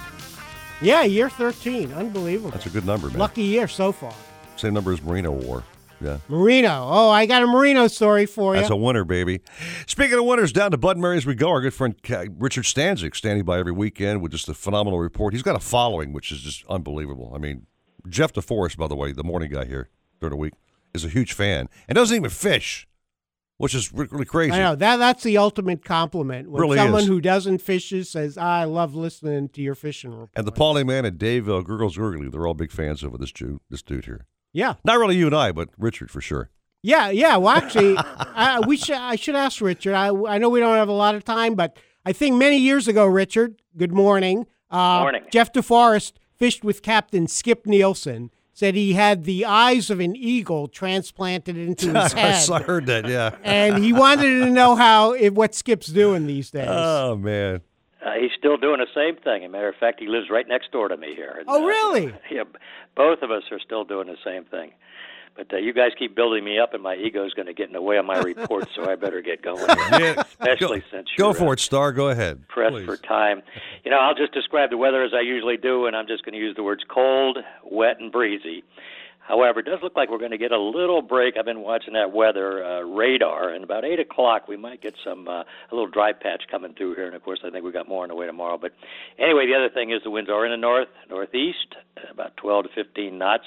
Yeah, 0.81 1.03
year 1.03 1.29
13. 1.29 1.93
Unbelievable. 1.93 2.51
That's 2.51 2.67
a 2.67 2.71
good 2.71 2.87
number, 2.87 3.09
man. 3.09 3.19
Lucky 3.19 3.43
year 3.43 3.67
so 3.67 3.91
far. 3.91 4.15
Same 4.57 4.75
number 4.75 4.93
as 4.93 5.03
Marino 5.03 5.33
War. 5.33 5.65
Yeah. 6.01 6.19
Marino. 6.29 6.87
Oh, 6.89 7.11
I 7.11 7.27
got 7.27 7.43
a 7.43 7.47
Marino 7.47 7.89
story 7.89 8.27
for 8.27 8.55
you. 8.55 8.61
That's 8.61 8.71
a 8.71 8.77
winner, 8.77 9.05
baby. 9.05 9.41
Speaking 9.87 10.19
of 10.19 10.25
winners, 10.25 10.53
down 10.53 10.71
to 10.71 10.77
Bud 10.77 10.97
Mary 10.99 11.17
as 11.17 11.27
we 11.27 11.35
go. 11.35 11.49
Our 11.51 11.61
good 11.61 11.75
friend 11.75 11.95
Richard 12.39 12.65
Stanczyk 12.65 13.17
standing 13.17 13.45
by 13.45 13.59
every 13.59 13.73
weekend 13.73 14.23
with 14.23 14.33
just 14.33 14.49
a 14.49 14.55
phenomenal 14.55 14.99
report. 15.01 15.35
He's 15.35 15.43
got 15.43 15.57
a 15.57 15.61
following, 15.61 16.13
which 16.13 16.31
is 16.31 16.41
just 16.41 16.65
unbelievable. 16.69 17.33
I 17.35 17.39
mean, 17.39 17.67
Jeff 18.09 18.33
DeForest, 18.33 18.77
by 18.77 18.87
the 18.87 18.95
way, 18.97 19.13
the 19.13 19.25
morning 19.25 19.51
guy 19.51 19.65
here 19.65 19.89
during 20.21 20.31
the 20.31 20.37
week, 20.37 20.55
is 20.95 21.05
a 21.05 21.09
huge 21.09 21.33
fan 21.33 21.69
and 21.89 21.97
doesn't 21.97 22.17
even 22.17 22.31
fish, 22.31 22.87
which 23.57 23.75
is 23.75 23.93
really 23.93 24.25
crazy. 24.25 24.53
I 24.53 24.61
know 24.61 24.77
that 24.77 24.97
that's 24.97 25.25
the 25.25 25.37
ultimate 25.37 25.85
compliment 25.85 26.51
when 26.51 26.63
Really 26.63 26.77
someone 26.77 27.03
is. 27.03 27.09
who 27.09 27.21
doesn't 27.21 27.59
fish 27.59 27.93
says, 28.09 28.39
"I 28.39 28.65
love 28.65 28.95
listening 28.95 29.49
to 29.51 29.63
your 29.63 29.75
fishing 29.75 30.13
report." 30.13 30.31
And 30.37 30.47
the 30.47 30.53
Paulie 30.53 30.87
Man 30.87 31.05
and 31.05 31.19
Dave 31.19 31.49
uh, 31.49 31.61
Gurgles 31.63 31.97
Gurgly, 31.97 32.31
they're 32.31 32.47
all 32.47 32.55
big 32.55 32.71
fans 32.71 33.03
of 33.03 33.19
this 33.19 33.33
dude, 33.33 33.59
this 33.69 33.83
dude 33.83 34.05
here. 34.05 34.27
Yeah, 34.53 34.75
Not 34.85 34.99
really 34.99 35.17
you 35.17 35.27
and 35.27 35.37
I, 35.37 35.53
but 35.53 35.69
Richard 35.79 36.11
for 36.11 36.21
sure. 36.21 36.51
yeah, 36.83 37.11
yeah. 37.11 37.37
Well, 37.37 37.55
actually, 37.57 37.97
I, 37.99 38.61
we 38.67 38.77
should 38.77 38.97
I 38.97 39.17
should 39.17 39.35
ask 39.37 39.61
Richard. 39.61 39.95
I 39.95 40.09
I 40.09 40.39
know 40.39 40.49
we 40.49 40.61
don't 40.61 40.77
have 40.77 40.89
a 40.89 40.93
lot 40.93 41.15
of 41.15 41.25
time, 41.25 41.55
but 41.55 41.77
I 42.05 42.13
think 42.13 42.37
many 42.37 42.57
years 42.59 42.89
ago, 42.89 43.07
Richard. 43.07 43.61
Good 43.77 43.93
morning. 43.93 44.47
Uh, 44.71 45.01
Morning. 45.01 45.25
Jeff 45.31 45.53
DeForest 45.53 46.13
fished 46.35 46.65
with 46.65 46.83
Captain 46.83 47.27
Skip 47.29 47.67
Nielsen. 47.67 48.31
Said 48.53 48.75
he 48.75 48.95
had 48.95 49.23
the 49.23 49.45
eyes 49.45 49.89
of 49.89 50.01
an 50.01 50.17
eagle 50.17 50.67
transplanted 50.67 51.57
into 51.57 51.93
his 52.03 52.13
head. 52.13 52.51
I 52.51 52.61
heard 52.61 52.87
that, 52.87 53.07
yeah. 53.07 53.37
and 53.45 53.85
he 53.85 53.93
wanted 53.93 54.41
to 54.41 54.47
know 54.51 54.75
how 54.75 55.13
if, 55.13 55.33
what 55.35 55.55
Skip's 55.55 55.87
doing 55.87 56.27
these 56.27 56.51
days. 56.51 56.67
Oh 56.69 57.15
man, 57.17 57.61
Uh, 58.05 58.15
he's 58.21 58.33
still 58.37 58.57
doing 58.57 58.81
the 58.81 58.89
same 58.95 59.15
thing. 59.23 59.45
As 59.45 59.49
a 59.49 59.53
matter 59.53 59.69
of 59.69 59.77
fact, 59.77 60.01
he 60.01 60.09
lives 60.09 60.29
right 60.29 60.47
next 60.49 60.73
door 60.73 60.89
to 60.89 60.97
me 60.97 61.15
here. 61.15 61.37
And, 61.39 61.45
Oh, 61.49 61.63
uh, 61.63 61.67
really? 61.67 62.07
yeah, 62.33 62.43
b- 62.45 62.59
both 62.99 63.23
of 63.23 63.31
us 63.31 63.45
are 63.51 63.61
still 63.61 63.85
doing 63.85 64.09
the 64.09 64.17
same 64.23 64.45
thing. 64.45 64.73
But 65.37 65.55
uh, 65.55 65.59
you 65.59 65.73
guys 65.73 65.93
keep 65.97 66.17
building 66.17 66.45
me 66.45 66.59
up, 66.59 66.75
and 66.75 66.83
my 66.83 66.97
ego's 66.97 67.33
going 67.33 67.47
to 67.47 67.55
get 67.55 67.69
in 67.69 67.73
the 67.73 67.81
way 67.81 67.97
of 67.97 68.05
my 68.05 68.19
report, 68.19 68.69
so 68.75 68.91
I 68.91 68.97
better 68.97 69.23
get 69.23 69.41
going. 69.41 69.65
Yeah, 69.99 70.21
Especially 70.21 70.81
go, 70.81 70.87
since 70.91 71.09
go 71.17 71.33
for 71.33 71.51
uh, 71.51 71.53
it, 71.53 71.61
Star. 71.61 71.93
Go 71.93 72.09
ahead. 72.09 72.47
pressed 72.49 72.75
please. 72.75 72.87
for 72.87 72.97
time. 72.97 73.43
You 73.85 73.93
know, 73.93 73.99
I'll 73.99 74.17
just 74.17 74.33
describe 74.33 74.71
the 74.71 74.77
weather 74.77 75.05
as 75.05 75.13
I 75.15 75.21
usually 75.21 75.57
do, 75.57 75.87
and 75.87 75.97
I'm 75.97 76.09
just 76.09 76.25
going 76.25 76.33
to 76.35 76.41
use 76.41 76.57
the 76.57 76.65
words 76.65 76.83
cold, 76.89 77.39
wet, 77.65 78.01
and 78.01 78.11
breezy. 78.11 78.65
However, 79.29 79.61
it 79.61 79.67
does 79.67 79.81
look 79.83 79.95
like 79.95 80.11
we're 80.11 80.19
going 80.19 80.31
to 80.31 80.39
get 80.39 80.53
a 80.53 80.59
little 80.59 81.03
break. 81.03 81.37
I've 81.37 81.45
been 81.45 81.61
watching 81.61 81.93
that 81.93 82.13
weather 82.13 82.65
uh, 82.65 82.81
radar, 82.81 83.51
and 83.51 83.63
about 83.63 83.85
eight 83.85 84.01
o'clock 84.01 84.49
we 84.49 84.57
might 84.57 84.81
get 84.81 84.95
some 85.05 85.29
uh, 85.29 85.43
a 85.43 85.71
little 85.71 85.87
dry 85.87 86.15
patch 86.15 86.45
coming 86.51 86.73
through 86.73 86.95
here. 86.95 87.07
And 87.07 87.15
of 87.15 87.23
course, 87.23 87.41
I 87.45 87.51
think 87.51 87.63
we 87.63 87.71
got 87.71 87.87
more 87.87 88.05
on 88.05 88.09
the 88.09 88.15
way 88.15 88.25
tomorrow. 88.25 88.57
But 88.57 88.73
anyway, 89.19 89.47
the 89.47 89.55
other 89.55 89.69
thing 89.69 89.91
is 89.91 90.03
the 90.03 90.11
winds 90.11 90.31
are 90.31 90.47
in 90.47 90.51
the 90.51 90.57
north, 90.57 90.89
northeast, 91.11 91.77
about 92.11 92.39
12 92.39 92.65
to 92.65 92.71
15 92.75 93.19
knots, 93.19 93.45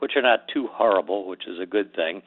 which 0.00 0.16
are 0.16 0.22
not 0.22 0.48
too 0.52 0.66
horrible, 0.66 1.28
which 1.28 1.46
is 1.46 1.60
a 1.60 1.66
good 1.66 1.94
thing. 1.94 2.22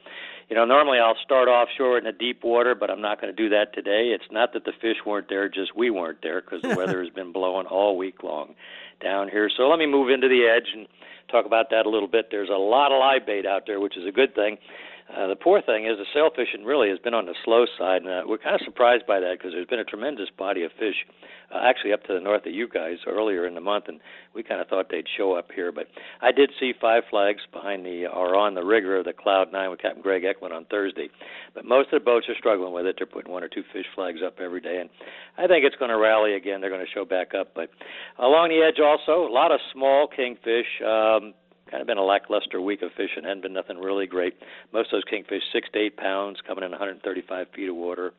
You 0.48 0.54
know, 0.54 0.64
normally 0.64 0.98
I'll 0.98 1.16
start 1.24 1.48
offshore 1.48 1.98
in 1.98 2.04
the 2.04 2.12
deep 2.12 2.44
water, 2.44 2.76
but 2.76 2.88
I'm 2.88 3.00
not 3.00 3.20
going 3.20 3.34
to 3.34 3.42
do 3.42 3.48
that 3.48 3.74
today. 3.74 4.14
It's 4.14 4.30
not 4.30 4.52
that 4.52 4.64
the 4.64 4.72
fish 4.80 4.98
weren't 5.04 5.28
there, 5.28 5.48
just 5.48 5.76
we 5.76 5.90
weren't 5.90 6.22
there 6.22 6.40
because 6.40 6.62
the 6.62 6.76
weather 6.76 7.02
has 7.02 7.12
been 7.12 7.32
blowing 7.32 7.66
all 7.66 7.96
week 7.96 8.22
long 8.22 8.54
down 9.02 9.28
here. 9.28 9.50
So 9.54 9.64
let 9.64 9.80
me 9.80 9.86
move 9.86 10.08
into 10.08 10.28
the 10.28 10.46
edge 10.46 10.68
and 10.72 10.86
talk 11.30 11.46
about 11.46 11.70
that 11.70 11.84
a 11.84 11.90
little 11.90 12.08
bit. 12.08 12.28
There's 12.30 12.48
a 12.48 12.58
lot 12.58 12.92
of 12.92 13.00
live 13.00 13.26
bait 13.26 13.44
out 13.44 13.64
there, 13.66 13.80
which 13.80 13.96
is 13.96 14.06
a 14.06 14.12
good 14.12 14.34
thing. 14.36 14.58
Uh, 15.06 15.28
the 15.28 15.36
poor 15.36 15.62
thing 15.62 15.86
is 15.86 15.96
the 15.98 16.06
sail 16.12 16.30
fishing 16.34 16.64
really 16.64 16.88
has 16.90 16.98
been 16.98 17.14
on 17.14 17.26
the 17.26 17.34
slow 17.44 17.64
side, 17.78 18.02
and 18.02 18.10
uh, 18.10 18.22
we're 18.26 18.38
kind 18.38 18.54
of 18.54 18.60
surprised 18.64 19.06
by 19.06 19.20
that 19.20 19.38
because 19.38 19.52
there's 19.52 19.66
been 19.66 19.78
a 19.78 19.84
tremendous 19.84 20.28
body 20.36 20.64
of 20.64 20.72
fish 20.78 21.06
uh, 21.54 21.60
actually 21.62 21.92
up 21.92 22.02
to 22.04 22.12
the 22.12 22.20
north 22.20 22.44
of 22.44 22.52
you 22.52 22.66
guys 22.66 22.98
earlier 23.06 23.46
in 23.46 23.54
the 23.54 23.60
month, 23.60 23.84
and 23.86 24.00
we 24.34 24.42
kind 24.42 24.60
of 24.60 24.66
thought 24.66 24.86
they'd 24.90 25.06
show 25.16 25.34
up 25.34 25.46
here. 25.54 25.70
But 25.70 25.86
I 26.20 26.32
did 26.32 26.50
see 26.58 26.72
five 26.80 27.04
flags 27.08 27.40
behind 27.52 27.86
the 27.86 28.06
or 28.06 28.34
on 28.34 28.54
the 28.54 28.64
rigger 28.64 28.98
of 28.98 29.04
the 29.04 29.12
Cloud 29.12 29.52
Nine 29.52 29.70
with 29.70 29.80
Captain 29.80 30.02
Greg 30.02 30.24
Eklund 30.24 30.52
on 30.52 30.64
Thursday, 30.64 31.08
but 31.54 31.64
most 31.64 31.92
of 31.92 32.00
the 32.00 32.04
boats 32.04 32.26
are 32.28 32.34
struggling 32.36 32.72
with 32.72 32.86
it. 32.86 32.96
They're 32.98 33.06
putting 33.06 33.30
one 33.30 33.44
or 33.44 33.48
two 33.48 33.62
fish 33.72 33.86
flags 33.94 34.20
up 34.26 34.40
every 34.40 34.60
day, 34.60 34.78
and 34.80 34.90
I 35.38 35.46
think 35.46 35.64
it's 35.64 35.76
going 35.76 35.90
to 35.90 35.98
rally 35.98 36.34
again. 36.34 36.60
They're 36.60 36.70
going 36.70 36.84
to 36.84 36.92
show 36.92 37.04
back 37.04 37.32
up, 37.32 37.54
but 37.54 37.70
along 38.18 38.48
the 38.48 38.66
edge 38.66 38.80
also 38.82 39.24
a 39.26 39.32
lot 39.32 39.52
of 39.52 39.60
small 39.72 40.08
kingfish. 40.08 40.66
Um, 40.84 41.34
kind 41.70 41.80
of 41.80 41.86
been 41.86 41.98
a 41.98 42.04
lackluster 42.04 42.60
week 42.60 42.82
of 42.82 42.90
fishing. 42.92 43.24
Hadn't 43.24 43.42
been 43.42 43.52
nothing 43.52 43.78
really 43.78 44.06
great. 44.06 44.34
Most 44.72 44.86
of 44.86 44.92
those 44.92 45.04
kingfish, 45.10 45.42
six 45.52 45.68
to 45.72 45.78
eight 45.78 45.96
pounds, 45.96 46.38
coming 46.46 46.64
in 46.64 46.70
135 46.70 47.46
feet 47.54 47.68
of 47.68 47.76
water. 47.76 48.12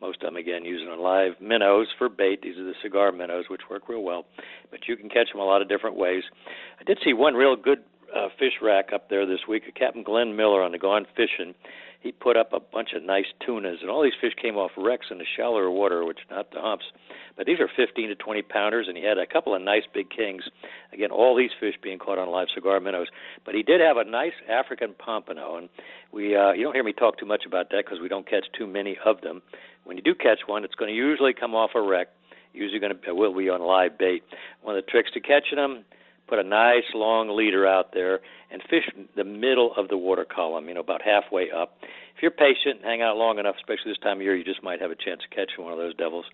Most 0.00 0.22
of 0.22 0.28
them, 0.28 0.36
again, 0.36 0.64
using 0.64 0.88
live 0.98 1.32
minnows 1.40 1.88
for 1.98 2.08
bait. 2.08 2.42
These 2.42 2.56
are 2.58 2.64
the 2.64 2.74
cigar 2.82 3.12
minnows, 3.12 3.44
which 3.48 3.62
work 3.70 3.88
real 3.88 4.02
well. 4.02 4.24
But 4.70 4.88
you 4.88 4.96
can 4.96 5.08
catch 5.08 5.30
them 5.32 5.40
a 5.40 5.44
lot 5.44 5.62
of 5.62 5.68
different 5.68 5.96
ways. 5.96 6.22
I 6.80 6.84
did 6.84 6.98
see 7.04 7.12
one 7.12 7.34
real 7.34 7.56
good 7.56 7.78
uh, 8.14 8.28
fish 8.38 8.54
rack 8.62 8.92
up 8.92 9.08
there 9.10 9.26
this 9.26 9.40
week. 9.48 9.62
Captain 9.74 10.02
Glenn 10.02 10.36
Miller 10.36 10.62
on 10.62 10.72
the 10.72 10.78
Gone 10.78 11.06
Fishing. 11.16 11.54
He 12.00 12.12
put 12.12 12.36
up 12.36 12.52
a 12.52 12.60
bunch 12.60 12.90
of 12.94 13.02
nice 13.02 13.24
tunas, 13.44 13.78
and 13.80 13.90
all 13.90 14.02
these 14.02 14.12
fish 14.20 14.34
came 14.40 14.56
off 14.56 14.72
wrecks 14.76 15.06
in 15.10 15.16
the 15.16 15.24
shallower 15.36 15.70
water, 15.70 16.04
which 16.04 16.18
not 16.30 16.50
the 16.50 16.60
humps. 16.60 16.84
But 17.34 17.46
these 17.46 17.58
are 17.60 17.70
15 17.74 18.08
to 18.08 18.14
20 18.14 18.42
pounders, 18.42 18.86
and 18.88 18.96
he 18.96 19.02
had 19.02 19.16
a 19.16 19.26
couple 19.26 19.54
of 19.54 19.62
nice 19.62 19.84
big 19.92 20.10
kings. 20.10 20.44
Again, 20.92 21.10
all 21.10 21.34
these 21.34 21.50
fish 21.58 21.76
being 21.82 21.98
caught 21.98 22.18
on 22.18 22.28
live 22.28 22.48
cigar 22.54 22.78
minnows. 22.78 23.08
But 23.46 23.54
he 23.54 23.62
did 23.62 23.80
have 23.80 23.96
a 23.96 24.04
nice 24.04 24.34
African 24.50 24.94
pompano, 24.98 25.56
and 25.56 25.70
we 26.12 26.36
uh, 26.36 26.52
you 26.52 26.64
don't 26.64 26.74
hear 26.74 26.84
me 26.84 26.92
talk 26.92 27.16
too 27.16 27.26
much 27.26 27.44
about 27.46 27.70
that 27.70 27.84
because 27.86 28.00
we 28.00 28.08
don't 28.08 28.28
catch 28.28 28.44
too 28.56 28.66
many 28.66 28.98
of 29.02 29.22
them. 29.22 29.40
When 29.84 29.96
you 29.96 30.02
do 30.02 30.14
catch 30.14 30.40
one, 30.46 30.62
it's 30.62 30.74
going 30.74 30.90
to 30.90 30.96
usually 30.96 31.32
come 31.32 31.54
off 31.54 31.70
a 31.74 31.80
wreck. 31.80 32.08
Usually 32.52 32.80
going 32.80 32.94
to 32.94 33.14
will 33.14 33.34
be 33.34 33.48
on 33.48 33.62
live 33.62 33.96
bait. 33.96 34.22
One 34.60 34.76
of 34.76 34.84
the 34.84 34.90
tricks 34.90 35.10
to 35.12 35.20
catching 35.20 35.56
them 35.56 35.84
put 36.28 36.38
a 36.38 36.42
nice 36.42 36.84
long 36.94 37.36
leader 37.36 37.66
out 37.66 37.92
there 37.92 38.20
and 38.50 38.62
fish 38.70 38.84
the 39.16 39.24
middle 39.24 39.72
of 39.76 39.88
the 39.88 39.96
water 39.96 40.24
column, 40.24 40.68
you 40.68 40.74
know, 40.74 40.80
about 40.80 41.02
halfway 41.02 41.50
up. 41.50 41.76
If 42.16 42.22
you're 42.22 42.30
patient 42.30 42.76
and 42.76 42.84
hang 42.84 43.02
out 43.02 43.16
long 43.16 43.38
enough, 43.38 43.56
especially 43.56 43.90
this 43.90 43.98
time 43.98 44.18
of 44.18 44.22
year, 44.22 44.36
you 44.36 44.44
just 44.44 44.62
might 44.62 44.80
have 44.80 44.90
a 44.90 44.96
chance 44.96 45.20
of 45.24 45.30
catching 45.30 45.64
one 45.64 45.72
of 45.72 45.78
those 45.78 45.94
devils. 45.96 46.24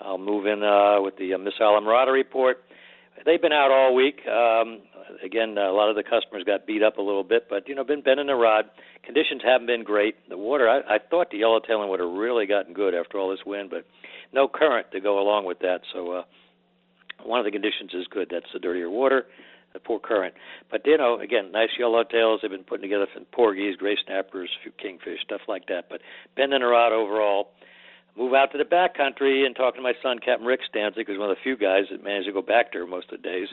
I'll 0.00 0.18
move 0.18 0.46
in 0.46 0.62
uh, 0.62 1.00
with 1.00 1.16
the 1.16 1.34
uh, 1.34 1.38
Miss 1.38 1.54
Islamorada 1.60 2.12
report. 2.12 2.62
They've 3.26 3.42
been 3.42 3.52
out 3.52 3.72
all 3.72 3.94
week. 3.94 4.20
Um, 4.28 4.80
again, 5.24 5.58
a 5.58 5.72
lot 5.72 5.90
of 5.90 5.96
the 5.96 6.04
customers 6.04 6.44
got 6.44 6.66
beat 6.66 6.82
up 6.82 6.98
a 6.98 7.02
little 7.02 7.24
bit, 7.24 7.48
but 7.50 7.68
you 7.68 7.74
know, 7.74 7.82
been 7.82 8.02
bending 8.02 8.28
the 8.28 8.36
rod. 8.36 8.66
Conditions 9.02 9.42
haven't 9.44 9.66
been 9.66 9.82
great. 9.82 10.14
The 10.28 10.38
water, 10.38 10.68
I, 10.68 10.96
I 10.96 10.98
thought 10.98 11.30
the 11.30 11.38
yellowtailing 11.40 11.88
would 11.88 12.00
have 12.00 12.10
really 12.10 12.46
gotten 12.46 12.74
good 12.74 12.94
after 12.94 13.18
all 13.18 13.30
this 13.30 13.44
wind, 13.44 13.70
but 13.70 13.84
no 14.32 14.46
current 14.46 14.86
to 14.92 15.00
go 15.00 15.18
along 15.18 15.46
with 15.46 15.58
that. 15.60 15.80
So 15.92 16.12
uh, 16.12 16.22
one 17.24 17.38
of 17.38 17.44
the 17.44 17.50
conditions 17.50 17.92
is 17.94 18.06
good. 18.08 18.28
That's 18.30 18.46
the 18.52 18.58
dirtier 18.58 18.90
water, 18.90 19.26
the 19.72 19.80
poor 19.80 19.98
current. 19.98 20.34
But 20.70 20.86
you 20.86 20.96
know, 20.96 21.20
again, 21.20 21.52
nice 21.52 21.70
yellowtails. 21.80 22.38
They've 22.42 22.50
been 22.50 22.64
putting 22.64 22.82
together 22.82 23.06
some 23.14 23.26
porgies, 23.32 23.76
gray 23.76 23.96
snappers, 24.04 24.50
kingfish, 24.80 25.20
stuff 25.24 25.42
like 25.48 25.66
that. 25.66 25.86
But 25.88 26.00
bending 26.36 26.60
the 26.60 26.66
rod 26.66 26.92
overall. 26.92 27.50
Move 28.16 28.34
out 28.34 28.50
to 28.50 28.58
the 28.58 28.64
back 28.64 28.96
country 28.96 29.46
and 29.46 29.54
talking 29.54 29.78
to 29.78 29.82
my 29.82 29.92
son, 30.02 30.18
Captain 30.18 30.44
Rick 30.44 30.60
Stanczyk, 30.74 31.06
who's 31.06 31.20
one 31.20 31.30
of 31.30 31.36
the 31.36 31.42
few 31.42 31.56
guys 31.56 31.84
that 31.88 32.02
managed 32.02 32.26
to 32.26 32.32
go 32.32 32.42
back 32.42 32.72
there 32.72 32.84
most 32.84 33.12
of 33.12 33.22
the 33.22 33.28
days 33.28 33.46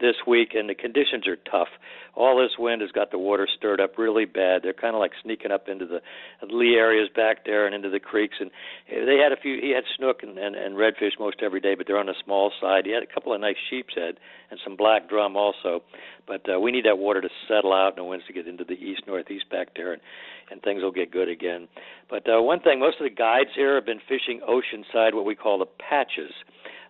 this 0.00 0.16
week, 0.26 0.50
and 0.54 0.68
the 0.68 0.74
conditions 0.74 1.26
are 1.26 1.36
tough. 1.36 1.68
All 2.14 2.36
this 2.36 2.58
wind 2.58 2.82
has 2.82 2.90
got 2.90 3.10
the 3.10 3.18
water 3.18 3.46
stirred 3.56 3.80
up 3.80 3.96
really 3.96 4.24
bad. 4.24 4.62
They're 4.62 4.72
kind 4.72 4.94
of 4.94 5.00
like 5.00 5.12
sneaking 5.22 5.52
up 5.52 5.68
into 5.68 5.86
the 5.86 6.00
lee 6.48 6.74
areas 6.74 7.08
back 7.14 7.44
there 7.44 7.66
and 7.66 7.74
into 7.74 7.90
the 7.90 8.00
creeks. 8.00 8.36
And 8.40 8.50
they 8.88 9.18
had 9.22 9.32
a 9.32 9.40
few. 9.40 9.60
He 9.60 9.70
had 9.70 9.84
snook 9.96 10.22
and, 10.22 10.36
and, 10.38 10.56
and 10.56 10.74
redfish 10.74 11.18
most 11.18 11.36
every 11.42 11.60
day, 11.60 11.74
but 11.74 11.86
they're 11.86 11.98
on 11.98 12.06
the 12.06 12.14
small 12.24 12.50
side. 12.60 12.86
He 12.86 12.92
had 12.92 13.02
a 13.02 13.12
couple 13.14 13.32
of 13.32 13.40
nice 13.40 13.56
sheep's 13.68 13.94
head 13.94 14.16
and 14.50 14.58
some 14.64 14.76
black 14.76 15.08
drum 15.08 15.36
also. 15.36 15.82
But 16.26 16.42
uh, 16.52 16.58
we 16.60 16.72
need 16.72 16.84
that 16.84 16.98
water 16.98 17.20
to 17.20 17.28
settle 17.48 17.72
out 17.72 17.90
and 17.90 17.98
the 17.98 18.04
winds 18.04 18.26
to 18.26 18.32
get 18.32 18.48
into 18.48 18.64
the 18.64 18.74
east 18.74 19.02
northeast 19.06 19.48
back 19.50 19.74
there, 19.76 19.92
and 19.92 20.02
and 20.50 20.60
things 20.62 20.82
will 20.82 20.90
get 20.90 21.10
good 21.10 21.28
again. 21.28 21.68
But 22.08 22.26
uh, 22.28 22.42
one 22.42 22.60
thing, 22.60 22.80
most 22.80 22.96
of 23.00 23.04
the 23.04 23.14
guides 23.14 23.50
here 23.54 23.76
have 23.76 23.86
been 23.86 24.00
fishing 24.08 24.40
oceanside, 24.48 25.14
what 25.14 25.24
we 25.24 25.36
call 25.36 25.58
the 25.58 25.66
patches. 25.66 26.32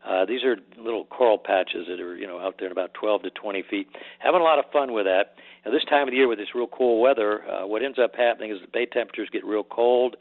Uh, 0.06 0.24
these 0.24 0.42
are 0.44 0.56
little 0.78 1.04
coral 1.04 1.38
patches 1.38 1.86
that 1.88 2.00
are, 2.00 2.16
you 2.16 2.26
know, 2.26 2.38
out 2.38 2.56
there 2.58 2.66
in 2.66 2.72
about 2.72 2.94
12 2.94 3.22
to 3.22 3.30
20 3.30 3.62
feet. 3.68 3.88
Having 4.18 4.40
a 4.40 4.44
lot 4.44 4.58
of 4.58 4.64
fun 4.72 4.92
with 4.92 5.04
that. 5.04 5.34
Now, 5.64 5.72
this 5.72 5.84
time 5.84 6.08
of 6.08 6.12
the 6.12 6.16
year 6.16 6.26
with 6.28 6.38
this 6.38 6.54
real 6.54 6.68
cool 6.68 7.02
weather, 7.02 7.44
uh, 7.44 7.66
what 7.66 7.82
ends 7.82 7.98
up 7.98 8.14
happening 8.16 8.50
is 8.50 8.58
the 8.62 8.66
bay 8.72 8.86
temperatures 8.86 9.28
get 9.30 9.44
real 9.44 9.62
cold. 9.62 10.16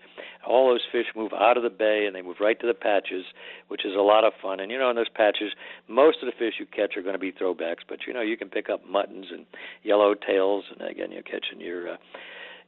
All 0.46 0.70
those 0.70 0.82
fish 0.92 1.06
move 1.16 1.32
out 1.32 1.56
of 1.56 1.64
the 1.64 1.70
bay 1.70 2.06
and 2.06 2.16
they 2.16 2.22
move 2.22 2.38
right 2.42 2.60
to 2.60 2.68
the 2.68 2.74
patches, 2.74 3.26
which 3.70 3.86
is 3.86 3.96
a 3.96 4.02
lot 4.02 4.26
of 4.26 4.34
fun. 4.42 4.60
And 4.60 4.70
you 4.70 4.78
know, 4.78 4.90
in 4.90 4.98
those 4.98 5.10
patches, 5.10 5.54
most 5.88 6.18
of 6.22 6.26
the 6.26 6.38
fish 6.38 6.56
you 6.60 6.66
catch 6.66 6.98
are 6.98 7.02
going 7.02 7.14
to 7.14 7.20
be 7.20 7.32
throwbacks, 7.32 7.88
but 7.88 8.00
you 8.06 8.14
know, 8.14 8.22
you 8.22 8.36
can 8.36 8.50
pick 8.50 8.70
up 8.70 8.82
muttons 8.86 9.28
and 9.32 9.46
yellow 9.84 10.14
tails, 10.14 10.66
and 10.72 10.90
again, 10.90 11.12
you're 11.12 11.24
catching 11.24 11.62
your 11.62 11.94
uh, 11.94 11.98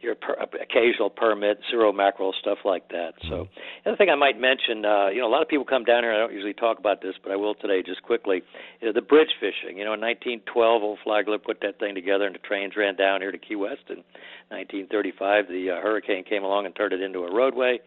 your 0.01 0.15
per, 0.15 0.33
occasional 0.33 1.09
permit, 1.09 1.59
cero 1.69 1.91
mackerel, 1.91 2.33
stuff 2.39 2.59
like 2.65 2.89
that. 2.89 3.13
So, 3.29 3.47
the 3.83 3.91
other 3.91 3.97
thing 3.97 4.09
I 4.09 4.15
might 4.15 4.39
mention, 4.39 4.85
uh, 4.85 5.07
you 5.07 5.21
know, 5.21 5.27
a 5.27 5.33
lot 5.33 5.41
of 5.41 5.47
people 5.47 5.65
come 5.65 5.83
down 5.83 6.03
here. 6.03 6.13
I 6.13 6.17
don't 6.17 6.33
usually 6.33 6.53
talk 6.53 6.79
about 6.79 7.01
this, 7.01 7.15
but 7.23 7.31
I 7.31 7.35
will 7.35 7.55
today, 7.55 7.83
just 7.83 8.03
quickly. 8.03 8.41
You 8.81 8.87
know, 8.87 8.93
the 8.93 9.01
bridge 9.01 9.33
fishing. 9.39 9.77
You 9.77 9.85
know, 9.85 9.93
in 9.93 10.01
1912, 10.01 10.83
old 10.83 10.99
Flagler 11.03 11.37
put 11.37 11.61
that 11.61 11.79
thing 11.79 11.95
together, 11.95 12.25
and 12.25 12.35
the 12.35 12.39
trains 12.39 12.73
ran 12.75 12.95
down 12.95 13.21
here 13.21 13.31
to 13.31 13.37
Key 13.37 13.55
West. 13.55 13.89
In 13.89 14.03
1935, 14.49 15.47
the 15.47 15.71
uh, 15.71 15.81
hurricane 15.81 16.23
came 16.23 16.43
along 16.43 16.65
and 16.65 16.75
turned 16.75 16.93
it 16.93 17.01
into 17.01 17.19
a 17.19 17.33
roadway. 17.33 17.79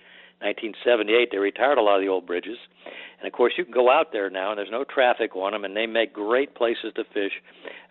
1978, 0.44 1.30
they 1.30 1.38
retired 1.38 1.78
a 1.78 1.82
lot 1.82 1.96
of 1.96 2.02
the 2.02 2.08
old 2.08 2.26
bridges. 2.26 2.58
And 3.18 3.26
of 3.26 3.32
course, 3.32 3.54
you 3.56 3.64
can 3.64 3.72
go 3.72 3.90
out 3.90 4.12
there 4.12 4.28
now, 4.28 4.50
and 4.50 4.58
there's 4.58 4.70
no 4.70 4.84
traffic 4.84 5.34
on 5.34 5.52
them, 5.52 5.64
and 5.64 5.74
they 5.74 5.86
make 5.86 6.12
great 6.12 6.54
places 6.54 6.92
to 6.96 7.04
fish. 7.04 7.32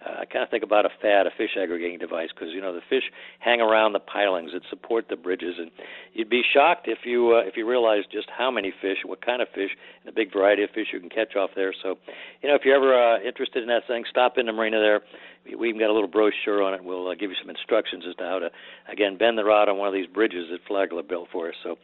Uh, 0.06 0.22
I 0.22 0.26
kind 0.26 0.44
of 0.44 0.50
think 0.50 0.64
about 0.64 0.86
a 0.86 0.90
FAD, 1.02 1.28
a 1.28 1.32
fish 1.38 1.52
aggregating 1.62 2.00
device, 2.00 2.30
because 2.34 2.50
you 2.54 2.62
know 2.62 2.74
the 2.74 2.82
fish 2.90 3.04
hang 3.40 3.62
around 3.62 3.94
the 3.94 4.00
pilings 4.00 4.52
that 4.54 4.64
support 4.70 5.06
the 5.10 5.16
bridges, 5.16 5.56
and 5.58 5.72
you'd 6.14 6.30
be 6.30 6.42
shocked 6.54 6.88
if 6.88 7.00
you 7.06 7.36
uh, 7.36 7.48
if 7.48 7.56
you 7.56 7.68
realize 7.68 8.04
just 8.12 8.28
how 8.36 8.52
many 8.52 8.74
fish, 8.82 8.98
what 9.06 9.26
kind 9.26 9.42
of 9.42 9.48
fish, 9.54 9.72
and 10.02 10.10
a 10.10 10.16
big 10.16 10.32
variety 10.34 10.64
of 10.64 10.70
fish 10.72 10.88
you 10.92 11.00
can 11.00 11.10
catch 11.10 11.36
off 11.36 11.52
there. 11.56 11.74
So, 11.84 11.96
you 12.42 12.50
know, 12.50 12.56
if 12.56 12.62
you're 12.66 12.76
ever 12.76 12.94
uh, 12.94 13.22
interested 13.22 13.64
in 13.64 13.70
that 13.70 13.88
thing, 13.88 14.04
stop 14.10 14.38
in 14.38 14.46
the 14.46 14.52
marina 14.54 14.80
there. 14.80 15.02
We, 15.46 15.56
we 15.56 15.70
even 15.70 15.80
got 15.80 15.90
a 15.90 15.94
little 15.94 16.10
brochure 16.10 16.62
on 16.64 16.74
it. 16.74 16.84
We'll 16.84 17.08
uh, 17.08 17.16
give 17.16 17.30
you 17.30 17.38
some 17.42 17.50
instructions 17.50 18.04
as 18.08 18.16
to 18.16 18.24
how 18.24 18.40
to 18.40 18.50
again 18.92 19.18
bend 19.18 19.38
the 19.38 19.44
rod 19.44 19.70
on 19.70 19.78
one 19.78 19.88
of 19.88 19.94
these 19.94 20.08
bridges 20.08 20.48
that 20.52 20.60
Flagler 20.68 21.04
built 21.04 21.30
for 21.32 21.50
us. 21.50 21.56
So 21.64 21.78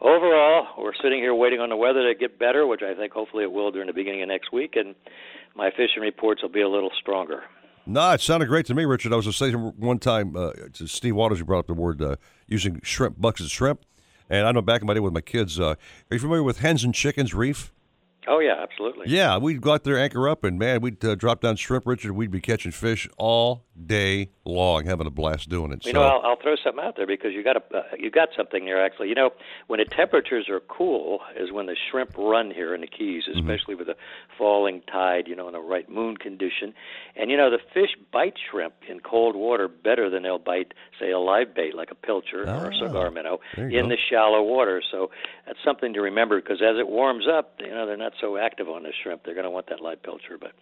overall, 0.00 0.66
we're 0.78 0.94
sitting 1.02 1.18
here 1.18 1.34
waiting 1.34 1.60
on 1.60 1.70
the 1.70 1.76
weather 1.76 2.06
to 2.06 2.14
get 2.18 2.38
better, 2.38 2.66
which 2.66 2.82
I 2.82 2.94
think 2.94 3.12
hopefully 3.12 3.44
it 3.44 3.52
will 3.52 3.70
during 3.70 3.86
the 3.88 3.92
beginning 3.92 4.22
of 4.22 4.28
next 4.28 4.52
week, 4.52 4.74
and 4.76 4.94
my 5.56 5.70
fishing 5.70 6.02
reports 6.02 6.42
will 6.42 6.50
be 6.50 6.62
a 6.62 6.68
little 6.68 6.90
stronger. 7.00 7.42
No, 7.86 8.12
it 8.12 8.20
sounded 8.20 8.46
great 8.46 8.66
to 8.66 8.74
me, 8.74 8.84
Richard. 8.84 9.12
I 9.12 9.16
was 9.16 9.26
just 9.26 9.38
saying 9.38 9.54
one 9.54 9.98
time 9.98 10.36
uh, 10.36 10.52
to 10.74 10.86
Steve 10.86 11.16
Waters, 11.16 11.38
you 11.38 11.44
brought 11.44 11.60
up 11.60 11.66
the 11.66 11.74
word 11.74 12.00
uh, 12.00 12.16
using 12.46 12.80
shrimp, 12.82 13.20
buckets 13.20 13.44
of 13.44 13.50
shrimp. 13.50 13.84
And 14.30 14.46
I 14.46 14.52
know 14.52 14.62
back 14.62 14.80
in 14.80 14.86
my 14.86 14.94
day 14.94 15.00
with 15.00 15.12
my 15.12 15.20
kids, 15.20 15.60
uh, 15.60 15.70
are 15.70 15.76
you 16.10 16.18
familiar 16.18 16.42
with 16.42 16.60
Hens 16.60 16.82
and 16.82 16.94
Chickens 16.94 17.34
Reef? 17.34 17.72
Oh, 18.26 18.38
yeah, 18.38 18.54
absolutely. 18.58 19.08
Yeah, 19.08 19.36
we'd 19.36 19.60
go 19.60 19.74
out 19.74 19.84
there, 19.84 19.98
anchor 19.98 20.26
up, 20.28 20.44
and 20.44 20.58
man, 20.58 20.80
we'd 20.80 21.04
uh, 21.04 21.14
drop 21.14 21.42
down 21.42 21.56
shrimp, 21.56 21.86
Richard. 21.86 22.12
We'd 22.12 22.30
be 22.30 22.40
catching 22.40 22.72
fish 22.72 23.06
all 23.18 23.64
day 23.86 24.30
long, 24.44 24.84
having 24.84 25.06
a 25.06 25.10
blast 25.10 25.48
doing 25.48 25.72
it. 25.72 25.84
You 25.86 25.92
so, 25.92 25.98
know, 26.00 26.04
I'll, 26.06 26.30
I'll 26.30 26.36
throw 26.42 26.54
something 26.62 26.84
out 26.84 26.96
there 26.96 27.06
because 27.06 27.32
you 27.32 27.42
got 27.42 27.56
a, 27.56 27.62
uh, 27.76 27.82
you 27.98 28.10
got 28.10 28.28
something 28.36 28.64
there 28.64 28.84
actually. 28.84 29.08
You 29.08 29.14
know, 29.14 29.30
when 29.68 29.78
the 29.78 29.84
temperatures 29.86 30.48
are 30.50 30.60
cool 30.60 31.20
is 31.36 31.50
when 31.52 31.66
the 31.66 31.76
shrimp 31.90 32.10
run 32.18 32.50
here 32.50 32.74
in 32.74 32.80
the 32.80 32.86
Keys, 32.86 33.24
Mm-hmm. 33.28 33.38
especially 33.50 33.74
with 33.74 33.88
a 33.88 33.96
falling 34.36 34.82
tide. 34.90 35.28
You 35.28 35.34
know, 35.36 35.46
in 35.46 35.52
the 35.54 35.60
right 35.60 35.88
moon 35.88 36.16
condition, 36.16 36.74
and 37.16 37.30
you 37.30 37.36
know 37.36 37.50
the 37.50 37.58
fish 37.72 37.90
bite 38.12 38.34
shrimp 38.50 38.74
in 38.88 39.00
cold 39.00 39.34
water 39.36 39.66
better 39.68 40.10
than 40.10 40.22
they'll 40.24 40.38
bite, 40.38 40.74
say, 41.00 41.10
a 41.10 41.18
live 41.18 41.54
bait 41.54 41.74
like 41.74 41.90
a 41.90 41.94
pilcher 41.94 42.42
or 42.48 42.70
a 42.70 42.74
cigar 42.74 43.10
minnow 43.10 43.40
Ah, 43.56 43.60
you 43.62 43.78
in 43.78 43.84
go. 43.84 43.88
the 43.90 43.96
shallow 44.10 44.42
water. 44.42 44.82
So 44.90 45.10
that's 45.46 45.58
something 45.64 45.94
to 45.94 46.00
remember 46.00 46.40
because 46.40 46.60
as 46.62 46.78
it 46.78 46.88
warms 46.88 47.24
up, 47.26 47.54
you 47.60 47.70
know, 47.70 47.86
they're 47.86 47.96
not 47.96 48.12
so 48.20 48.36
active 48.36 48.68
on 48.68 48.82
the 48.82 48.92
shrimp. 49.02 49.24
They're 49.24 49.34
going 49.34 49.44
to 49.44 49.50
want 49.50 49.68
that 49.70 49.80
live 49.80 50.02
pilcher, 50.02 50.36
but 50.38 50.52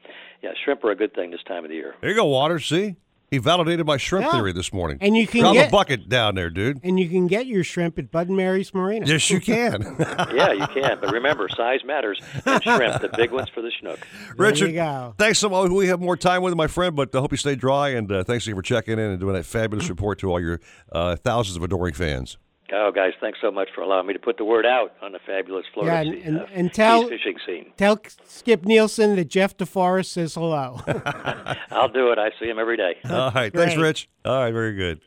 yeah, 0.42 0.50
shrimp 0.64 0.84
are 0.84 0.90
a 0.90 0.96
good 0.96 1.14
thing 1.14 1.30
this 1.32 1.42
time 1.46 1.64
of 1.64 1.70
the 1.70 1.76
year. 1.76 1.94
there 2.00 2.10
you 2.10 2.16
go, 2.16 2.24
water. 2.26 2.58
See, 2.60 2.96
he 3.32 3.38
validated 3.38 3.86
my 3.86 3.96
shrimp 3.96 4.26
Yeah. 4.26 4.32
theory 4.32 4.52
this 4.52 4.72
morning. 4.72 4.98
And 5.00 5.16
you 5.16 5.26
can 5.26 5.40
Drop 5.40 5.54
get- 5.54 5.68
a 5.68 5.70
bucket 5.72 6.08
down 6.08 6.34
there, 6.34 6.50
dude. 6.50 6.78
And 6.84 7.00
you 7.00 7.08
can 7.08 7.26
get 7.26 7.46
your 7.46 7.64
shrimp 7.64 7.98
at 7.98 8.10
Bud 8.12 8.28
and 8.28 8.36
Mary's 8.36 8.72
Marina. 8.74 9.06
Yes, 9.06 9.28
you 9.30 9.40
can. 9.40 9.82
yeah, 10.34 10.52
you 10.52 10.66
can. 10.66 10.98
But 11.00 11.10
remember, 11.12 11.48
size 11.48 11.80
matters. 11.84 12.20
And 12.44 12.62
shrimp, 12.62 13.00
the 13.00 13.08
big 13.16 13.32
ones 13.32 13.48
for 13.48 13.62
the 13.62 13.70
schnook. 13.82 13.98
Richard, 14.36 14.74
go. 14.74 15.14
thanks 15.18 15.38
so 15.38 15.48
much. 15.48 15.70
We 15.70 15.88
have 15.88 15.98
more 16.00 16.16
time 16.16 16.42
with 16.42 16.52
you, 16.52 16.56
my 16.56 16.66
friend, 16.66 16.94
but 16.94 17.14
I 17.14 17.18
hope 17.18 17.32
you 17.32 17.38
stay 17.38 17.54
dry. 17.54 17.88
And 17.88 18.12
uh, 18.12 18.22
thanks 18.22 18.46
again 18.46 18.56
for 18.56 18.62
checking 18.62 18.94
in 18.94 18.98
and 19.10 19.18
doing 19.18 19.32
that 19.34 19.46
fabulous 19.46 19.88
report 19.88 20.18
to 20.18 20.30
all 20.30 20.38
your 20.38 20.60
uh, 20.92 21.16
thousands 21.16 21.56
of 21.56 21.62
adoring 21.62 21.94
fans. 21.94 22.36
Oh, 22.74 22.90
guys, 22.90 23.12
thanks 23.20 23.38
so 23.42 23.50
much 23.50 23.68
for 23.74 23.82
allowing 23.82 24.06
me 24.06 24.14
to 24.14 24.18
put 24.18 24.38
the 24.38 24.44
word 24.44 24.64
out 24.64 24.94
on 25.02 25.12
the 25.12 25.18
fabulous 25.26 25.64
Florida 25.74 25.92
Yeah, 26.04 26.12
and- 26.12 26.22
sea- 26.22 26.28
and- 26.28 26.40
uh, 26.40 26.46
and 26.54 26.72
tell- 26.72 27.02
Keys 27.02 27.10
fishing 27.20 27.36
scene. 27.46 27.72
Tell 27.76 27.98
Skip 28.24 28.64
Nielsen 28.64 29.16
that 29.16 29.26
Jeff 29.28 29.56
DeForest 29.56 30.06
says 30.06 30.34
hello. 30.34 30.80
I'll 31.70 31.88
do 31.88 32.10
it. 32.12 32.18
I 32.18 32.30
see 32.40 32.46
him 32.48 32.58
every 32.58 32.76
day. 32.76 32.96
All 33.08 33.30
right. 33.30 33.52
Thanks, 33.52 33.76
Rich. 33.76 34.08
All 34.24 34.36
right. 34.38 34.52
Very 34.52 34.74
good. 34.74 35.00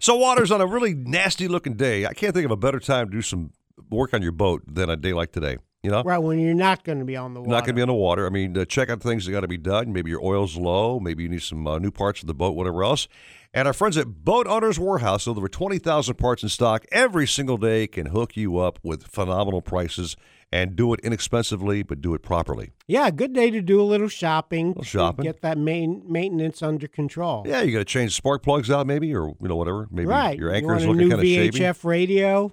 So, 0.00 0.16
Waters, 0.16 0.50
on 0.50 0.60
a 0.60 0.66
really 0.66 0.94
nasty 0.94 1.46
looking 1.46 1.74
day, 1.74 2.06
I 2.06 2.12
can't 2.14 2.34
think 2.34 2.44
of 2.44 2.50
a 2.50 2.56
better 2.56 2.80
time 2.80 3.06
to 3.06 3.12
do 3.12 3.22
some 3.22 3.50
work 3.90 4.14
on 4.14 4.22
your 4.22 4.32
boat 4.32 4.62
than 4.66 4.88
a 4.90 4.96
day 4.96 5.12
like 5.12 5.30
today. 5.32 5.58
You 5.82 5.90
know? 5.90 6.02
right 6.02 6.16
when 6.18 6.38
you're 6.38 6.54
not 6.54 6.82
going 6.82 6.98
to 7.00 7.04
be 7.04 7.14
on 7.14 7.34
the 7.34 7.40
water. 7.40 7.50
Not 7.50 7.60
going 7.66 7.74
to 7.74 7.78
be 7.78 7.82
on 7.82 7.88
the 7.88 7.94
water. 7.94 8.24
I 8.26 8.30
mean, 8.30 8.56
uh, 8.56 8.64
check 8.64 8.88
out 8.88 9.02
things 9.02 9.26
that 9.26 9.32
got 9.32 9.42
to 9.42 9.48
be 9.48 9.58
done. 9.58 9.92
Maybe 9.92 10.08
your 10.10 10.24
oil's 10.24 10.56
low. 10.56 10.98
Maybe 10.98 11.24
you 11.24 11.28
need 11.28 11.42
some 11.42 11.66
uh, 11.66 11.78
new 11.78 11.90
parts 11.90 12.22
of 12.22 12.26
the 12.26 12.32
boat, 12.32 12.56
whatever 12.56 12.82
else. 12.82 13.06
And 13.56 13.68
our 13.68 13.72
friends 13.72 13.96
at 13.96 14.24
Boat 14.24 14.48
Owners 14.48 14.80
Warehouse, 14.80 15.28
with 15.28 15.38
over 15.38 15.48
20,000 15.48 16.16
parts 16.16 16.42
in 16.42 16.48
stock 16.48 16.84
every 16.90 17.24
single 17.24 17.56
day, 17.56 17.86
can 17.86 18.06
hook 18.06 18.36
you 18.36 18.58
up 18.58 18.80
with 18.82 19.06
phenomenal 19.06 19.62
prices 19.62 20.16
and 20.50 20.74
do 20.74 20.92
it 20.92 20.98
inexpensively, 21.04 21.84
but 21.84 22.00
do 22.00 22.14
it 22.14 22.22
properly. 22.24 22.72
Yeah, 22.88 23.12
good 23.12 23.32
day 23.32 23.52
to 23.52 23.62
do 23.62 23.80
a 23.80 23.84
little 23.84 24.08
shopping. 24.08 24.74
to 24.74 24.84
shopping. 24.84 25.22
Get 25.22 25.42
that 25.42 25.56
main 25.56 26.02
maintenance 26.04 26.64
under 26.64 26.88
control. 26.88 27.44
Yeah, 27.46 27.62
you 27.62 27.70
got 27.70 27.78
to 27.78 27.84
change 27.84 28.16
spark 28.16 28.42
plugs 28.42 28.72
out, 28.72 28.88
maybe, 28.88 29.14
or 29.14 29.28
you 29.40 29.48
know, 29.48 29.54
whatever. 29.54 29.86
Maybe 29.88 30.08
right. 30.08 30.36
your 30.36 30.50
you 30.50 30.56
anchor 30.56 30.66
want 30.66 30.80
is 30.80 30.86
a 30.86 30.90
looking 30.90 31.10
kind 31.10 31.20
of 31.20 31.26
VHF 31.26 31.84
radio 31.84 32.52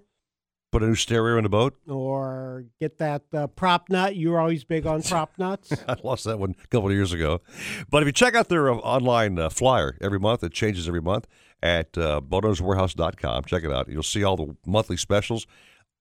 Put 0.72 0.84
a 0.84 0.88
new 0.88 0.96
stereo 0.96 1.38
in 1.38 1.44
the 1.44 1.50
boat. 1.50 1.76
or 1.88 2.64
get 2.80 2.98
that 3.00 3.24
uh, 3.34 3.48
prop 3.48 3.90
nut. 3.90 4.16
You're 4.16 4.40
always 4.40 4.64
big 4.64 4.86
on 4.88 5.02
prop 5.04 5.34
nuts. 5.38 5.74
I 5.88 5.98
lost 6.02 6.24
that 6.24 6.40
one 6.40 6.56
a 6.64 6.68
couple 6.68 6.88
of 6.88 6.94
years 6.96 7.12
ago. 7.12 7.42
But 7.90 8.04
if 8.04 8.06
you 8.06 8.14
check 8.14 8.36
out 8.36 8.48
their 8.48 8.72
uh, 8.72 8.76
online 8.78 9.38
uh, 9.38 9.50
flyer 9.50 9.98
every 10.00 10.20
month, 10.20 10.44
it 10.44 10.54
changes 10.54 10.88
every 10.88 11.02
month 11.02 11.28
at 11.62 11.98
uh, 11.98 12.22
boatownerswarehouse.com. 12.22 13.44
Check 13.44 13.64
it 13.66 13.72
out. 13.72 13.90
You'll 13.90 14.02
see 14.04 14.24
all 14.24 14.38
the 14.38 14.56
monthly 14.66 14.96
specials. 14.98 15.46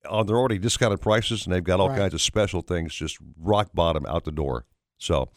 On 0.09 0.25
their 0.27 0.37
already 0.37 0.59
discounted 0.59 1.01
prices, 1.03 1.45
and 1.45 1.53
they've 1.55 1.63
got 1.65 1.79
all 1.79 1.91
Right. 1.91 1.99
kinds 1.99 2.15
of 2.15 2.23
special 2.23 2.63
things 2.63 2.95
just 2.95 3.19
rock 3.39 3.71
bottom 3.75 4.07
out 4.07 4.25
the 4.25 4.33
door. 4.33 4.65
So 4.97 5.29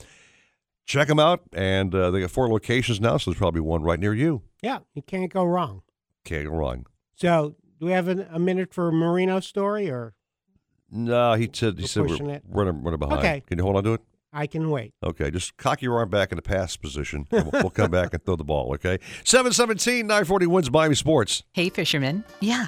check 0.86 1.08
them 1.10 1.20
out. 1.20 1.42
And 1.52 1.94
uh, 1.94 2.12
they 2.12 2.22
got 2.22 2.32
four 2.32 2.48
locations 2.48 3.02
now, 3.02 3.18
so 3.18 3.32
there's 3.32 3.40
probably 3.40 3.60
one 3.62 3.82
right 3.82 4.00
near 4.00 4.14
you. 4.14 4.44
yeah, 4.62 4.80
you 4.94 5.02
can't 5.02 5.34
go 5.34 5.44
wrong. 5.44 5.82
Can't 6.24 6.46
go 6.46 6.52
wrong. 6.52 6.86
So, 7.16 7.56
do 7.84 7.88
we 7.88 7.92
have 7.94 8.08
an, 8.08 8.26
a 8.32 8.40
minute 8.40 8.74
for 8.74 8.88
a 8.88 8.92
Marino 8.94 9.42
story, 9.42 9.90
or 9.90 10.14
No, 10.90 11.34
he 11.34 11.50
said 11.52 11.76
he 11.76 11.84
We're 11.84 11.88
said 11.88 12.04
we're 12.04 12.30
it. 12.36 12.44
running, 12.48 12.82
running 12.82 13.00
behind. 13.00 13.20
Okay. 13.20 13.44
Can 13.46 13.58
you 13.58 13.64
hold 13.66 13.76
on 13.76 13.84
to 13.84 13.94
it? 13.96 14.02
I 14.32 14.48
can 14.48 14.70
wait? 14.70 14.94
Okay, 15.04 15.30
just 15.30 15.58
cock 15.58 15.82
your 15.82 15.98
arm 15.98 16.10
back 16.10 16.32
in 16.32 16.38
the 16.38 16.42
pass 16.42 16.78
position. 16.78 17.28
And 17.32 17.52
we'll, 17.52 17.64
we'll 17.64 17.70
come 17.72 17.92
back 17.92 18.14
and 18.14 18.24
throw 18.26 18.38
the 18.38 18.44
ball, 18.46 18.74
okay? 18.76 19.00
717 19.26 20.08
940 20.08 20.46
WINZ 20.46 20.72
Miami 20.72 20.96
Sports. 20.96 21.44
Hey, 21.52 21.68
fisherman. 21.70 22.24
Yeah, 22.40 22.68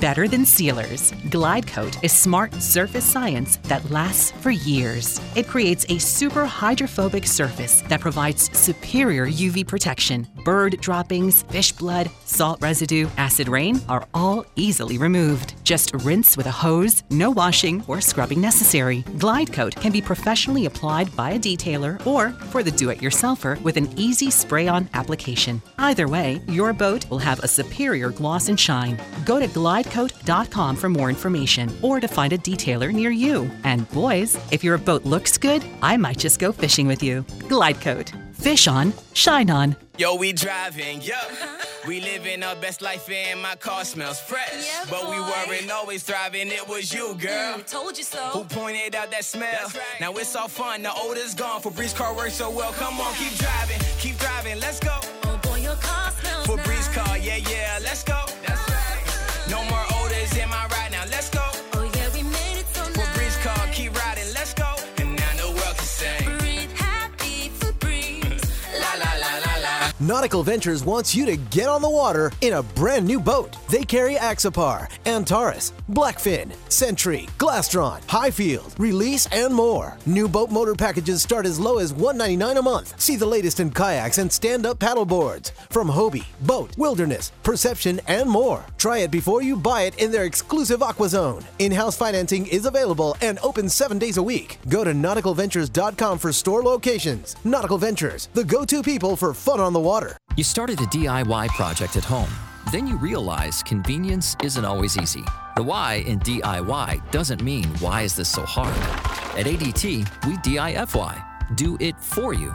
better 0.00 0.28
than 0.28 0.44
sealers. 0.44 1.12
Glide 1.30 1.66
Coat 1.66 2.02
is 2.02 2.12
smart 2.12 2.54
surface 2.54 3.04
science 3.04 3.56
that 3.64 3.90
lasts 3.90 4.32
for 4.40 4.50
years. 4.50 5.20
It 5.34 5.48
creates 5.48 5.86
a 5.88 5.98
super 5.98 6.46
hydrophobic 6.46 7.26
surface 7.26 7.82
that 7.88 8.00
provides 8.00 8.56
superior 8.56 9.26
UV 9.26 9.66
protection. 9.66 10.26
Bird 10.44 10.80
droppings, 10.80 11.42
fish 11.42 11.72
blood, 11.72 12.10
salt 12.24 12.60
residue, 12.60 13.08
acid 13.16 13.48
rain 13.48 13.80
are 13.88 14.06
all 14.14 14.44
easily 14.54 14.98
removed. 14.98 15.54
Just 15.64 15.92
rinse 16.04 16.36
with 16.36 16.46
a 16.46 16.50
hose, 16.50 17.02
no 17.10 17.30
washing 17.30 17.84
or 17.88 18.00
scrubbing 18.00 18.40
necessary. 18.40 19.02
Glide 19.18 19.52
Coat 19.52 19.74
can 19.76 19.92
be 19.92 20.00
professionally 20.00 20.66
applied 20.66 21.14
by 21.16 21.32
a 21.32 21.38
detailer 21.38 22.04
or 22.06 22.30
for 22.50 22.62
the 22.62 22.70
do 22.70 22.90
it 22.90 22.98
yourselfer 22.98 23.60
with 23.62 23.76
an 23.76 23.88
easy 23.96 24.30
spray 24.30 24.68
on 24.68 24.88
application. 24.94 25.60
Either 25.78 26.06
way, 26.08 26.40
your 26.48 26.72
boat 26.72 27.08
will 27.10 27.18
have 27.18 27.40
a 27.40 27.48
superior 27.48 28.10
gloss 28.10 28.48
and 28.48 28.58
shine. 28.58 28.96
Go 29.24 29.40
to 29.40 29.48
glidecoat.com 29.86 30.76
for 30.76 30.88
more 30.88 31.08
information 31.08 31.72
or 31.82 32.00
to 32.00 32.08
find 32.08 32.32
a 32.32 32.38
detailer 32.38 32.92
near 32.92 33.10
you. 33.10 33.50
And 33.64 33.88
boys, 33.90 34.38
if 34.50 34.62
your 34.62 34.78
boat 34.78 35.04
looks 35.04 35.38
good, 35.38 35.64
I 35.82 35.96
might 35.96 36.18
just 36.18 36.38
go 36.38 36.52
fishing 36.52 36.86
with 36.86 37.02
you. 37.02 37.24
Glide 37.48 37.80
Coat. 37.80 38.12
Fish 38.32 38.68
on, 38.68 38.92
shine 39.14 39.50
on. 39.50 39.76
Yo, 39.96 40.14
we 40.14 40.30
driving, 40.32 41.00
yo. 41.00 41.14
We 41.88 42.00
living 42.00 42.42
our 42.42 42.54
best 42.56 42.82
life 42.82 43.08
and 43.10 43.40
my 43.40 43.56
car 43.56 43.84
smells 43.84 44.20
fresh. 44.20 44.68
but 44.90 45.08
we 45.08 45.18
weren't 45.18 45.70
always 45.70 46.02
thriving, 46.02 46.48
it 46.48 46.68
was 46.68 46.92
you, 46.92 47.14
mm, 47.14 47.20
girl. 47.20 47.58
told 47.66 47.96
you 47.96 48.04
so. 48.04 48.18
Who 48.18 48.44
pointed 48.44 48.94
out 48.94 49.10
that 49.10 49.24
smell? 49.24 49.72
Now 50.00 50.12
it's 50.12 50.36
all 50.36 50.48
fun, 50.48 50.82
the 50.82 50.92
odor's 50.94 51.34
gone. 51.34 51.62
Febreze 51.62 51.96
car 51.96 52.14
works 52.14 52.34
so 52.34 52.50
well. 52.50 52.72
Come 52.72 53.00
on, 53.00 53.14
keep 53.14 53.36
driving, 53.38 53.80
keep 53.98 54.18
driving, 54.18 54.60
let's 54.60 54.80
go. 54.80 54.98
Oh 55.24 55.40
boy, 55.42 55.60
your 55.60 55.76
car 55.76 56.10
smells 56.10 56.46
Febreze 56.46 56.92
car, 56.92 57.16
yeah, 57.16 57.36
yeah, 57.36 57.78
let's 57.82 58.04
go. 58.04 58.25
No 59.48 59.62
more 59.64 59.85
Nautical 70.06 70.44
Ventures 70.44 70.84
wants 70.84 71.16
you 71.16 71.26
to 71.26 71.36
get 71.36 71.68
on 71.68 71.82
the 71.82 71.90
water 71.90 72.30
in 72.40 72.52
a 72.52 72.62
brand 72.62 73.04
new 73.04 73.18
boat. 73.18 73.56
They 73.68 73.82
carry 73.82 74.14
Axopar, 74.14 74.88
Antares, 75.04 75.72
Blackfin, 75.90 76.54
Sentry, 76.70 77.26
Glastron, 77.38 78.08
Highfield, 78.08 78.76
Release, 78.78 79.26
and 79.32 79.52
more. 79.52 79.96
New 80.06 80.28
boat 80.28 80.52
motor 80.52 80.76
packages 80.76 81.22
start 81.22 81.44
as 81.44 81.58
low 81.58 81.78
as 81.78 81.92
199 81.92 82.56
a 82.56 82.62
month. 82.62 83.00
See 83.00 83.16
the 83.16 83.26
latest 83.26 83.58
in 83.58 83.72
kayaks 83.72 84.18
and 84.18 84.30
stand-up 84.30 84.78
paddle 84.78 85.04
boards 85.04 85.50
from 85.70 85.88
Hobie, 85.88 86.26
BOTE, 86.42 86.78
Wilderness, 86.78 87.32
Perception, 87.42 88.00
and 88.06 88.30
more. 88.30 88.64
Try 88.78 88.98
it 88.98 89.10
before 89.10 89.42
you 89.42 89.56
buy 89.56 89.82
it 89.82 89.98
in 89.98 90.12
their 90.12 90.22
exclusive 90.22 90.84
Aqua 90.84 91.08
Zone. 91.08 91.44
In-house 91.58 91.96
financing 91.96 92.46
is 92.46 92.64
available 92.64 93.16
and 93.22 93.40
open 93.42 93.68
seven 93.68 93.98
days 93.98 94.18
a 94.18 94.22
week. 94.22 94.60
Go 94.68 94.84
to 94.84 94.92
nauticalventures.com 94.92 96.18
for 96.20 96.32
store 96.32 96.62
locations. 96.62 97.34
Nautical 97.42 97.78
Ventures, 97.78 98.28
the 98.34 98.44
go-to 98.44 98.84
people 98.84 99.16
for 99.16 99.34
fun 99.34 99.58
on 99.58 99.72
the 99.72 99.80
water. 99.80 99.95
You 100.36 100.44
started 100.44 100.78
a 100.80 100.84
DIY 100.84 101.48
project 101.48 101.96
at 101.96 102.04
home. 102.04 102.28
Then 102.70 102.86
you 102.86 102.96
realize 102.98 103.62
convenience 103.62 104.36
isn't 104.42 104.64
always 104.64 104.98
easy. 104.98 105.24
The 105.56 105.62
why 105.62 106.04
in 106.06 106.18
DIY 106.20 107.10
doesn't 107.10 107.42
mean 107.42 107.64
why 107.78 108.02
is 108.02 108.14
this 108.14 108.28
so 108.28 108.42
hard? 108.42 108.76
At 109.38 109.46
ADT, 109.46 110.06
we 110.26 110.36
DIFY, 110.36 111.24
do 111.54 111.78
it 111.80 111.98
for 111.98 112.34
you. 112.34 112.54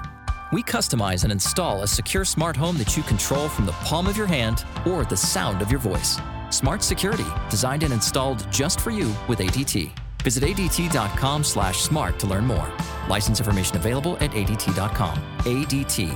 We 0.53 0.61
customize 0.61 1.23
and 1.23 1.31
install 1.31 1.81
a 1.81 1.87
secure 1.87 2.25
smart 2.25 2.55
home 2.55 2.77
that 2.77 2.95
you 2.95 3.01
control 3.03 3.49
from 3.49 3.65
the 3.65 3.71
palm 3.89 4.05
of 4.05 4.15
your 4.15 4.27
hand 4.27 4.63
or 4.85 5.03
the 5.03 5.17
sound 5.17 5.63
of 5.63 5.71
your 5.71 5.79
voice. 5.79 6.19
Smart 6.51 6.83
security, 6.83 7.25
designed 7.49 7.81
and 7.81 7.91
installed 7.93 8.45
just 8.51 8.79
for 8.81 8.91
you 8.91 9.11
with 9.27 9.39
ADT. 9.39 9.91
Visit 10.23 10.43
adt.com/smart 10.43 12.19
to 12.19 12.27
learn 12.27 12.45
more. 12.45 12.69
License 13.09 13.39
information 13.39 13.77
available 13.77 14.15
at 14.17 14.31
adt.com. 14.35 15.17
ADT, 15.45 16.15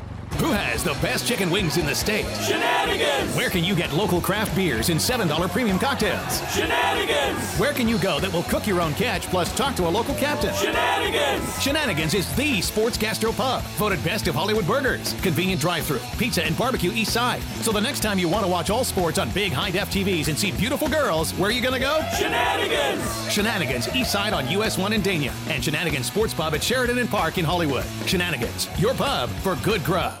Who 0.39 0.51
has 0.51 0.83
the 0.83 0.93
best 0.95 1.27
chicken 1.27 1.51
wings 1.51 1.77
in 1.77 1.85
the 1.85 1.93
state? 1.93 2.25
Shenanigans! 2.37 3.35
Where 3.35 3.49
can 3.49 3.63
you 3.63 3.75
get 3.75 3.93
local 3.93 4.19
craft 4.19 4.55
beers 4.55 4.89
and 4.89 4.99
$7 4.99 5.51
premium 5.51 5.77
cocktails? 5.77 6.41
Shenanigans! 6.51 7.57
Where 7.59 7.73
can 7.73 7.87
you 7.87 7.99
go 7.99 8.19
that 8.19 8.33
will 8.33 8.43
cook 8.43 8.65
your 8.65 8.81
own 8.81 8.93
catch 8.95 9.27
plus 9.27 9.53
talk 9.55 9.75
to 9.75 9.87
a 9.87 9.89
local 9.89 10.15
captain? 10.15 10.53
Shenanigans! 10.55 11.61
Shenanigans 11.61 12.13
is 12.15 12.33
the 12.35 12.59
sports 12.61 12.97
gastro 12.97 13.31
pub, 13.33 13.61
voted 13.77 14.03
best 14.03 14.27
of 14.27 14.33
Hollywood 14.33 14.65
burgers, 14.65 15.13
convenient 15.21 15.61
drive-through, 15.61 15.99
pizza 16.17 16.43
and 16.43 16.57
barbecue 16.57 16.91
east 16.91 17.13
side. 17.13 17.41
So 17.61 17.71
the 17.71 17.81
next 17.81 17.99
time 17.99 18.17
you 18.17 18.27
want 18.27 18.43
to 18.43 18.51
watch 18.51 18.71
all 18.71 18.83
sports 18.83 19.19
on 19.19 19.29
big 19.31 19.51
high 19.51 19.69
def 19.69 19.91
TVs 19.91 20.27
and 20.27 20.37
see 20.37 20.51
beautiful 20.51 20.87
girls, 20.87 21.33
where 21.33 21.49
are 21.49 21.53
you 21.53 21.61
gonna 21.61 21.79
go? 21.79 22.01
Shenanigans! 22.17 23.31
Shenanigans 23.31 23.95
east 23.95 24.11
side 24.11 24.33
on 24.33 24.49
US 24.49 24.77
1 24.77 24.91
in 24.93 25.01
Dania 25.01 25.33
and 25.49 25.63
Shenanigans 25.63 26.07
Sports 26.07 26.33
Pub 26.33 26.55
at 26.55 26.63
Sheridan 26.63 26.97
and 26.97 27.09
Park 27.09 27.37
in 27.37 27.45
Hollywood. 27.45 27.85
Shenanigans, 28.07 28.67
your 28.79 28.95
pub 28.95 29.29
for 29.43 29.55
good 29.57 29.83
grub. 29.83 30.20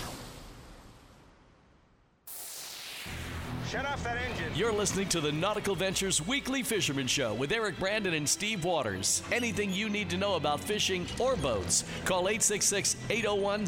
Shut 3.71 3.85
off 3.85 4.03
that 4.03 4.17
engine. 4.17 4.51
You're 4.53 4.73
listening 4.73 5.07
to 5.07 5.21
the 5.21 5.31
Nautical 5.31 5.75
Ventures 5.75 6.27
Weekly 6.27 6.61
Fisherman 6.61 7.07
Show 7.07 7.33
with 7.33 7.53
Eric 7.53 7.79
Brandon 7.79 8.13
and 8.15 8.27
Steve 8.27 8.65
Waters. 8.65 9.23
Anything 9.31 9.71
you 9.71 9.87
need 9.87 10.09
to 10.09 10.17
know 10.17 10.35
about 10.35 10.59
fishing 10.59 11.05
or 11.19 11.37
boats, 11.37 11.85
call 12.03 12.27
866 12.27 12.97
801 13.09 13.61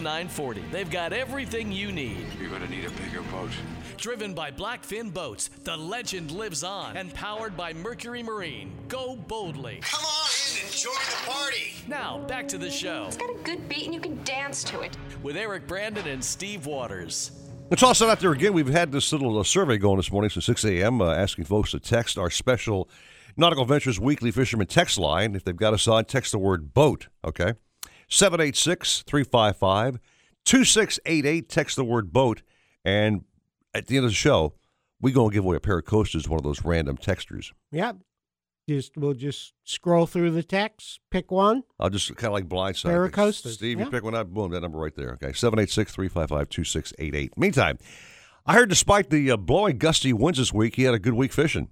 0940. 0.00 0.62
They've 0.72 0.90
got 0.90 1.12
everything 1.12 1.70
you 1.70 1.92
need. 1.92 2.24
You're 2.40 2.48
going 2.48 2.62
to 2.62 2.70
need 2.70 2.86
a 2.86 2.90
bigger 2.92 3.20
boat. 3.24 3.50
Driven 3.98 4.32
by 4.32 4.50
Blackfin 4.50 5.12
Boats, 5.12 5.50
the 5.64 5.76
legend 5.76 6.30
lives 6.30 6.64
on. 6.64 6.96
And 6.96 7.12
powered 7.12 7.54
by 7.54 7.74
Mercury 7.74 8.22
Marine. 8.22 8.72
Go 8.88 9.14
boldly. 9.14 9.80
Come 9.82 10.02
on 10.06 10.30
in, 10.56 10.64
and 10.64 10.74
join 10.74 10.94
the 10.94 11.30
party! 11.30 11.74
Now, 11.86 12.20
back 12.26 12.48
to 12.48 12.56
the 12.56 12.70
show 12.70 13.04
It's 13.08 13.18
got 13.18 13.28
a 13.28 13.38
good 13.42 13.68
beat 13.68 13.84
and 13.84 13.92
you 13.92 14.00
can 14.00 14.24
dance 14.24 14.64
to 14.64 14.80
it. 14.80 14.96
with 15.22 15.36
Eric 15.36 15.66
Brandon 15.66 16.08
and 16.08 16.24
Steve 16.24 16.64
Waters. 16.64 17.32
Let's 17.70 17.82
toss 17.82 18.00
it 18.00 18.08
out 18.08 18.18
there 18.18 18.32
again. 18.32 18.52
We've 18.52 18.66
had 18.66 18.90
this 18.90 19.12
little 19.12 19.38
uh, 19.38 19.44
survey 19.44 19.78
going 19.78 19.98
this 19.98 20.10
morning 20.10 20.28
since 20.28 20.44
6 20.44 20.64
a.m., 20.64 21.00
uh, 21.00 21.14
asking 21.14 21.44
folks 21.44 21.70
to 21.70 21.78
text 21.78 22.18
our 22.18 22.28
special 22.28 22.90
Nautical 23.36 23.64
Ventures 23.64 24.00
Weekly 24.00 24.32
Fisherman 24.32 24.66
text 24.66 24.98
line. 24.98 25.36
If 25.36 25.44
they've 25.44 25.54
got 25.56 25.72
us 25.72 25.86
on, 25.86 26.04
text 26.06 26.32
the 26.32 26.38
word 26.40 26.74
boat, 26.74 27.06
okay? 27.24 27.54
786 28.08 29.02
355 29.02 30.00
2688. 30.44 31.48
Text 31.48 31.76
the 31.76 31.84
word 31.84 32.12
boat. 32.12 32.42
And 32.84 33.22
at 33.72 33.86
the 33.86 33.98
end 33.98 34.04
of 34.04 34.10
the 34.10 34.16
show, 34.16 34.54
we're 35.00 35.14
going 35.14 35.30
to 35.30 35.34
give 35.34 35.44
away 35.44 35.54
a 35.54 35.60
pair 35.60 35.78
of 35.78 35.84
Costas 35.84 36.24
to 36.24 36.30
one 36.30 36.40
of 36.40 36.44
those 36.44 36.64
random 36.64 36.96
texters. 36.96 37.52
Yep. 37.70 37.98
Just 38.70 38.96
we'll 38.96 39.14
just 39.14 39.52
scroll 39.64 40.06
through 40.06 40.30
the 40.30 40.44
text, 40.44 41.00
pick 41.10 41.32
one. 41.32 41.64
I'll 41.80 41.90
just 41.90 42.14
kind 42.14 42.28
of 42.28 42.34
like 42.34 42.48
blindside. 42.48 42.84
Pair 42.84 43.04
of 43.04 43.34
Steve, 43.34 43.80
yeah. 43.80 43.86
you 43.86 43.90
pick 43.90 44.04
one 44.04 44.14
up, 44.14 44.28
boom, 44.28 44.52
that 44.52 44.60
number 44.60 44.78
right 44.78 44.94
there. 44.94 45.10
Okay, 45.14 45.32
786 45.32 45.90
355 45.92 46.48
2688. 46.48 47.36
Meantime, 47.36 47.78
I 48.46 48.54
heard 48.54 48.68
despite 48.68 49.10
the 49.10 49.32
uh, 49.32 49.36
blowing 49.36 49.78
gusty 49.78 50.12
winds 50.12 50.38
this 50.38 50.52
week, 50.52 50.76
he 50.76 50.84
had 50.84 50.94
a 50.94 51.00
good 51.00 51.14
week 51.14 51.32
fishing. 51.32 51.66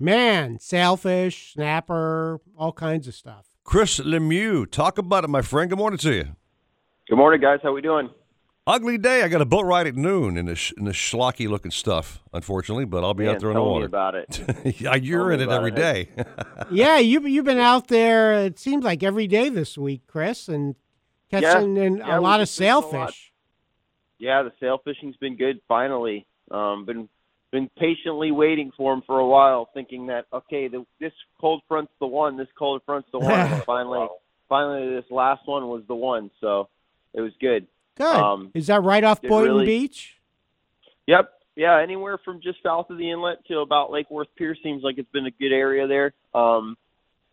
Man, 0.00 0.58
sailfish, 0.58 1.52
snapper, 1.52 2.40
all 2.56 2.72
kinds 2.72 3.06
of 3.06 3.14
stuff. 3.14 3.44
Chris 3.62 4.00
Lemieux, 4.00 4.70
talk 4.70 4.96
about 4.96 5.24
it, 5.24 5.28
my 5.28 5.42
friend. 5.42 5.68
Good 5.68 5.78
morning 5.78 5.98
to 5.98 6.14
you. 6.14 6.28
Good 7.10 7.16
morning, 7.16 7.42
guys. 7.42 7.58
How 7.62 7.74
we 7.74 7.82
doing? 7.82 8.08
Ugly 8.68 8.98
day. 8.98 9.22
I 9.22 9.28
got 9.28 9.40
a 9.40 9.46
boat 9.46 9.64
ride 9.64 9.86
at 9.86 9.96
noon 9.96 10.36
in 10.36 10.44
this 10.44 10.72
in 10.76 10.84
this 10.84 10.94
schlocky 10.94 11.48
looking 11.48 11.70
stuff, 11.70 12.20
unfortunately, 12.34 12.84
but 12.84 13.02
I'll 13.02 13.14
be 13.14 13.24
Man, 13.24 13.36
out 13.36 13.40
there 13.40 13.48
in 13.48 13.54
the 13.54 13.60
tell 13.60 13.66
me 13.66 13.72
water. 13.72 13.86
about 13.86 14.14
it. 14.14 14.80
yeah, 14.80 14.94
you're 14.94 15.32
in 15.32 15.40
it 15.40 15.44
about 15.44 15.56
every 15.56 15.70
it. 15.72 15.76
day. 15.76 16.08
yeah, 16.70 16.98
you 16.98 17.26
you've 17.26 17.46
been 17.46 17.58
out 17.58 17.88
there. 17.88 18.34
It 18.34 18.58
seems 18.58 18.84
like 18.84 19.02
every 19.02 19.26
day 19.26 19.48
this 19.48 19.78
week, 19.78 20.02
Chris, 20.06 20.48
and 20.48 20.74
catching 21.30 21.76
Yeah, 21.76 21.82
and 21.82 21.98
yeah, 21.98 22.18
a 22.18 22.20
lot 22.20 22.42
of 22.42 22.50
fishing 22.50 22.66
lot. 22.66 22.90
sailfish. 22.90 23.32
Yeah, 24.18 24.42
the 24.42 24.52
sail 24.60 24.78
fishing's 24.84 25.16
been 25.16 25.36
good. 25.38 25.60
Finally, 25.66 26.26
um, 26.50 26.84
been 26.84 27.08
been 27.50 27.70
patiently 27.78 28.32
waiting 28.32 28.70
for 28.76 28.92
him 28.92 29.02
for 29.06 29.18
a 29.18 29.26
while, 29.26 29.70
thinking 29.72 30.08
that 30.08 30.26
okay, 30.30 30.68
the, 30.68 30.84
this 31.00 31.12
cold 31.40 31.62
front's 31.68 31.92
the 32.00 32.06
one. 32.06 32.36
This 32.36 32.48
cold 32.58 32.82
front's 32.84 33.08
the 33.12 33.18
one. 33.18 33.62
finally, 33.66 34.06
finally, 34.46 34.94
this 34.94 35.10
last 35.10 35.40
one 35.46 35.68
was 35.68 35.84
the 35.88 35.94
one. 35.94 36.30
So 36.42 36.68
it 37.14 37.22
was 37.22 37.32
good. 37.40 37.66
Good. 37.98 38.06
Um, 38.06 38.50
Is 38.54 38.68
that 38.68 38.82
right 38.82 39.04
off 39.04 39.20
did 39.20 39.28
Boynton 39.28 39.54
really- 39.54 39.66
Beach? 39.66 40.16
Yep. 41.06 41.30
Yeah, 41.56 41.80
anywhere 41.80 42.18
from 42.24 42.40
just 42.40 42.62
south 42.62 42.88
of 42.88 42.98
the 42.98 43.10
inlet 43.10 43.44
to 43.46 43.58
about 43.58 43.90
Lake 43.90 44.08
Worth 44.10 44.28
Pier 44.36 44.56
seems 44.62 44.84
like 44.84 44.96
it's 44.96 45.10
been 45.10 45.26
a 45.26 45.30
good 45.32 45.52
area 45.52 45.88
there. 45.88 46.14
Um, 46.32 46.76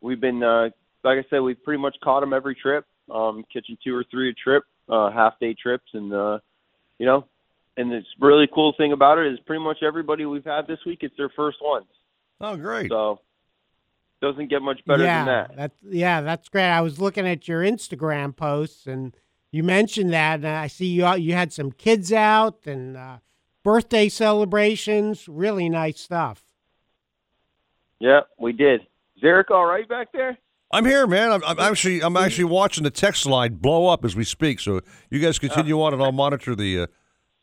we've 0.02 0.20
been, 0.20 0.42
uh, 0.42 0.70
like 1.04 1.20
I 1.20 1.26
said, 1.30 1.42
we've 1.42 1.64
pretty 1.64 1.80
much 1.80 1.96
caught 2.04 2.22
them 2.22 2.34
every 2.34 2.56
trip, 2.56 2.88
um, 3.12 3.46
catching 3.54 3.78
two 3.84 3.96
or 3.96 4.04
three 4.10 4.32
a 4.32 4.34
trip, 4.34 4.64
uh, 4.90 5.12
half 5.12 5.38
day 5.40 5.54
trips, 5.54 5.86
and 5.94 6.12
uh, 6.12 6.40
you 6.98 7.06
know, 7.06 7.26
and 7.78 7.92
the 7.92 8.02
really 8.20 8.48
cool 8.52 8.74
thing 8.78 8.94
about 8.94 9.20
it 9.20 9.32
is 9.32 9.40
pretty 9.42 9.64
much 9.64 9.84
everybody 9.84 10.26
we've 10.26 10.44
had 10.44 10.66
this 10.66 10.80
week, 10.88 11.00
it's 11.02 11.16
their 11.18 11.30
first 11.36 11.58
ones. 11.62 11.86
Oh, 12.42 12.58
great! 12.58 12.90
So 12.90 13.20
doesn't 14.22 14.50
get 14.50 14.64
much 14.64 14.84
better 14.88 15.04
yeah, 15.04 15.26
than 15.26 15.26
that. 15.26 15.56
That's 15.56 15.78
yeah, 15.88 16.22
that's 16.22 16.50
great. 16.50 16.70
I 16.70 16.82
was 16.82 17.00
looking 17.00 17.28
at 17.28 17.48
your 17.48 17.62
Instagram 17.62 18.36
posts, 18.36 18.88
and 18.88 19.16
you 19.52 19.64
mentioned 19.64 20.12
that, 20.14 20.36
and 20.40 20.48
I 20.48 20.68
see 20.68 20.88
you 20.88 21.12
you 21.16 21.34
had 21.34 21.54
some 21.54 21.72
kids 21.72 22.12
out 22.12 22.66
and 22.66 22.98
uh, 22.98 23.18
birthday 23.64 24.10
celebrations. 24.10 25.28
Really 25.28 25.70
nice 25.70 26.00
stuff. 26.00 26.44
Yeah, 28.00 28.22
we 28.38 28.52
did. 28.54 28.82
Is 29.16 29.24
Eric 29.24 29.52
all 29.52 29.66
right 29.66 29.88
back 29.88 30.12
there? 30.12 30.38
I'm 30.72 30.86
here, 30.86 31.08
man. 31.08 31.32
I'm, 31.32 31.44
I'm 31.46 31.60
actually 31.60 32.02
I'm 32.04 32.18
actually 32.18 32.46
watching 32.46 32.84
the 32.84 32.90
text 32.90 33.26
line 33.26 33.56
blow 33.56 33.88
up 33.88 34.04
as 34.04 34.16
we 34.16 34.24
speak. 34.26 34.60
So 34.60 34.82
you 35.10 35.20
guys 35.20 35.40
continue 35.40 35.82
on, 35.82 35.94
and 35.94 36.04
I'll 36.04 36.12
monitor 36.12 36.56
the 36.56 36.82
uh, 36.82 36.88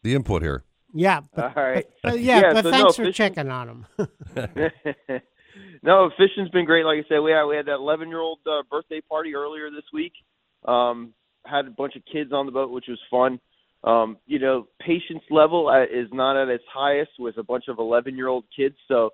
the 0.03 0.15
input 0.15 0.43
here. 0.43 0.65
Yeah, 0.95 1.20
but, 1.35 1.57
All 1.57 1.62
right. 1.65 1.87
but- 2.03 2.11
but 2.12 2.20
yeah, 2.20 2.41
Yeah, 2.41 2.53
but 2.53 2.65
so 2.65 2.70
thanks 2.70 2.83
no, 2.99 3.05
for 3.05 3.11
fishing- 3.11 3.12
checking 3.15 3.51
on 3.51 3.87
them. 3.97 4.09
no, 5.83 6.11
fishing's 6.19 6.51
been 6.51 6.66
great. 6.66 6.85
Like 6.85 6.99
I 6.99 7.09
said, 7.09 7.20
we 7.20 7.31
had 7.33 7.45
we 7.47 7.57
had 7.57 7.65
that 7.66 7.77
11 7.77 8.09
year 8.09 8.20
old 8.20 8.41
uh, 8.47 8.62
birthday 8.70 9.01
party 9.01 9.35
earlier 9.35 9.70
this 9.70 9.85
week. 9.95 10.12
Um, 10.66 11.15
had 11.44 11.66
a 11.66 11.70
bunch 11.70 11.97
of 11.97 12.02
kids 12.10 12.32
on 12.32 12.47
the 12.47 12.52
boat, 12.52 12.70
which 12.70 12.86
was 12.89 12.98
fun. 13.10 13.40
Um, 13.85 14.16
you 14.27 14.39
know, 14.39 14.69
patience 14.81 15.24
level 15.31 15.70
is 15.70 16.09
not 16.12 16.40
at 16.40 16.48
its 16.48 16.64
highest 16.73 17.12
with 17.19 17.36
a 17.36 17.43
bunch 17.43 17.64
of 17.69 17.78
11 17.78 18.16
year 18.16 18.28
old 18.28 18.44
kids. 18.56 18.77
So 18.86 19.10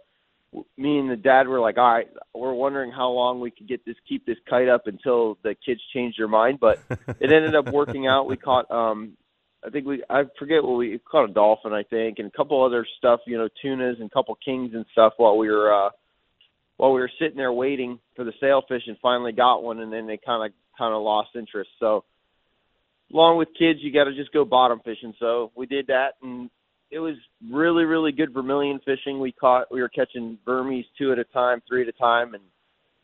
me 0.76 0.98
and 0.98 1.10
the 1.10 1.16
dad 1.16 1.48
were 1.48 1.60
like, 1.60 1.78
all 1.78 1.92
right, 1.92 2.08
we're 2.34 2.52
wondering 2.52 2.90
how 2.90 3.10
long 3.10 3.40
we 3.40 3.50
could 3.50 3.68
get 3.68 3.84
this, 3.84 3.96
keep 4.08 4.26
this 4.26 4.36
kite 4.48 4.68
up 4.68 4.86
until 4.86 5.38
the 5.42 5.54
kids 5.54 5.80
change 5.94 6.16
their 6.18 6.28
mind. 6.28 6.58
But 6.60 6.80
it 6.90 7.32
ended 7.32 7.54
up 7.54 7.68
working 7.72 8.06
out. 8.06 8.28
We 8.28 8.36
caught, 8.36 8.70
um, 8.70 9.16
I 9.64 9.70
think 9.70 9.86
we, 9.86 10.02
I 10.08 10.24
forget 10.38 10.62
what 10.62 10.76
we 10.76 10.98
caught 10.98 11.30
a 11.30 11.32
dolphin, 11.32 11.72
I 11.72 11.82
think, 11.82 12.18
and 12.18 12.28
a 12.28 12.36
couple 12.36 12.62
other 12.62 12.86
stuff, 12.98 13.20
you 13.26 13.38
know, 13.38 13.48
tunas 13.62 13.96
and 14.00 14.10
a 14.10 14.14
couple 14.14 14.36
kings 14.44 14.72
and 14.74 14.84
stuff 14.92 15.14
while 15.16 15.36
we 15.38 15.48
were, 15.48 15.72
uh, 15.72 15.90
while 16.76 16.92
we 16.92 17.00
were 17.00 17.10
sitting 17.18 17.36
there 17.36 17.52
waiting 17.52 17.98
for 18.14 18.24
the 18.24 18.32
sailfish 18.38 18.82
and 18.86 18.96
finally 19.00 19.32
got 19.32 19.62
one. 19.62 19.80
And 19.80 19.92
then 19.92 20.06
they 20.06 20.18
kind 20.18 20.44
of, 20.44 20.52
kind 20.76 20.94
of 20.94 21.02
lost 21.02 21.30
interest. 21.34 21.70
So 21.80 22.04
along 23.12 23.38
with 23.38 23.48
kids, 23.58 23.80
you 23.82 23.92
got 23.92 24.04
to 24.04 24.14
just 24.14 24.32
go 24.32 24.44
bottom 24.44 24.80
fishing. 24.84 25.14
So 25.18 25.50
we 25.54 25.66
did 25.66 25.86
that 25.88 26.14
and 26.22 26.50
it 26.90 26.98
was 26.98 27.16
really, 27.50 27.84
really 27.84 28.12
good 28.12 28.32
vermilion 28.32 28.80
fishing. 28.84 29.20
We 29.20 29.32
caught, 29.32 29.70
we 29.70 29.80
were 29.80 29.88
catching 29.88 30.38
vermies 30.44 30.86
two 30.96 31.12
at 31.12 31.18
a 31.18 31.24
time, 31.24 31.62
three 31.68 31.82
at 31.82 31.88
a 31.88 31.92
time, 31.92 32.34
and 32.34 32.42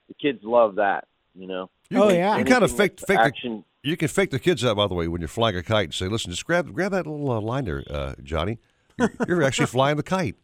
the 0.08 0.14
kids 0.14 0.40
love 0.42 0.76
that. 0.76 1.06
You 1.34 1.48
know. 1.48 1.70
You 1.90 2.02
Oh, 2.02 2.08
yeah. 2.10 2.38
You 2.38 2.44
kind 2.44 2.64
of 2.64 2.74
fake 2.74 3.00
fake 3.00 3.18
action. 3.18 3.64
the, 3.82 3.90
You 3.90 3.96
can 3.96 4.08
fake 4.08 4.30
the 4.30 4.38
kids 4.38 4.64
out, 4.64 4.76
by 4.76 4.86
the 4.86 4.94
way, 4.94 5.08
when 5.08 5.20
you're 5.20 5.28
flying 5.28 5.56
a 5.56 5.62
kite 5.62 5.86
and 5.86 5.94
say, 5.94 6.06
"Listen, 6.06 6.30
just 6.30 6.46
grab 6.46 6.72
grab 6.72 6.92
that 6.92 7.06
little 7.06 7.30
uh, 7.30 7.40
line 7.40 7.64
there, 7.64 7.82
uh, 7.90 8.14
Johnny. 8.22 8.58
You're, 8.98 9.12
you're 9.26 9.42
actually 9.42 9.66
flying 9.66 9.96
the 9.96 10.02
kite." 10.02 10.36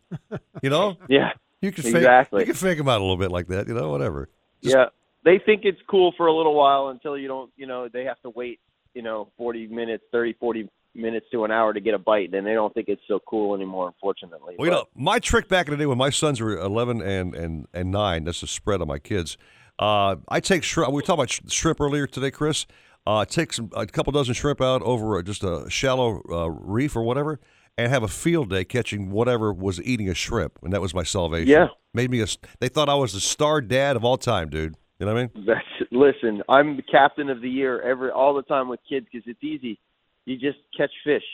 You 0.63 0.71
know? 0.71 0.97
Yeah. 1.09 1.31
You 1.63 1.73
can 1.73 1.85
fake, 1.85 1.97
exactly. 1.97 2.41
You 2.41 2.47
can 2.47 2.55
fake 2.55 2.79
them 2.79 2.89
out 2.89 3.01
a 3.01 3.05
little 3.05 3.19
bit 3.19 3.31
like 3.31 3.49
that. 3.49 3.69
You 3.69 3.75
know, 3.75 3.91
whatever. 3.91 4.31
yeah, 4.63 4.87
they 5.25 5.39
think 5.39 5.63
it's 5.65 5.81
cool 5.91 6.13
for 6.17 6.27
a 6.27 6.33
little 6.35 6.55
while 6.55 6.89
until 6.89 7.19
you 7.19 7.29
don't. 7.29 7.53
You 7.57 7.67
know, 7.67 7.89
they 7.89 8.05
have 8.05 8.21
to 8.23 8.31
wait. 8.31 8.61
You 8.95 9.03
know, 9.03 9.29
forty 9.37 9.67
minutes, 9.67 10.05
thirty, 10.13 10.35
forty 10.35 10.69
minutes 10.95 11.27
to 11.33 11.45
an 11.45 11.51
hour 11.51 11.73
to 11.73 11.81
get 11.81 11.95
a 11.95 11.99
bite, 11.99 12.35
and 12.35 12.47
they 12.47 12.55
don't 12.55 12.73
think 12.75 12.89
it's 12.89 13.03
so 13.07 13.21
cool 13.27 13.55
anymore. 13.55 13.89
Unfortunately. 13.89 14.57
Well, 14.59 14.67
you 14.67 14.73
know, 14.73 14.85
my 14.95 15.19
trick 15.19 15.49
back 15.49 15.69
in 15.69 15.73
the 15.73 15.79
day 15.79 15.87
when 15.87 15.99
my 15.99 16.11
sons 16.11 16.41
were 16.41 16.59
11 16.59 17.01
and, 17.01 17.35
and, 17.35 17.67
and 17.73 17.91
9, 17.91 18.25
that's 18.25 18.41
the 18.41 18.47
spread 18.47 18.81
on 18.81 18.89
my 18.89 18.99
kids. 18.99 19.39
Uh, 19.79 20.17
I 20.29 20.41
take 20.41 20.63
shrimp. 20.63 20.91
We 20.91 20.97
were 20.97 21.03
talking 21.03 21.21
about 21.21 21.31
sh- 21.31 21.41
shrimp 21.49 21.81
earlier 21.81 22.07
today, 22.07 22.31
Chris. 22.31 22.67
Uh, 23.07 23.25
take 23.25 23.53
some, 23.53 23.71
a 23.75 23.87
couple 23.87 24.13
dozen 24.13 24.35
shrimp 24.35 24.61
out 24.61 24.83
over 24.83 25.23
just 25.23 25.43
a 25.43 25.67
shallow 25.71 26.21
uh, 26.31 26.49
reef 26.49 26.97
or 26.97 27.03
whatever 27.03 27.41
and 27.79 27.91
have 27.91 28.03
a 28.03 28.09
field 28.09 28.51
day 28.51 28.65
catching 28.65 29.11
whatever 29.11 29.53
was 29.53 29.81
eating 29.81 30.09
a 30.09 30.15
shrimp. 30.15 30.59
And 30.63 30.73
that 30.73 30.83
was 30.83 30.93
my 30.93 31.03
salvation. 31.03 31.49
Yeah. 31.49 31.69
Made 31.95 32.11
me 32.11 32.21
a, 32.21 32.27
they 32.59 32.69
thought 32.69 32.89
I 32.91 32.95
was 32.95 33.15
the 33.15 33.21
star 33.21 33.63
dad 33.63 33.97
of 33.97 34.05
all 34.05 34.19
time, 34.19 34.51
dude. 34.51 34.75
You 35.01 35.07
know 35.07 35.15
what 35.15 35.21
I 35.21 35.23
mean? 35.35 35.47
That's, 35.47 35.91
listen, 35.91 36.43
I'm 36.49 36.77
the 36.77 36.83
captain 36.83 37.31
of 37.31 37.41
the 37.41 37.49
year 37.49 37.81
every 37.81 38.11
all 38.11 38.35
the 38.35 38.43
time 38.43 38.69
with 38.69 38.81
kids 38.87 39.07
because 39.11 39.27
it's 39.27 39.43
easy. 39.43 39.81
You 40.27 40.37
just 40.37 40.59
catch 40.77 40.91
fish. 41.03 41.25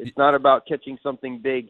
It's 0.00 0.16
not 0.18 0.34
about 0.34 0.66
catching 0.66 0.98
something 1.00 1.38
big. 1.38 1.68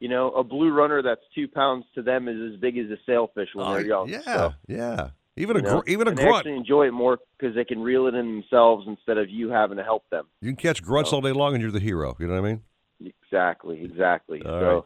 You 0.00 0.10
know, 0.10 0.30
a 0.32 0.44
blue 0.44 0.70
runner 0.70 1.00
that's 1.00 1.22
two 1.34 1.48
pounds 1.48 1.86
to 1.94 2.02
them 2.02 2.28
is 2.28 2.52
as 2.52 2.60
big 2.60 2.76
as 2.76 2.90
a 2.90 2.98
sailfish 3.06 3.48
when 3.54 3.66
Oh, 3.66 3.72
they're 3.72 3.86
young. 3.86 4.08
yeah, 4.08 4.20
So, 4.24 4.54
yeah. 4.68 5.10
Even 5.38 5.56
a 5.56 5.62
know, 5.62 5.80
gr- 5.80 5.90
even 5.90 6.08
a 6.08 6.10
and 6.10 6.18
they 6.18 6.24
grunt. 6.24 6.38
actually 6.38 6.56
enjoy 6.56 6.88
it 6.88 6.90
more 6.90 7.18
because 7.38 7.54
they 7.54 7.64
can 7.64 7.80
reel 7.80 8.06
it 8.06 8.14
in 8.14 8.26
themselves 8.26 8.86
instead 8.86 9.16
of 9.16 9.30
you 9.30 9.48
having 9.48 9.78
to 9.78 9.82
help 9.84 10.04
them. 10.10 10.26
You 10.42 10.48
can 10.50 10.56
catch 10.56 10.82
grunts 10.82 11.10
all 11.14 11.22
day 11.22 11.32
long 11.32 11.54
and 11.54 11.62
you're 11.62 11.72
the 11.72 11.80
hero. 11.80 12.14
You 12.18 12.26
know 12.26 12.34
what 12.34 12.46
I 12.46 12.52
mean? 13.00 13.12
Exactly, 13.24 13.82
exactly. 13.82 14.42
All 14.44 14.60
so, 14.60 14.74
right. 14.74 14.82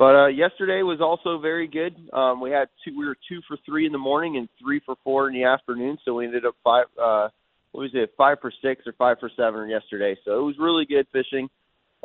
But 0.00 0.16
uh, 0.16 0.26
yesterday 0.28 0.80
was 0.80 1.02
also 1.02 1.38
very 1.38 1.68
good. 1.68 1.94
Um, 2.14 2.40
we 2.40 2.50
had 2.50 2.68
two. 2.82 2.98
We 2.98 3.04
were 3.04 3.18
two 3.28 3.42
for 3.46 3.58
three 3.66 3.84
in 3.84 3.92
the 3.92 3.98
morning 3.98 4.38
and 4.38 4.48
three 4.58 4.80
for 4.86 4.96
four 5.04 5.28
in 5.28 5.34
the 5.34 5.44
afternoon. 5.44 5.98
So 6.06 6.14
we 6.14 6.24
ended 6.24 6.46
up 6.46 6.54
five. 6.64 6.86
Uh, 6.98 7.28
what 7.72 7.82
was 7.82 7.90
it? 7.92 8.14
Five 8.16 8.38
for 8.40 8.50
six 8.62 8.86
or 8.86 8.94
five 8.94 9.18
for 9.20 9.30
seven 9.36 9.68
yesterday. 9.68 10.16
So 10.24 10.40
it 10.40 10.42
was 10.42 10.54
really 10.58 10.86
good 10.86 11.06
fishing. 11.12 11.50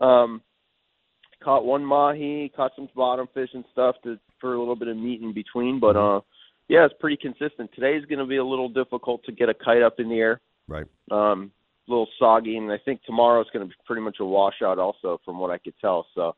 Um, 0.01 0.41
caught 1.41 1.63
one 1.63 1.85
mahi, 1.85 2.51
caught 2.53 2.73
some 2.75 2.89
bottom 2.97 3.29
fish 3.33 3.51
and 3.53 3.63
stuff 3.71 3.95
to 4.03 4.19
for 4.41 4.55
a 4.55 4.59
little 4.59 4.75
bit 4.75 4.89
of 4.89 4.97
meat 4.97 5.21
in 5.21 5.33
between. 5.33 5.79
But 5.79 5.95
uh, 5.95 6.19
yeah, 6.67 6.83
it's 6.83 6.95
pretty 6.99 7.15
consistent. 7.15 7.69
Today's 7.73 8.03
going 8.07 8.19
to 8.19 8.25
be 8.25 8.37
a 8.37 8.45
little 8.45 8.67
difficult 8.67 9.23
to 9.23 9.31
get 9.31 9.47
a 9.47 9.53
kite 9.53 9.81
up 9.81 10.01
in 10.01 10.09
the 10.09 10.19
air. 10.19 10.41
Right. 10.67 10.85
Um, 11.11 11.49
a 11.87 11.91
little 11.91 12.09
soggy, 12.19 12.57
and 12.57 12.69
I 12.69 12.77
think 12.83 13.03
tomorrow's 13.03 13.47
going 13.53 13.65
to 13.65 13.69
be 13.69 13.75
pretty 13.85 14.01
much 14.01 14.17
a 14.19 14.25
washout, 14.25 14.79
also, 14.79 15.21
from 15.23 15.39
what 15.39 15.51
I 15.51 15.59
could 15.59 15.75
tell. 15.79 16.07
So, 16.15 16.35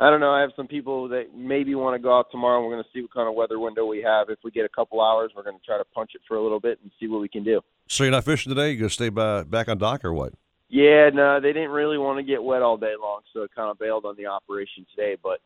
I 0.00 0.10
don't 0.10 0.20
know. 0.20 0.30
I 0.30 0.40
have 0.42 0.50
some 0.54 0.68
people 0.68 1.08
that 1.08 1.34
maybe 1.34 1.74
want 1.74 1.96
to 1.96 2.02
go 2.02 2.16
out 2.16 2.26
tomorrow. 2.30 2.62
We're 2.62 2.72
going 2.72 2.84
to 2.84 2.88
see 2.94 3.02
what 3.02 3.12
kind 3.12 3.28
of 3.28 3.34
weather 3.34 3.58
window 3.58 3.84
we 3.84 4.00
have. 4.02 4.30
If 4.30 4.38
we 4.44 4.52
get 4.52 4.64
a 4.64 4.68
couple 4.68 5.00
hours, 5.00 5.32
we're 5.34 5.42
going 5.42 5.58
to 5.58 5.64
try 5.64 5.76
to 5.76 5.84
punch 5.84 6.12
it 6.14 6.20
for 6.28 6.36
a 6.36 6.42
little 6.42 6.60
bit 6.60 6.78
and 6.82 6.92
see 7.00 7.08
what 7.08 7.20
we 7.20 7.28
can 7.28 7.42
do. 7.42 7.60
So 7.88 8.04
you're 8.04 8.12
not 8.12 8.24
fishing 8.24 8.54
today? 8.54 8.70
You 8.70 8.76
going 8.78 8.88
to 8.88 8.94
stay 8.94 9.08
by, 9.08 9.42
back 9.42 9.68
on 9.68 9.78
dock 9.78 10.04
or 10.04 10.12
what? 10.12 10.34
Yeah, 10.68 11.10
no, 11.12 11.40
they 11.40 11.52
didn't 11.52 11.70
really 11.70 11.98
want 11.98 12.18
to 12.18 12.22
get 12.22 12.42
wet 12.42 12.62
all 12.62 12.76
day 12.76 12.92
long, 13.00 13.22
so 13.32 13.42
it 13.42 13.50
kind 13.56 13.70
of 13.70 13.78
bailed 13.78 14.04
on 14.04 14.14
the 14.16 14.26
operation 14.26 14.86
today. 14.94 15.16
But 15.20 15.40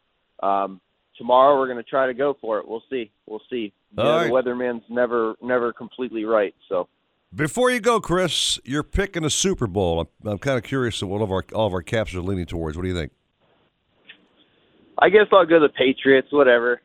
um, 0.46 0.80
tomorrow 1.16 1.56
we're 1.58 1.68
going 1.68 1.82
to 1.82 1.88
try 1.88 2.06
to 2.06 2.14
go 2.14 2.36
for 2.40 2.58
it. 2.58 2.68
We'll 2.68 2.82
see. 2.90 3.10
We'll 3.26 3.40
see. 3.48 3.72
You 3.92 4.02
know, 4.02 4.16
right. 4.16 4.26
The 4.26 4.32
weatherman's 4.32 4.82
never 4.90 5.36
never 5.40 5.72
completely 5.72 6.24
right. 6.24 6.54
So 6.68 6.88
Before 7.34 7.70
you 7.70 7.78
go, 7.80 8.00
Chris, 8.00 8.58
you're 8.64 8.82
picking 8.82 9.24
a 9.24 9.30
Super 9.30 9.66
Bowl. 9.68 10.00
I'm, 10.00 10.28
I'm 10.28 10.38
kind 10.38 10.58
of 10.58 10.64
curious 10.64 11.00
what 11.02 11.18
all 11.18 11.22
of 11.22 11.30
our 11.30 11.44
all 11.54 11.68
of 11.68 11.72
our 11.72 11.82
caps 11.82 12.14
are 12.14 12.20
leaning 12.20 12.46
towards. 12.46 12.76
What 12.76 12.82
do 12.82 12.88
you 12.88 12.94
think? 12.94 13.12
I 14.98 15.08
guess 15.08 15.26
I'll 15.32 15.46
go 15.46 15.60
the 15.60 15.68
Patriots. 15.68 16.28
Whatever. 16.30 16.80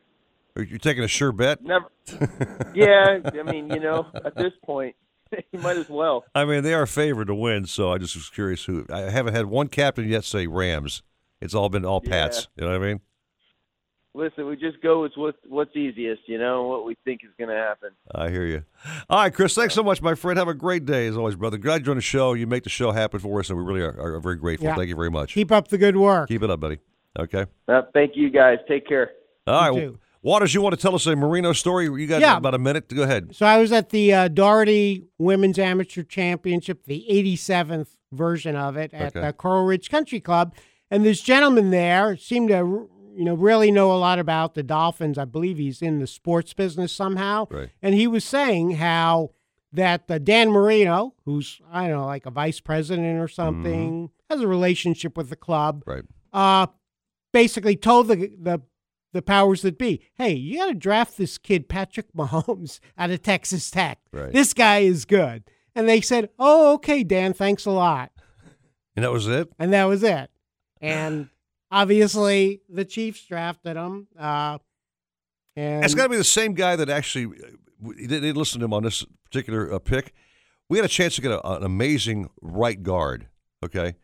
You're 0.56 0.78
taking 0.78 1.04
a 1.04 1.08
sure 1.08 1.30
bet? 1.30 1.62
Never. 1.62 1.86
yeah, 2.74 3.18
I 3.24 3.42
mean, 3.44 3.70
you 3.70 3.78
know, 3.78 4.06
at 4.24 4.34
this 4.34 4.52
point, 4.64 4.96
you 5.52 5.60
might 5.60 5.76
as 5.76 5.88
well. 5.88 6.24
I 6.34 6.44
mean, 6.44 6.64
they 6.64 6.74
are 6.74 6.86
favored 6.86 7.26
to 7.26 7.34
win, 7.34 7.66
so 7.66 7.92
I 7.92 7.98
just 7.98 8.16
was 8.16 8.28
curious 8.28 8.64
who. 8.64 8.84
I 8.92 9.02
haven't 9.02 9.34
had 9.34 9.46
one 9.46 9.68
captain 9.68 10.08
yet 10.08 10.24
say 10.24 10.46
Rams. 10.46 11.02
It's 11.40 11.54
all 11.54 11.68
been 11.68 11.84
all 11.84 12.00
Pats. 12.00 12.48
You 12.56 12.64
know 12.64 12.72
what 12.72 12.82
I 12.82 12.86
mean? 12.86 13.00
Listen, 14.14 14.46
we 14.46 14.56
just 14.56 14.82
go 14.82 15.02
with 15.02 15.12
what, 15.14 15.36
what's 15.46 15.76
easiest, 15.76 16.22
you 16.26 16.38
know, 16.38 16.64
what 16.64 16.84
we 16.84 16.96
think 17.04 17.20
is 17.22 17.30
going 17.38 17.50
to 17.50 17.54
happen. 17.54 17.90
I 18.12 18.30
hear 18.30 18.44
you. 18.46 18.64
All 19.08 19.20
right, 19.20 19.32
Chris. 19.32 19.54
Thanks 19.54 19.74
so 19.74 19.84
much, 19.84 20.02
my 20.02 20.16
friend. 20.16 20.38
Have 20.38 20.48
a 20.48 20.54
great 20.54 20.84
day 20.84 21.06
as 21.06 21.16
always, 21.16 21.36
brother. 21.36 21.56
Glad 21.56 21.86
you're 21.86 21.92
on 21.92 21.98
the 21.98 22.02
show. 22.02 22.32
You 22.32 22.48
make 22.48 22.64
the 22.64 22.70
show 22.70 22.90
happen 22.90 23.20
for 23.20 23.38
us, 23.38 23.48
and 23.48 23.58
we 23.58 23.64
really 23.64 23.82
are, 23.82 24.16
are 24.16 24.18
very 24.18 24.34
grateful. 24.36 24.66
Yeah. 24.66 24.74
Thank 24.74 24.88
you 24.88 24.96
very 24.96 25.10
much. 25.10 25.34
Keep 25.34 25.52
up 25.52 25.68
the 25.68 25.78
good 25.78 25.96
work. 25.96 26.28
Keep 26.28 26.42
it 26.42 26.50
up, 26.50 26.58
buddy. 26.58 26.78
Okay. 27.18 27.46
Uh, 27.66 27.82
thank 27.92 28.12
you, 28.14 28.30
guys. 28.30 28.58
Take 28.68 28.86
care. 28.86 29.10
All 29.46 29.70
right. 29.70 29.78
too. 29.80 29.98
Waters, 30.22 30.52
you 30.52 30.60
want 30.60 30.74
to 30.74 30.80
tell 30.80 30.94
us 30.94 31.06
a 31.06 31.14
Marino 31.16 31.52
story? 31.52 31.84
You 31.86 32.06
got 32.06 32.20
Yeah. 32.20 32.36
about 32.36 32.54
a 32.54 32.58
minute. 32.58 32.88
Go 32.94 33.02
ahead. 33.02 33.34
So 33.34 33.46
I 33.46 33.58
was 33.58 33.70
at 33.72 33.90
the 33.90 34.12
uh, 34.12 34.28
Doherty 34.28 35.04
Women's 35.18 35.58
Amateur 35.58 36.02
Championship, 36.02 36.84
the 36.86 37.06
87th 37.08 37.88
version 38.12 38.56
of 38.56 38.76
it 38.76 38.92
at 38.92 39.16
Okay. 39.16 39.26
uh, 39.26 39.32
Coral 39.32 39.64
Ridge 39.64 39.90
Country 39.90 40.18
Club, 40.20 40.54
and 40.90 41.04
this 41.04 41.20
gentleman 41.20 41.70
there 41.70 42.16
seemed 42.16 42.48
to, 42.48 42.88
you 43.14 43.24
know, 43.24 43.34
really 43.34 43.70
know 43.70 43.92
a 43.92 43.98
lot 43.98 44.18
about 44.18 44.54
the 44.54 44.62
Dolphins. 44.62 45.18
I 45.18 45.24
believe 45.24 45.56
he's 45.58 45.82
in 45.82 45.98
the 46.00 46.06
sports 46.06 46.52
business 46.52 46.92
somehow, 46.92 47.46
Right. 47.50 47.68
and 47.82 47.94
he 47.94 48.06
was 48.06 48.24
saying 48.24 48.72
how 48.72 49.30
that 49.72 50.10
uh, 50.10 50.18
Dan 50.18 50.50
Marino, 50.50 51.14
who's 51.26 51.60
I 51.70 51.86
don't 51.88 51.98
know, 51.98 52.06
like 52.06 52.26
a 52.26 52.30
vice 52.30 52.58
president 52.60 53.20
or 53.20 53.28
something, 53.28 54.10
has 54.30 54.40
a 54.40 54.48
relationship 54.48 55.16
with 55.16 55.28
the 55.30 55.36
club. 55.36 55.82
Right. 55.86 56.04
Uh, 56.32 56.66
basically 57.32 57.76
told 57.76 58.08
the 58.08 58.16
the 58.40 58.62
the 59.12 59.22
powers 59.22 59.62
that 59.62 59.78
be, 59.78 60.02
hey, 60.16 60.32
you 60.34 60.58
got 60.58 60.66
to 60.66 60.74
draft 60.74 61.16
this 61.16 61.38
kid 61.38 61.68
Patrick 61.68 62.12
Mahomes 62.16 62.78
out 62.96 63.10
of 63.10 63.22
Texas 63.22 63.70
Tech. 63.70 63.98
Right. 64.12 64.32
This 64.32 64.52
guy 64.52 64.80
is 64.80 65.04
good. 65.04 65.44
And 65.74 65.88
they 65.88 66.00
said, 66.00 66.30
"Oh, 66.38 66.74
okay, 66.74 67.04
Dan, 67.04 67.32
thanks 67.32 67.64
a 67.64 67.70
lot." 67.70 68.10
And 68.96 69.04
that 69.04 69.12
was 69.12 69.28
it. 69.28 69.48
And 69.58 69.72
that 69.72 69.84
was 69.84 70.02
it. 70.02 70.30
And 70.80 71.28
obviously, 71.70 72.62
the 72.68 72.84
Chiefs 72.84 73.24
drafted 73.26 73.76
him. 73.76 74.08
Uh, 74.18 74.58
and 75.54 75.84
It's 75.84 75.94
got 75.94 76.04
to 76.04 76.08
be 76.08 76.16
the 76.16 76.24
same 76.24 76.54
guy 76.54 76.76
that 76.76 76.88
actually 76.88 77.26
they 77.26 77.52
we 77.80 78.06
didn't 78.06 78.36
listen 78.36 78.60
to 78.60 78.64
him 78.64 78.72
on 78.74 78.82
this 78.82 79.04
particular 79.24 79.72
uh, 79.72 79.78
pick. 79.78 80.12
We 80.68 80.78
had 80.78 80.84
a 80.84 80.88
chance 80.88 81.14
to 81.16 81.22
get 81.22 81.30
a, 81.30 81.48
an 81.48 81.62
amazing 81.62 82.28
right 82.42 82.82
guard. 82.82 83.28
Okay, 83.64 83.94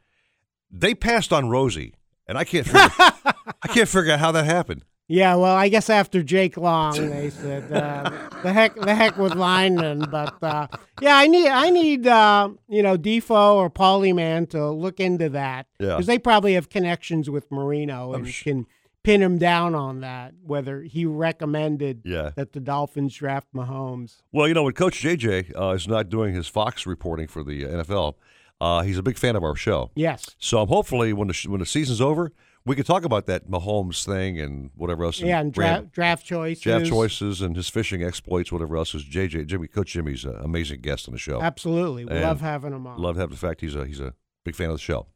they 0.70 0.94
passed 0.94 1.32
on 1.32 1.48
Rosie, 1.48 1.94
and 2.26 2.36
I 2.38 2.44
can't 2.44 2.66
figure, 2.66 2.80
I 2.90 3.68
can't 3.68 3.88
figure 3.88 4.12
out 4.12 4.18
how 4.20 4.32
that 4.32 4.44
happened. 4.44 4.84
yeah, 5.08 5.34
well, 5.34 5.54
I 5.54 5.68
guess 5.68 5.90
after 5.90 6.22
Jake 6.22 6.56
Long, 6.56 6.94
they 7.10 7.28
said 7.30 7.70
uh, 7.72 8.10
the 8.42 8.52
heck, 8.52 8.74
the 8.74 8.94
heck 8.94 9.18
with 9.18 9.34
linemen. 9.34 10.06
But 10.10 10.42
uh, 10.42 10.66
yeah, 11.02 11.16
I 11.16 11.26
need, 11.26 11.48
I 11.48 11.70
need, 11.70 12.06
uh, 12.06 12.48
you 12.68 12.82
know, 12.82 12.96
Defoe 12.96 13.56
or 13.58 13.68
Paulie 13.70 14.14
Man 14.14 14.46
to 14.48 14.70
look 14.70 15.00
into 15.00 15.28
that 15.30 15.66
Yeah. 15.78 15.88
because 15.88 16.06
they 16.06 16.18
probably 16.18 16.54
have 16.54 16.70
connections 16.70 17.28
with 17.28 17.50
Marino 17.50 18.14
and 18.14 18.26
can 18.26 18.66
pin 19.02 19.20
him 19.20 19.36
down 19.36 19.74
on 19.74 20.00
that. 20.00 20.32
Whether 20.42 20.80
he 20.80 21.04
recommended 21.04 22.00
Yeah. 22.06 22.30
that 22.36 22.52
the 22.52 22.60
Dolphins 22.60 23.14
draft 23.14 23.48
Mahomes. 23.54 24.22
Well, 24.32 24.48
you 24.48 24.54
know, 24.54 24.62
when 24.62 24.72
Coach 24.72 25.02
JJ 25.02 25.52
uh, 25.54 25.70
is 25.74 25.86
not 25.86 26.08
doing 26.08 26.34
his 26.34 26.48
Fox 26.48 26.86
reporting 26.86 27.26
for 27.28 27.44
the 27.44 27.64
NFL, 27.64 28.14
uh, 28.60 28.82
he's 28.82 28.98
a 28.98 29.02
big 29.02 29.18
fan 29.18 29.36
of 29.36 29.42
our 29.44 29.56
show. 29.56 29.90
Yes. 29.94 30.34
So 30.38 30.64
hopefully 30.66 31.12
when 31.12 31.28
the 31.28 31.34
sh- 31.34 31.46
when 31.48 31.60
the 31.60 31.66
season's 31.66 32.00
over, 32.00 32.32
we 32.66 32.74
can 32.76 32.84
talk 32.84 33.04
about 33.04 33.26
that 33.26 33.50
Mahomes 33.50 34.04
thing 34.06 34.40
and 34.40 34.70
whatever 34.74 35.04
else. 35.04 35.20
Yeah, 35.20 35.40
and 35.40 35.52
dra- 35.52 35.64
Ram- 35.66 35.90
draft 35.92 36.24
choices. 36.24 36.62
draft 36.62 36.86
choices 36.86 37.40
and 37.42 37.54
his 37.56 37.68
fishing 37.68 38.02
exploits, 38.02 38.50
whatever 38.50 38.76
else. 38.76 38.94
Is 38.94 39.04
JJ 39.04 39.46
Jimmy 39.46 39.68
Coach 39.68 39.92
Jimmy's 39.92 40.24
an 40.24 40.36
amazing 40.42 40.80
guest 40.80 41.08
on 41.08 41.12
the 41.12 41.18
show. 41.18 41.42
Absolutely, 41.42 42.04
we 42.04 42.18
love 42.20 42.40
having 42.40 42.72
him 42.72 42.86
on. 42.86 42.98
Love 42.98 43.16
having 43.16 43.30
the 43.34 43.40
fact 43.40 43.60
he's 43.60 43.74
a 43.74 43.84
he's 43.86 44.00
a 44.00 44.14
big 44.44 44.54
fan 44.54 44.70
of 44.70 44.76
the 44.76 44.80
show. 44.82 45.06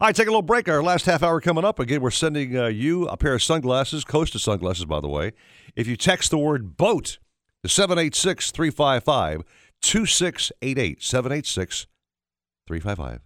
All 0.00 0.06
right, 0.06 0.16
take 0.16 0.26
a 0.26 0.30
little 0.30 0.40
break. 0.42 0.68
Our 0.68 0.82
last 0.82 1.04
half 1.04 1.22
hour 1.22 1.40
coming 1.40 1.64
up. 1.64 1.78
Again, 1.78 2.00
we're 2.00 2.10
sending 2.10 2.56
uh, 2.56 2.66
you 2.66 3.06
a 3.08 3.16
pair 3.16 3.34
of 3.34 3.42
sunglasses, 3.42 4.04
Costa 4.04 4.38
sunglasses, 4.38 4.86
by 4.86 5.00
the 5.00 5.08
way. 5.08 5.32
If 5.76 5.86
you 5.86 5.96
text 5.96 6.30
the 6.30 6.38
word 6.38 6.76
boat 6.78 7.18
to 7.62 7.68
786 7.68 8.50
355 8.52 9.42
2688. 9.82 11.02
786 11.02 11.86
355 12.70 13.20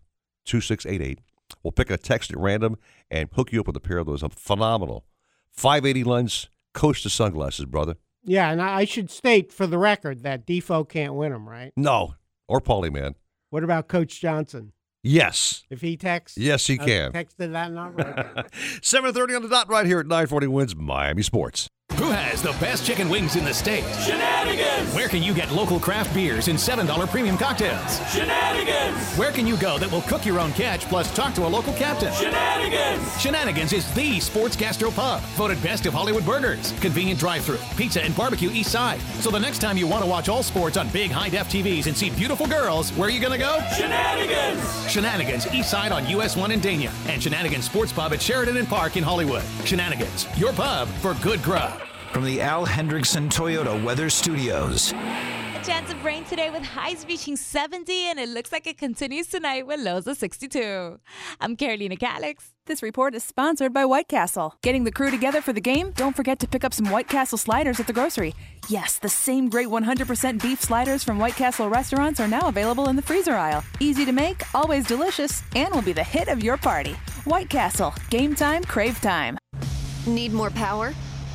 2688. 0.47 1.21
We'll 1.63 1.73
pick 1.73 1.91
a 1.91 1.99
text 1.99 2.31
at 2.31 2.39
random 2.39 2.77
and 3.11 3.29
hook 3.35 3.53
you 3.53 3.61
up 3.61 3.67
with 3.67 3.77
a 3.77 3.81
pair 3.81 3.99
of 3.99 4.07
those 4.07 4.23
phenomenal 4.37 5.05
580 5.51 6.05
lens 6.05 6.49
Costa 6.73 7.11
sunglasses, 7.11 7.67
brother. 7.67 7.97
Yeah, 8.25 8.51
and 8.51 8.63
I 8.63 8.87
should 8.87 9.11
state 9.11 9.53
for 9.53 9.67
the 9.67 9.77
record 9.77 10.23
that 10.23 10.47
Defoe 10.47 10.85
can't 10.85 11.15
win 11.15 11.33
them, 11.33 11.47
right? 11.47 11.73
No, 11.77 12.15
or 12.49 12.61
Paulie, 12.61 12.93
man. 12.93 13.17
What 13.51 13.63
about 13.63 13.87
Coach 13.87 14.19
Johnson? 14.19 14.73
Yes. 15.03 15.65
If 15.69 15.83
he 15.83 15.99
texts? 15.99 16.39
Yes, 16.39 16.67
he 16.67 16.79
uh, 16.79 16.85
can. 16.87 17.13
Texted 17.13 17.53
that 17.53 17.71
number? 17.71 18.03
7.30 18.81 19.37
on 19.37 19.43
the 19.43 19.49
dot 19.49 19.69
right 19.69 19.85
here 19.85 20.01
at 20.01 20.07
940 20.07 20.47
WINZ 20.47 20.77
Miami 20.77 21.23
Sports. 21.23 21.69
Who 22.05 22.11
has 22.11 22.43
the 22.43 22.51
best 22.61 22.85
chicken 22.85 23.09
wings 23.09 23.37
in 23.37 23.45
the 23.45 23.55
state? 23.55 23.85
Shenanigans! 24.01 24.93
Where 24.95 25.09
can 25.09 25.23
you 25.23 25.33
get 25.33 25.53
local 25.53 25.79
craft 25.79 26.13
beers 26.13 26.49
and 26.49 26.59
$7 26.59 27.09
premium 27.09 27.39
cocktails? 27.39 27.99
Shenanigans! 28.13 29.15
Where 29.17 29.31
can 29.31 29.47
you 29.47 29.57
go 29.57 29.79
that 29.79 29.91
will 29.93 30.03
cook 30.03 30.27
your 30.27 30.41
own 30.41 30.53
catch 30.53 30.87
plus 30.87 31.15
talk 31.15 31.35
to 31.35 31.47
a 31.47 31.49
local 31.49 31.73
captain? 31.73 32.13
Shenanigans! 32.13 33.21
Shenanigans 33.21 33.73
is 33.73 33.91
the 33.95 34.19
sports 34.19 34.57
gastro 34.57 34.91
pub, 34.91 35.23
voted 35.37 35.63
best 35.63 35.87
of 35.87 35.95
Hollywood 35.95 36.27
burgers, 36.27 36.73
convenient 36.81 37.21
drive-through, 37.21 37.61
pizza 37.77 38.03
and 38.03 38.15
barbecue 38.17 38.51
east 38.51 38.73
side. 38.73 39.01
So 39.21 39.31
the 39.31 39.41
next 39.41 39.61
time 39.61 39.79
you 39.79 39.87
want 39.87 40.03
to 40.03 40.11
watch 40.11 40.29
all 40.29 40.43
sports 40.43 40.77
on 40.77 40.89
big 40.89 41.13
high-def 41.13 41.49
TVs 41.49 41.87
and 41.87 41.97
see 41.97 42.11
beautiful 42.11 42.47
girls, 42.49 42.91
where 42.99 43.09
are 43.09 43.13
you 43.13 43.21
going 43.21 43.33
to 43.33 43.39
go? 43.39 43.61
Shenanigans! 43.75 44.91
Shenanigans 44.91 45.47
east 45.55 45.71
side 45.71 45.93
on 45.93 46.07
US 46.09 46.37
1 46.37 46.51
in 46.51 46.61
Dania 46.61 46.93
and 47.09 47.23
Shenanigans 47.23 47.65
Sports 47.65 47.93
Pub 47.93 48.13
at 48.13 48.21
Sheridan 48.21 48.57
and 48.57 48.69
Park 48.69 48.97
in 48.97 49.05
Hollywood. 49.05 49.45
Shenanigans, 49.65 50.27
your 50.37 50.53
pub 50.53 50.89
for 51.01 51.15
good 51.23 51.41
grub. 51.41 51.74
From 52.15 52.25
the 52.25 52.41
Al 52.41 52.65
Hendrickson 52.65 53.29
Toyota 53.29 53.83
Weather 53.83 54.09
Studios. 54.09 54.93
A 54.93 55.61
chance 55.65 55.91
of 55.91 56.05
rain 56.05 56.23
today 56.23 56.49
with 56.49 56.63
highs 56.63 57.05
reaching 57.09 57.37
70, 57.37 57.93
and 58.07 58.21
it 58.21 58.29
looks 58.29 58.53
like 58.53 58.69
it 58.69 58.79
continues 58.79 59.27
tonight 59.27 59.67
with 59.67 59.81
lows 59.81 60.07
of 60.07 60.17
62. 60.17 61.01
I'm 61.41 61.57
Carolina 61.57 61.97
Calix. 61.97 62.53
This 62.67 62.85
report 62.85 63.17
is 63.17 63.25
sponsored 63.25 63.73
by 63.73 63.85
White 63.85 64.07
Castle. 64.07 64.55
Getting 64.63 64.85
the 64.85 64.93
crew 64.93 65.11
together 65.11 65.41
for 65.41 65.53
the 65.53 65.61
game? 65.61 65.91
Don't 65.97 66.15
forget 66.15 66.39
to 66.39 66.47
pick 66.47 66.63
up 66.63 66.73
some 66.73 66.89
White 66.89 67.09
Castle 67.09 67.37
sliders 67.37 67.81
at 67.81 67.89
the 67.89 67.93
grocery. 67.93 68.33
Yes, 68.69 69.01
the 69.01 69.09
same 69.09 69.49
great 69.49 69.67
100% 69.67 70.41
beef 70.41 70.61
sliders 70.63 71.03
from 71.03 71.19
White 71.19 71.35
Castle 71.35 71.69
restaurants 71.69 72.21
are 72.21 72.29
now 72.29 72.47
available 72.47 72.89
in 72.89 72.95
the 72.95 73.03
freezer 73.03 73.35
aisle. 73.35 73.65
Easy 73.81 74.05
to 74.05 74.13
make, 74.13 74.45
always 74.55 74.87
delicious, 74.87 75.43
and 75.57 75.75
will 75.75 75.83
be 75.83 75.93
the 75.93 76.05
hit 76.05 76.29
of 76.29 76.45
your 76.45 76.59
party. 76.59 76.93
White 77.25 77.51
Castle. 77.51 77.93
Game 78.09 78.37
time, 78.37 78.63
crave 78.63 79.01
time. 79.01 79.37
Need 80.07 80.33
more 80.33 80.51
power? 80.51 80.95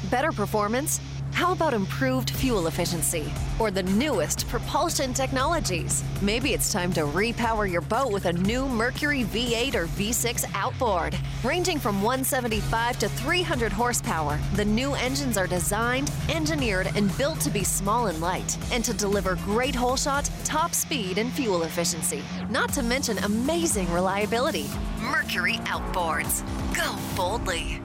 Better 0.10 0.32
performance? 0.32 1.00
How 1.34 1.54
about 1.54 1.74
improved 1.74 2.32
fuel 2.32 2.66
efficiency? 2.66 3.32
Or 3.60 3.70
the 3.70 3.84
newest 3.84 4.48
propulsion 4.50 5.14
technologies? 5.14 6.04
Maybe 6.22 6.54
it's 6.54 6.74
time 6.74 6.92
to 6.94 7.02
repower 7.02 7.72
your 7.72 7.82
boat 7.82 8.12
with 8.12 8.26
a 8.26 8.34
new 8.34 8.68
Mercury 8.68 9.24
V8 9.24 9.76
or 9.76 9.86
V6 9.86 10.46
outboard. 10.56 11.16
Ranging 11.44 11.78
from 11.78 12.02
175 12.02 12.98
to 13.00 13.10
300 13.10 13.72
horsepower, 13.72 14.40
the 14.56 14.66
new 14.66 14.96
engines 14.96 15.38
are 15.38 15.48
designed, 15.48 16.12
engineered, 16.28 16.90
and 16.96 17.16
built 17.16 17.40
to 17.42 17.52
be 17.52 17.64
small 17.64 18.08
and 18.08 18.20
light, 18.20 18.58
and 18.72 18.84
to 18.84 18.94
deliver 18.94 19.36
great 19.46 19.76
hole 19.76 19.96
shot, 19.96 20.30
top 20.44 20.74
speed, 20.74 21.20
and 21.20 21.32
fuel 21.32 21.64
efficiency. 21.64 22.24
Not 22.50 22.74
to 22.74 22.82
mention 22.82 23.20
amazing 23.20 23.92
reliability. 23.94 24.66
Mercury 25.02 25.58
Outboards. 25.66 26.44
Go 26.76 26.96
boldly. 27.16 27.80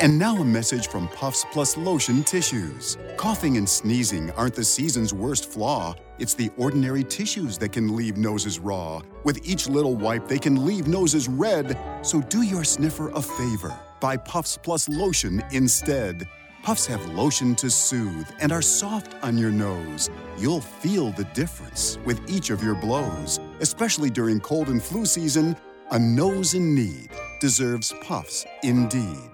And 0.00 0.18
now 0.18 0.36
a 0.38 0.44
message 0.44 0.88
from 0.88 1.06
Puffs 1.08 1.46
Plus 1.52 1.76
Lotion 1.76 2.24
Tissues. 2.24 2.98
Coughing 3.16 3.56
and 3.56 3.68
sneezing 3.68 4.32
aren't 4.32 4.56
the 4.56 4.64
season's 4.64 5.14
worst 5.14 5.48
flaw. 5.48 5.94
It's 6.18 6.34
the 6.34 6.50
ordinary 6.56 7.04
tissues 7.04 7.58
that 7.58 7.70
can 7.70 7.94
leave 7.94 8.16
noses 8.16 8.58
raw. 8.58 9.02
With 9.22 9.38
each 9.46 9.68
little 9.68 9.94
wipe, 9.94 10.26
they 10.26 10.38
can 10.40 10.66
leave 10.66 10.88
noses 10.88 11.28
red. 11.28 11.78
So 12.02 12.20
do 12.22 12.42
your 12.42 12.64
sniffer 12.64 13.10
a 13.10 13.22
favor. 13.22 13.78
Buy 14.00 14.16
Puffs 14.16 14.58
Plus 14.60 14.88
Lotion 14.88 15.44
instead. 15.52 16.28
Puffs 16.64 16.86
have 16.86 17.06
lotion 17.10 17.54
to 17.54 17.70
soothe 17.70 18.28
and 18.40 18.50
are 18.50 18.62
soft 18.62 19.14
on 19.22 19.38
your 19.38 19.52
nose. 19.52 20.10
You'll 20.36 20.60
feel 20.60 21.12
the 21.12 21.24
difference 21.34 21.98
with 22.04 22.20
each 22.28 22.50
of 22.50 22.64
your 22.64 22.74
blows. 22.74 23.38
Especially 23.60 24.10
during 24.10 24.40
cold 24.40 24.68
and 24.68 24.82
flu 24.82 25.06
season, 25.06 25.56
a 25.92 25.98
nose 25.98 26.54
in 26.54 26.74
need 26.74 27.10
deserves 27.38 27.94
Puffs 28.02 28.44
indeed. 28.64 29.33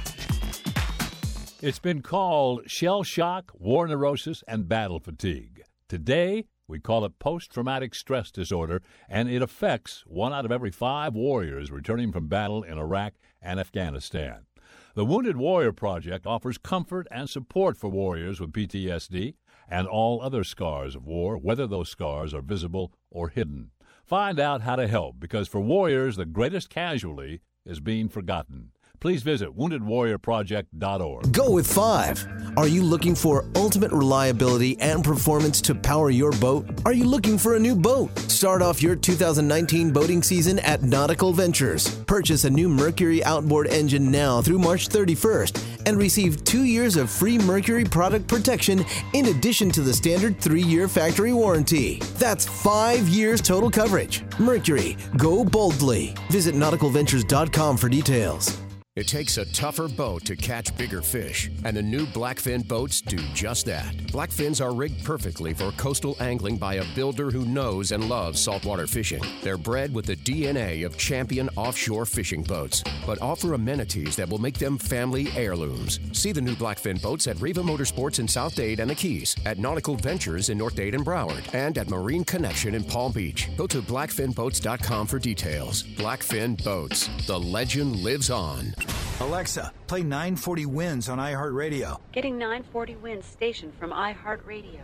It's 1.63 1.77
been 1.77 2.01
called 2.01 2.63
shell 2.65 3.03
shock, 3.03 3.51
war 3.53 3.87
neurosis, 3.87 4.43
and 4.47 4.67
battle 4.67 4.99
fatigue. 4.99 5.61
Today, 5.87 6.45
we 6.67 6.79
call 6.79 7.05
it 7.05 7.19
post 7.19 7.51
traumatic 7.51 7.93
stress 7.93 8.31
disorder, 8.31 8.81
and 9.07 9.29
it 9.29 9.43
affects 9.43 10.03
one 10.07 10.33
out 10.33 10.43
of 10.43 10.51
every 10.51 10.71
five 10.71 11.13
warriors 11.13 11.69
returning 11.69 12.11
from 12.11 12.25
battle 12.25 12.63
in 12.63 12.79
Iraq 12.79 13.13
and 13.43 13.59
Afghanistan. 13.59 14.47
The 14.95 15.05
Wounded 15.05 15.37
Warrior 15.37 15.71
Project 15.71 16.25
offers 16.25 16.57
comfort 16.57 17.05
and 17.11 17.29
support 17.29 17.77
for 17.77 17.89
warriors 17.91 18.39
with 18.39 18.53
PTSD 18.53 19.35
and 19.69 19.87
all 19.87 20.19
other 20.19 20.43
scars 20.43 20.95
of 20.95 21.05
war, 21.05 21.37
whether 21.37 21.67
those 21.67 21.89
scars 21.89 22.33
are 22.33 22.41
visible 22.41 22.91
or 23.11 23.29
hidden. 23.29 23.69
Find 24.03 24.39
out 24.39 24.61
how 24.61 24.77
to 24.77 24.87
help 24.87 25.19
because 25.19 25.47
for 25.47 25.61
warriors, 25.61 26.15
the 26.15 26.25
greatest 26.25 26.71
casualty 26.71 27.41
is 27.67 27.79
being 27.79 28.09
forgotten. 28.09 28.71
Please 29.01 29.23
visit 29.23 29.49
woundedwarriorproject.org. 29.57 31.31
Go 31.33 31.49
with 31.49 31.65
five. 31.65 32.23
Are 32.55 32.67
you 32.67 32.83
looking 32.83 33.15
for 33.15 33.45
ultimate 33.55 33.91
reliability 33.91 34.79
and 34.79 35.03
performance 35.03 35.59
to 35.61 35.73
power 35.73 36.11
your 36.11 36.31
boat? 36.33 36.69
Are 36.85 36.93
you 36.93 37.05
looking 37.05 37.39
for 37.39 37.55
a 37.55 37.59
new 37.59 37.75
boat? 37.75 38.15
Start 38.19 38.61
off 38.61 38.79
your 38.79 38.95
2019 38.95 39.91
boating 39.91 40.21
season 40.21 40.59
at 40.59 40.83
Nautical 40.83 41.33
Ventures. 41.33 41.95
Purchase 42.05 42.43
a 42.43 42.49
new 42.49 42.69
Mercury 42.69 43.23
outboard 43.23 43.65
engine 43.67 44.11
now 44.11 44.39
through 44.39 44.59
March 44.59 44.87
31st 44.87 45.87
and 45.87 45.97
receive 45.97 46.43
two 46.43 46.65
years 46.65 46.95
of 46.95 47.09
free 47.09 47.39
Mercury 47.39 47.85
product 47.85 48.27
protection 48.27 48.85
in 49.13 49.29
addition 49.29 49.71
to 49.71 49.81
the 49.81 49.93
standard 49.93 50.39
three 50.39 50.61
year 50.61 50.87
factory 50.87 51.33
warranty. 51.33 51.95
That's 52.19 52.45
five 52.45 53.07
years 53.09 53.41
total 53.41 53.71
coverage. 53.71 54.23
Mercury, 54.37 54.95
go 55.17 55.43
boldly. 55.43 56.13
Visit 56.29 56.53
nauticalventures.com 56.53 57.77
for 57.77 57.89
details. 57.89 58.60
It 58.97 59.07
takes 59.07 59.37
a 59.37 59.45
tougher 59.53 59.87
boat 59.87 60.25
to 60.25 60.35
catch 60.35 60.75
bigger 60.75 61.01
fish, 61.01 61.49
and 61.63 61.77
the 61.77 61.81
new 61.81 62.05
Blackfin 62.07 62.67
boats 62.67 62.99
do 62.99 63.15
just 63.33 63.65
that. 63.67 63.95
Blackfins 64.11 64.59
are 64.59 64.73
rigged 64.73 65.05
perfectly 65.05 65.53
for 65.53 65.71
coastal 65.77 66.17
angling 66.19 66.57
by 66.57 66.73
a 66.73 66.85
builder 66.93 67.31
who 67.31 67.45
knows 67.45 67.93
and 67.93 68.09
loves 68.09 68.41
saltwater 68.41 68.87
fishing. 68.87 69.23
They're 69.43 69.57
bred 69.57 69.93
with 69.93 70.07
the 70.07 70.17
DNA 70.17 70.85
of 70.85 70.97
champion 70.97 71.49
offshore 71.55 72.05
fishing 72.05 72.43
boats, 72.43 72.83
but 73.05 73.21
offer 73.21 73.53
amenities 73.53 74.17
that 74.17 74.27
will 74.27 74.39
make 74.39 74.57
them 74.57 74.77
family 74.77 75.29
heirlooms. 75.37 76.01
See 76.11 76.33
the 76.33 76.41
new 76.41 76.55
Blackfin 76.55 77.01
boats 77.01 77.27
at 77.27 77.39
Riva 77.39 77.61
Motorsports 77.61 78.19
in 78.19 78.27
South 78.27 78.55
Dade 78.55 78.81
and 78.81 78.89
the 78.89 78.95
Keys, 78.95 79.37
at 79.45 79.57
Nautical 79.57 79.95
Ventures 79.95 80.49
in 80.49 80.57
North 80.57 80.75
Dade 80.75 80.95
and 80.95 81.05
Broward, 81.05 81.45
and 81.53 81.77
at 81.77 81.89
Marine 81.89 82.25
Connection 82.25 82.75
in 82.75 82.83
Palm 82.83 83.13
Beach. 83.13 83.47
Go 83.55 83.67
to 83.67 83.81
blackfinboats.com 83.81 85.07
for 85.07 85.17
details. 85.17 85.83
Blackfin 85.95 86.61
Boats. 86.61 87.09
The 87.25 87.39
legend 87.39 87.95
lives 87.95 88.29
on. 88.29 88.73
Alexa, 89.19 89.71
play 89.87 90.01
940 90.01 90.65
WINZ 90.65 91.09
on 91.11 91.17
iHeartRadio. 91.17 91.99
Getting 92.11 92.37
940 92.37 92.95
WINZ 92.95 93.23
station 93.23 93.71
from 93.79 93.91
iHeartRadio. 93.91 94.81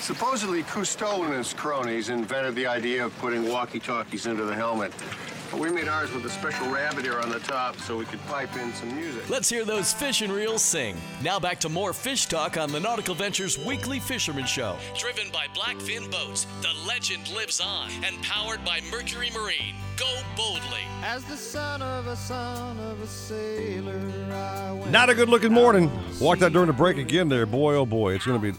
Supposedly, 0.00 0.64
Cousteau 0.64 1.24
and 1.24 1.34
his 1.34 1.52
cronies 1.52 2.08
invented 2.08 2.54
the 2.54 2.66
idea 2.66 3.04
of 3.04 3.16
putting 3.18 3.48
walkie 3.48 3.78
talkies 3.78 4.26
into 4.26 4.44
the 4.44 4.54
helmet. 4.54 4.92
We 5.58 5.68
made 5.70 5.88
ours 5.88 6.12
with 6.12 6.24
a 6.24 6.30
special 6.30 6.70
rabbit 6.70 7.04
ear 7.04 7.18
on 7.18 7.28
the 7.28 7.40
top 7.40 7.76
so 7.76 7.96
we 7.96 8.04
could 8.04 8.24
pipe 8.26 8.56
in 8.56 8.72
some 8.72 8.94
music. 8.94 9.28
Let's 9.28 9.48
hear 9.48 9.64
those 9.64 9.92
fish 9.92 10.22
and 10.22 10.32
reels 10.32 10.62
sing. 10.62 10.96
Now 11.22 11.40
back 11.40 11.58
to 11.60 11.68
more 11.68 11.92
fish 11.92 12.26
talk 12.26 12.56
on 12.56 12.70
the 12.70 12.78
Nautical 12.78 13.14
Ventures 13.14 13.58
Weekly 13.58 13.98
Fisherman 13.98 14.46
Show. 14.46 14.76
Driven 14.96 15.30
by 15.32 15.46
Blackfin 15.54 16.10
Boats, 16.10 16.46
the 16.62 16.72
legend 16.86 17.28
lives 17.34 17.60
on, 17.60 17.90
and 18.04 18.22
powered 18.22 18.64
by 18.64 18.80
Mercury 18.92 19.30
Marine. 19.34 19.74
Go 19.96 20.20
boldly. 20.36 20.80
As 21.02 21.24
the 21.24 21.36
son 21.36 21.82
of 21.82 22.06
a 22.06 22.16
son 22.16 22.78
of 22.78 23.02
a 23.02 23.06
sailor, 23.06 24.00
I 24.32 24.72
went. 24.72 24.90
Not 24.90 25.10
a 25.10 25.14
good 25.14 25.28
looking 25.28 25.52
morning. 25.52 25.90
Walked 26.20 26.42
out 26.42 26.52
during 26.52 26.68
the 26.68 26.72
break 26.72 26.96
again 26.96 27.28
there. 27.28 27.44
Boy, 27.44 27.74
oh 27.74 27.84
boy. 27.86 28.14
It's 28.14 28.24
going 28.24 28.40
to 28.40 28.52
be. 28.52 28.58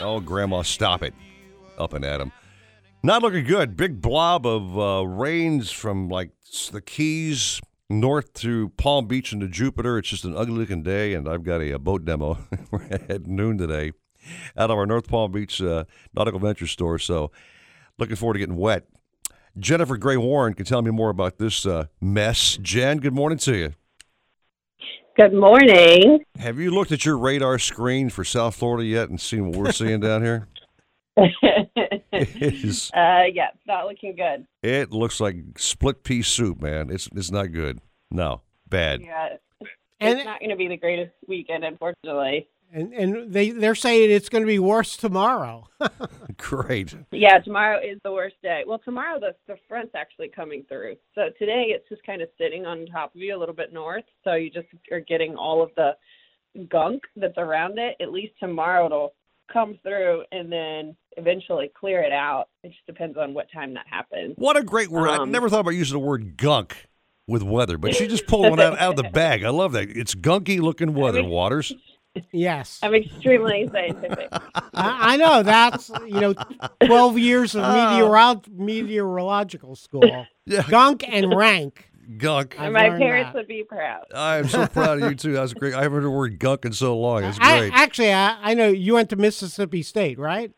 Oh, 0.00 0.20
Grandma, 0.20 0.62
stop 0.62 1.02
it. 1.02 1.12
Up 1.78 1.92
and 1.92 2.04
at 2.04 2.20
'em. 2.20 2.32
Not 3.02 3.22
looking 3.22 3.44
good. 3.44 3.78
Big 3.78 4.02
blob 4.02 4.46
of 4.46 4.78
uh, 4.78 5.06
rains 5.06 5.70
from 5.70 6.10
like 6.10 6.32
the 6.70 6.82
Keys 6.82 7.58
north 7.88 8.34
to 8.34 8.68
Palm 8.76 9.06
Beach 9.06 9.32
into 9.32 9.48
Jupiter. 9.48 9.96
It's 9.96 10.08
just 10.08 10.26
an 10.26 10.36
ugly 10.36 10.58
looking 10.58 10.82
day, 10.82 11.14
and 11.14 11.26
I've 11.26 11.42
got 11.42 11.62
a, 11.62 11.72
a 11.72 11.78
boat 11.78 12.04
demo 12.04 12.38
at 13.08 13.26
noon 13.26 13.56
today 13.56 13.92
out 14.54 14.70
of 14.70 14.76
our 14.76 14.84
North 14.84 15.08
Palm 15.08 15.32
Beach 15.32 15.62
uh, 15.62 15.84
Nautical 16.14 16.40
Venture 16.40 16.66
store. 16.66 16.98
So 16.98 17.30
looking 17.98 18.16
forward 18.16 18.34
to 18.34 18.40
getting 18.40 18.56
wet. 18.56 18.84
Jennifer 19.58 19.96
Gray 19.96 20.18
Warren 20.18 20.52
can 20.52 20.66
tell 20.66 20.82
me 20.82 20.90
more 20.90 21.08
about 21.08 21.38
this 21.38 21.64
uh, 21.64 21.86
mess. 22.02 22.58
Jen, 22.60 22.98
good 22.98 23.14
morning 23.14 23.38
to 23.38 23.56
you. 23.56 23.72
Good 25.16 25.32
morning. 25.32 26.22
Have 26.38 26.58
you 26.58 26.70
looked 26.70 26.92
at 26.92 27.06
your 27.06 27.16
radar 27.16 27.58
screen 27.58 28.10
for 28.10 28.24
South 28.24 28.56
Florida 28.56 28.84
yet 28.84 29.08
and 29.08 29.18
seen 29.18 29.46
what 29.46 29.56
we're 29.56 29.72
seeing 29.72 30.00
down 30.00 30.22
here? 30.22 30.48
It 32.12 32.64
is. 32.64 32.90
Uh, 32.92 33.24
yeah, 33.32 33.48
it's 33.54 33.66
not 33.66 33.86
looking 33.86 34.16
good. 34.16 34.46
It 34.62 34.90
looks 34.90 35.20
like 35.20 35.36
split 35.56 36.02
pea 36.04 36.22
soup, 36.22 36.60
man. 36.60 36.90
It's 36.90 37.08
it's 37.14 37.30
not 37.30 37.52
good. 37.52 37.80
No, 38.10 38.42
bad. 38.68 39.00
Yeah, 39.02 39.36
And- 40.00 40.18
it's 40.18 40.24
not 40.26 40.40
going 40.40 40.50
to 40.50 40.56
be 40.56 40.68
the 40.68 40.76
greatest 40.76 41.12
weekend, 41.28 41.64
unfortunately. 41.64 42.48
And 42.72 42.92
and 42.92 43.32
they 43.32 43.50
they're 43.50 43.74
saying 43.74 44.10
it's 44.10 44.28
going 44.28 44.42
to 44.42 44.46
be 44.46 44.58
worse 44.60 44.96
tomorrow. 44.96 45.66
Great. 46.36 46.94
Yeah, 47.10 47.38
tomorrow 47.38 47.78
is 47.80 47.98
the 48.04 48.12
worst 48.12 48.36
day. 48.42 48.62
Well, 48.66 48.78
tomorrow 48.84 49.18
the 49.18 49.34
the 49.48 49.56
front's 49.68 49.94
actually 49.96 50.28
coming 50.28 50.64
through. 50.68 50.96
So 51.14 51.30
today 51.38 51.66
it's 51.68 51.88
just 51.88 52.04
kind 52.04 52.22
of 52.22 52.28
sitting 52.38 52.66
on 52.66 52.86
top 52.86 53.14
of 53.14 53.20
you 53.20 53.36
a 53.36 53.38
little 53.38 53.54
bit 53.56 53.72
north. 53.72 54.04
So 54.24 54.34
you 54.34 54.50
just 54.50 54.68
are 54.92 55.00
getting 55.00 55.34
all 55.36 55.62
of 55.62 55.70
the 55.76 55.96
gunk 56.68 57.02
that's 57.16 57.38
around 57.38 57.78
it. 57.78 57.96
At 58.00 58.12
least 58.12 58.34
tomorrow 58.38 58.86
it'll 58.86 59.14
come 59.52 59.76
through 59.82 60.22
and 60.30 60.50
then 60.52 60.94
eventually 61.16 61.70
clear 61.78 62.02
it 62.02 62.12
out. 62.12 62.48
It 62.62 62.68
just 62.72 62.86
depends 62.86 63.16
on 63.18 63.34
what 63.34 63.46
time 63.52 63.74
that 63.74 63.86
happens. 63.90 64.34
What 64.36 64.56
a 64.56 64.62
great 64.62 64.88
word. 64.90 65.08
I 65.08 65.16
Um, 65.18 65.30
never 65.30 65.48
thought 65.48 65.60
about 65.60 65.70
using 65.70 65.94
the 65.94 66.04
word 66.06 66.36
gunk 66.36 66.86
with 67.26 67.42
weather, 67.42 67.78
but 67.78 67.94
she 67.94 68.06
just 68.08 68.26
pulled 68.26 68.48
one 68.50 68.60
out, 68.60 68.78
out 68.78 68.90
of 68.90 68.96
the 69.04 69.10
bag. 69.10 69.44
I 69.44 69.50
love 69.50 69.72
that. 69.72 69.88
It's 69.90 70.14
gunky 70.14 70.60
looking 70.60 70.94
weather, 70.94 71.22
Waters. 71.24 71.72
Yes. 72.32 72.80
I'm 72.82 72.92
extremely 72.94 73.68
scientific. 73.72 74.28
I, 74.32 74.70
I 74.74 75.16
know 75.16 75.44
that's 75.44 75.90
you 76.08 76.20
know 76.20 76.34
twelve 76.84 77.16
years 77.18 77.54
of 77.54 77.62
meteorol- 77.62 78.42
meteorological 78.50 79.76
school. 79.76 80.26
Yeah. 80.46 80.64
Gunk 80.68 81.04
and 81.08 81.32
rank. 81.36 81.88
Gunk. 82.16 82.58
I've 82.58 82.72
My 82.72 82.88
parents 82.90 83.28
that. 83.28 83.34
would 83.36 83.46
be 83.46 83.62
proud. 83.62 84.06
I 84.12 84.38
am 84.38 84.48
so 84.48 84.66
proud 84.66 85.00
of 85.00 85.08
you 85.08 85.14
too. 85.14 85.32
That's 85.34 85.54
great. 85.54 85.74
I 85.74 85.82
haven't 85.82 85.98
heard 85.98 86.04
the 86.06 86.10
word 86.10 86.40
gunk 86.40 86.64
in 86.64 86.72
so 86.72 86.98
long. 86.98 87.22
It's 87.22 87.38
I, 87.40 87.58
great. 87.60 87.72
actually, 87.72 88.12
I, 88.12 88.36
I 88.50 88.54
know 88.54 88.66
you 88.66 88.94
went 88.94 89.10
to 89.10 89.16
Mississippi 89.16 89.84
State, 89.84 90.18
right? 90.18 90.50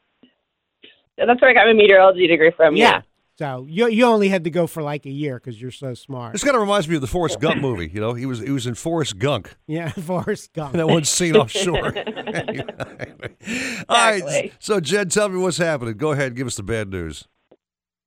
That's 1.16 1.40
where 1.40 1.50
I 1.50 1.54
got 1.54 1.66
my 1.66 1.72
meteorology 1.72 2.26
degree 2.26 2.52
from. 2.56 2.76
Yeah. 2.76 3.02
So 3.38 3.66
you 3.68 3.88
you 3.88 4.04
only 4.04 4.28
had 4.28 4.44
to 4.44 4.50
go 4.50 4.66
for 4.66 4.82
like 4.82 5.06
a 5.06 5.10
year 5.10 5.36
because 5.36 5.60
you're 5.60 5.70
so 5.70 5.94
smart. 5.94 6.32
This 6.32 6.44
kind 6.44 6.54
of 6.54 6.60
reminds 6.60 6.86
me 6.86 6.96
of 6.96 7.00
the 7.00 7.06
Forrest 7.06 7.40
Gump 7.40 7.60
movie. 7.60 7.90
You 7.92 8.00
know, 8.00 8.12
he 8.12 8.26
was 8.26 8.40
he 8.40 8.50
was 8.50 8.66
in 8.66 8.74
Forrest 8.74 9.18
Gunk. 9.18 9.56
Yeah, 9.66 9.88
Forrest 9.90 10.52
Gump. 10.52 10.74
That 10.74 10.86
one 10.86 11.04
scene 11.04 11.36
offshore. 11.36 11.94
All 13.88 13.96
right. 13.96 14.52
So, 14.58 14.80
Jen, 14.80 15.08
tell 15.08 15.28
me 15.28 15.38
what's 15.38 15.56
happening. 15.56 15.96
Go 15.96 16.12
ahead. 16.12 16.36
Give 16.36 16.46
us 16.46 16.56
the 16.56 16.62
bad 16.62 16.90
news. 16.90 17.26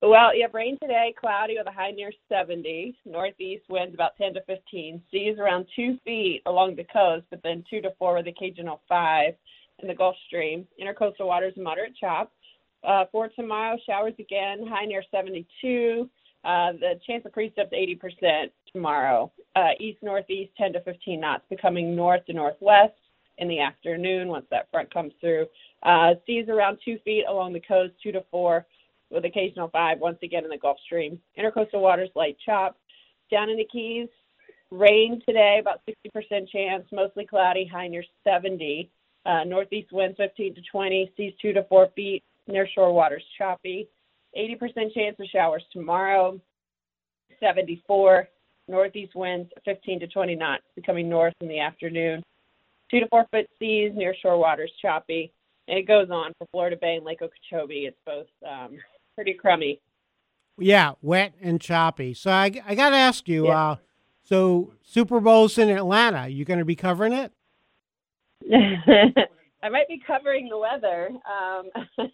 Well, 0.02 0.36
you 0.36 0.44
have 0.44 0.54
rain 0.54 0.78
today, 0.80 1.16
cloudy 1.20 1.56
with 1.58 1.66
a 1.68 1.72
high 1.72 1.90
near 1.90 2.12
70. 2.30 2.96
Northeast 3.06 3.64
winds 3.70 3.96
about 3.96 4.16
10 4.18 4.36
to 4.36 4.42
15. 4.46 5.02
Seas 5.10 5.38
around 5.40 5.66
two 5.76 5.98
feet 6.06 6.44
along 6.46 6.76
the 6.76 6.84
coast, 6.84 7.26
but 7.32 7.42
then 7.44 7.64
two 7.68 7.82
to 7.82 7.90
four 7.98 8.16
with 8.16 8.28
occasional 8.28 8.82
five 8.88 9.34
in 9.80 9.88
the 9.88 9.96
Gulf 9.96 10.16
Stream. 10.28 10.68
Intercoastal 10.80 11.26
waters 11.26 11.54
moderate 11.58 11.96
chop. 12.00 12.32
Uh, 12.86 13.06
for 13.12 13.30
tomorrow, 13.30 13.78
showers 13.86 14.14
again, 14.20 14.66
high 14.68 14.86
near 14.86 15.04
72. 15.12 16.10
Uh, 16.44 16.74
the 16.74 17.00
chance 17.08 17.26
of 17.26 17.32
precip 17.32 17.70
to 17.72 17.76
80% 17.76 18.52
tomorrow. 18.72 19.32
Uh, 19.56 19.70
east 19.80 19.98
northeast 20.04 20.52
10 20.58 20.74
to 20.74 20.82
15 20.82 21.20
knots, 21.20 21.44
becoming 21.50 21.96
north 21.96 22.26
to 22.26 22.34
northwest 22.34 22.94
in 23.38 23.48
the 23.48 23.60
afternoon 23.60 24.28
once 24.28 24.46
that 24.52 24.70
front 24.72 24.94
comes 24.94 25.14
through. 25.20 25.48
Uh, 25.84 26.14
seas 26.26 26.48
around 26.48 26.78
two 26.86 26.98
feet 27.04 27.26
along 27.28 27.54
the 27.54 27.60
coast, 27.60 27.94
two 28.02 28.12
to 28.12 28.24
four 28.30 28.66
with 29.10 29.26
occasional 29.26 29.70
five 29.70 30.00
once 30.00 30.18
again 30.24 30.44
in 30.44 30.50
the 30.50 30.58
Gulf 30.58 30.78
Stream. 30.86 31.20
Intercoastal 31.40 31.82
waters 31.82 32.10
light 32.16 32.38
chop. 32.46 32.78
Down 33.32 33.50
in 33.50 33.58
the 33.58 33.66
Keys, 33.66 34.08
rain 34.70 35.20
today, 35.26 35.58
about 35.60 35.82
60% 35.90 36.48
chance, 36.50 36.86
mostly 36.92 37.26
cloudy, 37.26 37.66
high 37.66 37.88
near 37.88 38.04
70. 38.24 38.92
Uh, 39.26 39.44
northeast 39.46 39.92
winds 39.92 40.18
15 40.18 40.54
to 40.54 40.62
20, 40.72 41.12
seas 41.18 41.34
2 41.42 41.54
to 41.54 41.64
4 41.64 41.90
feet, 41.96 42.24
near 42.48 42.68
shore 42.74 42.94
waters 42.94 43.24
choppy. 43.38 43.90
80% 44.38 44.94
chance 44.94 45.16
of 45.20 45.28
showers 45.32 45.64
tomorrow, 45.72 46.40
74. 47.40 48.28
Northeast 48.68 49.16
winds 49.16 49.50
15 49.64 50.00
to 50.02 50.08
20 50.08 50.36
knots, 50.36 50.64
becoming 50.76 51.08
north 51.08 51.34
in 51.42 51.48
the 51.48 51.60
afternoon. 51.60 52.24
2 52.92 53.00
to 53.00 53.08
4 53.08 53.26
foot 53.32 53.48
seas, 53.60 53.92
near 53.96 54.16
shore 54.22 54.38
waters 54.38 54.72
choppy. 54.82 55.32
And 55.68 55.78
it 55.78 55.88
goes 55.88 56.10
on 56.12 56.34
for 56.38 56.48
Florida 56.52 56.78
Bay 56.80 56.96
and 56.96 57.06
Lake 57.06 57.22
Okeechobee. 57.22 57.86
It's 57.86 57.98
both 58.06 58.28
um, 58.48 58.78
pretty 59.16 59.34
crummy. 59.34 59.80
Yeah, 60.58 60.94
wet 61.02 61.34
and 61.42 61.60
choppy. 61.60 62.14
So 62.14 62.32
I, 62.32 62.52
I 62.66 62.76
got 62.76 62.92
to 62.92 62.96
ask 62.96 63.28
you. 63.28 63.48
Yeah. 63.48 63.72
Uh, 63.72 63.76
so 64.24 64.74
Super 64.84 65.20
Bowl's 65.20 65.58
in 65.58 65.70
Atlanta. 65.70 66.28
You 66.28 66.46
going 66.46 66.60
to 66.60 66.66
be 66.66 66.76
covering 66.76 67.14
it? 67.14 67.32
I 69.66 69.70
might 69.70 69.88
be 69.88 70.00
covering 70.06 70.48
the 70.48 70.60
weather. 70.60 71.10
Um, 71.10 71.70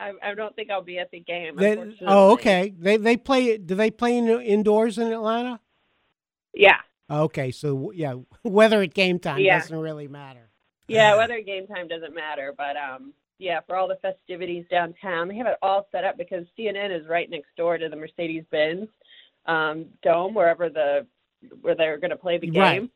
I, 0.00 0.12
I 0.22 0.34
don't 0.34 0.56
think 0.56 0.70
I'll 0.70 0.80
be 0.80 0.98
at 0.98 1.10
the 1.10 1.20
game. 1.20 1.56
They- 1.56 1.76
oh, 2.06 2.32
okay. 2.32 2.72
They 2.76 2.96
they 2.96 3.18
play. 3.18 3.58
Do 3.58 3.74
they 3.74 3.90
play 3.90 4.16
in, 4.16 4.26
indoors 4.28 4.96
in 4.96 5.12
Atlanta? 5.12 5.60
Yeah. 6.54 6.78
Okay, 7.10 7.50
so 7.50 7.92
yeah, 7.94 8.14
weather 8.44 8.80
at 8.82 8.94
game 8.94 9.18
time 9.18 9.40
Yeah. 9.40 9.58
doesn't 9.58 9.78
really 9.78 10.08
matter. 10.08 10.48
Yeah, 10.88 11.16
weather 11.18 11.42
game 11.42 11.66
time 11.66 11.86
doesn't 11.86 12.14
matter, 12.14 12.54
but 12.56 12.76
um, 12.76 13.12
yeah, 13.38 13.60
for 13.66 13.76
all 13.76 13.86
the 13.86 13.98
festivities 14.00 14.64
downtown, 14.70 15.28
they 15.28 15.36
have 15.36 15.46
it 15.48 15.58
all 15.60 15.86
set 15.92 16.04
up 16.04 16.16
because 16.16 16.46
CNN 16.58 16.98
is 16.98 17.06
right 17.06 17.28
next 17.28 17.54
door 17.56 17.76
to 17.76 17.88
the 17.90 17.96
Mercedes-Benz 17.96 18.88
um, 19.46 19.86
Dome, 20.02 20.34
wherever 20.34 20.70
the 20.70 21.06
where 21.60 21.74
they're 21.74 21.98
going 21.98 22.10
to 22.10 22.16
play 22.16 22.38
the 22.38 22.46
game. 22.46 22.62
Right. 22.62 22.90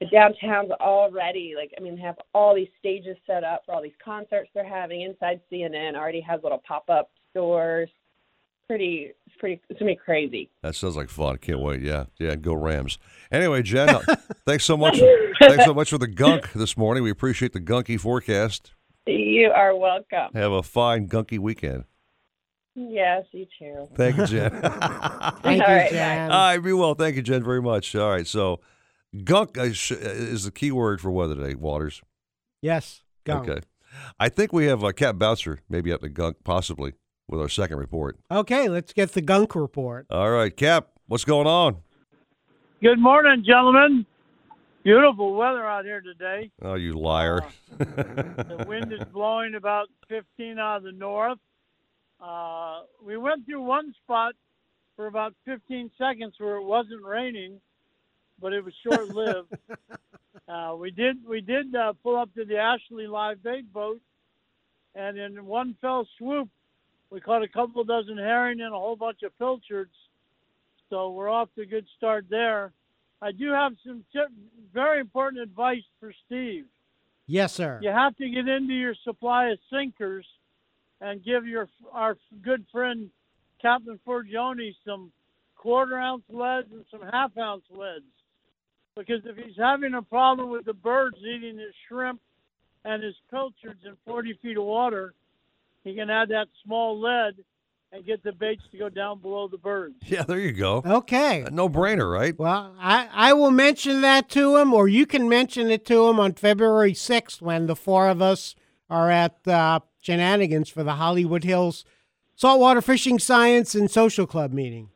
The 0.00 0.06
downtown's 0.06 0.70
already 0.72 1.54
like 1.56 1.72
I 1.76 1.80
mean, 1.80 1.96
they 1.96 2.02
have 2.02 2.16
all 2.34 2.54
these 2.54 2.68
stages 2.78 3.16
set 3.26 3.44
up 3.44 3.62
for 3.64 3.74
all 3.74 3.82
these 3.82 3.92
concerts 4.04 4.50
they're 4.54 4.68
having 4.68 5.02
inside 5.02 5.40
CNN. 5.50 5.94
Already 5.94 6.20
has 6.20 6.40
little 6.42 6.62
pop-up 6.66 7.10
stores. 7.30 7.88
Pretty, 8.68 9.12
it's 9.26 9.36
pretty, 9.38 9.60
it's 9.68 9.78
gonna 9.78 9.92
be 9.92 9.96
crazy. 9.96 10.50
That 10.62 10.74
sounds 10.74 10.96
like 10.96 11.08
fun. 11.08 11.38
Can't 11.38 11.60
wait. 11.60 11.82
Yeah, 11.82 12.06
yeah. 12.18 12.34
Go 12.34 12.54
Rams. 12.54 12.98
Anyway, 13.30 13.62
Jen, 13.62 13.88
uh, 13.90 14.00
thanks 14.44 14.64
so 14.64 14.76
much. 14.76 15.00
thanks 15.40 15.64
so 15.64 15.72
much 15.72 15.90
for 15.90 15.98
the 15.98 16.08
gunk 16.08 16.52
this 16.52 16.76
morning. 16.76 17.04
We 17.04 17.10
appreciate 17.10 17.52
the 17.52 17.60
gunky 17.60 17.98
forecast. 17.98 18.72
You 19.06 19.52
are 19.54 19.74
welcome. 19.76 20.34
Have 20.34 20.50
a 20.50 20.64
fine 20.64 21.08
gunky 21.08 21.38
weekend. 21.38 21.84
Yes, 22.74 23.24
you 23.32 23.46
too. 23.58 23.88
Thank 23.94 24.18
you, 24.18 24.26
Jen. 24.26 24.50
Thank 24.60 24.62
All 25.44 25.52
you, 25.52 25.60
right, 25.62 25.90
Jen. 25.90 26.30
All 26.30 26.38
right, 26.38 26.58
be 26.58 26.72
well. 26.74 26.94
Thank 26.94 27.16
you, 27.16 27.22
Jen, 27.22 27.42
very 27.42 27.62
much. 27.62 27.94
All 27.94 28.10
right, 28.10 28.26
so 28.26 28.60
gunk 29.24 29.56
is 29.56 29.90
is 29.90 30.44
the 30.44 30.50
key 30.50 30.70
word 30.72 31.00
for 31.00 31.10
weather 31.10 31.34
today, 31.34 31.54
Waters. 31.54 32.02
Yes, 32.62 33.02
gunk. 33.24 33.48
Okay. 33.48 33.60
I 34.18 34.28
think 34.28 34.52
we 34.52 34.66
have 34.66 34.84
uh, 34.84 34.92
Cap 34.92 35.16
Bouncer 35.16 35.60
maybe 35.68 35.92
up 35.92 36.00
the 36.00 36.08
gunk, 36.08 36.38
possibly, 36.44 36.94
with 37.28 37.40
our 37.40 37.48
second 37.48 37.78
report. 37.78 38.18
Okay, 38.30 38.68
let's 38.68 38.92
get 38.92 39.12
the 39.12 39.22
gunk 39.22 39.54
report. 39.54 40.06
All 40.10 40.30
right, 40.30 40.54
Cap, 40.54 40.88
what's 41.06 41.24
going 41.24 41.46
on? 41.46 41.78
Good 42.82 42.98
morning, 42.98 43.42
gentlemen. 43.46 44.04
Beautiful 44.82 45.34
weather 45.34 45.64
out 45.64 45.84
here 45.84 46.00
today. 46.00 46.50
Oh, 46.62 46.74
you 46.74 46.92
liar. 46.92 47.40
The 47.78 48.64
wind 48.68 48.92
is 48.92 49.00
blowing 49.12 49.54
about 49.56 49.88
15 50.08 50.58
out 50.58 50.76
of 50.78 50.82
the 50.84 50.92
north. 50.92 51.38
Uh, 52.20 52.82
we 53.04 53.16
went 53.16 53.46
through 53.46 53.62
one 53.62 53.92
spot 54.04 54.34
for 54.94 55.06
about 55.08 55.34
15 55.44 55.90
seconds 55.98 56.34
where 56.38 56.56
it 56.56 56.64
wasn't 56.64 57.02
raining, 57.04 57.60
but 58.40 58.52
it 58.52 58.64
was 58.64 58.74
short 58.82 59.08
lived. 59.08 59.54
uh, 60.48 60.74
we 60.78 60.90
did 60.90 61.16
we 61.26 61.40
did 61.40 61.74
uh, 61.74 61.92
pull 62.02 62.16
up 62.16 62.32
to 62.34 62.44
the 62.44 62.56
Ashley 62.56 63.06
live 63.06 63.42
bait 63.42 63.72
boat, 63.72 64.00
and 64.94 65.18
in 65.18 65.44
one 65.46 65.76
fell 65.80 66.06
swoop, 66.18 66.48
we 67.10 67.20
caught 67.20 67.42
a 67.42 67.48
couple 67.48 67.84
dozen 67.84 68.16
herring 68.16 68.60
and 68.60 68.74
a 68.74 68.78
whole 68.78 68.96
bunch 68.96 69.22
of 69.22 69.36
pilchards. 69.38 69.94
So 70.90 71.10
we're 71.10 71.28
off 71.28 71.48
to 71.56 71.62
a 71.62 71.66
good 71.66 71.86
start 71.96 72.26
there. 72.30 72.72
I 73.20 73.32
do 73.32 73.50
have 73.50 73.72
some 73.84 74.04
tip, 74.12 74.28
very 74.72 75.00
important 75.00 75.42
advice 75.42 75.82
for 75.98 76.12
Steve. 76.26 76.66
Yes, 77.26 77.52
sir. 77.54 77.80
You 77.82 77.90
have 77.90 78.16
to 78.16 78.28
get 78.28 78.46
into 78.46 78.74
your 78.74 78.94
supply 79.02 79.46
of 79.46 79.58
sinkers 79.70 80.26
and 81.00 81.24
give 81.24 81.46
your 81.46 81.68
our 81.92 82.16
good 82.42 82.64
friend 82.70 83.10
Captain 83.60 83.98
Forgione 84.06 84.74
some 84.86 85.10
quarter 85.56 85.98
ounce 85.98 86.22
leads 86.28 86.68
and 86.70 86.84
some 86.90 87.02
half 87.10 87.36
ounce 87.36 87.64
leads. 87.70 88.04
Because 88.96 89.20
if 89.24 89.36
he's 89.36 89.56
having 89.58 89.94
a 89.94 90.02
problem 90.02 90.50
with 90.50 90.64
the 90.64 90.72
birds 90.72 91.18
eating 91.20 91.58
his 91.58 91.74
shrimp 91.86 92.20
and 92.84 93.02
his 93.02 93.14
pilchards 93.30 93.80
in 93.84 93.96
40 94.06 94.38
feet 94.42 94.56
of 94.56 94.64
water, 94.64 95.12
he 95.84 95.94
can 95.94 96.08
add 96.08 96.30
that 96.30 96.46
small 96.64 97.00
lead 97.00 97.34
and 97.92 98.04
get 98.04 98.22
the 98.24 98.32
baits 98.32 98.62
to 98.72 98.78
go 98.78 98.88
down 98.88 99.20
below 99.20 99.48
the 99.48 99.58
birds. 99.58 99.94
Yeah, 100.06 100.22
there 100.22 100.38
you 100.38 100.52
go. 100.52 100.82
Okay. 100.84 101.46
No 101.52 101.68
brainer, 101.68 102.10
right? 102.10 102.36
Well, 102.38 102.74
I, 102.78 103.08
I 103.12 103.32
will 103.34 103.50
mention 103.50 104.00
that 104.00 104.28
to 104.30 104.56
him, 104.56 104.72
or 104.72 104.88
you 104.88 105.06
can 105.06 105.28
mention 105.28 105.70
it 105.70 105.84
to 105.86 106.08
him 106.08 106.18
on 106.18 106.32
February 106.32 106.92
6th 106.92 107.40
when 107.40 107.66
the 107.66 107.76
four 107.76 108.08
of 108.08 108.22
us 108.22 108.54
are 108.88 109.10
at 109.10 109.46
uh, 109.46 109.80
Shenanigans 110.00 110.68
for 110.68 110.82
the 110.82 110.94
Hollywood 110.94 111.44
Hills 111.44 111.84
Saltwater 112.34 112.82
Fishing 112.82 113.18
Science 113.18 113.74
and 113.74 113.90
Social 113.90 114.26
Club 114.26 114.52
meeting. 114.52 114.90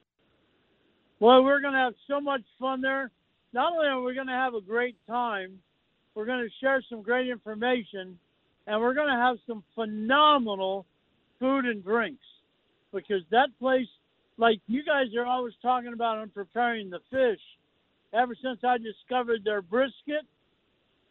Well, 1.20 1.42
we're 1.42 1.60
going 1.60 1.72
to 1.72 1.78
have 1.78 1.94
so 2.06 2.20
much 2.20 2.42
fun 2.58 2.82
there. 2.82 3.10
Not 3.52 3.72
only 3.72 3.86
are 3.88 4.00
we 4.00 4.14
going 4.14 4.28
to 4.28 4.32
have 4.32 4.54
a 4.54 4.60
great 4.60 4.96
time, 5.06 5.60
we're 6.14 6.26
going 6.26 6.44
to 6.44 6.50
share 6.60 6.82
some 6.88 7.02
great 7.02 7.28
information, 7.28 8.18
and 8.66 8.80
we're 8.80 8.94
going 8.94 9.08
to 9.08 9.16
have 9.16 9.38
some 9.46 9.64
phenomenal 9.74 10.86
food 11.38 11.64
and 11.64 11.82
drinks 11.82 12.24
because 12.92 13.22
that 13.30 13.48
place, 13.58 13.88
like 14.36 14.60
you 14.66 14.84
guys 14.84 15.06
are 15.16 15.26
always 15.26 15.54
talking 15.62 15.92
about 15.92 16.18
on 16.18 16.28
preparing 16.30 16.90
the 16.90 17.00
fish, 17.10 17.40
ever 18.12 18.34
since 18.40 18.60
I 18.64 18.78
discovered 18.78 19.44
their 19.44 19.62
brisket, 19.62 20.24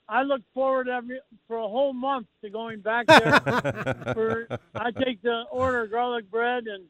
I 0.08 0.24
look 0.24 0.42
forward 0.54 0.90
every 0.90 1.20
for 1.48 1.58
a 1.58 1.68
whole 1.68 1.94
month 1.94 2.28
to 2.42 2.50
going 2.50 2.80
back 2.80 3.06
there. 3.08 4.14
for 4.14 4.60
I 4.76 4.92
take 4.92 5.22
the 5.22 5.44
order 5.52 5.84
of 5.84 5.92
garlic 5.92 6.30
bread 6.32 6.66
and 6.68 6.86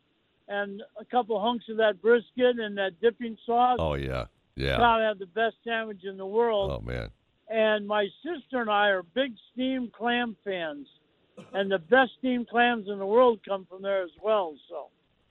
and 0.47 0.81
a 0.99 1.05
couple 1.05 1.39
hunks 1.39 1.65
of 1.69 1.77
that 1.77 2.01
brisket 2.01 2.59
and 2.59 2.77
that 2.77 2.99
dipping 3.01 3.37
sauce. 3.45 3.77
Oh 3.79 3.93
yeah, 3.95 4.25
yeah. 4.59 4.75
Probably 4.77 5.05
have 5.05 5.19
the 5.19 5.25
best 5.27 5.55
sandwich 5.63 6.01
in 6.03 6.17
the 6.17 6.25
world. 6.25 6.71
Oh 6.71 6.81
man. 6.85 7.09
And 7.49 7.87
my 7.87 8.07
sister 8.23 8.61
and 8.61 8.69
I 8.69 8.89
are 8.89 9.01
big 9.01 9.33
steamed 9.51 9.91
clam 9.93 10.35
fans, 10.43 10.87
and 11.53 11.71
the 11.71 11.79
best 11.79 12.11
steamed 12.19 12.47
clams 12.49 12.87
in 12.87 12.99
the 12.99 13.05
world 13.05 13.39
come 13.47 13.65
from 13.67 13.81
there 13.81 14.03
as 14.03 14.11
well. 14.21 14.55
So. 14.69 14.89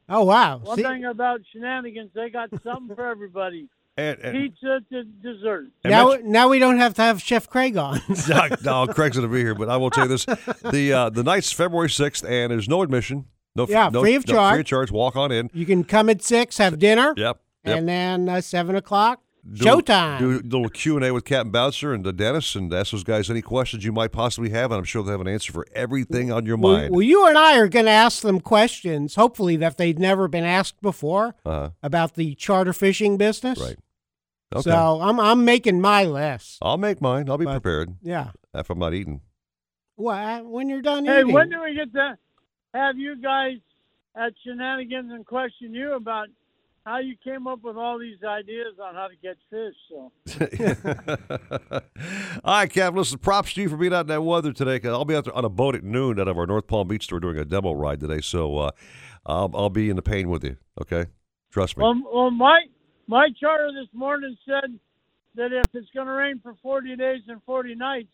Oh 0.08 0.24
wow! 0.24 0.56
One 0.58 0.76
See- 0.76 0.82
thing 0.82 1.04
about 1.04 1.40
shenanigans, 1.52 2.10
they 2.14 2.30
got 2.30 2.50
something 2.64 2.96
for 2.96 3.06
everybody. 3.06 3.68
And, 3.98 4.16
and 4.20 4.32
Pizza 4.32 4.78
to 4.92 5.02
dessert. 5.02 5.70
now, 5.84 6.16
now 6.22 6.48
we 6.48 6.60
don't 6.60 6.78
have 6.78 6.94
to 6.94 7.02
have 7.02 7.20
Chef 7.20 7.48
Craig 7.48 7.76
on. 7.76 8.00
no, 8.28 8.46
no, 8.62 8.86
Craig's 8.86 9.16
going 9.16 9.28
to 9.28 9.34
be 9.34 9.40
here, 9.40 9.56
but 9.56 9.68
I 9.68 9.76
will 9.76 9.90
tell 9.90 10.04
you 10.04 10.16
this: 10.16 10.24
the 10.70 10.92
uh, 10.92 11.10
the 11.10 11.24
night's 11.24 11.50
February 11.50 11.90
sixth, 11.90 12.24
and 12.24 12.52
there's 12.52 12.68
no 12.68 12.82
admission. 12.82 13.24
No, 13.56 13.66
Yeah, 13.68 13.88
no, 13.92 14.02
free 14.02 14.14
of 14.14 14.24
no, 14.28 14.34
charge. 14.34 14.52
Free 14.52 14.60
of 14.60 14.66
charge. 14.66 14.92
Walk 14.92 15.16
on 15.16 15.32
in. 15.32 15.50
you 15.52 15.66
can 15.66 15.82
come 15.82 16.08
at 16.08 16.22
six, 16.22 16.58
have 16.58 16.78
dinner, 16.78 17.12
Yep. 17.16 17.40
Yep. 17.68 17.78
and 17.78 17.88
then 17.88 18.28
uh, 18.28 18.40
seven 18.40 18.74
o'clock, 18.76 19.20
Do- 19.52 19.64
showtime. 19.64 20.18
Do 20.18 20.30
a 20.30 20.42
little 20.42 20.68
Q 20.68 20.96
and 20.96 21.04
A 21.04 21.12
with 21.14 21.24
Captain 21.24 21.50
Bouncer 21.52 21.92
and 21.94 22.06
uh, 22.06 22.12
Dennis, 22.12 22.54
and 22.54 22.72
ask 22.74 22.92
those 22.92 23.04
guys 23.04 23.30
any 23.30 23.42
questions 23.42 23.84
you 23.84 23.92
might 23.92 24.12
possibly 24.12 24.50
have, 24.50 24.70
and 24.72 24.78
I'm 24.78 24.84
sure 24.84 25.02
they'll 25.02 25.12
have 25.12 25.20
an 25.20 25.28
answer 25.28 25.52
for 25.52 25.66
everything 25.74 26.30
on 26.32 26.44
your 26.46 26.56
Well, 26.56 26.72
mind. 26.74 26.92
well, 26.92 27.02
you 27.02 27.26
and 27.26 27.38
I 27.38 27.58
are 27.58 27.68
going 27.68 27.86
to 27.86 27.90
ask 27.92 28.22
them 28.22 28.40
questions, 28.40 29.14
hopefully 29.14 29.56
that 29.56 29.76
they've 29.78 29.98
never 29.98 30.28
been 30.28 30.44
asked 30.44 30.80
before 30.82 31.34
Uh-huh. 31.44 31.70
about 31.82 32.14
the 32.14 32.34
charter 32.34 32.72
fishing 32.72 33.16
business. 33.16 33.58
Right. 33.60 33.76
Okay. 34.54 34.62
So 34.70 35.00
I'm 35.02 35.20
I'm 35.20 35.44
making 35.44 35.80
my 35.82 36.04
list. 36.04 36.56
I'll 36.62 36.78
make 36.78 37.02
mine. 37.02 37.28
I'll 37.28 37.36
be 37.36 37.44
But- 37.44 37.60
prepared. 37.60 37.96
Yeah. 38.02 38.30
If 38.54 38.70
I'm 38.70 38.78
not 38.78 38.94
eating. 38.94 39.20
Well, 39.96 40.44
when 40.44 40.68
you're 40.68 40.80
done 40.80 41.04
Hey, 41.04 41.16
eating. 41.20 41.28
Hey, 41.28 41.34
when 41.34 41.50
do 41.50 41.62
we 41.62 41.74
get 41.74 41.92
to 41.92 42.16
have 42.72 42.96
you 42.98 43.16
guys 43.20 43.56
at 44.16 44.32
shenanigans 44.44 45.12
and 45.12 45.26
question 45.26 45.74
you 45.74 45.92
about 45.94 46.28
how 46.88 46.98
you 46.98 47.14
came 47.22 47.46
up 47.46 47.62
with 47.62 47.76
all 47.76 47.98
these 47.98 48.16
ideas 48.24 48.74
on 48.82 48.94
how 48.94 49.08
to 49.08 49.16
catch 49.16 49.36
fish? 49.50 49.74
So 49.90 50.10
All 52.44 52.54
right, 52.54 52.70
Cap. 52.70 52.94
Listen, 52.94 53.18
props 53.18 53.52
to 53.54 53.62
you 53.62 53.68
for 53.68 53.76
being 53.76 53.92
out 53.92 54.02
in 54.02 54.06
that 54.06 54.22
weather 54.22 54.52
today. 54.52 54.80
Cause 54.80 54.92
I'll 54.92 55.04
be 55.04 55.14
out 55.14 55.24
there 55.24 55.34
on 55.34 55.44
a 55.44 55.50
boat 55.50 55.74
at 55.74 55.84
noon 55.84 56.18
out 56.18 56.28
of 56.28 56.38
our 56.38 56.46
North 56.46 56.66
Palm 56.66 56.88
Beach 56.88 57.04
store 57.04 57.20
doing 57.20 57.36
a 57.36 57.44
demo 57.44 57.72
ride 57.72 58.00
today. 58.00 58.22
So 58.22 58.56
uh, 58.56 58.70
I'll, 59.26 59.50
I'll 59.54 59.70
be 59.70 59.90
in 59.90 59.96
the 59.96 60.02
pain 60.02 60.30
with 60.30 60.42
you. 60.44 60.56
Okay, 60.80 61.06
trust 61.52 61.76
me. 61.76 61.82
well, 61.82 62.00
well, 62.10 62.30
my 62.30 62.60
my 63.06 63.28
charter 63.38 63.70
this 63.72 63.88
morning 63.92 64.36
said 64.46 64.78
that 65.34 65.52
if 65.52 65.66
it's 65.74 65.90
going 65.94 66.06
to 66.06 66.12
rain 66.12 66.40
for 66.42 66.54
40 66.62 66.96
days 66.96 67.20
and 67.28 67.42
40 67.44 67.74
nights, 67.74 68.08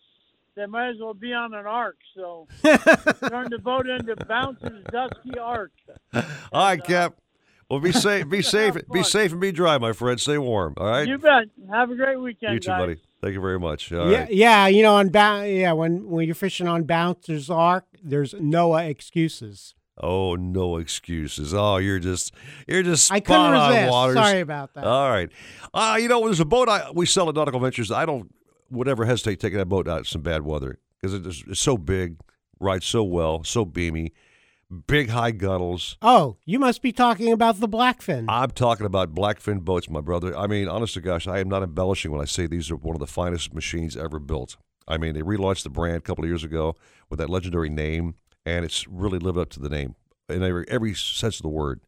they 0.57 0.67
might 0.67 0.91
as 0.91 0.97
well 1.01 1.15
be 1.15 1.33
on 1.33 1.55
an 1.55 1.67
ark. 1.67 1.97
So 2.17 2.49
turn 2.63 3.51
the 3.51 3.61
boat 3.63 3.89
into 3.89 4.17
Bounce's 4.27 4.85
dusky 4.91 5.39
ark. 5.39 5.73
All 6.13 6.23
right, 6.53 6.83
Cap. 6.83 7.15
Well, 7.71 7.81
be 7.81 7.93
safe. 8.07 8.29
Be 8.29 8.43
safe. 8.43 8.77
Be 8.93 9.03
safe 9.03 9.33
and 9.33 9.41
be 9.41 9.53
dry, 9.53 9.79
my 9.79 9.93
friend. 9.93 10.21
Stay 10.21 10.39
warm. 10.39 10.75
All 10.77 10.87
right. 10.87 11.07
You 11.09 11.19
bet. 11.19 11.45
Have 11.71 11.91
a 11.91 11.95
great 11.97 12.21
weekend, 12.21 12.55
You 12.55 12.61
too, 12.61 12.69
guys. 12.69 12.81
buddy. 12.81 12.97
Thank 13.23 13.35
you 13.35 13.41
very 13.41 13.59
much. 13.59 13.91
All 13.93 14.11
yeah, 14.11 14.19
right. 14.21 14.33
yeah, 14.33 14.67
you 14.67 14.83
know, 14.83 14.97
on 14.97 15.09
ba- 15.09 15.45
yeah, 15.51 15.73
when 15.73 16.11
when 16.11 16.27
you're 16.27 16.35
fishing 16.35 16.69
on 16.69 16.85
Bouncer's 16.85 17.49
Ark, 17.49 17.87
there's 18.03 18.35
no 18.39 18.77
excuses. 18.77 19.75
Oh, 20.03 20.35
no 20.35 20.77
excuses. 20.77 21.55
Oh, 21.55 21.77
you're 21.79 22.01
just 22.01 22.35
you're 22.69 22.83
just 22.83 23.11
I 23.13 23.21
couldn't 23.21 23.43
spot 23.53 23.55
on, 23.55 23.71
resist. 23.71 23.91
Waters. 23.91 24.17
Sorry 24.17 24.41
about 24.41 24.75
that. 24.75 24.85
All 24.85 25.09
right. 25.09 25.31
Uh, 25.73 25.97
you 26.01 26.09
know, 26.09 26.25
there's 26.25 26.41
a 26.41 26.45
boat 26.45 26.69
I, 26.69 26.91
we 26.93 27.07
sell 27.07 27.29
at 27.29 27.35
Nautical 27.35 27.61
Ventures. 27.61 27.91
I 27.91 28.05
don't 28.05 28.35
would 28.71 28.89
ever 28.89 29.05
hesitate 29.07 29.41
taking 29.41 29.59
that 29.59 29.67
boat 29.71 29.89
out 29.89 29.99
in 29.99 30.05
some 30.05 30.21
bad 30.21 30.43
weather 30.43 30.79
because 31.01 31.15
it 31.15 31.25
is, 31.27 31.45
it's 31.49 31.61
so 31.61 31.79
big, 31.79 32.17
rides 32.61 32.85
so 32.85 33.05
well, 33.05 33.45
so 33.45 33.65
beamy, 33.65 34.13
big 34.87 35.11
high 35.11 35.31
gunnels. 35.31 35.97
Oh, 36.03 36.37
you 36.45 36.59
must 36.59 36.83
be 36.83 36.93
talking 36.93 37.33
about 37.33 37.61
the 37.61 37.69
Blackfin. 37.69 38.27
I'm 38.29 38.51
talking 38.51 38.87
about 38.87 39.15
blackfin 39.15 39.61
boats, 39.61 39.89
my 39.89 40.01
brother. 40.01 40.37
I 40.37 40.47
mean, 40.47 40.69
honest 40.69 40.95
to 40.95 41.01
gosh, 41.01 41.27
I 41.27 41.39
am 41.39 41.49
not 41.49 41.63
embellishing 41.63 42.11
when 42.11 42.21
I 42.21 42.25
say 42.25 42.47
these 42.47 42.71
are 42.71 42.77
one 42.77 42.97
of 42.97 43.01
the 43.01 43.07
finest 43.07 43.55
machines 43.55 43.97
ever 43.97 44.19
built. 44.19 44.57
I 44.87 44.99
mean, 44.99 45.15
they 45.15 45.23
relaunched 45.23 45.63
the 45.63 45.71
brand 45.71 45.97
a 45.97 46.01
couple 46.01 46.25
of 46.25 46.31
years 46.31 46.45
ago 46.45 46.77
with 47.09 47.19
that 47.19 47.31
legendary 47.31 47.71
name, 47.71 48.17
and 48.45 48.65
it's 48.65 48.87
really 48.87 49.19
lived 49.19 49.39
up 49.39 49.51
to 49.51 49.61
the 49.61 49.71
name 49.71 49.95
in 50.29 50.43
every, 50.43 50.67
every 50.69 50.95
sense 50.95 51.37
of 51.37 51.43
the 51.43 51.49
word. 51.49 51.81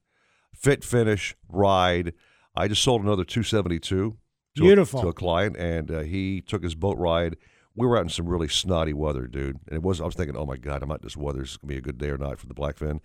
Fit, 0.54 0.84
finish, 0.84 1.36
ride. 1.48 2.14
I 2.54 2.68
just 2.68 2.82
sold 2.82 3.02
another 3.02 3.24
272 3.24 4.16
to, 4.56 4.62
Beautiful. 4.62 5.00
A, 5.00 5.02
to 5.02 5.08
a 5.08 5.12
client, 5.12 5.56
and 5.56 5.90
uh, 5.90 6.00
he 6.00 6.40
took 6.40 6.62
his 6.62 6.74
boat 6.74 6.96
ride. 6.96 7.36
We 7.76 7.86
were 7.86 7.96
out 7.96 8.04
in 8.04 8.08
some 8.08 8.26
really 8.26 8.48
snotty 8.48 8.92
weather, 8.92 9.26
dude. 9.26 9.60
And 9.66 9.76
it 9.76 9.82
was, 9.82 10.00
I 10.00 10.04
was 10.04 10.14
thinking, 10.14 10.36
oh 10.36 10.46
my 10.46 10.56
God, 10.56 10.82
I'm 10.82 10.90
out 10.90 11.02
this 11.02 11.16
weather. 11.16 11.42
Is 11.42 11.56
going 11.56 11.68
to 11.68 11.74
be 11.74 11.78
a 11.78 11.82
good 11.82 11.98
day 11.98 12.08
or 12.08 12.18
not 12.18 12.38
for 12.38 12.46
the 12.46 12.54
blackfin. 12.54 13.00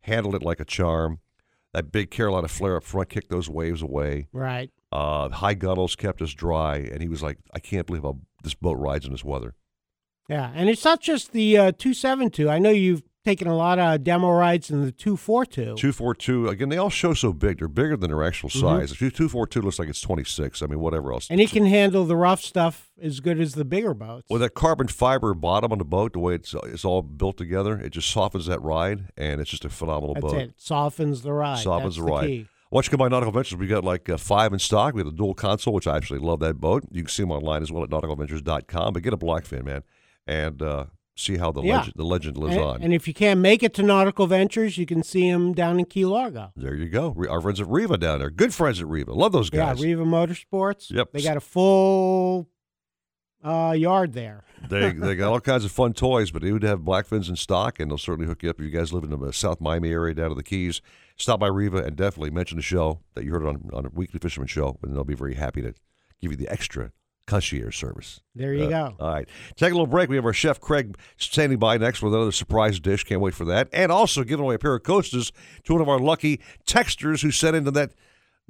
Handled 0.00 0.34
it 0.34 0.42
like 0.42 0.60
a 0.60 0.64
charm. 0.64 1.20
That 1.72 1.92
big 1.92 2.10
Carolina 2.10 2.48
flare 2.48 2.76
up 2.76 2.84
front 2.84 3.10
kicked 3.10 3.30
those 3.30 3.48
waves 3.48 3.82
away. 3.82 4.28
Right. 4.32 4.70
Uh, 4.90 5.28
high 5.28 5.54
gunnels 5.54 5.94
kept 5.94 6.22
us 6.22 6.32
dry, 6.32 6.76
and 6.76 7.02
he 7.02 7.08
was 7.08 7.22
like, 7.22 7.38
"I 7.52 7.58
can't 7.58 7.86
believe 7.86 8.02
how 8.02 8.18
this 8.42 8.54
boat 8.54 8.78
rides 8.78 9.04
in 9.04 9.12
this 9.12 9.24
weather." 9.24 9.54
Yeah, 10.28 10.50
and 10.54 10.68
it's 10.70 10.84
not 10.84 11.00
just 11.00 11.32
the 11.32 11.58
uh, 11.58 11.72
272. 11.72 12.48
I 12.48 12.58
know 12.58 12.70
you've 12.70 13.02
taken 13.26 13.48
a 13.48 13.56
lot 13.56 13.78
of 13.78 14.04
demo 14.04 14.30
rides 14.30 14.70
in 14.70 14.84
the 14.84 14.92
242. 14.92 15.74
Two 15.76 15.92
four 15.92 16.14
two 16.14 16.48
again. 16.48 16.68
They 16.68 16.78
all 16.78 16.88
show 16.90 17.12
so 17.12 17.32
big; 17.32 17.58
they're 17.58 17.68
bigger 17.68 17.96
than 17.96 18.10
their 18.10 18.22
actual 18.22 18.48
Mhm. 18.48 18.60
size. 18.60 18.92
Two 18.96 19.10
two 19.10 19.28
four 19.28 19.46
two 19.46 19.60
looks 19.60 19.78
like 19.78 19.88
it's 19.88 20.00
twenty 20.00 20.24
six. 20.24 20.62
I 20.62 20.66
mean, 20.66 20.78
whatever 20.80 21.12
else. 21.12 21.26
And 21.28 21.40
it 21.40 21.50
can 21.50 21.66
handle 21.66 22.04
the 22.04 22.16
rough 22.16 22.40
stuff 22.40 22.88
as 23.02 23.20
good 23.20 23.40
as 23.40 23.54
the 23.54 23.64
bigger 23.64 23.92
boats. 23.94 24.26
With 24.30 24.40
that 24.42 24.54
carbon 24.54 24.86
fiber 24.88 25.34
bottom 25.34 25.72
on 25.72 25.78
the 25.78 25.84
boat, 25.84 26.12
the 26.12 26.20
way 26.20 26.34
it's 26.36 26.54
it's 26.64 26.84
all 26.84 27.02
built 27.02 27.36
together, 27.36 27.78
it 27.78 27.90
just 27.90 28.08
softens 28.10 28.46
that 28.46 28.62
ride, 28.62 29.06
and 29.16 29.40
it's 29.40 29.50
just 29.50 29.64
a 29.64 29.68
phenomenal 29.68 30.14
That's 30.14 30.26
boat. 30.26 30.36
it. 30.36 30.52
Softens 30.56 31.22
the 31.22 31.32
ride. 31.32 31.58
Softens 31.58 31.96
That's 31.96 32.06
the 32.06 32.12
ride. 32.12 32.26
key. 32.26 32.46
Watch 32.70 32.90
Combined 32.90 33.12
Nautical 33.12 33.32
Ventures. 33.32 33.56
We 33.58 33.66
got 33.68 33.84
like 33.84 34.08
uh, 34.08 34.16
five 34.16 34.52
in 34.52 34.58
stock. 34.58 34.94
We 34.94 35.00
have 35.00 35.06
the 35.06 35.16
dual 35.16 35.34
console, 35.34 35.72
which 35.74 35.86
I 35.86 35.96
actually 35.96 36.18
love 36.18 36.40
that 36.40 36.60
boat. 36.60 36.84
You 36.90 37.02
can 37.02 37.08
see 37.10 37.22
them 37.22 37.30
online 37.32 37.62
as 37.62 37.70
well 37.70 37.84
at 37.84 37.90
nauticalventures.com. 37.90 38.92
But 38.92 39.02
get 39.02 39.12
a 39.12 39.16
Blackfin, 39.16 39.64
man, 39.64 39.82
and 40.26 40.60
uh, 40.62 40.86
see 41.16 41.38
how 41.38 41.50
the 41.50 41.62
Yeah. 41.62 41.78
legend 41.78 41.92
the 41.96 42.04
legend 42.04 42.36
lives 42.36 42.54
and, 42.56 42.64
on. 42.64 42.82
and 42.82 42.94
if 42.94 43.08
you 43.08 43.14
can't 43.14 43.40
make 43.40 43.62
it 43.62 43.74
to 43.74 43.82
Nautical 43.82 44.26
Ventures, 44.26 44.78
you 44.78 44.86
can 44.86 45.02
see 45.02 45.30
them 45.30 45.52
down 45.52 45.78
in 45.78 45.86
Key 45.86 46.04
Largo. 46.04 46.52
There 46.54 46.74
you 46.74 46.88
go. 46.88 47.16
Our 47.28 47.40
friends 47.40 47.60
at 47.60 47.66
Riva 47.68 47.96
down 47.96 48.18
there. 48.20 48.30
Good 48.30 48.54
friends 48.54 48.80
at 48.80 48.86
Riva. 48.86 49.12
Love 49.12 49.32
those 49.32 49.50
guys. 49.50 49.80
Yeah, 49.80 49.86
Riva 49.86 50.04
Motorsports. 50.04 50.90
Yep. 50.90 51.12
They 51.12 51.22
got 51.22 51.36
a 51.36 51.40
full 51.40 52.48
uh, 53.42 53.74
yard 53.76 54.12
there. 54.12 54.44
they 54.68 54.92
they 54.92 55.14
got 55.14 55.30
all 55.32 55.40
kinds 55.40 55.64
of 55.64 55.72
fun 55.72 55.92
toys, 55.92 56.30
but 56.30 56.42
they 56.42 56.52
would 56.52 56.62
have 56.62 56.80
Blackfins 56.80 57.28
in 57.28 57.36
stock, 57.36 57.78
and 57.80 57.90
they'll 57.90 57.98
certainly 57.98 58.26
hook 58.26 58.42
you 58.42 58.50
up 58.50 58.58
if 58.58 58.64
you 58.64 58.70
guys 58.70 58.92
live 58.92 59.04
in 59.04 59.10
the 59.10 59.32
South 59.32 59.60
Miami 59.60 59.90
area 59.90 60.14
down 60.14 60.30
to 60.30 60.34
the 60.34 60.42
Keys. 60.42 60.80
Stop 61.16 61.40
by 61.40 61.46
Riva 61.46 61.78
and 61.78 61.96
definitely 61.96 62.30
mention 62.30 62.56
the 62.56 62.62
show 62.62 63.00
that 63.14 63.24
you 63.24 63.32
heard 63.32 63.46
on 63.46 63.70
on 63.72 63.86
a 63.86 63.90
Weekly 63.90 64.18
Fisherman 64.18 64.48
Show, 64.48 64.78
and 64.82 64.94
they'll 64.94 65.04
be 65.04 65.14
very 65.14 65.34
happy 65.34 65.62
to 65.62 65.72
give 66.20 66.30
you 66.32 66.36
the 66.36 66.48
extra 66.48 66.92
concierge 67.26 67.76
service. 67.76 68.20
There 68.34 68.54
you 68.54 68.64
Uh, 68.64 68.68
go. 68.68 68.96
All 69.00 69.12
right. 69.12 69.28
Take 69.56 69.70
a 69.70 69.74
little 69.74 69.86
break. 69.86 70.08
We 70.08 70.16
have 70.16 70.24
our 70.24 70.32
chef 70.32 70.60
Craig 70.60 70.96
standing 71.16 71.58
by 71.58 71.76
next 71.76 72.02
with 72.02 72.14
another 72.14 72.32
surprise 72.32 72.78
dish. 72.80 73.04
Can't 73.04 73.20
wait 73.20 73.34
for 73.34 73.44
that. 73.46 73.68
And 73.72 73.90
also 73.90 74.22
giving 74.24 74.44
away 74.44 74.54
a 74.54 74.58
pair 74.58 74.74
of 74.74 74.82
Costas 74.82 75.32
to 75.64 75.72
one 75.72 75.82
of 75.82 75.88
our 75.88 75.98
lucky 75.98 76.40
texters 76.66 77.22
who 77.22 77.30
sent 77.30 77.56
into 77.56 77.70
that 77.72 77.92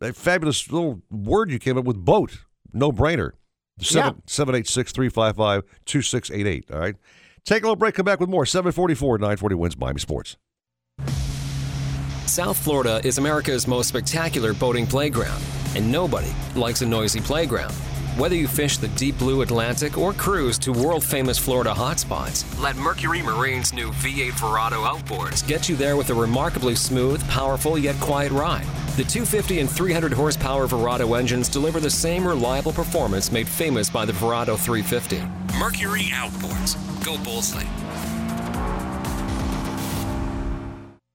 a 0.02 0.12
fabulous 0.12 0.70
little 0.70 1.00
word 1.10 1.50
you 1.50 1.58
came 1.58 1.78
up 1.78 1.84
with, 1.86 1.96
boat. 2.04 2.44
No 2.72 2.92
brainer. 2.92 3.32
Yeah. 3.78 4.12
786 4.26 4.92
355 4.92 5.62
2688. 5.86 6.70
All 6.72 6.78
right. 6.80 6.96
Take 7.44 7.62
a 7.62 7.66
little 7.66 7.76
break. 7.76 7.94
Come 7.94 8.04
back 8.04 8.20
with 8.20 8.28
more. 8.28 8.44
744 8.44 9.18
940 9.18 9.54
WINZ 9.54 9.78
Miami 9.78 10.00
Sports. 10.00 10.36
South 12.26 12.58
Florida 12.58 13.00
is 13.04 13.18
America's 13.18 13.66
most 13.66 13.88
spectacular 13.88 14.52
boating 14.52 14.86
playground, 14.86 15.42
and 15.74 15.90
nobody 15.90 16.30
likes 16.54 16.82
a 16.82 16.86
noisy 16.86 17.20
playground. 17.20 17.74
Whether 18.16 18.34
you 18.34 18.48
fish 18.48 18.78
the 18.78 18.88
deep 18.88 19.18
blue 19.18 19.42
Atlantic 19.42 19.98
or 19.98 20.14
cruise 20.14 20.58
to 20.60 20.72
world 20.72 21.04
famous 21.04 21.36
Florida 21.36 21.74
hotspots, 21.74 22.46
let 22.58 22.74
Mercury 22.74 23.20
Marine's 23.20 23.74
new 23.74 23.90
V8 23.90 24.30
Verado 24.30 24.88
outboards 24.88 25.46
get 25.46 25.68
you 25.68 25.76
there 25.76 25.98
with 25.98 26.08
a 26.08 26.14
remarkably 26.14 26.74
smooth, 26.76 27.22
powerful, 27.28 27.76
yet 27.76 27.94
quiet 27.96 28.32
ride. 28.32 28.64
The 28.96 29.04
250 29.04 29.60
and 29.60 29.68
300 29.68 30.14
horsepower 30.14 30.66
Verado 30.66 31.18
engines 31.18 31.50
deliver 31.50 31.78
the 31.78 31.90
same 31.90 32.26
reliable 32.26 32.72
performance 32.72 33.30
made 33.30 33.46
famous 33.46 33.90
by 33.90 34.06
the 34.06 34.14
Verado 34.14 34.56
350. 34.58 35.18
Mercury 35.58 36.04
Outboards. 36.14 36.78
Go 37.04 37.22
Bullseye. 37.22 37.66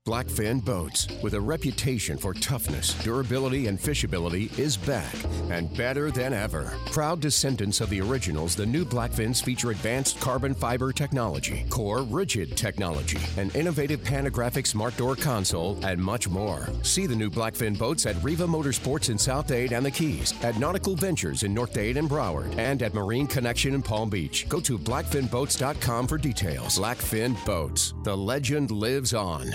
Blackfin 0.04 0.64
Boats, 0.64 1.06
with 1.22 1.34
a 1.34 1.40
reputation 1.40 2.18
for 2.18 2.34
toughness, 2.34 2.92
durability, 3.04 3.68
and 3.68 3.78
fishability, 3.78 4.58
is 4.58 4.76
back 4.76 5.14
and 5.48 5.72
better 5.76 6.10
than 6.10 6.32
ever. 6.32 6.72
Proud 6.86 7.20
descendants 7.20 7.80
of 7.80 7.88
the 7.88 8.00
originals, 8.00 8.56
the 8.56 8.66
new 8.66 8.84
Blackfins 8.84 9.40
feature 9.44 9.70
advanced 9.70 10.18
carbon 10.18 10.54
fiber 10.54 10.92
technology, 10.92 11.64
core 11.70 12.02
rigid 12.02 12.56
technology, 12.56 13.20
an 13.36 13.52
innovative 13.54 14.00
panographic 14.00 14.66
smart 14.66 14.96
door 14.96 15.14
console, 15.14 15.78
and 15.84 16.02
much 16.02 16.28
more. 16.28 16.68
See 16.82 17.06
the 17.06 17.14
new 17.14 17.30
Blackfin 17.30 17.78
boats 17.78 18.04
at 18.04 18.20
Riva 18.24 18.48
Motorsports 18.48 19.08
in 19.08 19.16
South 19.16 19.46
Dade 19.46 19.72
and 19.72 19.86
the 19.86 19.90
Keys, 19.92 20.34
at 20.42 20.58
Nautical 20.58 20.96
Ventures 20.96 21.44
in 21.44 21.54
North 21.54 21.74
Dade 21.74 21.96
and 21.96 22.10
Broward, 22.10 22.58
and 22.58 22.82
at 22.82 22.92
Marine 22.92 23.28
Connection 23.28 23.72
in 23.72 23.82
Palm 23.82 24.10
Beach. 24.10 24.48
Go 24.48 24.58
to 24.58 24.76
blackfinboats.com 24.76 26.08
for 26.08 26.18
details. 26.18 26.76
Blackfin 26.76 27.36
Boats, 27.46 27.94
the 28.02 28.16
legend 28.16 28.72
lives 28.72 29.14
on. 29.14 29.54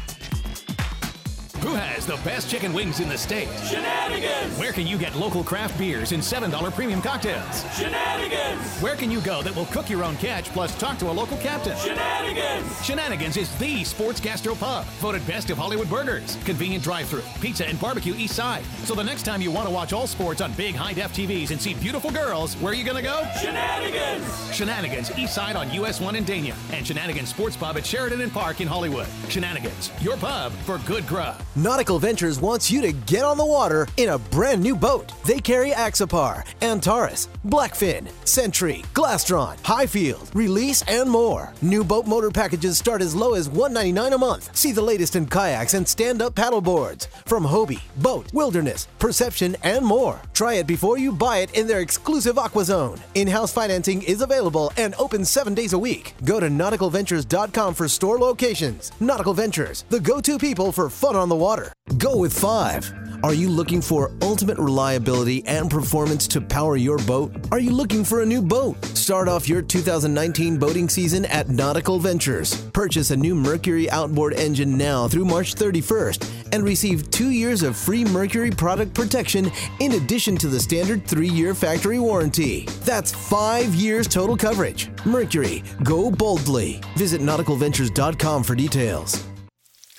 Who 1.61 1.75
has 1.75 2.07
the 2.07 2.15
best 2.17 2.49
chicken 2.49 2.73
wings 2.73 2.99
in 2.99 3.07
the 3.07 3.17
state? 3.17 3.47
Shenanigans! 3.67 4.57
Where 4.57 4.73
can 4.73 4.87
you 4.87 4.97
get 4.97 5.15
local 5.15 5.43
craft 5.43 5.77
beers 5.77 6.11
and 6.11 6.21
$7 6.21 6.73
premium 6.73 7.03
cocktails? 7.03 7.63
Shenanigans! 7.77 8.79
Where 8.81 8.95
can 8.95 9.11
you 9.11 9.21
go 9.21 9.43
that 9.43 9.55
will 9.55 9.67
cook 9.67 9.87
your 9.87 10.03
own 10.03 10.17
catch 10.17 10.49
plus 10.49 10.75
talk 10.79 10.97
to 10.97 11.11
a 11.11 11.13
local 11.13 11.37
captain? 11.37 11.77
Shenanigans! 11.77 12.83
Shenanigans 12.83 13.37
is 13.37 13.55
the 13.59 13.83
sports 13.83 14.19
gastro 14.19 14.55
pub, 14.55 14.85
voted 14.99 15.25
best 15.27 15.51
of 15.51 15.57
Hollywood 15.59 15.87
burgers, 15.87 16.35
convenient 16.45 16.83
drive-through, 16.83 17.21
pizza 17.41 17.67
and 17.67 17.79
barbecue 17.79 18.15
east 18.15 18.35
side. 18.35 18.65
So 18.83 18.95
the 18.95 19.03
next 19.03 19.21
time 19.21 19.39
you 19.39 19.51
want 19.51 19.67
to 19.67 19.73
watch 19.73 19.93
all 19.93 20.07
sports 20.07 20.41
on 20.41 20.53
big 20.53 20.73
high 20.73 20.93
def 20.93 21.13
TVs 21.13 21.51
and 21.51 21.61
see 21.61 21.75
beautiful 21.75 22.09
girls, 22.09 22.55
where 22.55 22.71
are 22.71 22.75
you 22.75 22.83
gonna 22.83 23.03
go? 23.03 23.23
Shenanigans! 23.39 24.51
Shenanigans 24.51 25.15
east 25.15 25.35
side 25.35 25.55
on 25.55 25.71
US 25.73 26.01
1 26.01 26.15
in 26.15 26.25
Dania 26.25 26.55
and 26.73 26.87
Shenanigans 26.87 27.29
Sports 27.29 27.55
Pub 27.55 27.77
at 27.77 27.85
Sheridan 27.85 28.21
and 28.21 28.33
Park 28.33 28.61
in 28.61 28.67
Hollywood. 28.67 29.07
Shenanigans, 29.29 29.91
your 30.01 30.17
pub 30.17 30.51
for 30.65 30.79
good 30.79 31.05
grub. 31.05 31.39
Nautical 31.57 31.99
Ventures 31.99 32.39
wants 32.39 32.71
you 32.71 32.81
to 32.81 32.93
get 32.93 33.25
on 33.25 33.35
the 33.35 33.45
water 33.45 33.85
in 33.97 34.09
a 34.11 34.17
brand 34.17 34.63
new 34.63 34.73
boat. 34.73 35.11
They 35.25 35.39
carry 35.39 35.71
Axopar, 35.71 36.45
Antares, 36.61 37.27
Blackfin, 37.45 38.09
Sentry, 38.25 38.85
Glastron, 38.93 39.61
Highfield, 39.65 40.31
Release, 40.33 40.81
and 40.83 41.09
more. 41.09 41.51
New 41.61 41.83
boat 41.83 42.07
motor 42.07 42.31
packages 42.31 42.77
start 42.77 43.01
as 43.01 43.13
low 43.13 43.33
as 43.33 43.49
199 43.49 44.13
a 44.13 44.17
month. 44.17 44.55
See 44.55 44.71
the 44.71 44.81
latest 44.81 45.17
in 45.17 45.25
kayaks 45.25 45.73
and 45.73 45.85
stand-up 45.85 46.35
paddleboards 46.35 47.07
from 47.25 47.43
Hobie, 47.43 47.81
BOTE, 47.97 48.33
Wilderness, 48.33 48.87
Perception, 48.99 49.57
and 49.63 49.85
more. 49.85 50.21
Try 50.33 50.53
it 50.53 50.67
before 50.67 50.97
you 50.97 51.11
buy 51.11 51.39
it 51.39 51.53
in 51.53 51.67
their 51.67 51.81
exclusive 51.81 52.37
Aqua 52.37 52.63
Zone. 52.63 52.97
In-house 53.15 53.51
financing 53.51 54.01
is 54.03 54.21
available 54.21 54.71
and 54.77 54.95
open 54.97 55.25
seven 55.25 55.53
days 55.53 55.73
a 55.73 55.79
week. 55.79 56.13
Go 56.23 56.39
to 56.39 56.47
nauticalventures.com 56.47 57.73
for 57.73 57.89
store 57.89 58.17
locations. 58.17 58.93
Nautical 59.01 59.33
Ventures, 59.33 59.83
the 59.89 59.99
go-to 59.99 60.37
people 60.37 60.71
for 60.71 60.89
fun 60.89 61.17
on 61.17 61.27
the 61.27 61.40
water. 61.41 61.73
Go 61.97 62.17
with 62.17 62.37
five. 62.37 62.93
Are 63.23 63.33
you 63.33 63.49
looking 63.49 63.81
for 63.81 64.11
ultimate 64.21 64.57
reliability 64.57 65.45
and 65.45 65.69
performance 65.69 66.27
to 66.27 66.39
power 66.39 66.77
your 66.77 66.97
boat? 66.99 67.33
Are 67.51 67.59
you 67.59 67.71
looking 67.71 68.03
for 68.03 68.21
a 68.21 68.25
new 68.25 68.41
boat? 68.41 68.83
Start 68.85 69.27
off 69.27 69.49
your 69.49 69.61
2019 69.61 70.57
boating 70.57 70.87
season 70.87 71.25
at 71.25 71.49
Nautical 71.49 71.99
Ventures. 71.99 72.61
Purchase 72.71 73.09
a 73.09 73.15
new 73.15 73.33
Mercury 73.33 73.89
outboard 73.89 74.33
engine 74.33 74.77
now 74.77 75.07
through 75.07 75.25
March 75.25 75.55
31st 75.55 76.29
and 76.51 76.63
receive 76.63 77.09
two 77.09 77.31
years 77.31 77.63
of 77.63 77.75
free 77.75 78.05
Mercury 78.05 78.51
product 78.51 78.93
protection 78.93 79.51
in 79.79 79.93
addition 79.93 80.35
to 80.37 80.47
the 80.47 80.59
standard 80.59 81.07
three 81.07 81.29
year 81.29 81.55
factory 81.55 81.99
warranty. 81.99 82.65
That's 82.85 83.11
five 83.11 83.73
years 83.73 84.07
total 84.07 84.37
coverage. 84.37 84.89
Mercury, 85.05 85.63
go 85.83 86.11
boldly. 86.11 86.81
Visit 86.95 87.21
nauticalventures.com 87.21 88.43
for 88.43 88.55
details. 88.55 89.30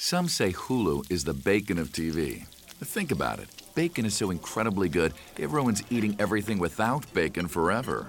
Some 0.04 0.26
say 0.26 0.52
Hulu 0.52 1.08
is 1.12 1.22
the 1.22 1.32
bacon 1.32 1.78
of 1.78 1.90
TV. 1.90 2.44
Think 2.82 3.12
about 3.12 3.38
it. 3.38 3.48
Bacon 3.76 4.04
is 4.04 4.14
so 4.14 4.32
incredibly 4.32 4.88
good, 4.88 5.14
ruins 5.38 5.84
eating 5.90 6.16
everything 6.18 6.58
without 6.58 7.06
bacon 7.14 7.46
forever. 7.46 8.08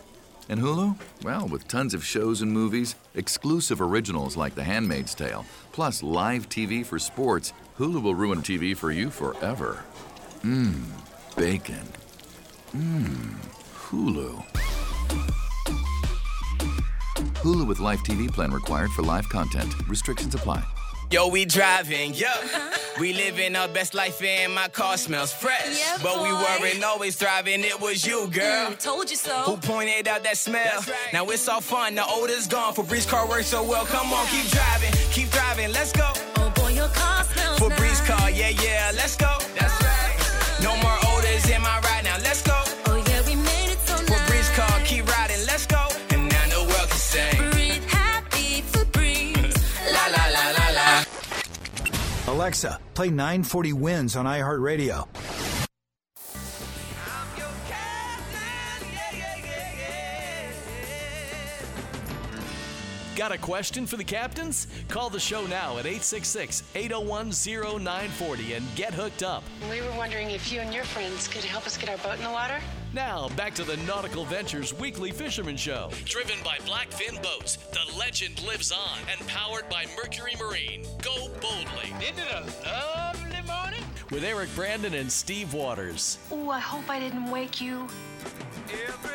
And 0.49 0.59
Hulu? 0.59 0.99
Well, 1.23 1.47
with 1.47 1.67
tons 1.67 1.93
of 1.93 2.03
shows 2.03 2.41
and 2.41 2.51
movies, 2.51 2.95
exclusive 3.13 3.79
originals 3.79 4.35
like 4.35 4.55
The 4.55 4.63
Handmaid's 4.63 5.13
Tale, 5.13 5.45
plus 5.71 6.01
live 6.01 6.49
TV 6.49 6.83
for 6.83 6.97
sports, 6.97 7.53
Hulu 7.77 8.01
will 8.01 8.15
ruin 8.15 8.39
TV 8.41 8.75
for 8.75 8.91
you 8.91 9.11
forever. 9.11 9.83
Mmm, 10.41 10.73
bacon. 11.37 11.87
Mmm, 12.75 13.35
Hulu. 13.85 14.43
Hulu 17.43 17.67
with 17.67 17.79
live 17.79 17.99
TV 17.99 18.27
plan 18.33 18.51
required 18.51 18.89
for 18.89 19.03
live 19.03 19.29
content. 19.29 19.71
Restrictions 19.87 20.33
apply. 20.33 20.65
Yo, 21.13 21.27
we 21.27 21.45
driving, 21.45 22.11
yo. 22.15 22.27
We 22.99 23.13
living 23.13 23.55
our 23.55 23.67
best 23.67 23.93
life 23.93 24.19
and 24.23 24.51
my 24.51 24.67
car 24.67 24.97
smells 24.97 25.31
fresh. 25.31 25.77
Yeah, 25.77 25.99
but 26.01 26.23
we 26.23 26.33
weren't 26.33 26.83
always 26.83 27.15
thriving, 27.15 27.63
it 27.63 27.79
was 27.79 28.03
you, 28.03 28.27
girl. 28.31 28.71
Mm, 28.71 28.79
told 28.79 29.11
you 29.11 29.15
so. 29.15 29.43
Who 29.43 29.57
pointed 29.57 30.07
out 30.07 30.23
that 30.23 30.37
smell? 30.37 30.79
Right. 30.79 31.13
Now 31.13 31.29
it's 31.29 31.47
all 31.47 31.61
fun, 31.61 31.93
the 31.93 32.03
odor's 32.03 32.47
gone. 32.47 32.73
Febreze 32.73 33.07
car 33.07 33.29
works 33.29 33.45
so 33.45 33.63
well. 33.63 33.85
Come 33.85 34.11
on, 34.11 34.25
keep 34.25 34.49
driving, 34.49 34.91
keep 35.11 35.29
driving, 35.29 35.71
let's 35.71 35.91
go. 35.91 36.13
Oh 36.37 36.51
boy, 36.55 36.69
your 36.69 36.87
car 36.87 37.23
smells 37.25 37.59
Febreze 37.59 37.79
nice. 37.79 38.07
car, 38.07 38.31
yeah, 38.31 38.49
yeah, 38.49 38.91
let's 38.95 39.15
go. 39.15 39.37
That's 39.53 39.83
right. 39.83 40.63
No 40.63 40.75
more 40.77 41.12
Alexa, 52.43 52.77
play 52.93 53.09
940 53.09 53.71
WINZ 53.71 54.19
on 54.19 54.25
iHeartRadio. 54.25 55.07
Got 63.15 63.31
a 63.31 63.37
question 63.37 63.85
for 63.85 63.95
the 63.95 64.03
captains? 64.03 64.67
Call 64.89 65.09
the 65.09 65.21
show 65.21 65.45
now 65.47 65.77
at 65.77 65.85
866 65.85 66.63
801 66.75 67.31
0940 67.31 68.53
and 68.55 68.65
get 68.75 68.93
hooked 68.93 69.23
up. 69.23 69.45
We 69.69 69.79
were 69.79 69.95
wondering 69.95 70.29
if 70.29 70.51
you 70.51 70.59
and 70.59 70.73
your 70.73 70.83
friends 70.83 71.29
could 71.29 71.45
help 71.45 71.65
us 71.65 71.77
get 71.77 71.87
our 71.87 71.97
boat 71.99 72.17
in 72.17 72.23
the 72.25 72.29
water? 72.29 72.59
Now, 72.93 73.27
back 73.29 73.55
to 73.55 73.63
the 73.63 73.75
Nautical 73.87 74.23
Ventures 74.23 74.71
Weekly 74.71 75.09
Fisherman 75.09 75.57
Show. 75.57 75.89
Driven 76.05 76.37
by 76.43 76.57
Blackfin 76.59 77.21
Boats, 77.23 77.55
the 77.55 77.97
legend 77.97 78.45
lives 78.45 78.71
on 78.71 78.99
and 79.09 79.27
powered 79.27 79.67
by 79.67 79.87
Mercury 79.97 80.35
Marine. 80.39 80.83
Go 81.01 81.27
boldly. 81.41 81.91
Isn't 81.99 82.19
it 82.19 82.31
a 82.31 82.69
lovely 82.95 83.41
morning? 83.47 83.83
With 84.11 84.23
Eric 84.23 84.53
Brandon 84.53 84.93
and 84.93 85.11
Steve 85.11 85.55
Waters. 85.55 86.19
Oh, 86.31 86.51
I 86.51 86.59
hope 86.59 86.87
I 86.87 86.99
didn't 86.99 87.31
wake 87.31 87.59
you. 87.59 87.87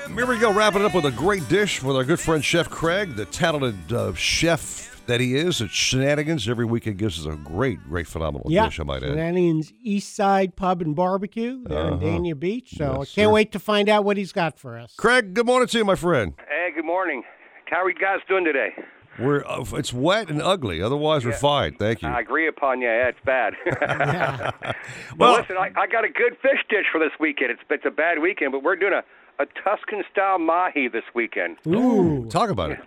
Here 0.08 0.26
we 0.26 0.38
go, 0.40 0.52
wrapping 0.52 0.82
it 0.82 0.84
up 0.84 0.94
with 0.94 1.04
a 1.04 1.12
great 1.12 1.48
dish 1.48 1.80
with 1.80 1.94
our 1.94 2.04
good 2.04 2.18
friend 2.18 2.44
Chef 2.44 2.68
Craig, 2.68 3.14
the 3.14 3.26
talented 3.26 3.92
uh, 3.92 4.12
chef 4.14 4.97
that 5.08 5.20
he 5.20 5.34
is 5.36 5.60
at 5.60 5.70
Shenanigans. 5.70 6.48
Every 6.48 6.64
week 6.64 6.84
he 6.84 6.92
gives 6.92 7.18
us 7.18 7.26
a 7.32 7.36
great, 7.36 7.82
great, 7.88 8.06
phenomenal 8.06 8.46
Yeah, 8.50 8.66
dish, 8.66 8.78
I 8.78 8.84
might 8.84 9.02
add. 9.02 9.08
Shenanigans 9.10 9.72
East 9.82 10.14
Side 10.14 10.54
Pub 10.54 10.80
and 10.80 10.94
Barbecue 10.94 11.64
there 11.64 11.78
Uh-huh. 11.78 11.94
in 12.06 12.22
Dania 12.22 12.38
Beach. 12.38 12.74
So 12.76 12.92
I 12.92 12.96
can't 12.96 13.08
sir. 13.08 13.30
wait 13.30 13.52
to 13.52 13.58
find 13.58 13.88
out 13.88 14.04
what 14.04 14.16
he's 14.16 14.32
got 14.32 14.58
for 14.58 14.78
us. 14.78 14.94
Craig, 14.96 15.34
good 15.34 15.46
morning 15.46 15.66
to 15.68 15.78
you, 15.78 15.84
my 15.84 15.94
friend. 15.96 16.34
Hey, 16.48 16.70
good 16.74 16.84
morning. 16.84 17.24
How 17.66 17.82
are 17.82 17.90
you 17.90 17.98
guys 17.98 18.20
doing 18.28 18.44
today? 18.44 18.70
We're 19.18 19.44
uh, 19.44 19.64
it's 19.72 19.92
wet 19.92 20.30
and 20.30 20.40
ugly. 20.40 20.80
Otherwise, 20.80 21.24
we're 21.26 21.32
fine. 21.32 21.74
Thank 21.74 22.02
you. 22.02 22.08
I 22.08 22.20
agree 22.20 22.46
upon 22.46 22.80
you. 22.80 22.86
Yeah, 22.86 23.08
it's 23.08 23.18
bad. 23.24 23.54
Well- 25.18 25.32
well, 25.32 25.40
listen, 25.40 25.56
I, 25.56 25.72
I 25.76 25.86
got 25.88 26.04
a 26.04 26.08
good 26.08 26.36
fish 26.40 26.60
dish 26.70 26.86
for 26.92 26.98
this 27.00 27.10
weekend. 27.18 27.50
It's 27.50 27.60
it's 27.68 27.84
a 27.84 27.90
bad 27.90 28.20
weekend, 28.20 28.52
but 28.52 28.62
we're 28.62 28.76
doing 28.76 28.92
a, 28.92 29.02
a 29.42 29.46
Tuscan 29.64 30.04
style 30.12 30.38
mahi 30.38 30.86
this 30.88 31.02
weekend. 31.14 31.56
Ooh, 31.66 32.26
talk 32.30 32.50
about 32.50 32.70
it. 32.70 32.78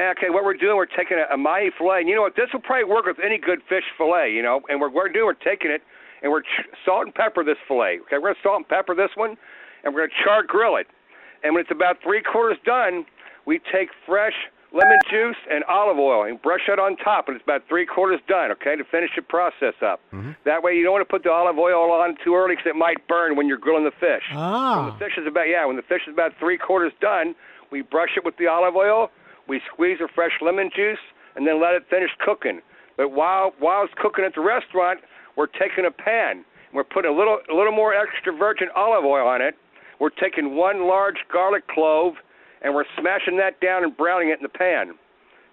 Okay, 0.00 0.30
what 0.30 0.44
we're 0.44 0.54
doing, 0.54 0.76
we're 0.76 0.86
taking 0.86 1.18
a, 1.18 1.34
a 1.34 1.36
mahi 1.36 1.70
fillet, 1.76 2.00
and 2.00 2.08
you 2.08 2.14
know 2.14 2.22
what? 2.22 2.36
This 2.36 2.48
will 2.52 2.60
probably 2.60 2.84
work 2.84 3.04
with 3.06 3.18
any 3.24 3.38
good 3.38 3.60
fish 3.68 3.84
fillet, 3.98 4.32
you 4.32 4.42
know. 4.42 4.60
And 4.68 4.80
what 4.80 4.92
we're 4.92 5.08
doing, 5.08 5.26
we're 5.26 5.34
taking 5.34 5.70
it 5.70 5.82
and 6.22 6.30
we're 6.32 6.42
ch- 6.42 6.68
salt 6.84 7.04
and 7.06 7.14
pepper 7.14 7.44
this 7.44 7.56
fillet. 7.68 7.98
Okay, 8.06 8.16
we're 8.18 8.32
gonna 8.32 8.42
salt 8.42 8.56
and 8.58 8.68
pepper 8.68 8.94
this 8.94 9.10
one, 9.14 9.36
and 9.84 9.94
we're 9.94 10.06
gonna 10.06 10.18
char 10.24 10.42
grill 10.42 10.76
it. 10.76 10.86
And 11.42 11.54
when 11.54 11.62
it's 11.62 11.70
about 11.70 11.96
three 12.02 12.22
quarters 12.22 12.58
done, 12.64 13.04
we 13.46 13.58
take 13.72 13.88
fresh 14.06 14.34
lemon 14.72 14.98
juice 15.10 15.36
and 15.50 15.64
olive 15.64 15.98
oil 15.98 16.24
and 16.24 16.40
brush 16.40 16.60
that 16.68 16.78
on 16.78 16.96
top, 16.96 17.26
and 17.28 17.36
it's 17.36 17.42
about 17.42 17.62
three 17.68 17.84
quarters 17.86 18.20
done. 18.28 18.50
Okay, 18.52 18.76
to 18.76 18.84
finish 18.84 19.10
the 19.16 19.22
process 19.22 19.74
up. 19.82 20.00
That 20.44 20.62
way, 20.62 20.76
you 20.76 20.82
don't 20.84 20.92
want 20.92 21.06
to 21.08 21.10
put 21.10 21.24
the 21.24 21.30
olive 21.32 21.58
oil 21.58 21.90
on 21.90 22.16
too 22.24 22.34
early 22.36 22.54
because 22.56 22.68
it 22.70 22.76
might 22.76 23.06
burn 23.08 23.36
when 23.36 23.48
you're 23.48 23.58
grilling 23.58 23.84
the 23.84 23.96
fish. 23.98 24.24
Ah. 24.32 24.84
When 24.84 24.92
the 24.92 24.98
fish 24.98 25.18
is 25.18 25.26
about 25.26 25.48
yeah, 25.48 25.64
when 25.66 25.76
the 25.76 25.82
fish 25.82 26.02
is 26.06 26.12
about 26.12 26.32
three 26.38 26.58
quarters 26.58 26.92
done, 27.00 27.34
we 27.72 27.82
brush 27.82 28.10
it 28.16 28.24
with 28.24 28.36
the 28.36 28.46
olive 28.46 28.76
oil. 28.76 29.10
We 29.50 29.60
squeeze 29.66 29.98
the 29.98 30.06
fresh 30.14 30.30
lemon 30.40 30.70
juice 30.70 31.02
and 31.34 31.44
then 31.44 31.60
let 31.60 31.74
it 31.74 31.82
finish 31.90 32.10
cooking. 32.24 32.60
But 32.96 33.10
while 33.10 33.50
while 33.58 33.82
it's 33.82 33.92
cooking 33.98 34.24
at 34.24 34.36
the 34.36 34.46
restaurant, 34.46 35.00
we're 35.36 35.50
taking 35.50 35.86
a 35.86 35.90
pan. 35.90 36.44
We're 36.72 36.86
putting 36.86 37.10
a 37.10 37.16
little 37.18 37.40
a 37.50 37.54
little 37.54 37.74
more 37.74 37.92
extra 37.92 38.32
virgin 38.32 38.68
olive 38.76 39.04
oil 39.04 39.26
on 39.26 39.42
it. 39.42 39.56
We're 39.98 40.14
taking 40.14 40.54
one 40.54 40.86
large 40.86 41.18
garlic 41.32 41.66
clove 41.66 42.14
and 42.62 42.74
we're 42.74 42.84
smashing 42.94 43.38
that 43.38 43.60
down 43.60 43.82
and 43.82 43.96
browning 43.96 44.28
it 44.28 44.38
in 44.38 44.44
the 44.44 44.48
pan. 44.54 44.94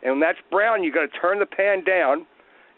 And 0.03 0.13
when 0.13 0.19
that's 0.19 0.37
brown, 0.51 0.83
you 0.83 0.93
got 0.93 1.09
to 1.09 1.19
turn 1.19 1.39
the 1.39 1.45
pan 1.45 1.83
down, 1.83 2.27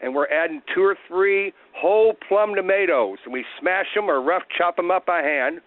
and 0.00 0.14
we're 0.14 0.28
adding 0.28 0.62
two 0.74 0.82
or 0.82 0.96
three 1.06 1.52
whole 1.76 2.14
plum 2.28 2.54
tomatoes, 2.54 3.18
and 3.24 3.32
we 3.32 3.44
smash 3.60 3.86
them 3.94 4.08
or 4.08 4.22
rough 4.22 4.44
chop 4.56 4.76
them 4.76 4.90
up 4.90 5.04
by 5.04 5.20
hand. 5.20 5.60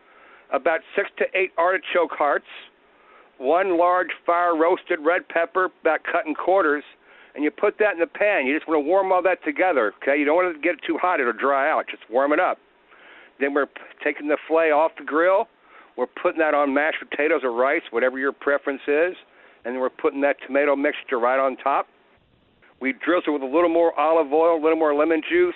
About 0.51 0.79
six 0.95 1.09
to 1.17 1.25
eight 1.37 1.51
artichoke 1.57 2.11
hearts, 2.11 2.47
one 3.37 3.77
large 3.77 4.09
fire 4.25 4.55
roasted 4.55 4.99
red 5.01 5.27
pepper, 5.27 5.69
about 5.81 6.01
cut 6.03 6.25
in 6.25 6.33
quarters, 6.35 6.83
and 7.35 7.43
you 7.43 7.51
put 7.51 7.77
that 7.79 7.93
in 7.93 7.99
the 7.99 8.07
pan. 8.07 8.45
You 8.45 8.55
just 8.55 8.67
want 8.67 8.83
to 8.83 8.87
warm 8.87 9.11
all 9.11 9.21
that 9.23 9.43
together, 9.43 9.93
okay? 10.01 10.17
You 10.17 10.25
don't 10.25 10.35
want 10.35 10.55
to 10.55 10.61
get 10.61 10.75
it 10.75 10.81
too 10.85 10.97
hot; 10.97 11.19
it'll 11.19 11.33
dry 11.33 11.69
out. 11.69 11.87
Just 11.89 12.03
warm 12.09 12.31
it 12.33 12.39
up. 12.39 12.59
Then 13.39 13.53
we're 13.53 13.67
taking 14.03 14.27
the 14.27 14.37
fillet 14.47 14.71
off 14.71 14.91
the 14.97 15.03
grill. 15.03 15.47
We're 15.97 16.07
putting 16.07 16.39
that 16.39 16.53
on 16.53 16.73
mashed 16.73 16.97
potatoes 17.07 17.41
or 17.43 17.51
rice, 17.51 17.81
whatever 17.91 18.17
your 18.19 18.31
preference 18.31 18.81
is, 18.87 19.15
and 19.65 19.73
then 19.75 19.79
we're 19.79 19.89
putting 19.89 20.21
that 20.21 20.37
tomato 20.45 20.75
mixture 20.75 21.19
right 21.19 21.39
on 21.39 21.55
top. 21.57 21.87
We 22.79 22.93
drizzle 22.93 23.33
with 23.33 23.41
a 23.43 23.45
little 23.47 23.69
more 23.69 23.97
olive 23.99 24.31
oil, 24.33 24.59
a 24.59 24.61
little 24.61 24.77
more 24.77 24.93
lemon 24.95 25.21
juice, 25.27 25.55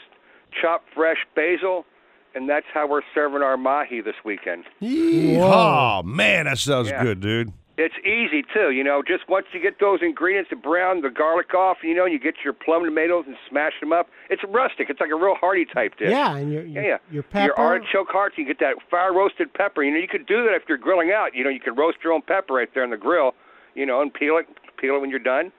chopped 0.61 0.85
fresh 0.95 1.17
basil, 1.35 1.85
and 2.35 2.47
that's 2.49 2.65
how 2.73 2.87
we're 2.87 3.01
serving 3.13 3.41
our 3.41 3.57
mahi 3.57 4.01
this 4.01 4.15
weekend. 4.23 4.63
Oh 4.81 6.03
man, 6.03 6.45
that 6.45 6.57
sounds 6.57 6.89
Yeah. 6.89 7.03
good, 7.03 7.19
dude. 7.19 7.51
It's 7.77 7.93
easy 7.99 8.41
too, 8.41 8.71
you 8.71 8.83
know. 8.83 9.03
Just 9.07 9.29
once 9.29 9.45
you 9.53 9.61
get 9.61 9.79
those 9.79 9.99
ingredients 10.01 10.49
to 10.49 10.55
brown 10.55 11.01
the 11.01 11.11
garlic 11.11 11.53
off, 11.53 11.77
you 11.83 11.93
know, 11.93 12.05
and 12.05 12.13
you 12.13 12.19
get 12.19 12.35
your 12.43 12.53
plum 12.53 12.83
tomatoes 12.83 13.25
and 13.27 13.35
smash 13.47 13.73
them 13.79 13.93
up. 13.93 14.09
It's 14.31 14.41
rustic. 14.49 14.89
It's 14.89 14.99
like 14.99 15.11
a 15.11 15.15
real 15.15 15.35
hearty 15.35 15.63
type 15.63 15.95
dish. 15.97 16.09
Yeah, 16.09 16.35
and 16.35 16.51
your 16.51 16.65
your, 16.65 16.83
yeah, 16.83 16.89
yeah. 16.89 16.97
your 17.11 17.23
pepper. 17.23 17.45
Your 17.45 17.59
artichoke 17.59 18.07
hearts, 18.09 18.35
you 18.37 18.45
get 18.45 18.59
that 18.59 18.77
fire 18.89 19.13
roasted 19.13 19.53
pepper. 19.53 19.83
You 19.83 19.91
know, 19.91 19.99
you 19.99 20.07
could 20.07 20.25
do 20.25 20.43
that 20.43 20.55
if 20.55 20.63
you're 20.67 20.79
grilling 20.79 21.11
out. 21.11 21.35
You 21.35 21.43
know, 21.43 21.51
you 21.51 21.59
could 21.59 21.77
roast 21.77 21.99
your 22.03 22.13
own 22.13 22.23
pepper 22.23 22.55
right 22.55 22.69
there 22.73 22.83
on 22.83 22.89
the 22.89 22.97
grill. 22.97 23.33
You 23.75 23.85
know, 23.85 24.01
and 24.01 24.11
peel 24.11 24.37
it, 24.37 24.47
peel 24.77 24.95
it 24.95 24.99
when 24.99 25.11
you're 25.11 25.19
done, 25.19 25.51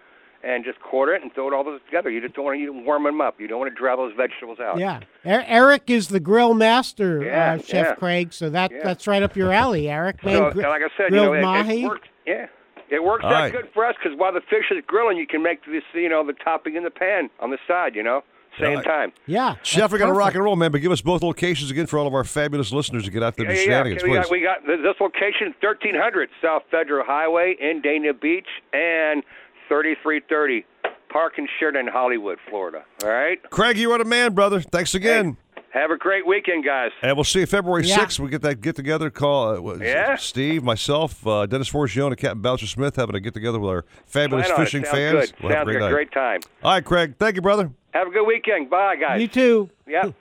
and 0.42 0.64
just 0.64 0.80
quarter 0.80 1.14
it 1.14 1.22
and 1.22 1.32
throw 1.34 1.48
it 1.48 1.54
all 1.54 1.64
those 1.64 1.80
together. 1.86 2.10
You 2.10 2.20
just 2.20 2.34
don't 2.34 2.44
want 2.44 2.58
to 2.58 2.70
warm 2.70 3.04
them 3.04 3.20
up. 3.20 3.40
You 3.40 3.48
don't 3.48 3.58
want 3.58 3.72
to 3.72 3.76
dry 3.78 3.96
those 3.96 4.12
vegetables 4.16 4.58
out. 4.60 4.78
Yeah, 4.78 5.00
Er- 5.26 5.44
Eric 5.46 5.90
is 5.90 6.08
the 6.08 6.20
grill 6.20 6.54
master, 6.54 7.24
Yeah, 7.24 7.54
uh, 7.54 7.58
Chef 7.58 7.86
yeah. 7.86 7.94
Craig. 7.94 8.32
So 8.32 8.48
that 8.50 8.70
Yeah. 8.70 8.78
that's 8.84 9.06
right 9.06 9.22
up 9.22 9.36
your 9.36 9.52
alley, 9.52 9.88
Eric. 9.90 10.24
Man, 10.24 10.36
So, 10.36 10.50
gri- 10.52 10.64
like 10.66 10.82
I 10.82 10.88
said, 10.96 11.10
you 11.10 11.16
know, 11.16 11.32
it, 11.32 11.42
mahi. 11.42 11.82
it 11.84 11.88
worked. 11.88 12.08
Yeah, 12.26 12.46
it 12.88 13.02
works 13.02 13.24
All 13.24 13.30
out 13.32 13.40
right. 13.42 13.52
good 13.52 13.68
for 13.74 13.84
us 13.84 13.96
because 14.02 14.16
while 14.18 14.32
the 14.32 14.40
fish 14.42 14.66
is 14.70 14.82
grilling, 14.86 15.16
you 15.16 15.26
can 15.26 15.42
make 15.42 15.64
this, 15.66 15.82
you 15.92 16.08
know, 16.08 16.24
the 16.24 16.32
topping 16.34 16.76
in 16.76 16.84
the 16.84 16.90
pan 16.90 17.30
on 17.40 17.50
the 17.50 17.58
side. 17.66 17.94
You 17.96 18.02
know, 18.04 18.22
same 18.60 18.76
Right. 18.76 18.84
time. 18.84 19.12
Yeah, 19.26 19.54
Chef, 19.62 19.92
we 19.92 19.98
got 19.98 20.06
to 20.06 20.12
rock 20.12 20.34
and 20.34 20.42
roll, 20.42 20.56
man. 20.56 20.72
But 20.72 20.80
give 20.80 20.90
us 20.92 21.00
both 21.00 21.22
locations 21.22 21.70
again 21.70 21.86
for 21.86 21.98
all 21.98 22.06
of 22.06 22.14
our 22.14 22.24
fabulous 22.24 22.72
listeners 22.72 23.04
to 23.04 23.10
get 23.10 23.22
out 23.22 23.36
there 23.36 23.46
Yeah, 23.46 23.52
to 23.52 23.56
yeah, 23.56 23.60
yeah. 23.60 23.64
shenanigans, 23.66 24.02
Okay, 24.02 24.10
we 24.10 24.40
got 24.40 24.62
we 24.62 24.72
got 24.76 24.82
this 24.82 25.00
location, 25.00 25.54
thirteen 25.60 25.94
hundred 25.94 26.28
South 26.42 26.62
Federal 26.70 27.04
Highway 27.04 27.56
in 27.60 27.82
Dania 27.82 28.18
Beach, 28.18 28.48
and 28.72 29.22
thirty 29.68 29.94
three 30.02 30.20
thirty 30.28 30.64
Park 31.08 31.34
and 31.38 31.48
Sheridan, 31.58 31.86
in 31.86 31.92
Hollywood, 31.92 32.38
Florida. 32.50 32.84
All 33.02 33.08
right. 33.10 33.38
Craig, 33.50 33.78
you 33.78 33.90
are 33.92 33.98
the 33.98 34.04
man, 34.04 34.34
brother. 34.34 34.60
Thanks 34.60 34.94
again. 34.94 35.36
Have 35.70 35.90
a 35.90 35.96
great 35.96 36.26
weekend, 36.26 36.64
guys. 36.64 36.90
And 37.02 37.16
we'll 37.16 37.24
see 37.24 37.40
you 37.40 37.46
February 37.46 37.86
Yeah. 37.86 37.98
6th. 37.98 38.18
We 38.18 38.30
get 38.30 38.42
that 38.42 38.60
get 38.60 38.74
together. 38.74 39.10
Call 39.10 39.68
uh, 39.68 39.74
it? 39.74 39.82
Yeah. 39.82 40.16
Steve, 40.16 40.64
myself, 40.64 41.26
uh, 41.26 41.46
Dennis 41.46 41.70
Forgione, 41.70 42.08
and 42.08 42.16
Captain 42.16 42.40
Bouncer 42.40 42.66
Smith 42.66 42.96
having 42.96 43.14
a 43.14 43.20
get 43.20 43.34
together 43.34 43.58
with 43.58 43.70
our 43.70 43.84
fabulous 44.06 44.46
Plan 44.46 44.60
it. 44.60 44.64
fishing 44.64 44.84
fans. 44.84 45.30
Good. 45.30 45.42
We'll 45.42 45.52
have 45.52 45.68
a 45.68 45.72
great 45.72 45.74
like 45.74 45.76
a 45.76 45.84
night. 45.84 45.90
great 45.92 46.12
time. 46.12 46.40
All 46.62 46.72
right, 46.72 46.84
Craig. 46.84 47.14
Thank 47.18 47.36
you, 47.36 47.42
brother. 47.42 47.70
Have 47.92 48.08
a 48.08 48.10
good 48.10 48.26
weekend. 48.26 48.70
Bye, 48.70 48.96
guys. 48.96 49.20
You 49.20 49.28
too. 49.28 49.70
Yep. 49.86 50.14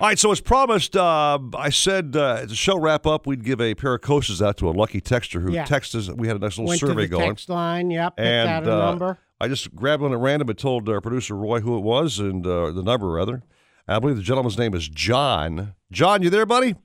All 0.00 0.06
right, 0.08 0.18
so 0.18 0.32
as 0.32 0.40
promised, 0.40 0.96
uh, 0.96 1.38
I 1.54 1.68
said 1.68 2.16
uh, 2.16 2.36
as 2.42 2.48
the 2.48 2.54
show 2.54 2.78
wrap 2.78 3.06
up, 3.06 3.26
we'd 3.26 3.44
give 3.44 3.60
a 3.60 3.74
pair 3.74 3.92
of 3.94 4.00
Costas 4.00 4.40
out 4.40 4.56
to 4.56 4.70
a 4.70 4.72
lucky 4.72 4.98
texter 4.98 5.42
who 5.42 5.52
Yeah. 5.52 5.66
texted 5.66 5.96
us. 5.96 6.08
We 6.08 6.26
had 6.26 6.36
a 6.36 6.38
nice 6.38 6.56
little 6.56 6.68
Went 6.68 6.80
survey 6.80 6.94
to 6.94 7.00
the 7.02 7.08
going. 7.08 7.28
text 7.28 7.50
line. 7.50 7.90
Yep, 7.90 8.16
picked 8.16 8.26
and 8.26 8.48
out 8.48 8.66
a 8.66 8.72
uh, 8.72 8.86
number. 8.86 9.18
I 9.42 9.48
just 9.48 9.76
grabbed 9.76 10.02
one 10.02 10.12
at 10.14 10.18
random 10.18 10.48
and 10.48 10.58
told 10.58 10.88
our 10.88 11.02
producer 11.02 11.36
Roy 11.36 11.60
who 11.60 11.76
it 11.76 11.82
was 11.82 12.18
and 12.18 12.46
uh, 12.46 12.70
the 12.70 12.82
number 12.82 13.10
rather. 13.10 13.42
I 13.86 13.98
believe 13.98 14.16
the 14.16 14.22
gentleman's 14.22 14.56
name 14.56 14.72
is 14.72 14.88
John. 14.88 15.74
John, 15.92 16.22
you 16.22 16.30
there, 16.30 16.46
buddy? 16.46 16.76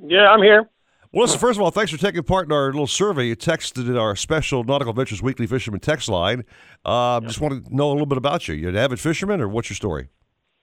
Yeah, 0.00 0.30
I'm 0.30 0.42
here. 0.42 0.68
Well, 1.12 1.22
listen, 1.22 1.40
first 1.40 1.58
of 1.58 1.62
all, 1.62 1.72
thanks 1.72 1.90
for 1.90 1.98
taking 1.98 2.22
part 2.22 2.46
in 2.46 2.52
our 2.52 2.66
little 2.66 2.86
survey. 2.86 3.26
You 3.26 3.34
texted 3.36 3.88
in 3.88 3.96
our 3.96 4.14
special 4.14 4.62
Nautical 4.62 4.92
Ventures 4.92 5.22
Weekly 5.22 5.48
Fisherman 5.48 5.80
text 5.80 6.08
line. 6.08 6.44
Uh, 6.84 7.20
Just 7.20 7.40
want 7.40 7.66
to 7.66 7.74
know 7.74 7.88
a 7.90 7.92
little 7.94 8.06
bit 8.06 8.18
about 8.18 8.46
you. 8.46 8.54
You're 8.54 8.70
an 8.70 8.76
avid 8.76 9.00
fisherman, 9.00 9.40
or 9.40 9.48
what's 9.48 9.70
your 9.70 9.76
story? 9.76 10.08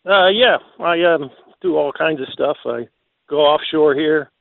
Uh, 0.06 0.28
yeah, 0.30 0.58
I 0.80 1.02
um, 1.04 1.30
do 1.62 1.76
all 1.78 1.92
kinds 1.94 2.22
of 2.22 2.28
stuff. 2.34 2.58
I 2.66 2.88
go 3.30 3.38
offshore 3.40 3.96
here. 3.96 4.32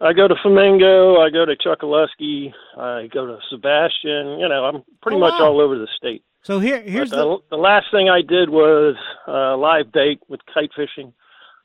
I 0.00 0.12
go 0.14 0.26
to 0.28 0.34
Flamingo. 0.42 1.20
I 1.20 1.28
go 1.30 1.44
to 1.44 1.54
Chokoloskee. 1.56 2.52
I 2.78 3.08
go 3.12 3.26
to 3.26 3.38
Sebastian. 3.50 4.38
You 4.38 4.48
know, 4.48 4.64
I'm 4.64 4.82
pretty 5.02 5.16
Oh, 5.16 5.20
much 5.20 5.34
wow. 5.38 5.46
all 5.48 5.60
over 5.60 5.76
the 5.78 5.88
state. 5.96 6.22
So 6.42 6.58
here, 6.58 6.80
here's 6.80 7.10
the. 7.10 7.16
the, 7.16 7.38
the 7.50 7.56
last 7.56 7.86
thing 7.92 8.08
I 8.08 8.22
did 8.22 8.48
was 8.48 8.96
uh, 9.28 9.56
live 9.58 9.92
bait 9.92 10.20
with 10.28 10.40
kite 10.54 10.70
fishing 10.74 11.12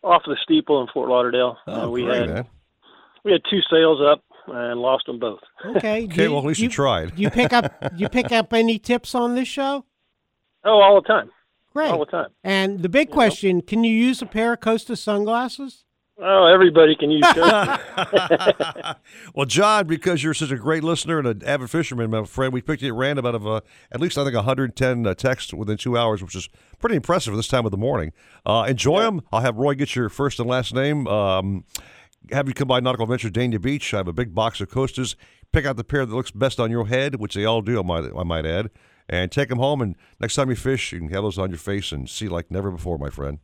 off 0.03 0.23
the 0.25 0.35
steeple 0.43 0.81
in 0.81 0.87
Fort 0.93 1.07
Lauderdale. 1.09 1.57
Oh, 1.67 1.83
Uh, 1.85 1.89
we 1.89 2.03
great, 2.03 2.19
had 2.19 2.29
man. 2.29 2.45
we 3.23 3.31
had 3.31 3.41
two 3.49 3.61
sails 3.71 3.99
up 4.05 4.21
and 4.47 4.79
lost 4.81 5.05
them 5.05 5.17
both. 5.17 5.39
Okay. 5.77 6.03
Okay, 6.11 6.27
well, 6.27 6.39
at 6.39 6.45
least 6.45 6.59
you 6.59 6.67
tried. 6.69 7.17
You 7.17 7.29
pick 7.29 7.53
up. 7.53 7.73
You 7.95 8.09
pick 8.09 8.31
up 8.33 8.51
any 8.53 8.77
tips 8.79 9.15
on 9.15 9.35
this 9.35 9.47
show? 9.47 9.85
Oh, 10.65 10.81
all 10.81 11.01
the 11.01 11.07
time. 11.07 11.29
Great. 11.75 11.91
All 11.91 11.99
the 11.99 12.05
time. 12.05 12.29
And 12.43 12.79
the 12.81 12.89
big 12.89 13.11
question: 13.11 13.61
Can 13.61 13.83
you 13.83 13.91
use 13.91 14.21
a 14.21 14.25
pair 14.25 14.53
of 14.53 14.61
Costa 14.61 14.95
sunglasses? 14.95 15.83
Oh, 16.17 16.45
everybody 16.45 16.95
can 16.95 17.11
use 17.11 17.25
Costas. 17.33 18.95
Well, 19.35 19.45
John, 19.45 19.85
because 19.85 20.23
you're 20.23 20.33
such 20.33 20.51
a 20.51 20.55
great 20.55 20.81
listener 20.81 21.19
and 21.19 21.27
an 21.27 21.43
avid 21.45 21.69
fisherman, 21.69 22.09
my 22.09 22.23
friend, 22.23 22.53
we 22.53 22.61
picked 22.61 22.81
you 22.81 22.87
at 22.87 22.97
random 22.97 23.25
out 23.25 23.35
of 23.35 23.45
uh, 23.45 23.59
at 23.91 23.99
least 23.99 24.17
I 24.17 24.23
think 24.23 24.35
110 24.35 25.05
uh, 25.05 25.13
texts 25.13 25.53
within 25.53 25.75
two 25.75 25.97
hours, 25.97 26.23
which 26.23 26.35
is 26.35 26.47
pretty 26.79 26.95
impressive 26.95 27.33
for 27.33 27.35
this 27.35 27.49
time 27.49 27.65
of 27.65 27.71
the 27.71 27.77
morning. 27.77 28.13
Uh, 28.45 28.65
enjoy 28.69 29.01
them. 29.01 29.21
I'll 29.33 29.41
have 29.41 29.57
Roy 29.57 29.73
get 29.73 29.93
your 29.93 30.07
first 30.07 30.39
and 30.39 30.47
last 30.47 30.73
name. 30.73 31.05
Um, 31.07 31.65
have 32.31 32.47
you 32.47 32.53
come 32.53 32.69
by 32.69 32.79
Nautical 32.79 33.05
Venture 33.07 33.29
Dania 33.29 33.61
Beach. 33.61 33.93
I 33.93 33.97
have 33.97 34.07
a 34.07 34.13
big 34.13 34.33
box 34.33 34.61
of 34.61 34.69
Costas. 34.69 35.17
Pick 35.51 35.65
out 35.65 35.75
the 35.75 35.83
pair 35.83 36.05
that 36.05 36.15
looks 36.15 36.31
best 36.31 36.61
on 36.61 36.71
your 36.71 36.87
head, 36.87 37.15
which 37.15 37.33
they 37.33 37.43
all 37.43 37.61
do, 37.61 37.77
I 37.79 37.83
might, 37.83 38.09
I 38.17 38.23
might 38.23 38.45
add. 38.45 38.69
And 39.09 39.31
take 39.31 39.49
them 39.49 39.59
home. 39.59 39.81
And 39.81 39.95
next 40.19 40.35
time 40.35 40.49
you 40.49 40.55
fish, 40.55 40.91
you 40.91 40.99
can 40.99 41.09
have 41.09 41.23
those 41.23 41.37
on 41.39 41.49
your 41.49 41.57
face 41.59 41.91
and 41.91 42.09
see 42.09 42.27
like 42.27 42.49
never 42.51 42.71
before, 42.71 42.97
my 42.97 43.09
friend. 43.09 43.39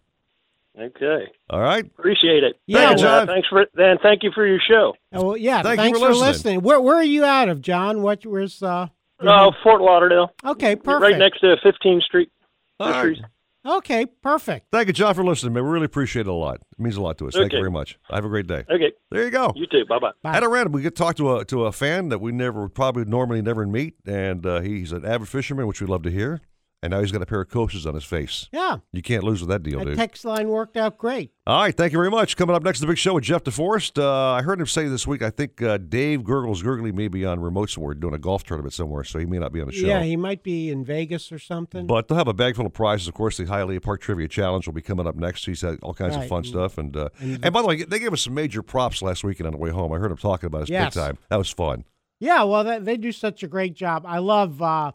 Okay. 0.80 1.26
All 1.50 1.60
right. 1.60 1.86
Appreciate 1.86 2.44
it. 2.44 2.56
Yeah, 2.66 2.92
And, 2.92 3.00
uh, 3.00 3.04
John. 3.04 3.28
thanks 3.28 3.48
for 3.50 3.66
and 3.78 4.00
thank 4.02 4.24
you 4.24 4.32
for 4.34 4.48
your 4.48 4.60
show. 4.66 4.94
Oh, 5.12 5.24
well, 5.28 5.38
yeah. 5.38 5.62
Thank 5.62 5.80
you 5.80 5.84
thanks 5.84 6.00
for 6.00 6.06
for 6.06 6.12
listening. 6.14 6.28
listening. 6.32 6.62
Where 6.62 6.80
Where 6.80 6.96
are 6.96 7.04
you 7.04 7.26
out 7.26 7.50
of, 7.50 7.62
John? 7.62 8.02
What? 8.02 8.26
Where's 8.26 8.64
uh? 8.64 8.88
Oh, 9.20 9.52
Fort 9.64 9.82
Lauderdale. 9.82 10.32
Okay, 10.46 10.76
perfect. 10.76 11.02
Right 11.02 11.18
next 11.18 11.42
to 11.42 11.56
15th 11.64 12.02
Street. 12.04 12.32
All 12.80 12.90
right. 12.90 13.18
Fisheries. 13.64 13.78
Okay, 13.78 14.06
perfect. 14.06 14.68
Thank 14.72 14.88
you, 14.88 14.94
John, 14.94 15.14
for 15.14 15.24
listening, 15.24 15.54
man. 15.54 15.64
We 15.64 15.70
really 15.70 15.86
appreciate 15.86 16.22
it 16.22 16.30
a 16.30 16.34
lot. 16.34 16.56
It 16.56 16.80
means 16.80 16.98
a 16.98 17.02
lot 17.02 17.18
to 17.20 17.28
us. 17.28 17.36
Thank 17.36 17.54
you 17.54 17.60
very 17.60 17.72
much. 17.72 17.98
Have 18.10 18.26
a 18.26 18.30
great 18.30 18.48
day. 18.48 18.64
Okay. 18.70 18.92
There 19.10 19.24
you 19.24 19.32
go. 19.32 19.54
You 19.56 19.68
too. 19.68 19.86
Bye 19.86 20.00
bye. 20.00 20.12
At 20.24 20.44
a 20.44 20.50
random, 20.50 20.74
we 20.74 20.82
get 20.82 20.96
to 20.96 21.04
talk 21.04 21.16
to 21.18 21.38
a 21.38 21.46
to 21.46 21.66
a 21.66 21.72
fan 21.72 22.10
that 22.10 22.20
we 22.20 22.32
never 22.32 22.70
probably 22.70 23.06
normally 23.06 23.42
never 23.42 23.66
meet, 23.66 23.96
and 24.06 24.46
uh, 24.46 24.62
he's 24.62 24.92
an 24.92 25.06
avid 25.06 25.28
fisherman, 25.28 25.68
which 25.68 25.82
we 25.82 25.88
love 25.88 26.04
to 26.04 26.12
hear. 26.12 26.42
And 26.84 26.90
now 26.90 27.00
he's 27.00 27.12
got 27.12 27.22
a 27.22 27.28
pair 27.28 27.42
of 27.42 27.50
Costas 27.50 27.86
on 27.86 27.94
his 27.94 28.04
face. 28.04 28.50
Yeah. 28.52 28.78
You 28.92 29.04
can't 29.04 29.24
lose 29.24 29.40
with 29.42 29.50
that 29.50 29.62
deal, 29.62 29.78
That 29.80 29.86
dude. 29.86 29.98
text 29.98 30.26
line 30.26 30.50
worked 30.50 30.76
out 30.76 30.98
great. 30.98 31.32
All 31.46 31.62
right, 31.62 31.76
thank 31.78 31.92
you 31.94 32.00
very 32.00 32.10
much. 32.10 32.36
Coming 32.36 32.56
up 32.56 32.64
next, 32.64 32.80
the 32.80 32.88
big 32.88 32.98
show 32.98 33.14
with 33.14 33.24
Jeff 33.24 33.44
DeForest. 33.44 34.02
Uh, 34.02 34.32
I 34.34 34.42
heard 34.42 34.60
him 34.60 34.66
say 34.66 34.88
this 34.88 35.06
week. 35.06 35.22
I 35.22 35.30
think 35.30 35.62
uh, 35.62 35.78
Dave 35.78 36.24
Gurgles 36.24 36.64
Gurgley 36.64 36.92
may 36.92 37.08
be 37.08 37.24
on 37.24 37.40
remote 37.40 37.70
somewhere 37.70 37.94
doing 37.94 38.16
a 38.16 38.18
golf 38.18 38.44
tournament 38.44 38.74
somewhere, 38.74 39.04
so 39.04 39.20
he 39.20 39.26
may 39.28 39.38
not 39.38 39.54
be 39.54 39.62
on 39.62 39.68
the 39.68 39.74
show. 39.74 39.86
Yeah, 39.86 40.02
he 40.02 40.18
might 40.18 40.42
be 40.42 40.72
in 40.72 40.84
Vegas 40.84 41.32
or 41.32 41.38
something. 41.38 41.86
But 41.86 42.08
they'll 42.08 42.18
have 42.18 42.28
a 42.28 42.34
bag 42.34 42.56
full 42.56 42.66
of 42.66 42.74
prizes. 42.74 43.08
Of 43.08 43.14
course, 43.14 43.38
the 43.38 43.44
Hialeah 43.46 43.84
Park 43.84 44.02
Trivia 44.02 44.28
Challenge 44.28 44.66
will 44.66 44.74
be 44.74 44.82
coming 44.82 45.06
up 45.06 45.16
next. 45.16 45.46
He's 45.46 45.62
had 45.62 45.78
all 45.84 45.94
kinds 45.94 46.16
of 46.16 46.22
Right. 46.22 46.30
fun 46.30 46.44
stuff. 46.46 46.80
And 46.80 46.98
uh, 46.98 47.10
And- 47.20 47.46
and 47.46 47.54
by 47.54 47.62
the 47.62 47.68
way, 47.68 47.84
they 47.84 48.00
gave 48.00 48.12
us 48.14 48.22
some 48.24 48.34
major 48.34 48.64
props 48.64 49.04
last 49.04 49.24
weekend 49.24 49.46
on 49.46 49.54
the 49.54 49.60
way 49.60 49.70
home. 49.70 49.94
I 49.94 49.98
heard 49.98 50.10
him 50.10 50.18
talking 50.18 50.48
about 50.48 50.62
his 50.62 50.70
Yes. 50.72 50.96
big 50.96 51.04
time. 51.04 51.18
That 51.30 51.38
was 51.38 51.52
fun. 51.52 51.84
Yeah, 52.20 52.44
well, 52.44 52.64
they, 52.64 52.78
they 52.80 52.98
do 52.98 53.12
such 53.12 53.42
a 53.44 53.48
great 53.48 53.74
job. 53.76 54.04
I 54.06 54.20
love, 54.20 54.62
uh, 54.62 54.92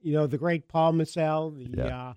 you 0.00 0.12
know, 0.12 0.26
the 0.26 0.38
great 0.38 0.68
Paul 0.68 0.92
Massell, 0.92 1.50
the 1.50 1.68
Yeah. 1.76 2.08
uh, 2.10 2.12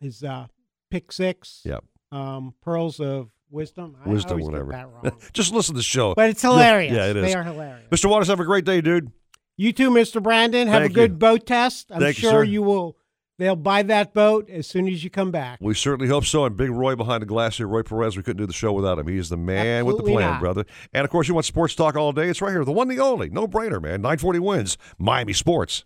his 0.00 0.22
uh, 0.24 0.46
pick 0.90 1.12
six, 1.12 1.62
Yep. 1.64 1.84
um, 2.10 2.54
pearls 2.62 3.00
of 3.00 3.30
wisdom. 3.50 3.96
I 4.04 4.08
Wisdom, 4.08 4.40
whatever. 4.40 4.72
that 4.72 4.88
wrong. 5.04 5.12
Just 5.32 5.52
listen 5.52 5.74
to 5.74 5.78
the 5.78 5.82
show. 5.84 6.14
But 6.14 6.30
it's 6.30 6.42
hilarious. 6.42 6.94
Yeah, 6.94 7.10
it 7.10 7.16
is. 7.16 7.24
They 7.24 7.34
are 7.34 7.42
hilarious. 7.44 7.88
Mr. 7.90 8.08
Waters, 8.10 8.28
have 8.28 8.40
a 8.40 8.44
great 8.44 8.64
day, 8.64 8.80
dude. 8.80 9.12
You 9.56 9.72
too, 9.72 9.90
Mr. 9.90 10.22
Brandon. 10.22 10.66
Have 10.68 10.80
Thank 10.82 10.92
a 10.92 10.94
good 10.94 11.10
you. 11.12 11.16
boat 11.18 11.46
test. 11.46 11.92
I'm 11.92 12.00
Thank 12.00 12.16
you, 12.16 12.22
sure 12.22 12.30
sir. 12.40 12.44
you 12.44 12.62
will. 12.62 12.96
They'll 13.38 13.56
buy 13.56 13.82
that 13.84 14.14
boat 14.14 14.48
as 14.50 14.66
soon 14.66 14.86
as 14.88 15.02
you 15.02 15.10
come 15.10 15.30
back. 15.30 15.58
We 15.60 15.74
certainly 15.74 16.06
hope 16.08 16.24
so. 16.24 16.44
And 16.44 16.56
Big 16.56 16.70
Roy 16.70 16.94
behind 16.94 17.22
the 17.22 17.26
glass 17.26 17.56
here, 17.56 17.66
Roy 17.66 17.82
Perez. 17.82 18.16
We 18.16 18.22
couldn't 18.22 18.38
do 18.40 18.46
the 18.46 18.52
show 18.52 18.72
without 18.72 18.98
him. 18.98 19.08
He 19.08 19.16
is 19.18 19.30
the 19.30 19.36
man 19.36 19.84
with 19.84 19.96
the 19.96 20.02
plan, 20.04 20.32
not. 20.32 20.40
brother. 20.40 20.64
And 20.92 21.04
of 21.04 21.10
course, 21.10 21.28
you 21.28 21.34
want 21.34 21.44
sports 21.46 21.74
talk 21.74 21.96
all 21.96 22.12
day? 22.12 22.28
It's 22.28 22.40
right 22.40 22.50
here, 22.52 22.64
the 22.64 22.72
one, 22.72 22.88
the 22.88 23.00
only, 23.00 23.30
no 23.30 23.48
brainer, 23.48 23.82
man. 23.82 24.00
940 24.02 24.38
WINZ, 24.38 24.76
Miami 24.98 25.32
Sports. 25.32 25.84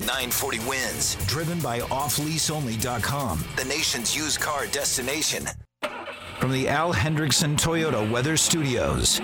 940 0.00 0.58
WINZ, 0.60 1.26
driven 1.26 1.60
by 1.60 1.80
offleaseonly.com, 1.80 3.44
the 3.56 3.64
nation's 3.64 4.16
used 4.16 4.40
car 4.40 4.66
destination. 4.66 5.46
From 6.38 6.52
the 6.52 6.68
Al 6.68 6.92
Hendrickson 6.92 7.56
Toyota 7.56 8.10
Weather 8.10 8.36
Studios. 8.36 9.20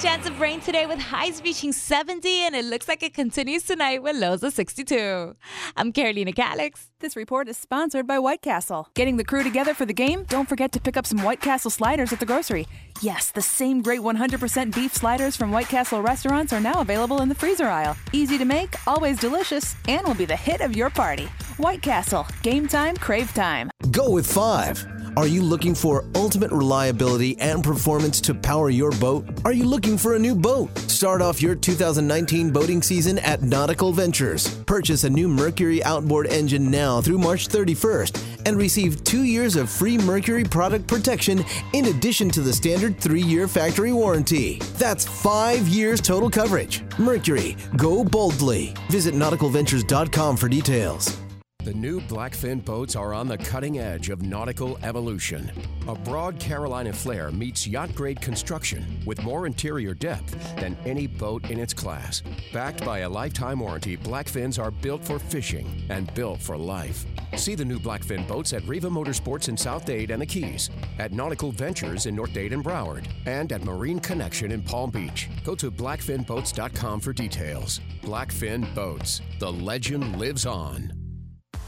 A 0.00 0.02
chance 0.02 0.26
of 0.26 0.40
rain 0.40 0.60
today 0.60 0.86
with 0.86 0.98
highs 0.98 1.42
reaching 1.44 1.74
70, 1.74 2.26
and 2.26 2.56
it 2.56 2.64
looks 2.64 2.88
like 2.88 3.02
it 3.02 3.12
continues 3.12 3.64
tonight 3.64 4.02
with 4.02 4.16
lows 4.16 4.42
of 4.42 4.54
62. 4.54 5.36
I'm 5.76 5.92
Carolina 5.92 6.32
Calix. 6.32 6.88
This 7.00 7.16
report 7.16 7.50
is 7.50 7.58
sponsored 7.58 8.06
by 8.06 8.18
White 8.18 8.40
Castle. 8.40 8.88
Getting 8.94 9.18
the 9.18 9.24
crew 9.24 9.42
together 9.42 9.74
for 9.74 9.84
the 9.84 9.92
game? 9.92 10.24
Don't 10.24 10.48
forget 10.48 10.72
to 10.72 10.80
pick 10.80 10.96
up 10.96 11.04
some 11.04 11.22
White 11.22 11.42
Castle 11.42 11.70
sliders 11.70 12.14
at 12.14 12.18
the 12.18 12.24
grocery. 12.24 12.66
Yes, 13.02 13.30
the 13.30 13.42
same 13.42 13.82
great 13.82 14.00
100% 14.00 14.74
beef 14.74 14.94
sliders 14.94 15.36
from 15.36 15.50
White 15.50 15.68
Castle 15.68 16.00
restaurants 16.00 16.54
are 16.54 16.60
now 16.60 16.80
available 16.80 17.20
in 17.20 17.28
the 17.28 17.34
freezer 17.34 17.66
aisle. 17.66 17.94
Easy 18.14 18.38
to 18.38 18.46
make, 18.46 18.76
always 18.88 19.18
delicious, 19.18 19.76
and 19.86 20.06
will 20.06 20.14
be 20.14 20.24
the 20.24 20.34
hit 20.34 20.62
of 20.62 20.74
your 20.74 20.88
party. 20.88 21.26
White 21.58 21.82
Castle, 21.82 22.26
game 22.42 22.66
time, 22.66 22.96
crave 22.96 23.34
time. 23.34 23.70
Go 23.90 24.08
with 24.08 24.26
five. 24.26 24.82
Are 25.16 25.26
you 25.26 25.42
looking 25.42 25.74
for 25.74 26.04
ultimate 26.14 26.52
reliability 26.52 27.36
and 27.40 27.64
performance 27.64 28.20
to 28.22 28.34
power 28.34 28.70
your 28.70 28.92
boat? 28.92 29.26
Are 29.44 29.52
you 29.52 29.64
looking 29.64 29.98
for 29.98 30.14
a 30.14 30.18
new 30.18 30.34
boat? 30.34 30.76
Start 30.78 31.20
off 31.20 31.42
your 31.42 31.54
2019 31.54 32.50
boating 32.50 32.80
season 32.80 33.18
at 33.18 33.42
Nautical 33.42 33.92
Ventures. 33.92 34.54
Purchase 34.64 35.04
a 35.04 35.10
new 35.10 35.26
Mercury 35.28 35.82
outboard 35.82 36.28
engine 36.28 36.70
now 36.70 37.00
through 37.00 37.18
March 37.18 37.48
31st 37.48 38.46
and 38.46 38.56
receive 38.56 39.02
two 39.02 39.24
years 39.24 39.56
of 39.56 39.68
free 39.68 39.98
Mercury 39.98 40.44
product 40.44 40.86
protection 40.86 41.44
in 41.72 41.86
addition 41.86 42.30
to 42.30 42.40
the 42.40 42.52
standard 42.52 42.98
three 43.00 43.22
year 43.22 43.48
factory 43.48 43.92
warranty. 43.92 44.58
That's 44.78 45.04
five 45.04 45.66
years 45.66 46.00
total 46.00 46.30
coverage. 46.30 46.82
Mercury, 46.98 47.56
go 47.76 48.04
boldly. 48.04 48.74
Visit 48.90 49.14
nauticalventures.com 49.14 50.36
for 50.36 50.48
details. 50.48 51.16
The 51.62 51.74
new 51.74 52.00
Blackfin 52.00 52.64
boats 52.64 52.96
are 52.96 53.12
on 53.12 53.28
the 53.28 53.36
cutting 53.36 53.78
edge 53.78 54.08
of 54.08 54.22
nautical 54.22 54.78
evolution. 54.82 55.52
A 55.88 55.94
broad 55.94 56.40
Carolina 56.40 56.90
flare 56.90 57.30
meets 57.30 57.66
yacht 57.66 57.94
grade 57.94 58.18
construction 58.18 58.98
with 59.04 59.22
more 59.22 59.46
interior 59.46 59.92
depth 59.92 60.56
than 60.56 60.74
any 60.86 61.06
boat 61.06 61.50
in 61.50 61.58
its 61.58 61.74
class. 61.74 62.22
Backed 62.50 62.82
by 62.82 63.00
a 63.00 63.08
lifetime 63.08 63.60
warranty, 63.60 63.98
Blackfins 63.98 64.58
are 64.58 64.70
built 64.70 65.04
for 65.04 65.18
fishing 65.18 65.82
and 65.90 66.12
built 66.14 66.40
for 66.40 66.56
life. 66.56 67.04
See 67.36 67.54
the 67.54 67.64
new 67.64 67.78
Blackfin 67.78 68.26
boats 68.26 68.54
at 68.54 68.66
Riva 68.66 68.88
Motorsports 68.88 69.50
in 69.50 69.56
South 69.56 69.84
Dade 69.84 70.10
and 70.10 70.22
the 70.22 70.26
Keys, 70.26 70.70
at 70.98 71.12
Nautical 71.12 71.52
Ventures 71.52 72.06
in 72.06 72.16
North 72.16 72.32
Dade 72.32 72.54
and 72.54 72.64
Broward, 72.64 73.06
and 73.26 73.52
at 73.52 73.64
Marine 73.64 74.00
Connection 74.00 74.50
in 74.50 74.62
Palm 74.62 74.90
Beach. 74.90 75.28
Go 75.44 75.54
to 75.56 75.70
blackfinboats.com 75.70 77.00
for 77.00 77.12
details. 77.12 77.80
Blackfin 78.00 78.74
Boats. 78.74 79.20
The 79.40 79.52
legend 79.52 80.18
lives 80.18 80.46
on. 80.46 80.99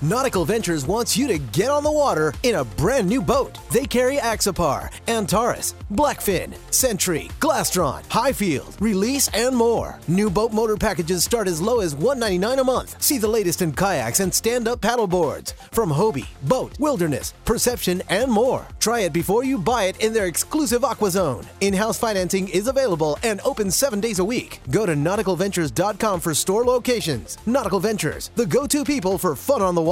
Nautical 0.05 0.45
Ventures 0.45 0.85
wants 0.85 1.17
you 1.17 1.29
to 1.29 1.39
get 1.39 1.71
on 1.71 1.85
the 1.85 1.91
water 1.93 2.35
in 2.43 2.57
a 2.57 2.65
brand 2.65 3.09
new 3.09 3.23
boat. 3.23 3.57
They 3.71 3.85
carry 3.85 4.17
Axopar, 4.17 4.91
Antares, 5.07 5.77
Blackfin, 5.93 6.57
Sentry, 6.73 7.31
Glastron, 7.39 8.03
Highfield, 8.11 8.77
Release, 8.81 9.29
and 9.29 9.55
more. 9.55 10.01
New 10.09 10.29
boat 10.29 10.53
motor 10.53 10.77
packages 10.77 11.23
start 11.23 11.47
as 11.47 11.63
low 11.63 11.79
as 11.79 11.95
199 11.95 12.59
a 12.59 12.65
month. 12.65 13.01
See 13.01 13.17
the 13.17 13.29
latest 13.29 13.63
in 13.63 13.73
kayaks 13.73 14.19
and 14.19 14.35
stand-up 14.35 14.81
paddle 14.81 15.07
boards 15.07 15.55
from 15.71 15.91
Hobie, 15.91 16.27
BOTE, 16.49 16.81
Wilderness, 16.81 17.35
Perception, 17.45 18.03
and 18.09 18.29
more. 18.29 18.67
Try 18.81 19.01
it 19.03 19.13
before 19.13 19.45
you 19.45 19.57
buy 19.57 19.85
it 19.85 20.03
in 20.03 20.13
their 20.13 20.27
exclusive 20.27 20.83
Aqua 20.83 21.13
Zone. 21.13 21.47
In-house 21.61 22.01
financing 22.01 22.49
is 22.49 22.67
available 22.67 23.21
and 23.23 23.41
open 23.45 23.71
seven 23.71 24.01
days 24.01 24.19
a 24.19 24.25
week. 24.25 24.59
Go 24.73 24.85
to 24.85 24.95
nauticalventures.com 24.95 26.19
for 26.19 26.35
store 26.35 26.65
locations. 26.65 27.39
Nautical 27.47 27.79
Ventures, 27.79 28.33
the 28.35 28.47
go-to 28.47 28.83
people 28.83 29.17
for 29.17 29.37
fun 29.37 29.63
on 29.63 29.77
the 29.77 29.81
water. 29.81 29.92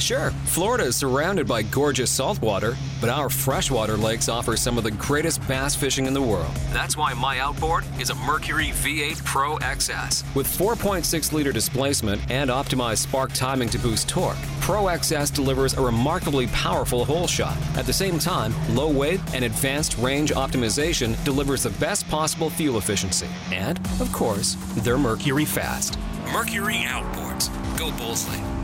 Sure, 0.00 0.30
Florida 0.46 0.84
is 0.84 0.96
surrounded 0.96 1.46
by 1.46 1.62
gorgeous 1.62 2.10
saltwater, 2.10 2.74
but 3.00 3.10
our 3.10 3.28
freshwater 3.28 3.96
lakes 3.96 4.28
offer 4.30 4.56
some 4.56 4.78
of 4.78 4.82
the 4.82 4.90
greatest 4.92 5.46
bass 5.46 5.76
fishing 5.76 6.06
in 6.06 6.14
the 6.14 6.22
world. 6.22 6.50
That's 6.70 6.96
why 6.96 7.12
my 7.12 7.38
outboard 7.38 7.84
is 8.00 8.08
a 8.08 8.14
Mercury 8.14 8.68
V8 8.68 9.22
Pro 9.24 9.58
XS. 9.58 10.34
With 10.34 10.46
4.6 10.46 11.32
liter 11.32 11.52
displacement 11.52 12.20
and 12.30 12.48
optimized 12.48 12.98
spark 12.98 13.32
timing 13.34 13.68
to 13.68 13.78
boost 13.78 14.08
torque, 14.08 14.38
Pro 14.60 14.84
XS 14.84 15.34
delivers 15.34 15.74
a 15.74 15.82
remarkably 15.82 16.46
powerful 16.48 17.04
hole 17.04 17.26
shot. 17.26 17.56
At 17.76 17.84
the 17.86 17.92
same 17.92 18.18
time, 18.18 18.54
low 18.74 18.90
weight 18.90 19.20
and 19.34 19.44
advanced 19.44 19.98
range 19.98 20.32
optimization 20.32 21.22
delivers 21.24 21.62
the 21.62 21.70
best 21.78 22.08
possible 22.08 22.48
fuel 22.48 22.78
efficiency. 22.78 23.28
And, 23.52 23.78
of 24.00 24.10
course, 24.12 24.56
they're 24.78 24.98
Mercury 24.98 25.44
fast. 25.44 25.98
Mercury 26.32 26.84
outboards. 26.86 27.50
Go 27.78 27.90
boldly. 27.92 28.59